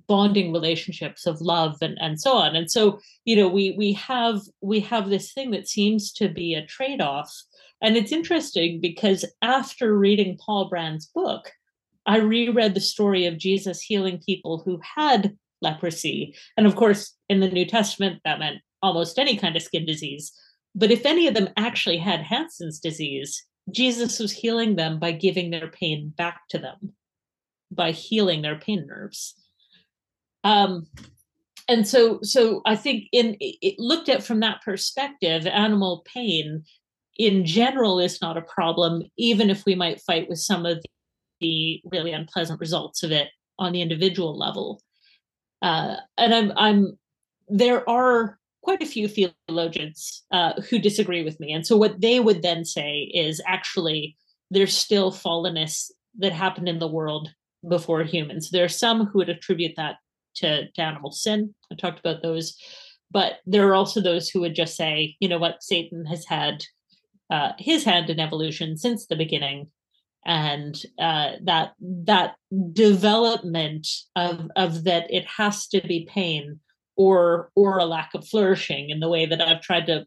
bonding 0.07 0.53
relationships 0.53 1.25
of 1.25 1.41
love 1.41 1.75
and, 1.81 1.97
and 1.99 2.21
so 2.21 2.37
on. 2.37 2.55
And 2.55 2.69
so, 2.69 2.99
you 3.25 3.35
know, 3.35 3.47
we 3.47 3.71
we 3.77 3.93
have 3.93 4.41
we 4.61 4.79
have 4.81 5.09
this 5.09 5.33
thing 5.33 5.51
that 5.51 5.67
seems 5.67 6.11
to 6.13 6.29
be 6.29 6.53
a 6.53 6.65
trade-off. 6.65 7.31
And 7.81 7.97
it's 7.97 8.11
interesting 8.11 8.79
because 8.79 9.25
after 9.41 9.97
reading 9.97 10.37
Paul 10.39 10.69
Brand's 10.69 11.07
book, 11.07 11.51
I 12.05 12.17
reread 12.17 12.75
the 12.75 12.79
story 12.79 13.25
of 13.25 13.39
Jesus 13.39 13.81
healing 13.81 14.21
people 14.23 14.61
who 14.63 14.79
had 14.95 15.35
leprosy. 15.61 16.35
And 16.57 16.67
of 16.67 16.75
course, 16.75 17.15
in 17.27 17.39
the 17.39 17.49
New 17.49 17.65
Testament, 17.65 18.21
that 18.23 18.39
meant 18.39 18.61
almost 18.83 19.17
any 19.17 19.35
kind 19.35 19.55
of 19.55 19.61
skin 19.63 19.85
disease. 19.85 20.31
But 20.75 20.91
if 20.91 21.05
any 21.05 21.27
of 21.27 21.33
them 21.33 21.49
actually 21.57 21.97
had 21.97 22.21
Hansen's 22.21 22.79
disease, 22.79 23.43
Jesus 23.69 24.19
was 24.19 24.31
healing 24.31 24.75
them 24.75 24.99
by 24.99 25.11
giving 25.11 25.51
their 25.51 25.69
pain 25.69 26.13
back 26.17 26.41
to 26.49 26.57
them, 26.57 26.93
by 27.71 27.91
healing 27.91 28.41
their 28.41 28.57
pain 28.57 28.87
nerves. 28.87 29.35
Um, 30.43 30.87
and 31.67 31.87
so, 31.87 32.19
so 32.21 32.61
I 32.65 32.75
think 32.75 33.05
in 33.11 33.37
it 33.39 33.75
looked 33.77 34.09
at 34.09 34.23
from 34.23 34.39
that 34.39 34.61
perspective, 34.63 35.45
animal 35.45 36.03
pain 36.05 36.63
in 37.17 37.45
general 37.45 37.99
is 37.99 38.21
not 38.21 38.37
a 38.37 38.41
problem, 38.41 39.03
even 39.17 39.49
if 39.49 39.65
we 39.65 39.75
might 39.75 40.01
fight 40.01 40.27
with 40.27 40.39
some 40.39 40.65
of 40.65 40.83
the 41.39 41.81
really 41.91 42.11
unpleasant 42.11 42.59
results 42.59 43.03
of 43.03 43.11
it 43.11 43.29
on 43.59 43.73
the 43.73 43.81
individual 43.81 44.37
level. 44.37 44.81
Uh, 45.61 45.97
and 46.17 46.33
I'm, 46.33 46.51
I'm, 46.55 46.97
there 47.47 47.87
are 47.87 48.39
quite 48.61 48.83
a 48.83 48.85
few 48.87 49.07
theologians 49.07 50.23
uh, 50.31 50.53
who 50.69 50.79
disagree 50.79 51.23
with 51.23 51.39
me. 51.39 51.51
And 51.51 51.65
so 51.65 51.77
what 51.77 51.99
they 51.99 52.19
would 52.19 52.41
then 52.41 52.63
say 52.65 53.11
is 53.13 53.41
actually 53.47 54.17
there's 54.49 54.75
still 54.75 55.11
fallenness 55.11 55.91
that 56.19 56.33
happened 56.33 56.69
in 56.69 56.79
the 56.79 56.87
world 56.87 57.29
before 57.67 58.03
humans. 58.03 58.49
There 58.49 58.65
are 58.65 58.69
some 58.69 59.05
who 59.07 59.19
would 59.19 59.29
attribute 59.29 59.75
that 59.77 59.95
to, 60.35 60.69
to 60.71 60.81
animal 60.81 61.11
sin. 61.11 61.53
I 61.71 61.75
talked 61.75 61.99
about 61.99 62.21
those. 62.21 62.57
But 63.09 63.39
there 63.45 63.67
are 63.67 63.75
also 63.75 64.01
those 64.01 64.29
who 64.29 64.39
would 64.41 64.55
just 64.55 64.75
say, 64.75 65.15
you 65.19 65.27
know 65.27 65.37
what, 65.37 65.63
Satan 65.63 66.05
has 66.05 66.25
had 66.25 66.63
uh, 67.29 67.51
his 67.57 67.83
hand 67.83 68.09
in 68.09 68.19
evolution 68.19 68.77
since 68.77 69.05
the 69.05 69.15
beginning. 69.15 69.67
And 70.25 70.81
uh, 70.99 71.31
that 71.43 71.73
that 71.79 72.35
development 72.73 73.87
of 74.15 74.51
of 74.55 74.83
that 74.83 75.07
it 75.09 75.25
has 75.25 75.67
to 75.69 75.81
be 75.81 76.07
pain 76.07 76.59
or 77.01 77.49
or 77.55 77.79
a 77.79 77.85
lack 77.85 78.11
of 78.13 78.27
flourishing 78.27 78.91
in 78.91 78.99
the 78.99 79.09
way 79.09 79.25
that 79.25 79.41
I've 79.41 79.61
tried 79.61 79.87
to 79.87 80.05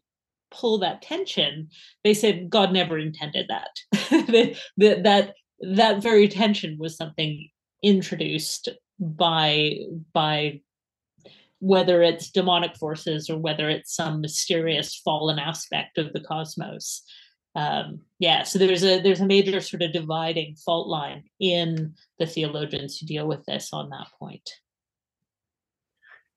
pull 0.49 0.77
that 0.79 1.01
tension, 1.01 1.67
they 2.05 2.13
said 2.13 2.49
God 2.49 2.71
never 2.71 2.97
intended 2.97 3.47
that. 3.49 4.57
that 4.77 5.03
that 5.03 5.33
that 5.59 6.01
very 6.01 6.29
tension 6.29 6.77
was 6.79 6.95
something 6.95 7.49
introduced 7.83 8.69
by 8.97 9.79
by 10.13 10.61
whether 11.59 12.01
it's 12.01 12.31
demonic 12.31 12.77
forces 12.77 13.29
or 13.29 13.37
whether 13.39 13.69
it's 13.69 13.93
some 13.93 14.21
mysterious 14.21 14.95
fallen 14.95 15.37
aspect 15.37 15.97
of 15.97 16.13
the 16.13 16.21
cosmos. 16.21 17.03
Um, 17.55 17.99
yeah, 18.19 18.43
so 18.43 18.57
there's 18.57 18.85
a 18.85 19.01
there's 19.01 19.21
a 19.21 19.25
major 19.25 19.59
sort 19.59 19.81
of 19.81 19.91
dividing 19.91 20.55
fault 20.55 20.87
line 20.87 21.23
in 21.41 21.93
the 22.19 22.25
theologians 22.25 22.97
who 22.97 23.05
deal 23.05 23.27
with 23.27 23.43
this 23.45 23.73
on 23.73 23.89
that 23.89 24.07
point 24.17 24.49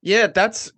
yeah 0.02 0.26
that's 0.26 0.72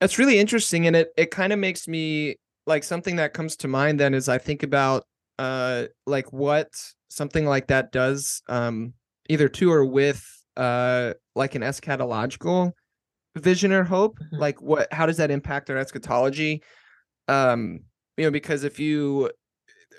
that's 0.00 0.18
really 0.18 0.38
interesting 0.38 0.86
and 0.86 0.96
it 0.96 1.08
it 1.16 1.30
kind 1.30 1.52
of 1.52 1.58
makes 1.58 1.88
me 1.88 2.36
like 2.66 2.84
something 2.84 3.16
that 3.16 3.32
comes 3.32 3.56
to 3.56 3.68
mind 3.68 3.98
then 3.98 4.14
is 4.14 4.28
i 4.28 4.38
think 4.38 4.62
about 4.62 5.04
uh 5.38 5.84
like 6.06 6.32
what 6.32 6.68
something 7.08 7.46
like 7.46 7.66
that 7.68 7.90
does 7.92 8.42
um 8.48 8.92
either 9.28 9.48
to 9.48 9.72
or 9.72 9.84
with 9.84 10.24
uh 10.56 11.12
like 11.34 11.54
an 11.54 11.62
eschatological 11.62 12.72
vision 13.36 13.72
or 13.72 13.84
hope 13.84 14.18
mm-hmm. 14.18 14.36
like 14.38 14.60
what 14.60 14.92
how 14.92 15.06
does 15.06 15.16
that 15.16 15.30
impact 15.30 15.70
our 15.70 15.76
eschatology 15.76 16.62
um 17.28 17.80
you 18.16 18.24
know 18.24 18.30
because 18.30 18.64
if 18.64 18.78
you 18.78 19.30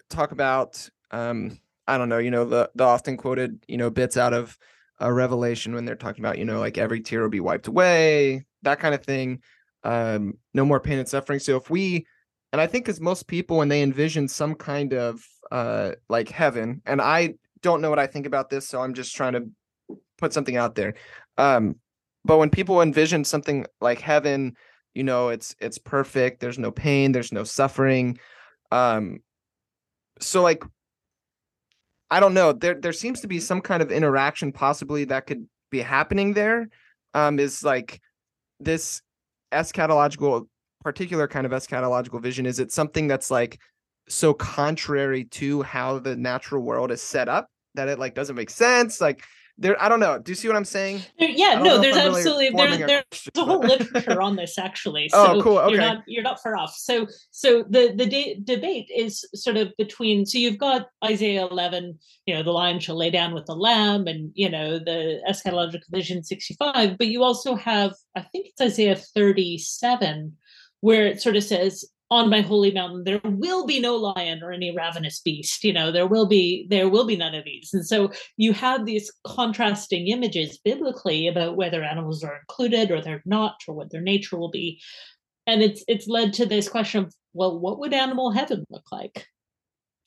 talk 0.10 0.32
about 0.32 0.90
um 1.12 1.58
i 1.88 1.98
don't 1.98 2.10
know 2.10 2.18
you 2.18 2.32
know 2.32 2.46
the 2.46 2.70
the 2.76 2.84
often 2.84 3.18
quoted 3.18 3.64
you 3.68 3.78
know 3.78 3.90
bits 3.90 4.18
out 4.18 4.34
of 4.34 4.58
a 5.00 5.12
revelation 5.12 5.74
when 5.74 5.86
they're 5.86 5.96
talking 5.96 6.24
about 6.24 6.38
you 6.38 6.46
know 6.46 6.60
like 6.60 6.78
every 6.78 7.00
tear 7.00 7.22
will 7.22 7.30
be 7.30 7.40
wiped 7.40 7.68
away 7.68 8.46
that 8.64 8.80
kind 8.80 8.94
of 8.94 9.04
thing 9.04 9.40
um 9.84 10.34
no 10.54 10.66
more 10.66 10.80
pain 10.80 11.00
and 11.00 11.08
suffering 11.08 11.40
so 11.40 11.56
if 11.56 11.70
we 11.70 12.06
and 12.52 12.60
i 12.60 12.68
think 12.68 12.86
because 12.86 13.00
most 13.00 13.28
people 13.28 13.58
when 13.58 13.70
they 13.70 13.82
envision 13.82 14.28
some 14.28 14.54
kind 14.56 14.94
of 14.94 15.24
uh 15.52 15.92
like 16.10 16.30
heaven 16.30 16.82
and 16.86 17.02
i 17.02 17.34
don't 17.62 17.82
know 17.82 17.90
what 17.90 18.00
i 18.00 18.08
think 18.08 18.26
about 18.26 18.50
this 18.50 18.68
so 18.68 18.82
i'm 18.82 18.94
just 18.94 19.16
trying 19.16 19.34
to 19.34 19.50
put 20.20 20.34
something 20.34 20.58
out 20.58 20.76
there. 20.76 20.94
Um, 21.38 21.76
but 22.26 22.38
when 22.38 22.50
people 22.50 22.82
envision 22.82 23.24
something 23.24 23.66
like 23.82 24.02
heaven, 24.02 24.56
you 24.94 25.04
know, 25.04 25.30
it's 25.30 25.56
it's 25.60 25.78
perfect. 25.78 26.40
There's 26.40 26.60
no 26.60 26.72
pain. 26.72 27.12
There's 27.12 27.32
no 27.32 27.44
suffering. 27.44 28.20
Um, 28.72 29.20
so 30.20 30.42
like, 30.42 30.64
I 32.12 32.20
don't 32.20 32.34
know. 32.34 32.54
There 32.54 32.76
there 32.76 32.94
seems 32.94 33.22
to 33.22 33.28
be 33.28 33.40
some 33.40 33.62
kind 33.62 33.82
of 33.82 33.92
interaction 33.92 34.52
possibly 34.52 35.06
that 35.06 35.28
could 35.28 35.48
be 35.70 35.82
happening 35.82 36.34
there. 36.34 36.70
Um, 37.14 37.40
is 37.40 37.64
like 37.64 38.00
this 38.60 39.02
eschatological 39.52 40.48
particular 40.84 41.28
kind 41.28 41.46
of 41.46 41.52
eschatological 41.52 42.22
vision 42.22 42.46
is 42.46 42.60
it 42.60 42.72
something 42.72 43.08
that's 43.08 43.30
like 43.30 43.60
so 44.08 44.34
contrary 44.34 45.26
to 45.26 45.62
how 45.64 46.00
the 46.00 46.16
natural 46.16 46.64
world 46.64 46.92
is 46.92 47.02
set 47.02 47.28
up 47.28 47.48
that 47.76 47.88
it 47.88 48.00
like 48.00 48.16
doesn't 48.16 48.36
make 48.36 48.50
sense 48.50 49.02
like 49.02 49.24
there 49.60 49.82
i 49.82 49.90
don't 49.90 50.00
know 50.00 50.18
do 50.18 50.32
you 50.32 50.36
see 50.36 50.48
what 50.48 50.56
i'm 50.56 50.66
saying 50.66 51.02
yeah 51.20 51.62
no 51.62 51.80
there's 51.80 51.98
absolutely 51.98 52.50
really 52.50 52.78
there's, 52.78 52.88
there's 52.88 53.04
question, 53.12 53.32
a 53.36 53.46
whole 53.46 53.60
literature 53.60 54.22
on 54.22 54.36
this 54.36 54.58
actually 54.58 55.10
oh, 55.14 55.26
so 55.26 55.40
oh, 55.40 55.42
cool. 55.42 55.58
okay. 55.60 55.74
you're 55.74 55.82
not 55.82 56.04
you're 56.08 56.24
not 56.24 56.42
far 56.42 56.56
off 56.56 56.74
so 56.76 57.06
so 57.32 57.64
the 57.70 57.94
the 57.96 58.06
de- 58.06 58.40
debate 58.44 58.90
is 58.96 59.28
sort 59.36 59.58
of 59.58 59.72
between 59.78 60.26
so 60.26 60.38
you've 60.38 60.58
got 60.58 60.88
isaiah 61.04 61.48
11 61.52 62.00
you 62.26 62.34
know 62.34 62.42
the 62.42 62.52
lion 62.52 62.80
shall 62.80 62.98
lay 62.98 63.10
down 63.10 63.34
with 63.34 63.46
the 63.46 63.56
lamb 63.56 64.08
and 64.08 64.32
you 64.34 64.50
know 64.50 64.80
the 64.80 65.20
eschatological 65.30 65.82
vision 65.90 66.24
65 66.24 66.98
but 66.98 67.08
you 67.08 67.24
also 67.24 67.56
have 67.56 67.94
i 68.16 68.22
think 68.22 68.48
it's 68.48 68.62
isaiah 68.62 68.96
37 68.96 70.36
where 70.82 71.06
it 71.06 71.22
sort 71.22 71.36
of 71.36 71.44
says 71.44 71.86
on 72.12 72.30
my 72.30 72.42
holy 72.42 72.72
mountain 72.72 73.04
there 73.04 73.22
will 73.24 73.68
be 73.68 73.80
no 73.80 73.96
lion 73.96 74.42
or 74.42 74.52
any 74.52 74.76
ravenous 74.76 75.20
beast 75.20 75.64
you 75.64 75.72
know 75.72 75.92
there 75.92 76.08
will 76.08 76.26
be 76.26 76.66
there 76.70 76.90
will 76.90 77.06
be 77.06 77.16
none 77.16 77.36
of 77.36 77.46
these. 77.46 77.72
And 77.74 77.86
so 77.86 78.12
you 78.38 78.54
have 78.54 78.86
these 78.86 79.12
contrasting 79.26 80.08
images 80.08 80.60
biblically 80.64 81.28
about 81.28 81.56
whether 81.56 81.84
animals 81.84 82.24
are 82.24 82.38
included 82.38 82.92
or 82.92 83.02
they're 83.02 83.24
not 83.26 83.56
or 83.68 83.76
what 83.76 83.92
their 83.92 84.02
nature 84.02 84.38
will 84.38 84.52
be. 84.52 84.82
And 85.48 85.62
it's 85.62 85.84
it's 85.88 86.08
led 86.08 86.34
to 86.34 86.46
this 86.46 86.70
question 86.70 87.06
of 87.06 87.14
well 87.34 87.60
what 87.60 87.80
would 87.80 87.94
animal 87.94 88.32
heaven 88.32 88.66
look 88.70 88.92
like? 88.92 89.26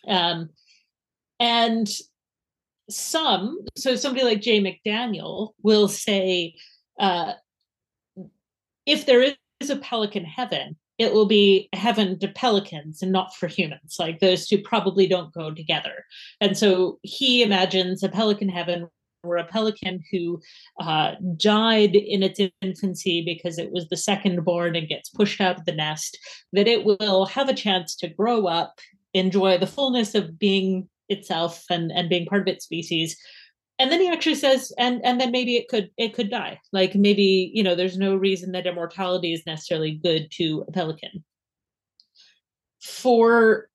Um 0.08 0.50
and 1.40 1.88
some 2.90 3.58
so 3.76 3.96
somebody 3.96 4.24
like 4.24 4.42
jay 4.42 4.60
mcdaniel 4.60 5.52
will 5.62 5.88
say 5.88 6.54
uh 6.98 7.32
if 8.84 9.06
there 9.06 9.22
is 9.22 9.34
is 9.62 9.70
a 9.70 9.76
pelican 9.76 10.24
heaven, 10.24 10.76
it 11.02 11.12
will 11.12 11.26
be 11.26 11.68
heaven 11.72 12.18
to 12.20 12.28
pelicans 12.28 13.02
and 13.02 13.12
not 13.12 13.34
for 13.34 13.48
humans. 13.48 13.96
Like 13.98 14.20
those 14.20 14.46
two 14.46 14.58
probably 14.58 15.06
don't 15.06 15.32
go 15.32 15.52
together. 15.52 16.04
And 16.40 16.56
so 16.56 16.98
he 17.02 17.42
imagines 17.42 18.02
a 18.02 18.08
pelican 18.08 18.48
heaven 18.48 18.88
where 19.22 19.38
a 19.38 19.44
pelican 19.44 20.02
who 20.10 20.40
uh, 20.80 21.12
died 21.36 21.94
in 21.94 22.22
its 22.22 22.40
infancy 22.60 23.22
because 23.24 23.58
it 23.58 23.70
was 23.70 23.88
the 23.88 23.96
second 23.96 24.44
born 24.44 24.74
and 24.74 24.88
gets 24.88 25.10
pushed 25.10 25.40
out 25.40 25.58
of 25.58 25.64
the 25.64 25.72
nest, 25.72 26.18
that 26.52 26.66
it 26.66 26.84
will 26.84 27.26
have 27.26 27.48
a 27.48 27.54
chance 27.54 27.94
to 27.96 28.08
grow 28.08 28.46
up, 28.46 28.78
enjoy 29.14 29.58
the 29.58 29.66
fullness 29.66 30.14
of 30.14 30.38
being 30.38 30.88
itself 31.08 31.64
and, 31.70 31.92
and 31.92 32.08
being 32.08 32.26
part 32.26 32.42
of 32.42 32.48
its 32.48 32.64
species 32.64 33.16
and 33.82 33.90
then 33.90 34.00
he 34.00 34.08
actually 34.08 34.36
says 34.36 34.72
and 34.78 35.04
and 35.04 35.20
then 35.20 35.32
maybe 35.32 35.56
it 35.56 35.66
could 35.68 35.90
it 35.96 36.14
could 36.14 36.30
die. 36.30 36.60
Like 36.72 36.94
maybe 36.94 37.50
you 37.52 37.64
know 37.64 37.74
there's 37.74 37.98
no 37.98 38.14
reason 38.14 38.52
that 38.52 38.66
immortality 38.66 39.32
is 39.32 39.44
necessarily 39.44 39.90
good 39.90 40.30
to 40.38 40.64
a 40.68 40.72
pelican. 40.72 41.24
For 42.80 43.68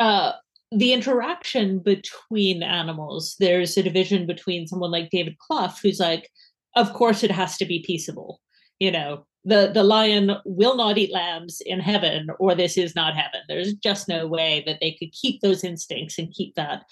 uh 0.00 0.32
the 0.72 0.92
interaction 0.92 1.78
between 1.78 2.62
animals 2.62 3.36
there's 3.38 3.76
a 3.76 3.82
division 3.82 4.26
between 4.26 4.66
someone 4.66 4.90
like 4.90 5.08
david 5.08 5.38
clough 5.38 5.72
who's 5.82 5.98
like 5.98 6.28
of 6.76 6.92
course 6.92 7.24
it 7.24 7.30
has 7.30 7.56
to 7.56 7.64
be 7.64 7.82
peaceable 7.86 8.38
you 8.78 8.90
know 8.90 9.26
the 9.44 9.70
the 9.72 9.82
lion 9.82 10.36
will 10.44 10.76
not 10.76 10.98
eat 10.98 11.12
lambs 11.12 11.60
in 11.64 11.80
heaven 11.80 12.28
or 12.38 12.54
this 12.54 12.76
is 12.76 12.94
not 12.94 13.14
heaven. 13.14 13.40
There's 13.48 13.74
just 13.74 14.08
no 14.08 14.26
way 14.26 14.62
that 14.66 14.78
they 14.80 14.92
could 14.92 15.12
keep 15.12 15.40
those 15.40 15.64
instincts 15.64 16.18
and 16.18 16.32
keep 16.32 16.54
that. 16.56 16.84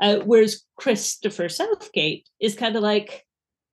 Uh, 0.00 0.16
whereas 0.24 0.64
christopher 0.76 1.48
southgate 1.48 2.28
is 2.40 2.54
kind 2.54 2.76
of 2.76 2.82
like 2.82 3.24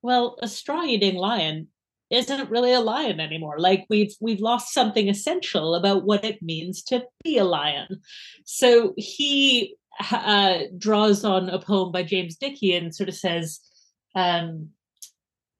well 0.01 0.37
a 0.41 0.47
straw 0.47 0.83
eating 0.83 1.15
lion 1.15 1.67
isn't 2.09 2.49
really 2.49 2.73
a 2.73 2.79
lion 2.79 3.19
anymore. 3.19 3.59
Like 3.59 3.85
we've 3.89 4.15
we've 4.19 4.39
lost 4.39 4.73
something 4.73 5.09
essential 5.09 5.75
about 5.75 6.05
what 6.05 6.23
it 6.25 6.41
means 6.41 6.81
to 6.83 7.05
be 7.23 7.37
a 7.37 7.43
lion. 7.43 8.01
So 8.45 8.93
he 8.97 9.75
uh, 10.11 10.59
draws 10.77 11.23
on 11.23 11.49
a 11.49 11.59
poem 11.59 11.91
by 11.91 12.03
james 12.03 12.37
dickey 12.37 12.73
and 12.73 12.95
sort 12.95 13.09
of 13.09 13.15
says 13.15 13.59
um, 14.15 14.69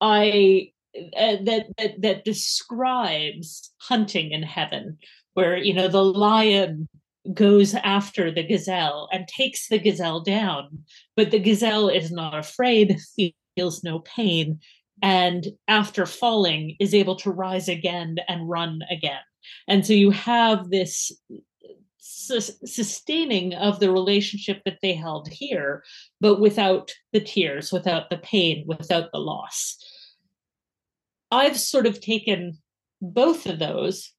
i 0.02 0.72
uh, 1.18 1.38
that, 1.44 1.66
that 1.78 2.02
that 2.02 2.26
describes 2.26 3.72
hunting 3.80 4.32
in 4.32 4.44
heaven, 4.44 4.98
where 5.34 5.58
you 5.58 5.74
know 5.74 5.88
the 5.88 6.04
lion 6.04 6.88
goes 7.34 7.76
after 7.76 8.32
the 8.32 8.44
gazelle 8.44 9.10
and 9.12 9.28
takes 9.28 9.68
the 9.68 9.80
gazelle 9.80 10.22
down, 10.22 10.84
but 11.16 11.32
the 11.32 11.40
gazelle 11.40 11.90
is 11.90 12.12
not 12.12 12.38
afraid, 12.38 12.98
feels 13.56 13.84
no 13.84 14.00
pain, 14.00 14.60
and 15.02 15.48
after 15.68 16.06
falling 16.06 16.76
is 16.80 16.94
able 16.94 17.16
to 17.18 17.32
rise 17.32 17.68
again 17.68 18.16
and 18.28 18.50
run 18.50 18.82
again. 18.90 19.20
And 19.68 19.86
so 19.86 19.94
you 19.94 20.12
have 20.12 20.70
this 20.70 21.12
sustaining 22.00 23.54
of 23.54 23.80
the 23.80 23.92
relationship 23.92 24.62
that 24.66 24.80
they 24.82 24.94
held 24.94 25.28
here, 25.30 25.84
but 26.22 26.40
without 26.40 26.92
the 27.14 27.20
tears, 27.20 27.72
without 27.72 28.10
the 28.10 28.18
pain, 28.18 28.64
without 28.68 29.12
the 29.12 29.20
loss. 29.20 29.78
I've 31.32 31.60
sort 31.60 31.86
of 31.86 32.02
taken 32.02 32.58
both 33.02 33.46
of 33.46 33.60
those 33.60 34.14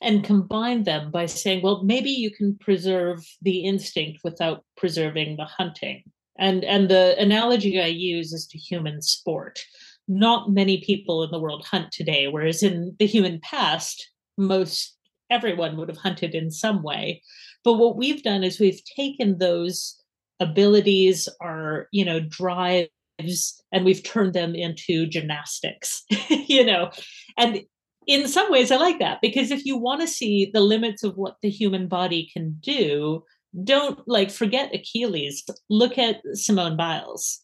and 0.00 0.24
combined 0.24 0.84
them 0.84 1.10
by 1.10 1.26
saying, 1.26 1.62
well, 1.62 1.84
maybe 1.84 2.10
you 2.10 2.30
can 2.30 2.58
preserve 2.58 3.24
the 3.40 3.60
instinct 3.60 4.20
without 4.24 4.64
preserving 4.76 5.36
the 5.36 5.44
hunting. 5.44 6.02
And 6.38 6.64
and 6.64 6.88
the 6.88 7.14
analogy 7.18 7.80
I 7.80 7.86
use 7.86 8.32
is 8.32 8.46
to 8.48 8.58
human 8.58 9.00
sport. 9.02 9.64
Not 10.08 10.50
many 10.50 10.82
people 10.84 11.22
in 11.22 11.30
the 11.30 11.38
world 11.38 11.64
hunt 11.64 11.92
today, 11.92 12.26
whereas 12.26 12.62
in 12.62 12.96
the 12.98 13.06
human 13.06 13.38
past, 13.40 14.10
most 14.36 14.96
everyone 15.30 15.76
would 15.76 15.88
have 15.88 15.98
hunted 15.98 16.34
in 16.34 16.50
some 16.50 16.82
way. 16.82 17.22
But 17.64 17.74
what 17.74 17.96
we've 17.96 18.22
done 18.22 18.42
is 18.42 18.58
we've 18.58 18.82
taken 18.96 19.38
those 19.38 20.02
abilities, 20.40 21.28
our 21.40 21.88
you 21.92 22.04
know 22.04 22.18
drive 22.18 22.88
and 23.18 23.84
we've 23.84 24.02
turned 24.02 24.34
them 24.34 24.54
into 24.54 25.06
gymnastics 25.06 26.04
you 26.28 26.64
know? 26.64 26.90
And 27.36 27.62
in 28.06 28.26
some 28.26 28.50
ways 28.50 28.70
i 28.70 28.76
like 28.76 28.98
that 28.98 29.20
because 29.22 29.50
if 29.50 29.64
you 29.64 29.76
want 29.76 30.00
to 30.00 30.06
see 30.06 30.50
the 30.52 30.60
limits 30.60 31.04
of 31.04 31.16
what 31.16 31.36
the 31.42 31.50
human 31.50 31.86
body 31.86 32.28
can 32.32 32.56
do 32.60 33.22
don't 33.64 34.00
like 34.08 34.30
forget 34.30 34.74
achilles 34.74 35.44
look 35.68 35.98
at 35.98 36.20
simone 36.32 36.76
biles. 36.76 37.40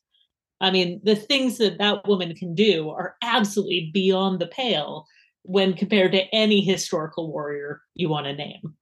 I 0.61 0.71
mean 0.71 1.01
the 1.05 1.17
things 1.17 1.59
that 1.59 1.79
that 1.79 2.07
woman 2.09 2.35
can 2.35 2.55
do 2.55 2.91
are 2.91 3.17
absolutely 3.23 3.91
beyond 3.93 4.41
the 4.41 4.47
pale 4.47 5.07
when 5.43 5.75
compared 5.75 6.13
to 6.13 6.35
any 6.35 6.61
historical 6.61 7.31
warrior 7.31 7.81
you 7.95 8.09
want 8.09 8.27
to 8.27 8.35
name. 8.35 8.75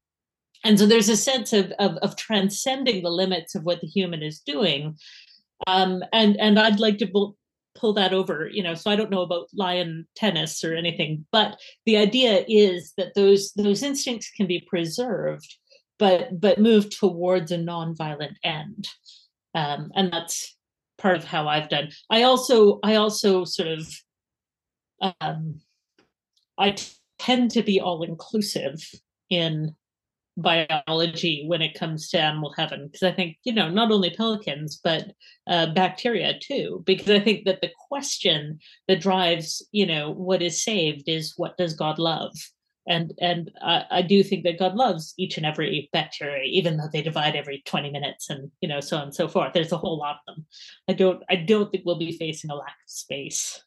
And 0.64 0.78
so 0.78 0.86
there's 0.86 1.08
a 1.08 1.16
sense 1.16 1.52
of, 1.52 1.70
of, 1.78 1.96
of 1.98 2.16
transcending 2.16 3.02
the 3.02 3.10
limits 3.10 3.54
of 3.54 3.64
what 3.64 3.80
the 3.80 3.86
human 3.86 4.22
is 4.22 4.40
doing 4.40 4.96
um, 5.66 6.02
and 6.12 6.38
and 6.38 6.58
I'd 6.58 6.80
like 6.80 6.98
to 6.98 7.06
pull, 7.06 7.36
that 7.94 8.14
over. 8.14 8.48
You 8.50 8.62
know, 8.62 8.74
so 8.74 8.90
I 8.90 8.96
don't 8.96 9.10
know 9.10 9.22
about 9.22 9.48
lion 9.54 10.06
tennis 10.16 10.64
or 10.64 10.74
anything, 10.74 11.26
but 11.30 11.58
the 11.84 11.96
idea 11.96 12.44
is 12.48 12.92
that 12.96 13.14
those 13.14 13.52
those 13.52 13.82
instincts 13.82 14.30
can 14.30 14.46
be 14.46 14.66
preserved, 14.66 15.56
but 15.98 16.40
but 16.40 16.60
move 16.60 16.90
towards 16.90 17.52
a 17.52 17.58
nonviolent 17.58 18.36
end, 18.42 18.88
um, 19.54 19.90
and 19.94 20.10
that's 20.12 20.56
part 20.98 21.16
of 21.16 21.24
how 21.24 21.48
I've 21.48 21.68
done. 21.68 21.90
I 22.10 22.22
also 22.22 22.80
I 22.82 22.94
also 22.94 23.44
sort 23.44 23.68
of 23.68 23.86
um, 25.20 25.60
I 26.58 26.70
t- 26.72 26.92
tend 27.18 27.50
to 27.52 27.62
be 27.62 27.80
all 27.80 28.02
inclusive 28.02 28.80
in 29.30 29.74
biology 30.36 31.44
when 31.46 31.62
it 31.62 31.78
comes 31.78 32.08
to 32.10 32.20
animal 32.20 32.52
heaven. 32.56 32.86
Because 32.86 33.02
i 33.02 33.12
think 33.12 33.38
you 33.44 33.52
know 33.52 33.70
not 33.70 33.90
only 33.90 34.10
pelicans 34.10 34.78
but 34.82 35.12
uh, 35.46 35.66
bacteria 35.72 36.34
too. 36.40 36.82
Because 36.84 37.10
i 37.10 37.20
think 37.20 37.44
that 37.46 37.60
the 37.60 37.70
question 37.88 38.58
that 38.88 39.00
drives 39.00 39.66
you 39.72 39.86
know 39.86 40.12
what 40.12 40.42
is 40.42 40.62
saved 40.62 41.08
is 41.08 41.34
what 41.36 41.56
does 41.56 41.74
god 41.74 41.98
love? 41.98 42.32
And 42.88 43.14
and 43.20 43.50
I, 43.62 43.84
I 43.90 44.02
do 44.02 44.22
think 44.22 44.44
that 44.44 44.58
god 44.58 44.74
loves 44.74 45.14
each 45.16 45.38
and 45.38 45.46
every 45.46 45.88
bacteria 45.92 46.44
even 46.44 46.76
though 46.76 46.88
they 46.92 47.02
divide 47.02 47.34
every 47.34 47.62
20 47.64 47.90
minutes 47.90 48.28
and 48.30 48.50
you 48.60 48.68
know 48.68 48.80
so 48.80 48.98
on 48.98 49.04
and 49.04 49.14
so 49.14 49.28
forth. 49.28 49.52
There's 49.54 49.72
a 49.72 49.78
whole 49.78 49.98
lot 49.98 50.16
of 50.28 50.34
them. 50.36 50.46
I 50.88 50.92
don't 50.92 51.22
i 51.30 51.36
don't 51.36 51.70
think 51.70 51.84
we'll 51.86 51.98
be 51.98 52.16
facing 52.16 52.50
a 52.50 52.54
lack 52.54 52.76
of 52.84 52.90
space. 52.90 53.62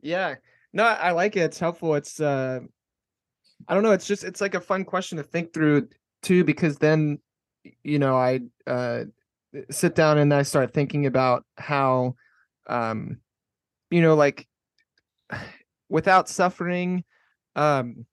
Yeah. 0.00 0.36
No 0.72 0.84
i 0.84 1.10
like 1.10 1.36
it. 1.36 1.40
It's 1.40 1.58
helpful. 1.58 1.94
It's 1.94 2.20
uh 2.20 2.60
I 3.68 3.74
don't 3.74 3.82
know. 3.82 3.92
It's 3.92 4.06
just 4.06 4.24
it's 4.24 4.40
like 4.40 4.54
a 4.54 4.60
fun 4.60 4.84
question 4.84 5.18
to 5.18 5.24
think 5.24 5.52
through 5.52 5.88
too, 6.22 6.44
because 6.44 6.78
then 6.78 7.18
you 7.82 7.98
know 7.98 8.16
I 8.16 8.40
uh, 8.66 9.04
sit 9.70 9.94
down 9.94 10.18
and 10.18 10.32
I 10.32 10.42
start 10.42 10.72
thinking 10.72 11.06
about 11.06 11.44
how 11.56 12.14
um 12.68 13.18
you 13.90 14.02
know 14.02 14.14
like 14.14 14.46
without 15.88 16.28
suffering 16.28 17.04
um 17.54 18.06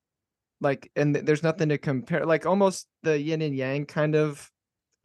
like 0.61 0.91
and 0.95 1.15
th- 1.15 1.25
there's 1.25 1.43
nothing 1.43 1.69
to 1.69 1.77
compare 1.77 2.25
like 2.25 2.45
almost 2.45 2.87
the 3.03 3.19
yin 3.19 3.41
and 3.41 3.55
yang 3.55 3.85
kind 3.85 4.15
of 4.15 4.49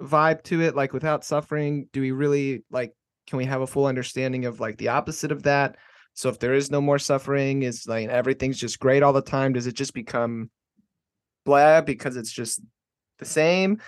vibe 0.01 0.43
to 0.45 0.63
it 0.63 0.77
like 0.77 0.93
without 0.93 1.25
suffering 1.25 1.89
do 1.93 2.01
we 2.01 2.13
really 2.13 2.63
like 2.71 2.95
can 3.27 3.39
we 3.39 3.45
have 3.45 3.63
a 3.63 3.67
full 3.67 3.87
understanding 3.87 4.45
of 4.45 4.61
like 4.61 4.79
the 4.79 4.89
opposite 4.89 5.33
of 5.33 5.43
that 5.43 5.77
so 6.19 6.29
if 6.29 6.41
there 6.41 6.55
is 6.55 6.69
no 6.69 6.81
more 6.81 6.99
suffering 6.99 7.63
is 7.63 7.87
like 7.87 8.09
everything's 8.09 8.59
just 8.59 8.81
great 8.81 9.05
all 9.05 9.13
the 9.13 9.23
time 9.23 9.53
does 9.53 9.69
it 9.69 9.75
just 9.75 9.95
become 9.95 10.51
blah 11.47 11.81
because 11.81 12.17
it's 12.17 12.33
just 12.33 12.61
the 13.21 13.25
same? 13.25 13.81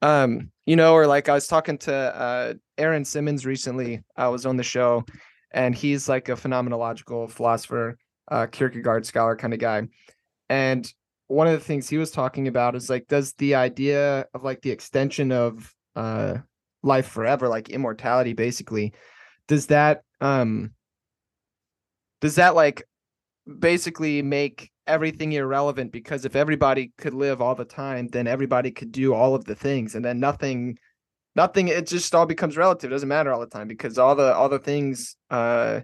Um 0.00 0.52
you 0.64 0.76
know 0.76 0.94
or 0.94 1.08
like 1.08 1.28
i 1.28 1.34
was 1.34 1.48
talking 1.48 1.78
to 1.78 1.92
uh 1.92 2.54
aaron 2.78 3.04
simmons 3.04 3.44
recently 3.44 4.00
i 4.16 4.28
was 4.28 4.46
on 4.46 4.56
the 4.56 4.62
show 4.62 5.04
and 5.50 5.74
he's 5.74 6.08
like 6.08 6.28
a 6.28 6.36
phenomenological 6.36 7.28
philosopher 7.28 7.98
uh 8.30 8.46
kierkegaard 8.46 9.04
scholar 9.04 9.34
kind 9.34 9.52
of 9.52 9.58
guy. 9.58 9.88
And 10.48 10.88
one 11.26 11.48
of 11.48 11.54
the 11.54 11.64
things 11.64 11.88
he 11.88 11.98
was 11.98 12.12
talking 12.12 12.46
about 12.46 12.76
is 12.76 12.88
like 12.88 13.08
does 13.08 13.32
the 13.38 13.56
idea 13.56 14.26
of 14.34 14.44
like 14.44 14.62
the 14.62 14.70
extension 14.70 15.32
of 15.32 15.74
uh 15.96 16.36
life 16.84 17.08
forever 17.08 17.48
like 17.48 17.70
immortality 17.70 18.34
basically 18.34 18.92
does 19.48 19.66
that 19.66 20.02
um 20.20 20.70
does 22.22 22.36
that 22.36 22.54
like 22.54 22.82
basically 23.58 24.22
make 24.22 24.70
everything 24.86 25.32
irrelevant? 25.32 25.92
Because 25.92 26.24
if 26.24 26.34
everybody 26.34 26.92
could 26.96 27.12
live 27.12 27.42
all 27.42 27.54
the 27.54 27.66
time 27.66 28.08
then 28.08 28.26
everybody 28.26 28.70
could 28.70 28.90
do 28.90 29.12
all 29.12 29.34
of 29.34 29.44
the 29.44 29.54
things 29.54 29.94
and 29.94 30.02
then 30.02 30.18
nothing 30.18 30.78
nothing 31.36 31.68
it 31.68 31.86
just 31.86 32.14
all 32.14 32.24
becomes 32.24 32.56
relative. 32.56 32.90
It 32.90 32.94
doesn't 32.94 33.08
matter 33.08 33.30
all 33.30 33.40
the 33.40 33.46
time 33.46 33.68
because 33.68 33.98
all 33.98 34.14
the 34.14 34.34
all 34.34 34.48
the 34.48 34.58
things 34.58 35.16
uh 35.28 35.80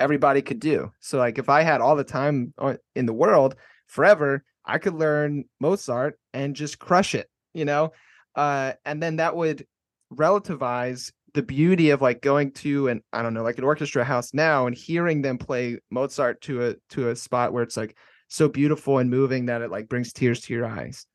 everybody 0.00 0.42
could 0.42 0.58
do. 0.58 0.90
So 0.98 1.18
like 1.18 1.38
if 1.38 1.48
i 1.48 1.62
had 1.62 1.80
all 1.80 1.94
the 1.94 2.02
time 2.02 2.52
in 2.96 3.06
the 3.06 3.12
world 3.12 3.54
forever 3.86 4.42
I 4.64 4.78
could 4.78 4.94
learn 4.94 5.44
Mozart 5.60 6.18
and 6.32 6.54
just 6.54 6.78
crush 6.78 7.14
it, 7.14 7.28
you 7.52 7.64
know? 7.64 7.92
Uh, 8.34 8.72
and 8.84 9.02
then 9.02 9.16
that 9.16 9.36
would 9.36 9.66
relativize 10.12 11.12
the 11.34 11.42
beauty 11.42 11.90
of 11.90 12.02
like 12.02 12.20
going 12.20 12.52
to 12.52 12.88
an 12.88 13.02
I 13.12 13.22
don't 13.22 13.34
know, 13.34 13.42
like 13.42 13.58
an 13.58 13.64
orchestra 13.64 14.04
house 14.04 14.34
now 14.34 14.66
and 14.66 14.76
hearing 14.76 15.22
them 15.22 15.38
play 15.38 15.78
Mozart 15.90 16.40
to 16.42 16.66
a 16.66 16.74
to 16.90 17.10
a 17.10 17.16
spot 17.16 17.52
where 17.52 17.62
it's 17.62 17.76
like 17.76 17.96
so 18.28 18.48
beautiful 18.48 18.98
and 18.98 19.10
moving 19.10 19.46
that 19.46 19.62
it 19.62 19.70
like 19.70 19.88
brings 19.88 20.12
tears 20.12 20.40
to 20.42 20.54
your 20.54 20.66
eyes. 20.66 21.06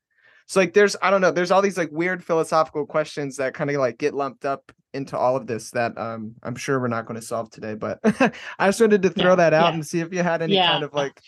So 0.46 0.60
like 0.60 0.72
there's 0.72 0.96
I 1.02 1.10
don't 1.10 1.20
know, 1.20 1.30
there's 1.30 1.50
all 1.50 1.62
these 1.62 1.78
like 1.78 1.90
weird 1.92 2.24
philosophical 2.24 2.86
questions 2.86 3.36
that 3.36 3.54
kind 3.54 3.70
of 3.70 3.76
like 3.76 3.98
get 3.98 4.14
lumped 4.14 4.44
up 4.44 4.72
into 4.94 5.16
all 5.16 5.36
of 5.36 5.46
this 5.46 5.70
that 5.72 5.96
um 5.98 6.34
I'm 6.42 6.56
sure 6.56 6.80
we're 6.80 6.88
not 6.88 7.06
going 7.06 7.20
to 7.20 7.26
solve 7.26 7.50
today, 7.50 7.74
but 7.74 8.00
I 8.58 8.68
just 8.68 8.80
wanted 8.80 9.02
to 9.02 9.10
throw 9.10 9.32
yeah, 9.32 9.36
that 9.36 9.54
out 9.54 9.68
yeah. 9.68 9.74
and 9.74 9.86
see 9.86 10.00
if 10.00 10.12
you 10.12 10.22
had 10.22 10.42
any 10.42 10.54
yeah. 10.54 10.72
kind 10.72 10.84
of 10.84 10.94
like 10.94 11.20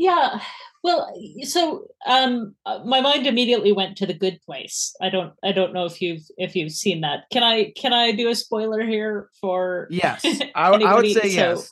yeah 0.00 0.40
well, 0.82 1.12
so 1.42 1.86
um, 2.06 2.54
uh, 2.64 2.80
my 2.84 3.00
mind 3.00 3.26
immediately 3.26 3.72
went 3.72 3.98
to 3.98 4.06
the 4.06 4.14
Good 4.14 4.40
Place. 4.42 4.94
I 5.00 5.10
don't, 5.10 5.34
I 5.44 5.52
don't 5.52 5.74
know 5.74 5.84
if 5.84 6.00
you've 6.00 6.22
if 6.38 6.56
you've 6.56 6.72
seen 6.72 7.02
that. 7.02 7.24
Can 7.30 7.42
I 7.42 7.72
can 7.76 7.92
I 7.92 8.12
do 8.12 8.28
a 8.28 8.34
spoiler 8.34 8.80
here 8.82 9.28
for? 9.40 9.88
Yes, 9.90 10.24
I, 10.24 10.50
I 10.54 10.94
would 10.94 11.12
say 11.12 11.28
so, 11.28 11.62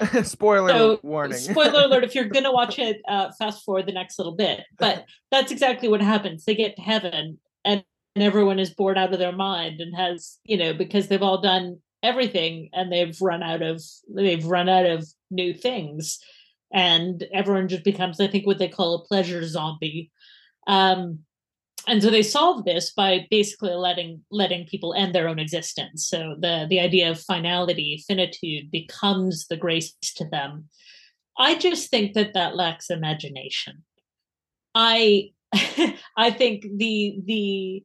yes. 0.00 0.28
spoiler 0.30 0.68
so, 0.68 1.00
warning. 1.02 1.38
spoiler 1.38 1.80
alert! 1.86 2.04
If 2.04 2.14
you're 2.14 2.26
gonna 2.26 2.52
watch 2.52 2.78
it, 2.78 3.00
uh, 3.08 3.30
fast 3.38 3.64
forward 3.64 3.86
the 3.86 3.92
next 3.92 4.18
little 4.18 4.36
bit. 4.36 4.64
But 4.78 5.06
that's 5.30 5.50
exactly 5.50 5.88
what 5.88 6.02
happens. 6.02 6.44
They 6.44 6.54
get 6.54 6.76
to 6.76 6.82
heaven, 6.82 7.38
and, 7.64 7.84
and 8.14 8.22
everyone 8.22 8.58
is 8.58 8.70
bored 8.70 8.98
out 8.98 9.14
of 9.14 9.18
their 9.18 9.32
mind, 9.32 9.80
and 9.80 9.96
has 9.96 10.38
you 10.44 10.58
know 10.58 10.74
because 10.74 11.08
they've 11.08 11.22
all 11.22 11.40
done 11.40 11.78
everything, 12.02 12.68
and 12.74 12.92
they've 12.92 13.18
run 13.22 13.42
out 13.42 13.62
of 13.62 13.82
they've 14.14 14.44
run 14.44 14.68
out 14.68 14.84
of 14.84 15.08
new 15.30 15.54
things 15.54 16.18
and 16.72 17.24
everyone 17.32 17.68
just 17.68 17.84
becomes, 17.84 18.20
I 18.20 18.26
think, 18.26 18.46
what 18.46 18.58
they 18.58 18.68
call 18.68 18.94
a 18.94 19.04
pleasure 19.04 19.46
zombie. 19.46 20.10
Um, 20.66 21.20
and 21.86 22.02
so 22.02 22.10
they 22.10 22.22
solve 22.22 22.64
this 22.64 22.92
by 22.92 23.26
basically 23.30 23.72
letting 23.72 24.22
letting 24.30 24.66
people 24.66 24.94
end 24.94 25.14
their 25.14 25.28
own 25.28 25.38
existence. 25.38 26.06
So 26.06 26.36
the 26.38 26.66
the 26.68 26.80
idea 26.80 27.10
of 27.10 27.20
finality, 27.20 28.04
finitude, 28.06 28.70
becomes 28.70 29.46
the 29.46 29.56
grace 29.56 29.94
to 30.16 30.28
them. 30.28 30.68
I 31.38 31.54
just 31.54 31.88
think 31.90 32.14
that 32.14 32.34
that 32.34 32.56
lacks 32.56 32.90
imagination. 32.90 33.84
I 34.74 35.30
I 36.16 36.30
think 36.30 36.66
the 36.76 37.20
the 37.24 37.84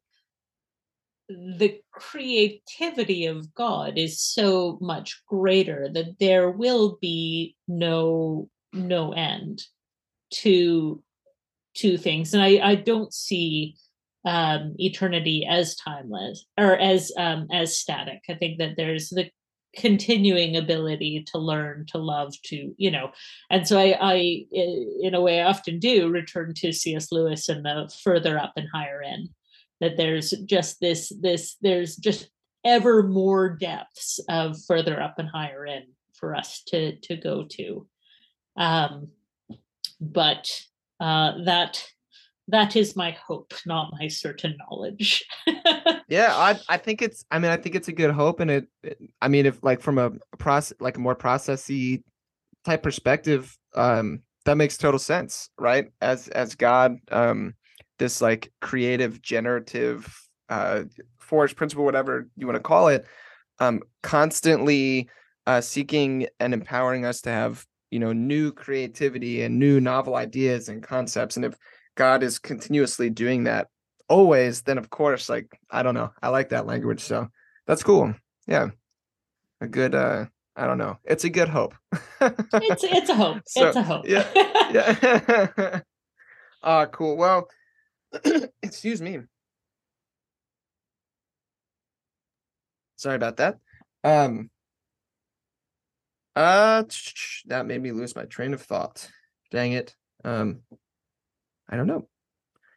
the 1.30 1.80
creativity 1.92 3.26
of 3.26 3.54
God 3.54 3.98
is 3.98 4.22
so 4.22 4.78
much 4.82 5.22
greater 5.28 5.90
that 5.94 6.20
there 6.20 6.52
will 6.52 6.98
be 7.00 7.56
no 7.68 8.50
no 8.74 9.14
end 9.14 9.62
to 10.32 11.02
to 11.76 11.98
things. 11.98 12.34
And 12.34 12.44
i 12.44 12.60
i 12.64 12.76
don't 12.76 13.14
see 13.14 13.76
um 14.26 14.76
eternity 14.78 15.46
as 15.50 15.76
timeless 15.76 16.46
or 16.58 16.78
as 16.78 17.12
um 17.18 17.48
as 17.52 17.78
static. 17.78 18.22
I 18.30 18.36
think 18.36 18.60
that 18.60 18.76
there's 18.78 19.10
the 19.10 19.30
continuing 19.76 20.56
ability 20.56 21.26
to 21.32 21.40
learn 21.40 21.86
to 21.88 21.98
love 21.98 22.34
to 22.46 22.74
you 22.78 22.92
know. 22.92 23.12
And 23.50 23.68
so 23.68 23.80
i 23.80 23.98
i 24.00 24.46
in 24.52 25.14
a 25.14 25.22
way 25.22 25.42
i 25.42 25.46
often 25.46 25.80
do 25.80 26.10
return 26.10 26.54
to 26.58 26.72
cs 26.72 27.12
lewis 27.12 27.50
and 27.50 27.66
the 27.66 27.92
further 28.04 28.38
up 28.38 28.54
and 28.56 28.68
higher 28.74 29.02
end 29.02 29.30
that 29.82 29.98
there's 29.98 30.32
just 30.46 30.80
this 30.80 31.12
this 31.22 31.58
there's 31.62 31.96
just 31.96 32.30
ever 32.64 33.04
more 33.04 33.50
depths 33.50 34.20
of 34.30 34.56
further 34.66 35.02
up 35.02 35.20
and 35.20 35.28
higher 35.28 35.66
end 35.66 35.86
for 36.14 36.36
us 36.36 36.64
to 36.68 36.96
to 37.02 37.18
go 37.18 37.46
to 37.50 37.86
um, 38.56 39.10
but 40.00 40.50
uh, 41.00 41.44
that 41.46 41.84
that 42.50 42.76
is 42.76 42.96
my 42.96 43.12
hope, 43.12 43.54
not 43.66 43.94
my 44.00 44.08
certain 44.08 44.58
knowledge. 44.58 45.24
yeah, 46.08 46.34
I 46.36 46.60
I 46.68 46.78
think 46.78 47.02
it's 47.02 47.26
I 47.32 47.40
mean 47.40 47.52
I 47.52 47.58
think 47.58 47.76
it's 47.76 47.88
a 47.88 47.94
good 47.94 48.12
hope, 48.12 48.40
and 48.40 48.52
it, 48.52 48.68
it 48.84 48.98
I 49.22 49.28
mean 49.28 49.46
if 49.46 49.64
like 49.64 49.82
from 49.82 49.98
a 49.98 50.12
process 50.38 50.78
like 50.80 50.98
a 50.98 51.02
more 51.02 51.16
processy 51.16 52.04
type 52.66 52.84
perspective, 52.84 53.58
um, 53.76 54.22
that 54.46 54.58
makes 54.58 54.78
total 54.78 55.00
sense, 55.00 55.50
right? 55.58 55.88
As 56.02 56.28
as 56.30 56.56
God, 56.56 56.98
um, 57.12 57.56
this 57.98 58.22
like 58.22 58.52
creative, 58.62 59.22
generative, 59.22 60.14
uh, 60.50 60.84
force 61.20 61.54
principle, 61.54 61.86
whatever 61.86 62.28
you 62.36 62.46
want 62.46 62.58
to 62.58 62.64
call 62.64 62.90
it, 62.90 63.06
um, 63.60 63.82
constantly 64.02 65.10
uh, 65.48 65.62
seeking 65.62 66.28
and 66.40 66.54
empowering 66.54 67.06
us 67.06 67.22
to 67.22 67.30
have 67.30 67.66
you 67.94 68.00
know 68.00 68.12
new 68.12 68.52
creativity 68.52 69.44
and 69.44 69.60
new 69.60 69.80
novel 69.80 70.16
ideas 70.16 70.68
and 70.68 70.82
concepts 70.82 71.36
and 71.36 71.46
if 71.46 71.56
god 71.96 72.24
is 72.24 72.40
continuously 72.40 73.10
doing 73.10 73.44
that 73.44 73.68
always 74.10 74.64
then 74.64 74.78
of 74.80 74.90
course 74.90 75.30
like 75.30 75.48
i 75.70 75.84
don't 75.84 75.94
know 75.94 76.12
i 76.22 76.30
like 76.30 76.50
that 76.50 76.66
language 76.66 77.00
so 77.00 77.28
that's 77.66 77.84
cool. 77.84 78.14
Yeah. 78.48 78.70
A 79.62 79.68
good 79.68 79.96
uh 79.96 80.26
i 80.56 80.68
don't 80.68 80.78
know 80.78 80.98
it's 81.06 81.24
a 81.24 81.30
good 81.30 81.50
hope. 81.50 81.74
It's 82.22 82.84
it's 82.84 83.10
a 83.10 83.16
hope 83.16 83.38
so, 83.48 83.68
it's 83.68 83.76
a 83.78 83.84
hope. 83.84 84.08
yeah 84.08 84.28
yeah. 84.72 85.80
Uh 86.62 86.86
cool 86.92 87.16
well 87.16 87.48
excuse 88.62 89.02
me. 89.02 89.20
Sorry 92.98 93.16
about 93.16 93.38
that. 93.38 93.58
Um 94.04 94.50
uh, 96.36 96.84
that 97.46 97.66
made 97.66 97.82
me 97.82 97.92
lose 97.92 98.16
my 98.16 98.26
train 98.26 98.54
of 98.54 98.62
thought. 98.62 99.10
Dang 99.52 99.74
it. 99.74 99.96
Um, 100.24 100.62
I 101.70 101.76
don't 101.76 101.88
know. 101.88 102.08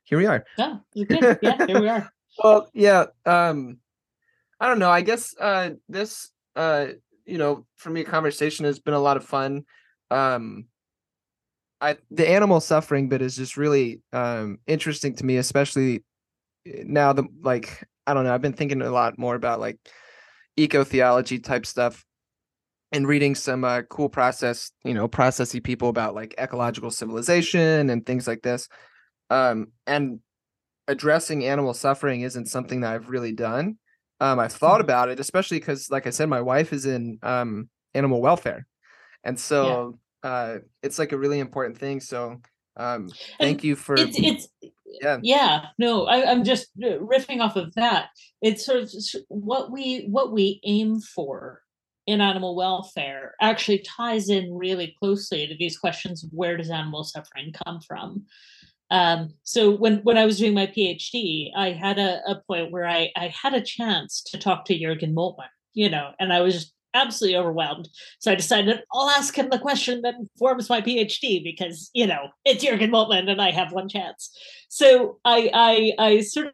Here 0.04 0.18
we 0.18 0.26
are. 0.26 0.44
Yeah, 0.56 0.76
you 0.94 1.06
good. 1.06 1.38
Yeah, 1.42 1.66
here 1.66 1.80
we 1.80 1.88
are. 1.88 2.10
well, 2.42 2.70
yeah. 2.72 3.06
Um, 3.24 3.78
I 4.60 4.68
don't 4.68 4.78
know. 4.78 4.90
I 4.90 5.00
guess 5.00 5.34
uh, 5.38 5.70
this 5.88 6.30
uh, 6.54 6.88
you 7.26 7.38
know, 7.38 7.66
for 7.76 7.90
me, 7.90 8.04
conversation 8.04 8.64
has 8.64 8.78
been 8.78 8.94
a 8.94 9.00
lot 9.00 9.16
of 9.16 9.24
fun. 9.24 9.64
Um, 10.10 10.66
I 11.80 11.96
the 12.10 12.28
animal 12.28 12.60
suffering 12.60 13.08
bit 13.08 13.20
is 13.20 13.36
just 13.36 13.56
really 13.56 14.00
um 14.12 14.58
interesting 14.66 15.14
to 15.16 15.26
me, 15.26 15.36
especially 15.36 16.04
eh, 16.66 16.84
now. 16.86 17.12
The 17.12 17.24
like, 17.42 17.84
I 18.06 18.14
don't 18.14 18.24
know. 18.24 18.32
I've 18.32 18.42
been 18.42 18.52
thinking 18.52 18.80
a 18.80 18.90
lot 18.90 19.18
more 19.18 19.34
about 19.34 19.60
like 19.60 19.78
eco 20.56 20.84
theology 20.84 21.38
type 21.38 21.66
stuff 21.66 22.05
and 22.96 23.06
reading 23.06 23.34
some 23.34 23.62
uh, 23.62 23.82
cool 23.82 24.08
process, 24.08 24.72
you 24.82 24.94
know, 24.94 25.06
processy 25.06 25.62
people 25.62 25.88
about 25.88 26.14
like 26.14 26.34
ecological 26.38 26.90
civilization 26.90 27.90
and 27.90 28.04
things 28.04 28.26
like 28.26 28.42
this. 28.42 28.68
Um, 29.30 29.68
and 29.86 30.20
addressing 30.88 31.44
animal 31.44 31.74
suffering 31.74 32.22
isn't 32.22 32.46
something 32.46 32.80
that 32.80 32.94
I've 32.94 33.10
really 33.10 33.32
done. 33.32 33.76
Um, 34.20 34.38
I've 34.38 34.52
thought 34.52 34.80
mm-hmm. 34.80 34.86
about 34.86 35.10
it, 35.10 35.20
especially 35.20 35.58
because, 35.58 35.90
like 35.90 36.06
I 36.06 36.10
said, 36.10 36.28
my 36.28 36.40
wife 36.40 36.72
is 36.72 36.86
in 36.86 37.18
um, 37.22 37.68
animal 37.92 38.22
welfare, 38.22 38.66
and 39.22 39.38
so 39.38 39.98
yeah. 40.24 40.30
uh, 40.30 40.58
it's 40.82 40.98
like 40.98 41.12
a 41.12 41.18
really 41.18 41.38
important 41.38 41.76
thing. 41.76 42.00
So, 42.00 42.40
um, 42.78 43.10
thank 43.38 43.58
and 43.58 43.64
you 43.64 43.76
for 43.76 43.94
it's, 43.94 44.16
it's 44.18 44.48
yeah 45.02 45.18
yeah 45.20 45.66
no 45.78 46.06
I, 46.06 46.30
i'm 46.30 46.44
just 46.44 46.68
uh, 46.82 46.98
riffing 46.98 47.40
off 47.40 47.56
of 47.56 47.74
that 47.74 48.06
it's 48.40 48.64
sort 48.64 48.84
of 48.84 48.90
what 49.28 49.72
we 49.72 50.06
what 50.06 50.32
we 50.32 50.60
aim 50.64 51.00
for 51.00 51.60
in 52.06 52.20
animal 52.20 52.54
welfare 52.54 53.34
actually 53.40 53.78
ties 53.80 54.28
in 54.28 54.54
really 54.54 54.94
closely 54.98 55.46
to 55.46 55.56
these 55.56 55.78
questions 55.78 56.22
of 56.22 56.30
where 56.32 56.56
does 56.56 56.70
animal 56.70 57.04
suffering 57.04 57.52
come 57.64 57.80
from 57.80 58.24
um, 58.90 59.34
so 59.42 59.70
when 59.70 59.98
when 59.98 60.16
I 60.16 60.26
was 60.26 60.38
doing 60.38 60.54
my 60.54 60.66
PhD, 60.66 61.50
I 61.56 61.70
had 61.70 61.98
a, 61.98 62.20
a 62.28 62.42
point 62.46 62.70
where 62.70 62.86
I, 62.86 63.10
I 63.16 63.28
had 63.28 63.54
a 63.54 63.60
chance 63.60 64.22
to 64.28 64.38
talk 64.38 64.64
to 64.66 64.78
Jürgen 64.78 65.12
Moltmann, 65.12 65.48
you 65.74 65.90
know, 65.90 66.12
and 66.20 66.32
I 66.32 66.40
was 66.40 66.54
just 66.54 66.72
absolutely 66.94 67.36
overwhelmed. 67.36 67.88
So 68.20 68.32
I 68.32 68.36
decided 68.36 68.82
I'll 68.92 69.10
ask 69.10 69.36
him 69.36 69.50
the 69.50 69.58
question 69.58 70.02
that 70.02 70.14
informs 70.14 70.68
my 70.68 70.80
PhD 70.80 71.42
because 71.42 71.90
you 71.94 72.06
know 72.06 72.28
it's 72.44 72.64
Jürgen 72.64 72.90
Moltmann 72.90 73.28
and 73.28 73.42
I 73.42 73.50
have 73.50 73.72
one 73.72 73.88
chance. 73.88 74.30
So 74.68 75.18
I 75.24 75.50
I 75.52 75.92
I 75.98 76.20
sort 76.20 76.48
of 76.48 76.52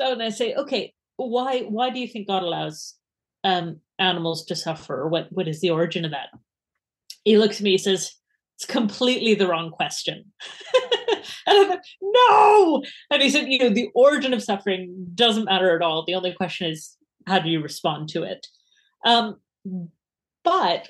and 0.00 0.22
I 0.22 0.30
say, 0.30 0.54
okay, 0.54 0.92
why 1.16 1.60
why 1.62 1.90
do 1.90 1.98
you 1.98 2.08
think 2.08 2.28
God 2.28 2.42
allows 2.42 2.94
um, 3.44 3.80
animals 3.98 4.44
to 4.46 4.56
suffer? 4.56 5.08
What 5.08 5.28
what 5.30 5.48
is 5.48 5.60
the 5.60 5.70
origin 5.70 6.04
of 6.04 6.10
that? 6.10 6.28
He 7.24 7.38
looks 7.38 7.56
at 7.56 7.62
me, 7.62 7.72
he 7.72 7.78
says, 7.78 8.12
it's 8.56 8.66
completely 8.66 9.34
the 9.34 9.48
wrong 9.48 9.70
question. 9.70 10.32
and 11.46 11.58
I 11.58 11.64
thought, 11.66 11.80
no. 12.02 12.84
And 13.10 13.22
he 13.22 13.30
said, 13.30 13.48
you 13.48 13.58
know, 13.58 13.70
the 13.70 13.88
origin 13.94 14.32
of 14.32 14.42
suffering 14.42 15.06
doesn't 15.14 15.46
matter 15.46 15.74
at 15.74 15.82
all. 15.82 16.04
The 16.04 16.14
only 16.14 16.32
question 16.32 16.70
is, 16.70 16.96
how 17.26 17.38
do 17.38 17.48
you 17.48 17.60
respond 17.60 18.10
to 18.10 18.22
it? 18.22 18.46
Um, 19.04 19.40
but 20.44 20.88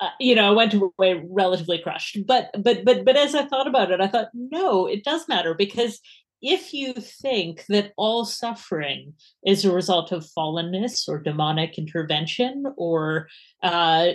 uh, 0.00 0.08
you 0.18 0.34
know, 0.34 0.48
I 0.48 0.50
went 0.50 0.74
away 0.74 1.22
relatively 1.28 1.78
crushed. 1.78 2.18
But 2.26 2.50
but 2.58 2.84
but 2.84 3.04
but 3.04 3.16
as 3.16 3.34
I 3.34 3.44
thought 3.44 3.66
about 3.66 3.90
it, 3.90 4.00
I 4.00 4.08
thought, 4.08 4.28
no, 4.34 4.86
it 4.86 5.04
does 5.04 5.28
matter 5.28 5.54
because 5.54 6.00
if 6.42 6.72
you 6.72 6.94
think 6.94 7.64
that 7.68 7.92
all 7.96 8.24
suffering 8.24 9.14
is 9.46 9.64
a 9.64 9.72
result 9.72 10.12
of 10.12 10.26
fallenness 10.36 11.08
or 11.08 11.18
demonic 11.18 11.78
intervention 11.78 12.64
or 12.76 13.28
uh, 13.62 14.08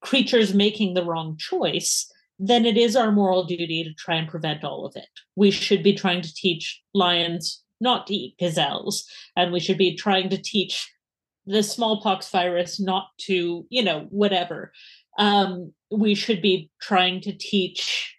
creatures 0.00 0.54
making 0.54 0.94
the 0.94 1.04
wrong 1.04 1.36
choice, 1.36 2.10
then 2.38 2.64
it 2.64 2.76
is 2.76 2.96
our 2.96 3.10
moral 3.10 3.44
duty 3.44 3.82
to 3.82 3.92
try 3.94 4.16
and 4.16 4.28
prevent 4.28 4.62
all 4.62 4.86
of 4.86 4.94
it. 4.96 5.08
We 5.34 5.50
should 5.50 5.82
be 5.82 5.94
trying 5.94 6.22
to 6.22 6.34
teach 6.34 6.80
lions 6.94 7.62
not 7.80 8.06
to 8.06 8.14
eat 8.14 8.36
gazelles, 8.38 9.04
and 9.36 9.52
we 9.52 9.60
should 9.60 9.78
be 9.78 9.96
trying 9.96 10.30
to 10.30 10.40
teach 10.40 10.90
the 11.46 11.62
smallpox 11.62 12.30
virus 12.30 12.80
not 12.80 13.08
to, 13.18 13.66
you 13.68 13.82
know, 13.82 14.06
whatever. 14.10 14.72
Um, 15.18 15.72
we 15.90 16.14
should 16.14 16.42
be 16.42 16.70
trying 16.80 17.20
to 17.22 17.32
teach 17.32 18.15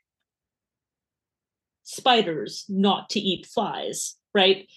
spiders 1.88 2.65
not 2.68 3.09
to 3.09 3.19
eat 3.19 3.45
flies, 3.45 4.18
right? 4.34 4.68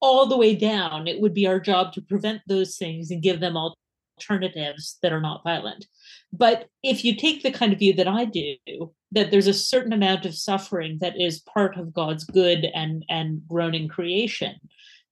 All 0.00 0.26
the 0.26 0.36
way 0.36 0.54
down, 0.56 1.06
it 1.06 1.20
would 1.20 1.34
be 1.34 1.46
our 1.46 1.60
job 1.60 1.92
to 1.92 2.00
prevent 2.00 2.40
those 2.48 2.76
things 2.78 3.10
and 3.10 3.22
give 3.22 3.40
them 3.40 3.56
alternatives 3.56 4.96
that 5.02 5.12
are 5.12 5.20
not 5.20 5.44
violent. 5.44 5.86
But 6.32 6.68
if 6.82 7.04
you 7.04 7.16
take 7.16 7.42
the 7.42 7.52
kind 7.52 7.72
of 7.72 7.78
view 7.78 7.92
that 7.94 8.08
I 8.08 8.24
do, 8.24 8.56
that 9.12 9.30
there's 9.30 9.46
a 9.46 9.52
certain 9.52 9.92
amount 9.92 10.24
of 10.24 10.34
suffering 10.34 10.98
that 11.02 11.20
is 11.20 11.40
part 11.40 11.76
of 11.76 11.92
God's 11.92 12.24
good 12.24 12.64
and, 12.74 13.04
and 13.10 13.42
groaning 13.46 13.86
creation, 13.86 14.56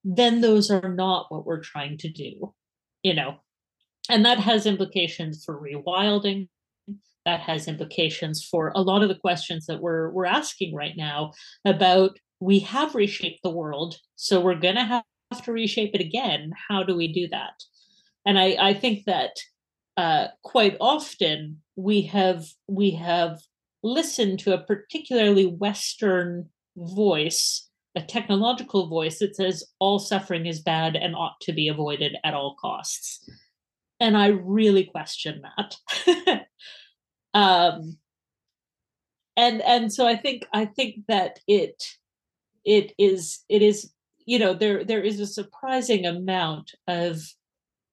then 0.04 0.40
those 0.40 0.70
are 0.70 0.88
not 0.88 1.26
what 1.28 1.44
we're 1.44 1.60
trying 1.60 1.98
to 1.98 2.08
do, 2.08 2.54
you 3.02 3.12
know. 3.12 3.36
And 4.08 4.24
that 4.24 4.38
has 4.38 4.64
implications 4.64 5.44
for 5.44 5.60
rewilding. 5.60 6.48
That 7.24 7.40
has 7.40 7.68
implications 7.68 8.44
for 8.44 8.72
a 8.74 8.82
lot 8.82 9.02
of 9.02 9.08
the 9.08 9.14
questions 9.14 9.66
that 9.66 9.80
we're 9.80 10.10
we're 10.10 10.26
asking 10.26 10.74
right 10.74 10.96
now 10.96 11.32
about 11.64 12.18
we 12.40 12.58
have 12.60 12.94
reshaped 12.94 13.40
the 13.42 13.50
world, 13.50 13.98
so 14.16 14.40
we're 14.40 14.56
gonna 14.56 14.84
have 14.84 15.04
to 15.44 15.52
reshape 15.52 15.94
it 15.94 16.00
again. 16.00 16.52
How 16.68 16.82
do 16.82 16.96
we 16.96 17.12
do 17.12 17.28
that? 17.28 17.54
And 18.26 18.38
I, 18.38 18.56
I 18.60 18.74
think 18.74 19.04
that 19.06 19.30
uh, 19.96 20.28
quite 20.42 20.76
often 20.80 21.62
we 21.76 22.02
have 22.02 22.44
we 22.68 22.92
have 22.92 23.40
listened 23.82 24.38
to 24.40 24.54
a 24.54 24.62
particularly 24.62 25.46
Western 25.46 26.48
voice, 26.76 27.68
a 27.94 28.02
technological 28.02 28.88
voice 28.88 29.18
that 29.18 29.36
says 29.36 29.64
all 29.78 29.98
suffering 29.98 30.46
is 30.46 30.60
bad 30.60 30.96
and 30.96 31.14
ought 31.14 31.40
to 31.42 31.52
be 31.52 31.68
avoided 31.68 32.16
at 32.24 32.34
all 32.34 32.56
costs. 32.60 33.28
And 34.00 34.16
I 34.16 34.28
really 34.28 34.84
question 34.84 35.42
that. 35.42 36.46
um, 37.34 37.98
and 39.36 39.62
and 39.62 39.92
so 39.92 40.06
I 40.06 40.16
think 40.16 40.46
I 40.52 40.64
think 40.66 41.06
that 41.08 41.40
it 41.46 41.82
it 42.64 42.92
is 42.98 43.40
it 43.48 43.62
is 43.62 43.92
you 44.24 44.38
know 44.38 44.54
there 44.54 44.84
there 44.84 45.02
is 45.02 45.20
a 45.20 45.26
surprising 45.26 46.06
amount 46.06 46.72
of 46.86 47.22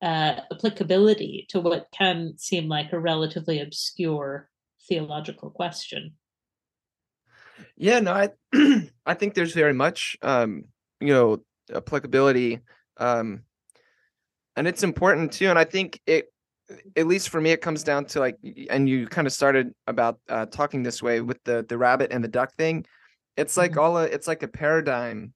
uh, 0.01 0.41
applicability 0.51 1.45
to 1.49 1.59
what 1.59 1.87
can 1.91 2.33
seem 2.37 2.67
like 2.67 2.93
a 2.93 2.99
relatively 2.99 3.59
obscure 3.59 4.49
theological 4.87 5.49
question. 5.49 6.13
Yeah, 7.75 7.99
no, 7.99 8.13
I 8.13 8.29
I 9.05 9.13
think 9.13 9.33
there's 9.33 9.53
very 9.53 9.73
much 9.73 10.17
um, 10.21 10.65
you 10.99 11.13
know 11.13 11.39
applicability, 11.73 12.59
um, 12.97 13.43
and 14.55 14.67
it's 14.67 14.83
important 14.83 15.31
too. 15.31 15.47
And 15.47 15.59
I 15.59 15.63
think 15.63 16.01
it, 16.05 16.31
at 16.95 17.07
least 17.07 17.29
for 17.29 17.41
me, 17.41 17.51
it 17.51 17.61
comes 17.61 17.83
down 17.83 18.05
to 18.05 18.19
like, 18.19 18.37
and 18.69 18.87
you 18.87 19.07
kind 19.07 19.27
of 19.27 19.33
started 19.33 19.73
about 19.87 20.19
uh, 20.29 20.45
talking 20.45 20.83
this 20.83 21.01
way 21.01 21.21
with 21.21 21.43
the 21.43 21.65
the 21.67 21.77
rabbit 21.77 22.11
and 22.11 22.23
the 22.23 22.27
duck 22.27 22.53
thing. 22.55 22.85
It's 23.37 23.57
like 23.57 23.71
mm-hmm. 23.71 23.79
all 23.79 23.97
a, 23.97 24.03
it's 24.03 24.27
like 24.27 24.43
a 24.43 24.47
paradigm 24.47 25.33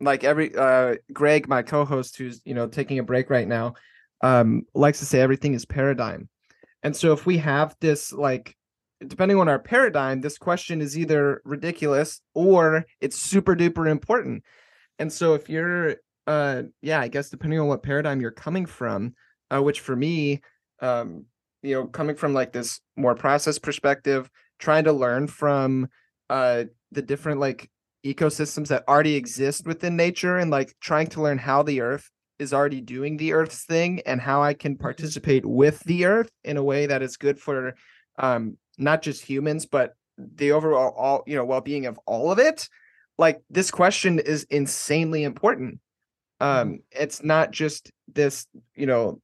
like 0.00 0.24
every 0.24 0.54
uh 0.54 0.96
Greg, 1.12 1.48
my 1.48 1.62
co-host, 1.62 2.16
who's 2.16 2.40
you 2.44 2.54
know 2.54 2.66
taking 2.66 2.98
a 2.98 3.02
break 3.04 3.30
right 3.30 3.48
now, 3.48 3.74
um, 4.22 4.62
likes 4.74 4.98
to 5.00 5.06
say 5.06 5.20
everything 5.20 5.54
is 5.54 5.64
paradigm. 5.64 6.28
And 6.82 6.94
so 6.94 7.12
if 7.12 7.26
we 7.26 7.38
have 7.38 7.74
this 7.80 8.12
like 8.12 8.54
depending 9.06 9.38
on 9.38 9.48
our 9.48 9.58
paradigm, 9.58 10.20
this 10.20 10.38
question 10.38 10.80
is 10.80 10.96
either 10.98 11.42
ridiculous 11.44 12.20
or 12.34 12.86
it's 13.00 13.18
super 13.18 13.54
duper 13.54 13.90
important. 13.90 14.42
And 14.98 15.12
so 15.12 15.34
if 15.34 15.48
you're 15.48 15.96
uh 16.26 16.64
yeah, 16.82 17.00
I 17.00 17.08
guess 17.08 17.30
depending 17.30 17.60
on 17.60 17.68
what 17.68 17.82
paradigm 17.82 18.20
you're 18.20 18.30
coming 18.30 18.66
from, 18.66 19.14
uh, 19.52 19.62
which 19.62 19.80
for 19.80 19.96
me, 19.96 20.40
um, 20.80 21.24
you 21.62 21.74
know, 21.74 21.86
coming 21.86 22.16
from 22.16 22.34
like 22.34 22.52
this 22.52 22.80
more 22.96 23.14
process 23.14 23.58
perspective, 23.58 24.30
trying 24.58 24.84
to 24.84 24.92
learn 24.92 25.26
from 25.26 25.88
uh 26.28 26.64
the 26.92 27.02
different 27.02 27.40
like 27.40 27.70
ecosystems 28.04 28.68
that 28.68 28.84
already 28.88 29.14
exist 29.14 29.66
within 29.66 29.96
nature 29.96 30.38
and 30.38 30.50
like 30.50 30.74
trying 30.80 31.06
to 31.08 31.20
learn 31.20 31.38
how 31.38 31.62
the 31.62 31.80
earth 31.80 32.10
is 32.38 32.52
already 32.52 32.80
doing 32.80 33.16
the 33.16 33.32
earth's 33.32 33.64
thing 33.64 34.00
and 34.06 34.20
how 34.20 34.42
I 34.42 34.54
can 34.54 34.74
mm-hmm. 34.74 34.82
participate 34.82 35.44
with 35.44 35.80
the 35.80 36.04
earth 36.04 36.30
in 36.44 36.56
a 36.56 36.62
way 36.62 36.86
that 36.86 37.02
is 37.02 37.16
good 37.16 37.38
for 37.38 37.74
um 38.18 38.56
not 38.78 39.02
just 39.02 39.24
humans 39.24 39.66
but 39.66 39.94
the 40.18 40.52
overall 40.52 40.94
all 40.96 41.22
you 41.26 41.36
know 41.36 41.44
well-being 41.44 41.86
of 41.86 41.98
all 42.06 42.30
of 42.30 42.38
it 42.38 42.68
like 43.18 43.40
this 43.50 43.70
question 43.70 44.18
is 44.18 44.46
insanely 44.50 45.24
important 45.24 45.80
um 46.40 46.68
mm-hmm. 46.68 46.74
it's 46.90 47.22
not 47.22 47.50
just 47.50 47.90
this 48.12 48.46
you 48.74 48.86
know 48.86 49.20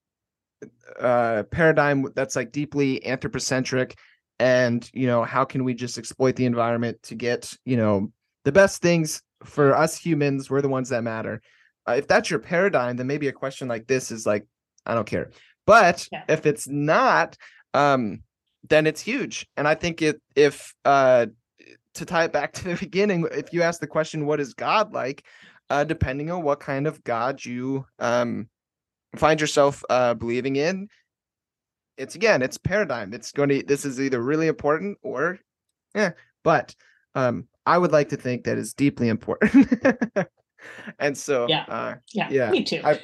uh 1.01 1.43
paradigm 1.45 2.07
that's 2.15 2.37
like 2.37 2.53
deeply 2.53 3.05
anthropocentric 3.05 3.97
and 4.39 4.91
you 4.93 5.07
know 5.07 5.23
how 5.23 5.45
can 5.45 5.63
we 5.65 5.73
just 5.73 5.99
exploit 5.99 6.35
the 6.37 6.47
environment 6.47 7.01
to 7.03 7.15
get 7.15 7.53
you 7.65 7.77
know 7.77 8.11
the 8.45 8.53
best 8.53 8.83
things 8.83 9.23
for 9.45 9.77
us 9.77 9.97
humans 9.97 10.51
we're 10.51 10.63
the 10.63 10.69
ones 10.69 10.89
that 10.89 11.05
matter. 11.05 11.41
Uh, 11.89 11.93
if 11.93 12.07
that's 12.07 12.31
your 12.31 12.39
paradigm 12.39 12.97
then 12.97 13.07
maybe 13.07 13.29
a 13.29 13.33
question 13.33 13.69
like 13.69 13.87
this 13.87 14.11
is 14.11 14.27
like 14.27 14.47
i 14.87 14.95
don't 14.95 15.07
care. 15.07 15.31
But 15.67 16.09
yeah. 16.11 16.25
if 16.29 16.47
it's 16.47 16.69
not 16.69 17.37
um 17.75 18.23
then 18.69 18.87
it's 18.87 19.01
huge. 19.01 19.47
And 19.57 19.67
i 19.67 19.75
think 19.75 20.03
it 20.03 20.21
if 20.35 20.75
uh 20.85 21.27
to 21.95 22.05
tie 22.05 22.25
it 22.25 22.33
back 22.33 22.53
to 22.55 22.65
the 22.65 22.75
beginning 22.81 23.29
if 23.31 23.53
you 23.53 23.63
ask 23.63 23.81
the 23.81 23.87
question 23.87 24.27
what 24.27 24.41
is 24.41 24.55
god 24.55 24.93
like? 24.93 25.25
Uh 25.71 25.85
depending 25.85 26.31
on 26.31 26.43
what 26.43 26.59
kind 26.59 26.87
of 26.87 27.03
god 27.05 27.45
you 27.45 27.87
um 27.99 28.49
find 29.17 29.41
yourself 29.41 29.85
uh 29.91 30.15
believing 30.15 30.57
in 30.57 30.89
it's 31.99 32.15
again 32.15 32.43
it's 32.43 32.59
paradigm 32.59 33.13
it's 33.13 33.33
going 33.33 33.49
to 33.49 33.63
this 33.63 33.85
is 33.85 34.01
either 34.01 34.21
really 34.21 34.47
important 34.47 34.97
or 35.03 35.39
yeah 35.95 36.11
but 36.43 36.75
um 37.15 37.47
I 37.67 37.79
would 37.79 37.93
like 37.93 38.09
to 38.11 38.17
think 38.17 38.45
that 38.45 38.59
is 38.59 38.75
deeply 38.75 39.09
important. 39.09 39.73
and 40.99 41.17
so 41.17 41.47
yeah. 41.49 41.65
Uh, 41.69 41.95
yeah, 42.13 42.29
yeah, 42.31 42.51
me 42.51 42.65
too. 42.65 42.81
I, 42.85 42.99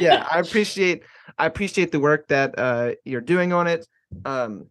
yeah, 0.00 0.26
I 0.30 0.40
appreciate 0.46 1.02
I 1.38 1.46
appreciate 1.46 1.92
the 1.92 2.00
work 2.00 2.28
that 2.28 2.58
uh, 2.58 2.92
you're 3.04 3.20
doing 3.20 3.52
on 3.52 3.66
it. 3.66 3.86
Um, 4.24 4.66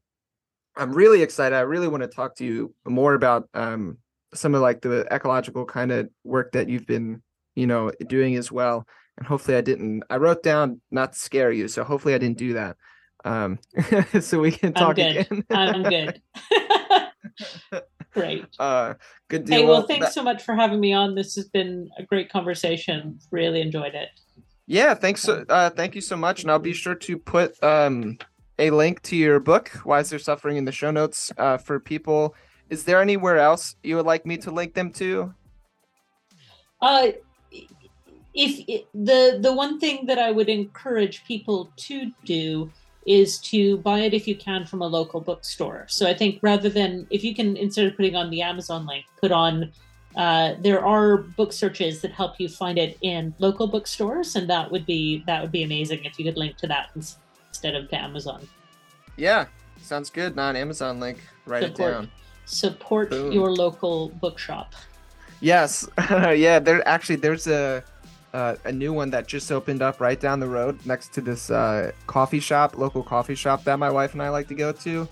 I'm 0.76 0.94
really 0.94 1.22
excited. 1.22 1.56
I 1.56 1.61
really 1.61 1.88
want 1.88 2.03
to 2.03 2.07
talk 2.07 2.36
to 2.38 2.45
you 2.45 2.74
more 2.86 3.14
about 3.14 3.49
um, 3.53 3.98
some 4.34 4.56
of 4.56 4.61
like 4.61 4.82
the 4.82 5.07
ecological 5.11 5.66
kind 5.66 5.91
of 5.91 6.10
work 6.24 6.52
that 6.53 6.70
you've 6.70 6.86
been, 6.86 7.22
you 7.56 7.68
know, 7.68 7.91
doing 8.07 8.36
as 8.36 8.52
well. 8.52 8.86
And 9.20 9.28
hopefully, 9.28 9.58
I 9.58 9.62
didn't. 9.62 10.04
I 10.10 10.16
wrote 10.16 10.44
down 10.44 10.80
not 10.91 11.12
to 11.12 11.20
scare 11.20 11.52
you, 11.52 11.68
so 11.68 11.84
hopefully, 11.84 12.14
I 12.14 12.18
didn't 12.18 12.38
do 12.38 12.54
that. 12.54 12.78
Um, 13.26 13.60
so 14.22 14.40
we 14.40 14.50
can 14.50 14.72
talk 14.72 14.98
I'm 14.98 15.18
again. 15.18 15.44
I'm 15.50 15.84
good. 15.84 16.22
Great. 18.14 18.46
Uh, 18.58 18.94
good 19.28 19.44
deal. 19.44 19.58
Hey, 19.58 19.66
well, 19.66 19.86
thanks 19.86 20.08
that... 20.08 20.14
so 20.14 20.24
much 20.24 20.41
for 20.41 20.56
having 20.56 20.80
me 20.80 20.94
on. 20.94 21.16
This 21.16 21.36
has 21.36 21.50
been 21.50 21.90
a 21.98 22.04
great 22.04 22.32
conversation. 22.32 23.20
Really 23.30 23.60
enjoyed 23.60 23.94
it. 23.94 24.08
Yeah, 24.68 24.94
thanks. 24.94 25.22
So, 25.24 25.44
uh, 25.50 25.70
thank 25.70 25.96
you 25.96 26.02
so 26.02 26.16
much, 26.16 26.44
and 26.44 26.50
I'll 26.50 26.58
be 26.58 26.72
sure 26.72 26.96
to 26.96 27.18
put 27.18 27.62
um, 27.62 28.20
a 28.58 28.72
link 28.72 29.02
to 29.04 29.18
your 29.18 29.41
book, 29.41 29.70
"Why 29.84 30.00
Is 30.00 30.12
There 30.12 30.20
Suffering," 30.20 30.56
in 30.56 30.64
the 30.64 30.72
show 30.72 30.91
notes 30.91 31.30
uh, 31.38 31.58
for 31.58 31.78
people. 31.82 32.36
Is 32.70 32.86
there 32.86 33.02
anywhere 33.02 33.38
else 33.38 33.76
you 33.84 33.98
would 33.98 34.06
like 34.06 34.26
me 34.26 34.38
to 34.38 34.52
link 34.52 34.76
them 34.76 34.94
to? 34.94 35.34
Uh, 36.82 37.08
if 38.34 38.64
it, 38.68 38.88
the 38.94 39.40
the 39.42 39.54
one 39.54 39.80
thing 39.80 40.06
that 40.06 40.20
I 40.20 40.32
would 40.32 40.50
encourage 40.50 41.26
people 41.26 41.72
to 41.78 42.12
do 42.26 42.72
is 43.06 43.40
to 43.40 43.78
buy 43.78 44.00
it 44.00 44.14
if 44.14 44.28
you 44.28 44.36
can 44.36 44.66
from 44.66 44.82
a 44.82 44.88
local 44.88 45.20
bookstore. 45.20 45.86
So 45.88 46.08
I 46.08 46.14
think 46.14 46.40
rather 46.42 46.70
than 46.70 47.08
if 47.10 47.24
you 47.24 47.34
can 47.34 47.58
instead 47.58 47.88
of 47.88 47.96
putting 47.96 48.16
on 48.16 48.30
the 48.30 48.42
Amazon 48.42 48.86
link, 48.86 49.06
put 49.20 49.32
on 49.32 49.72
uh, 50.16 50.56
there 50.60 50.84
are 50.86 51.18
book 51.18 51.54
searches 51.54 52.02
that 52.02 52.12
help 52.12 52.40
you 52.40 52.50
find 52.50 52.78
it 52.78 52.98
in 53.02 53.34
local 53.40 53.68
bookstores, 53.68 54.36
and 54.36 54.50
that 54.50 54.72
would 54.72 54.86
be 54.86 55.24
that 55.28 55.42
would 55.42 55.52
be 55.52 55.64
amazing 55.64 56.04
if 56.04 56.18
you 56.20 56.26
could 56.26 56.38
link 56.38 56.58
to 56.58 56.68
that 56.68 56.90
instead 56.96 57.76
of 57.76 57.90
to 57.90 57.96
Amazon. 57.96 58.48
Yeah, 59.18 59.46
sounds 59.82 60.10
good. 60.10 60.36
Non 60.36 60.56
Amazon 60.56 61.00
link. 61.00 61.20
Write 61.46 61.64
Support. 61.64 61.90
it 61.90 61.94
down. 61.94 62.12
Support 62.46 63.10
Boom. 63.12 63.32
your 63.32 63.52
local 63.52 64.10
bookshop. 64.10 64.74
Yes, 65.42 65.88
yeah. 66.10 66.60
There 66.60 66.86
actually 66.88 67.18
there's 67.18 67.48
a 67.48 67.84
uh, 68.34 68.56
a 68.66 68.72
new 68.72 68.94
one 68.94 69.10
that 69.12 69.28
just 69.28 69.52
opened 69.52 69.82
up 69.82 70.00
right 70.00 70.20
down 70.20 70.40
the 70.40 70.48
road 70.48 70.86
next 70.86 71.14
to 71.14 71.22
this 71.22 71.50
uh, 71.50 71.92
coffee 72.08 72.40
shop, 72.40 72.78
local 72.78 73.04
coffee 73.04 73.36
shop 73.36 73.64
that 73.64 73.80
my 73.80 73.90
wife 73.90 74.14
and 74.14 74.22
I 74.22 74.30
like 74.30 74.48
to 74.50 74.56
go 74.56 74.72
to. 74.72 75.08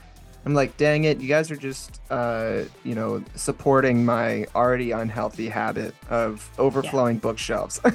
I'm 0.45 0.53
like, 0.53 0.77
dang 0.77 1.03
it, 1.03 1.19
you 1.19 1.27
guys 1.27 1.51
are 1.51 1.57
just 1.57 1.99
uh, 2.09 2.61
you 2.83 2.95
know 2.95 3.23
supporting 3.35 4.05
my 4.05 4.45
already 4.55 4.91
unhealthy 4.91 5.49
habit 5.49 5.93
of 6.09 6.49
overflowing 6.57 7.17
bookshelves. 7.17 7.81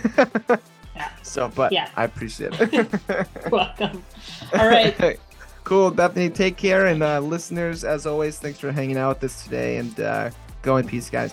Yeah. 0.94 1.08
So, 1.22 1.48
but 1.48 1.72
Yeah. 1.72 1.88
I 1.96 2.04
appreciate 2.04 2.52
it. 2.60 2.88
Welcome. 3.50 4.04
All 4.52 4.68
right. 4.68 5.18
cool, 5.64 5.90
Bethany. 5.90 6.28
Take 6.28 6.56
care, 6.58 6.86
and 6.86 7.02
uh, 7.02 7.20
listeners, 7.20 7.82
as 7.82 8.06
always, 8.06 8.38
thanks 8.38 8.58
for 8.58 8.72
hanging 8.72 8.98
out 8.98 9.22
with 9.22 9.30
us 9.30 9.42
today. 9.44 9.78
And 9.78 9.98
uh, 10.00 10.30
go 10.60 10.76
in 10.76 10.86
peace, 10.86 11.08
guys. 11.08 11.32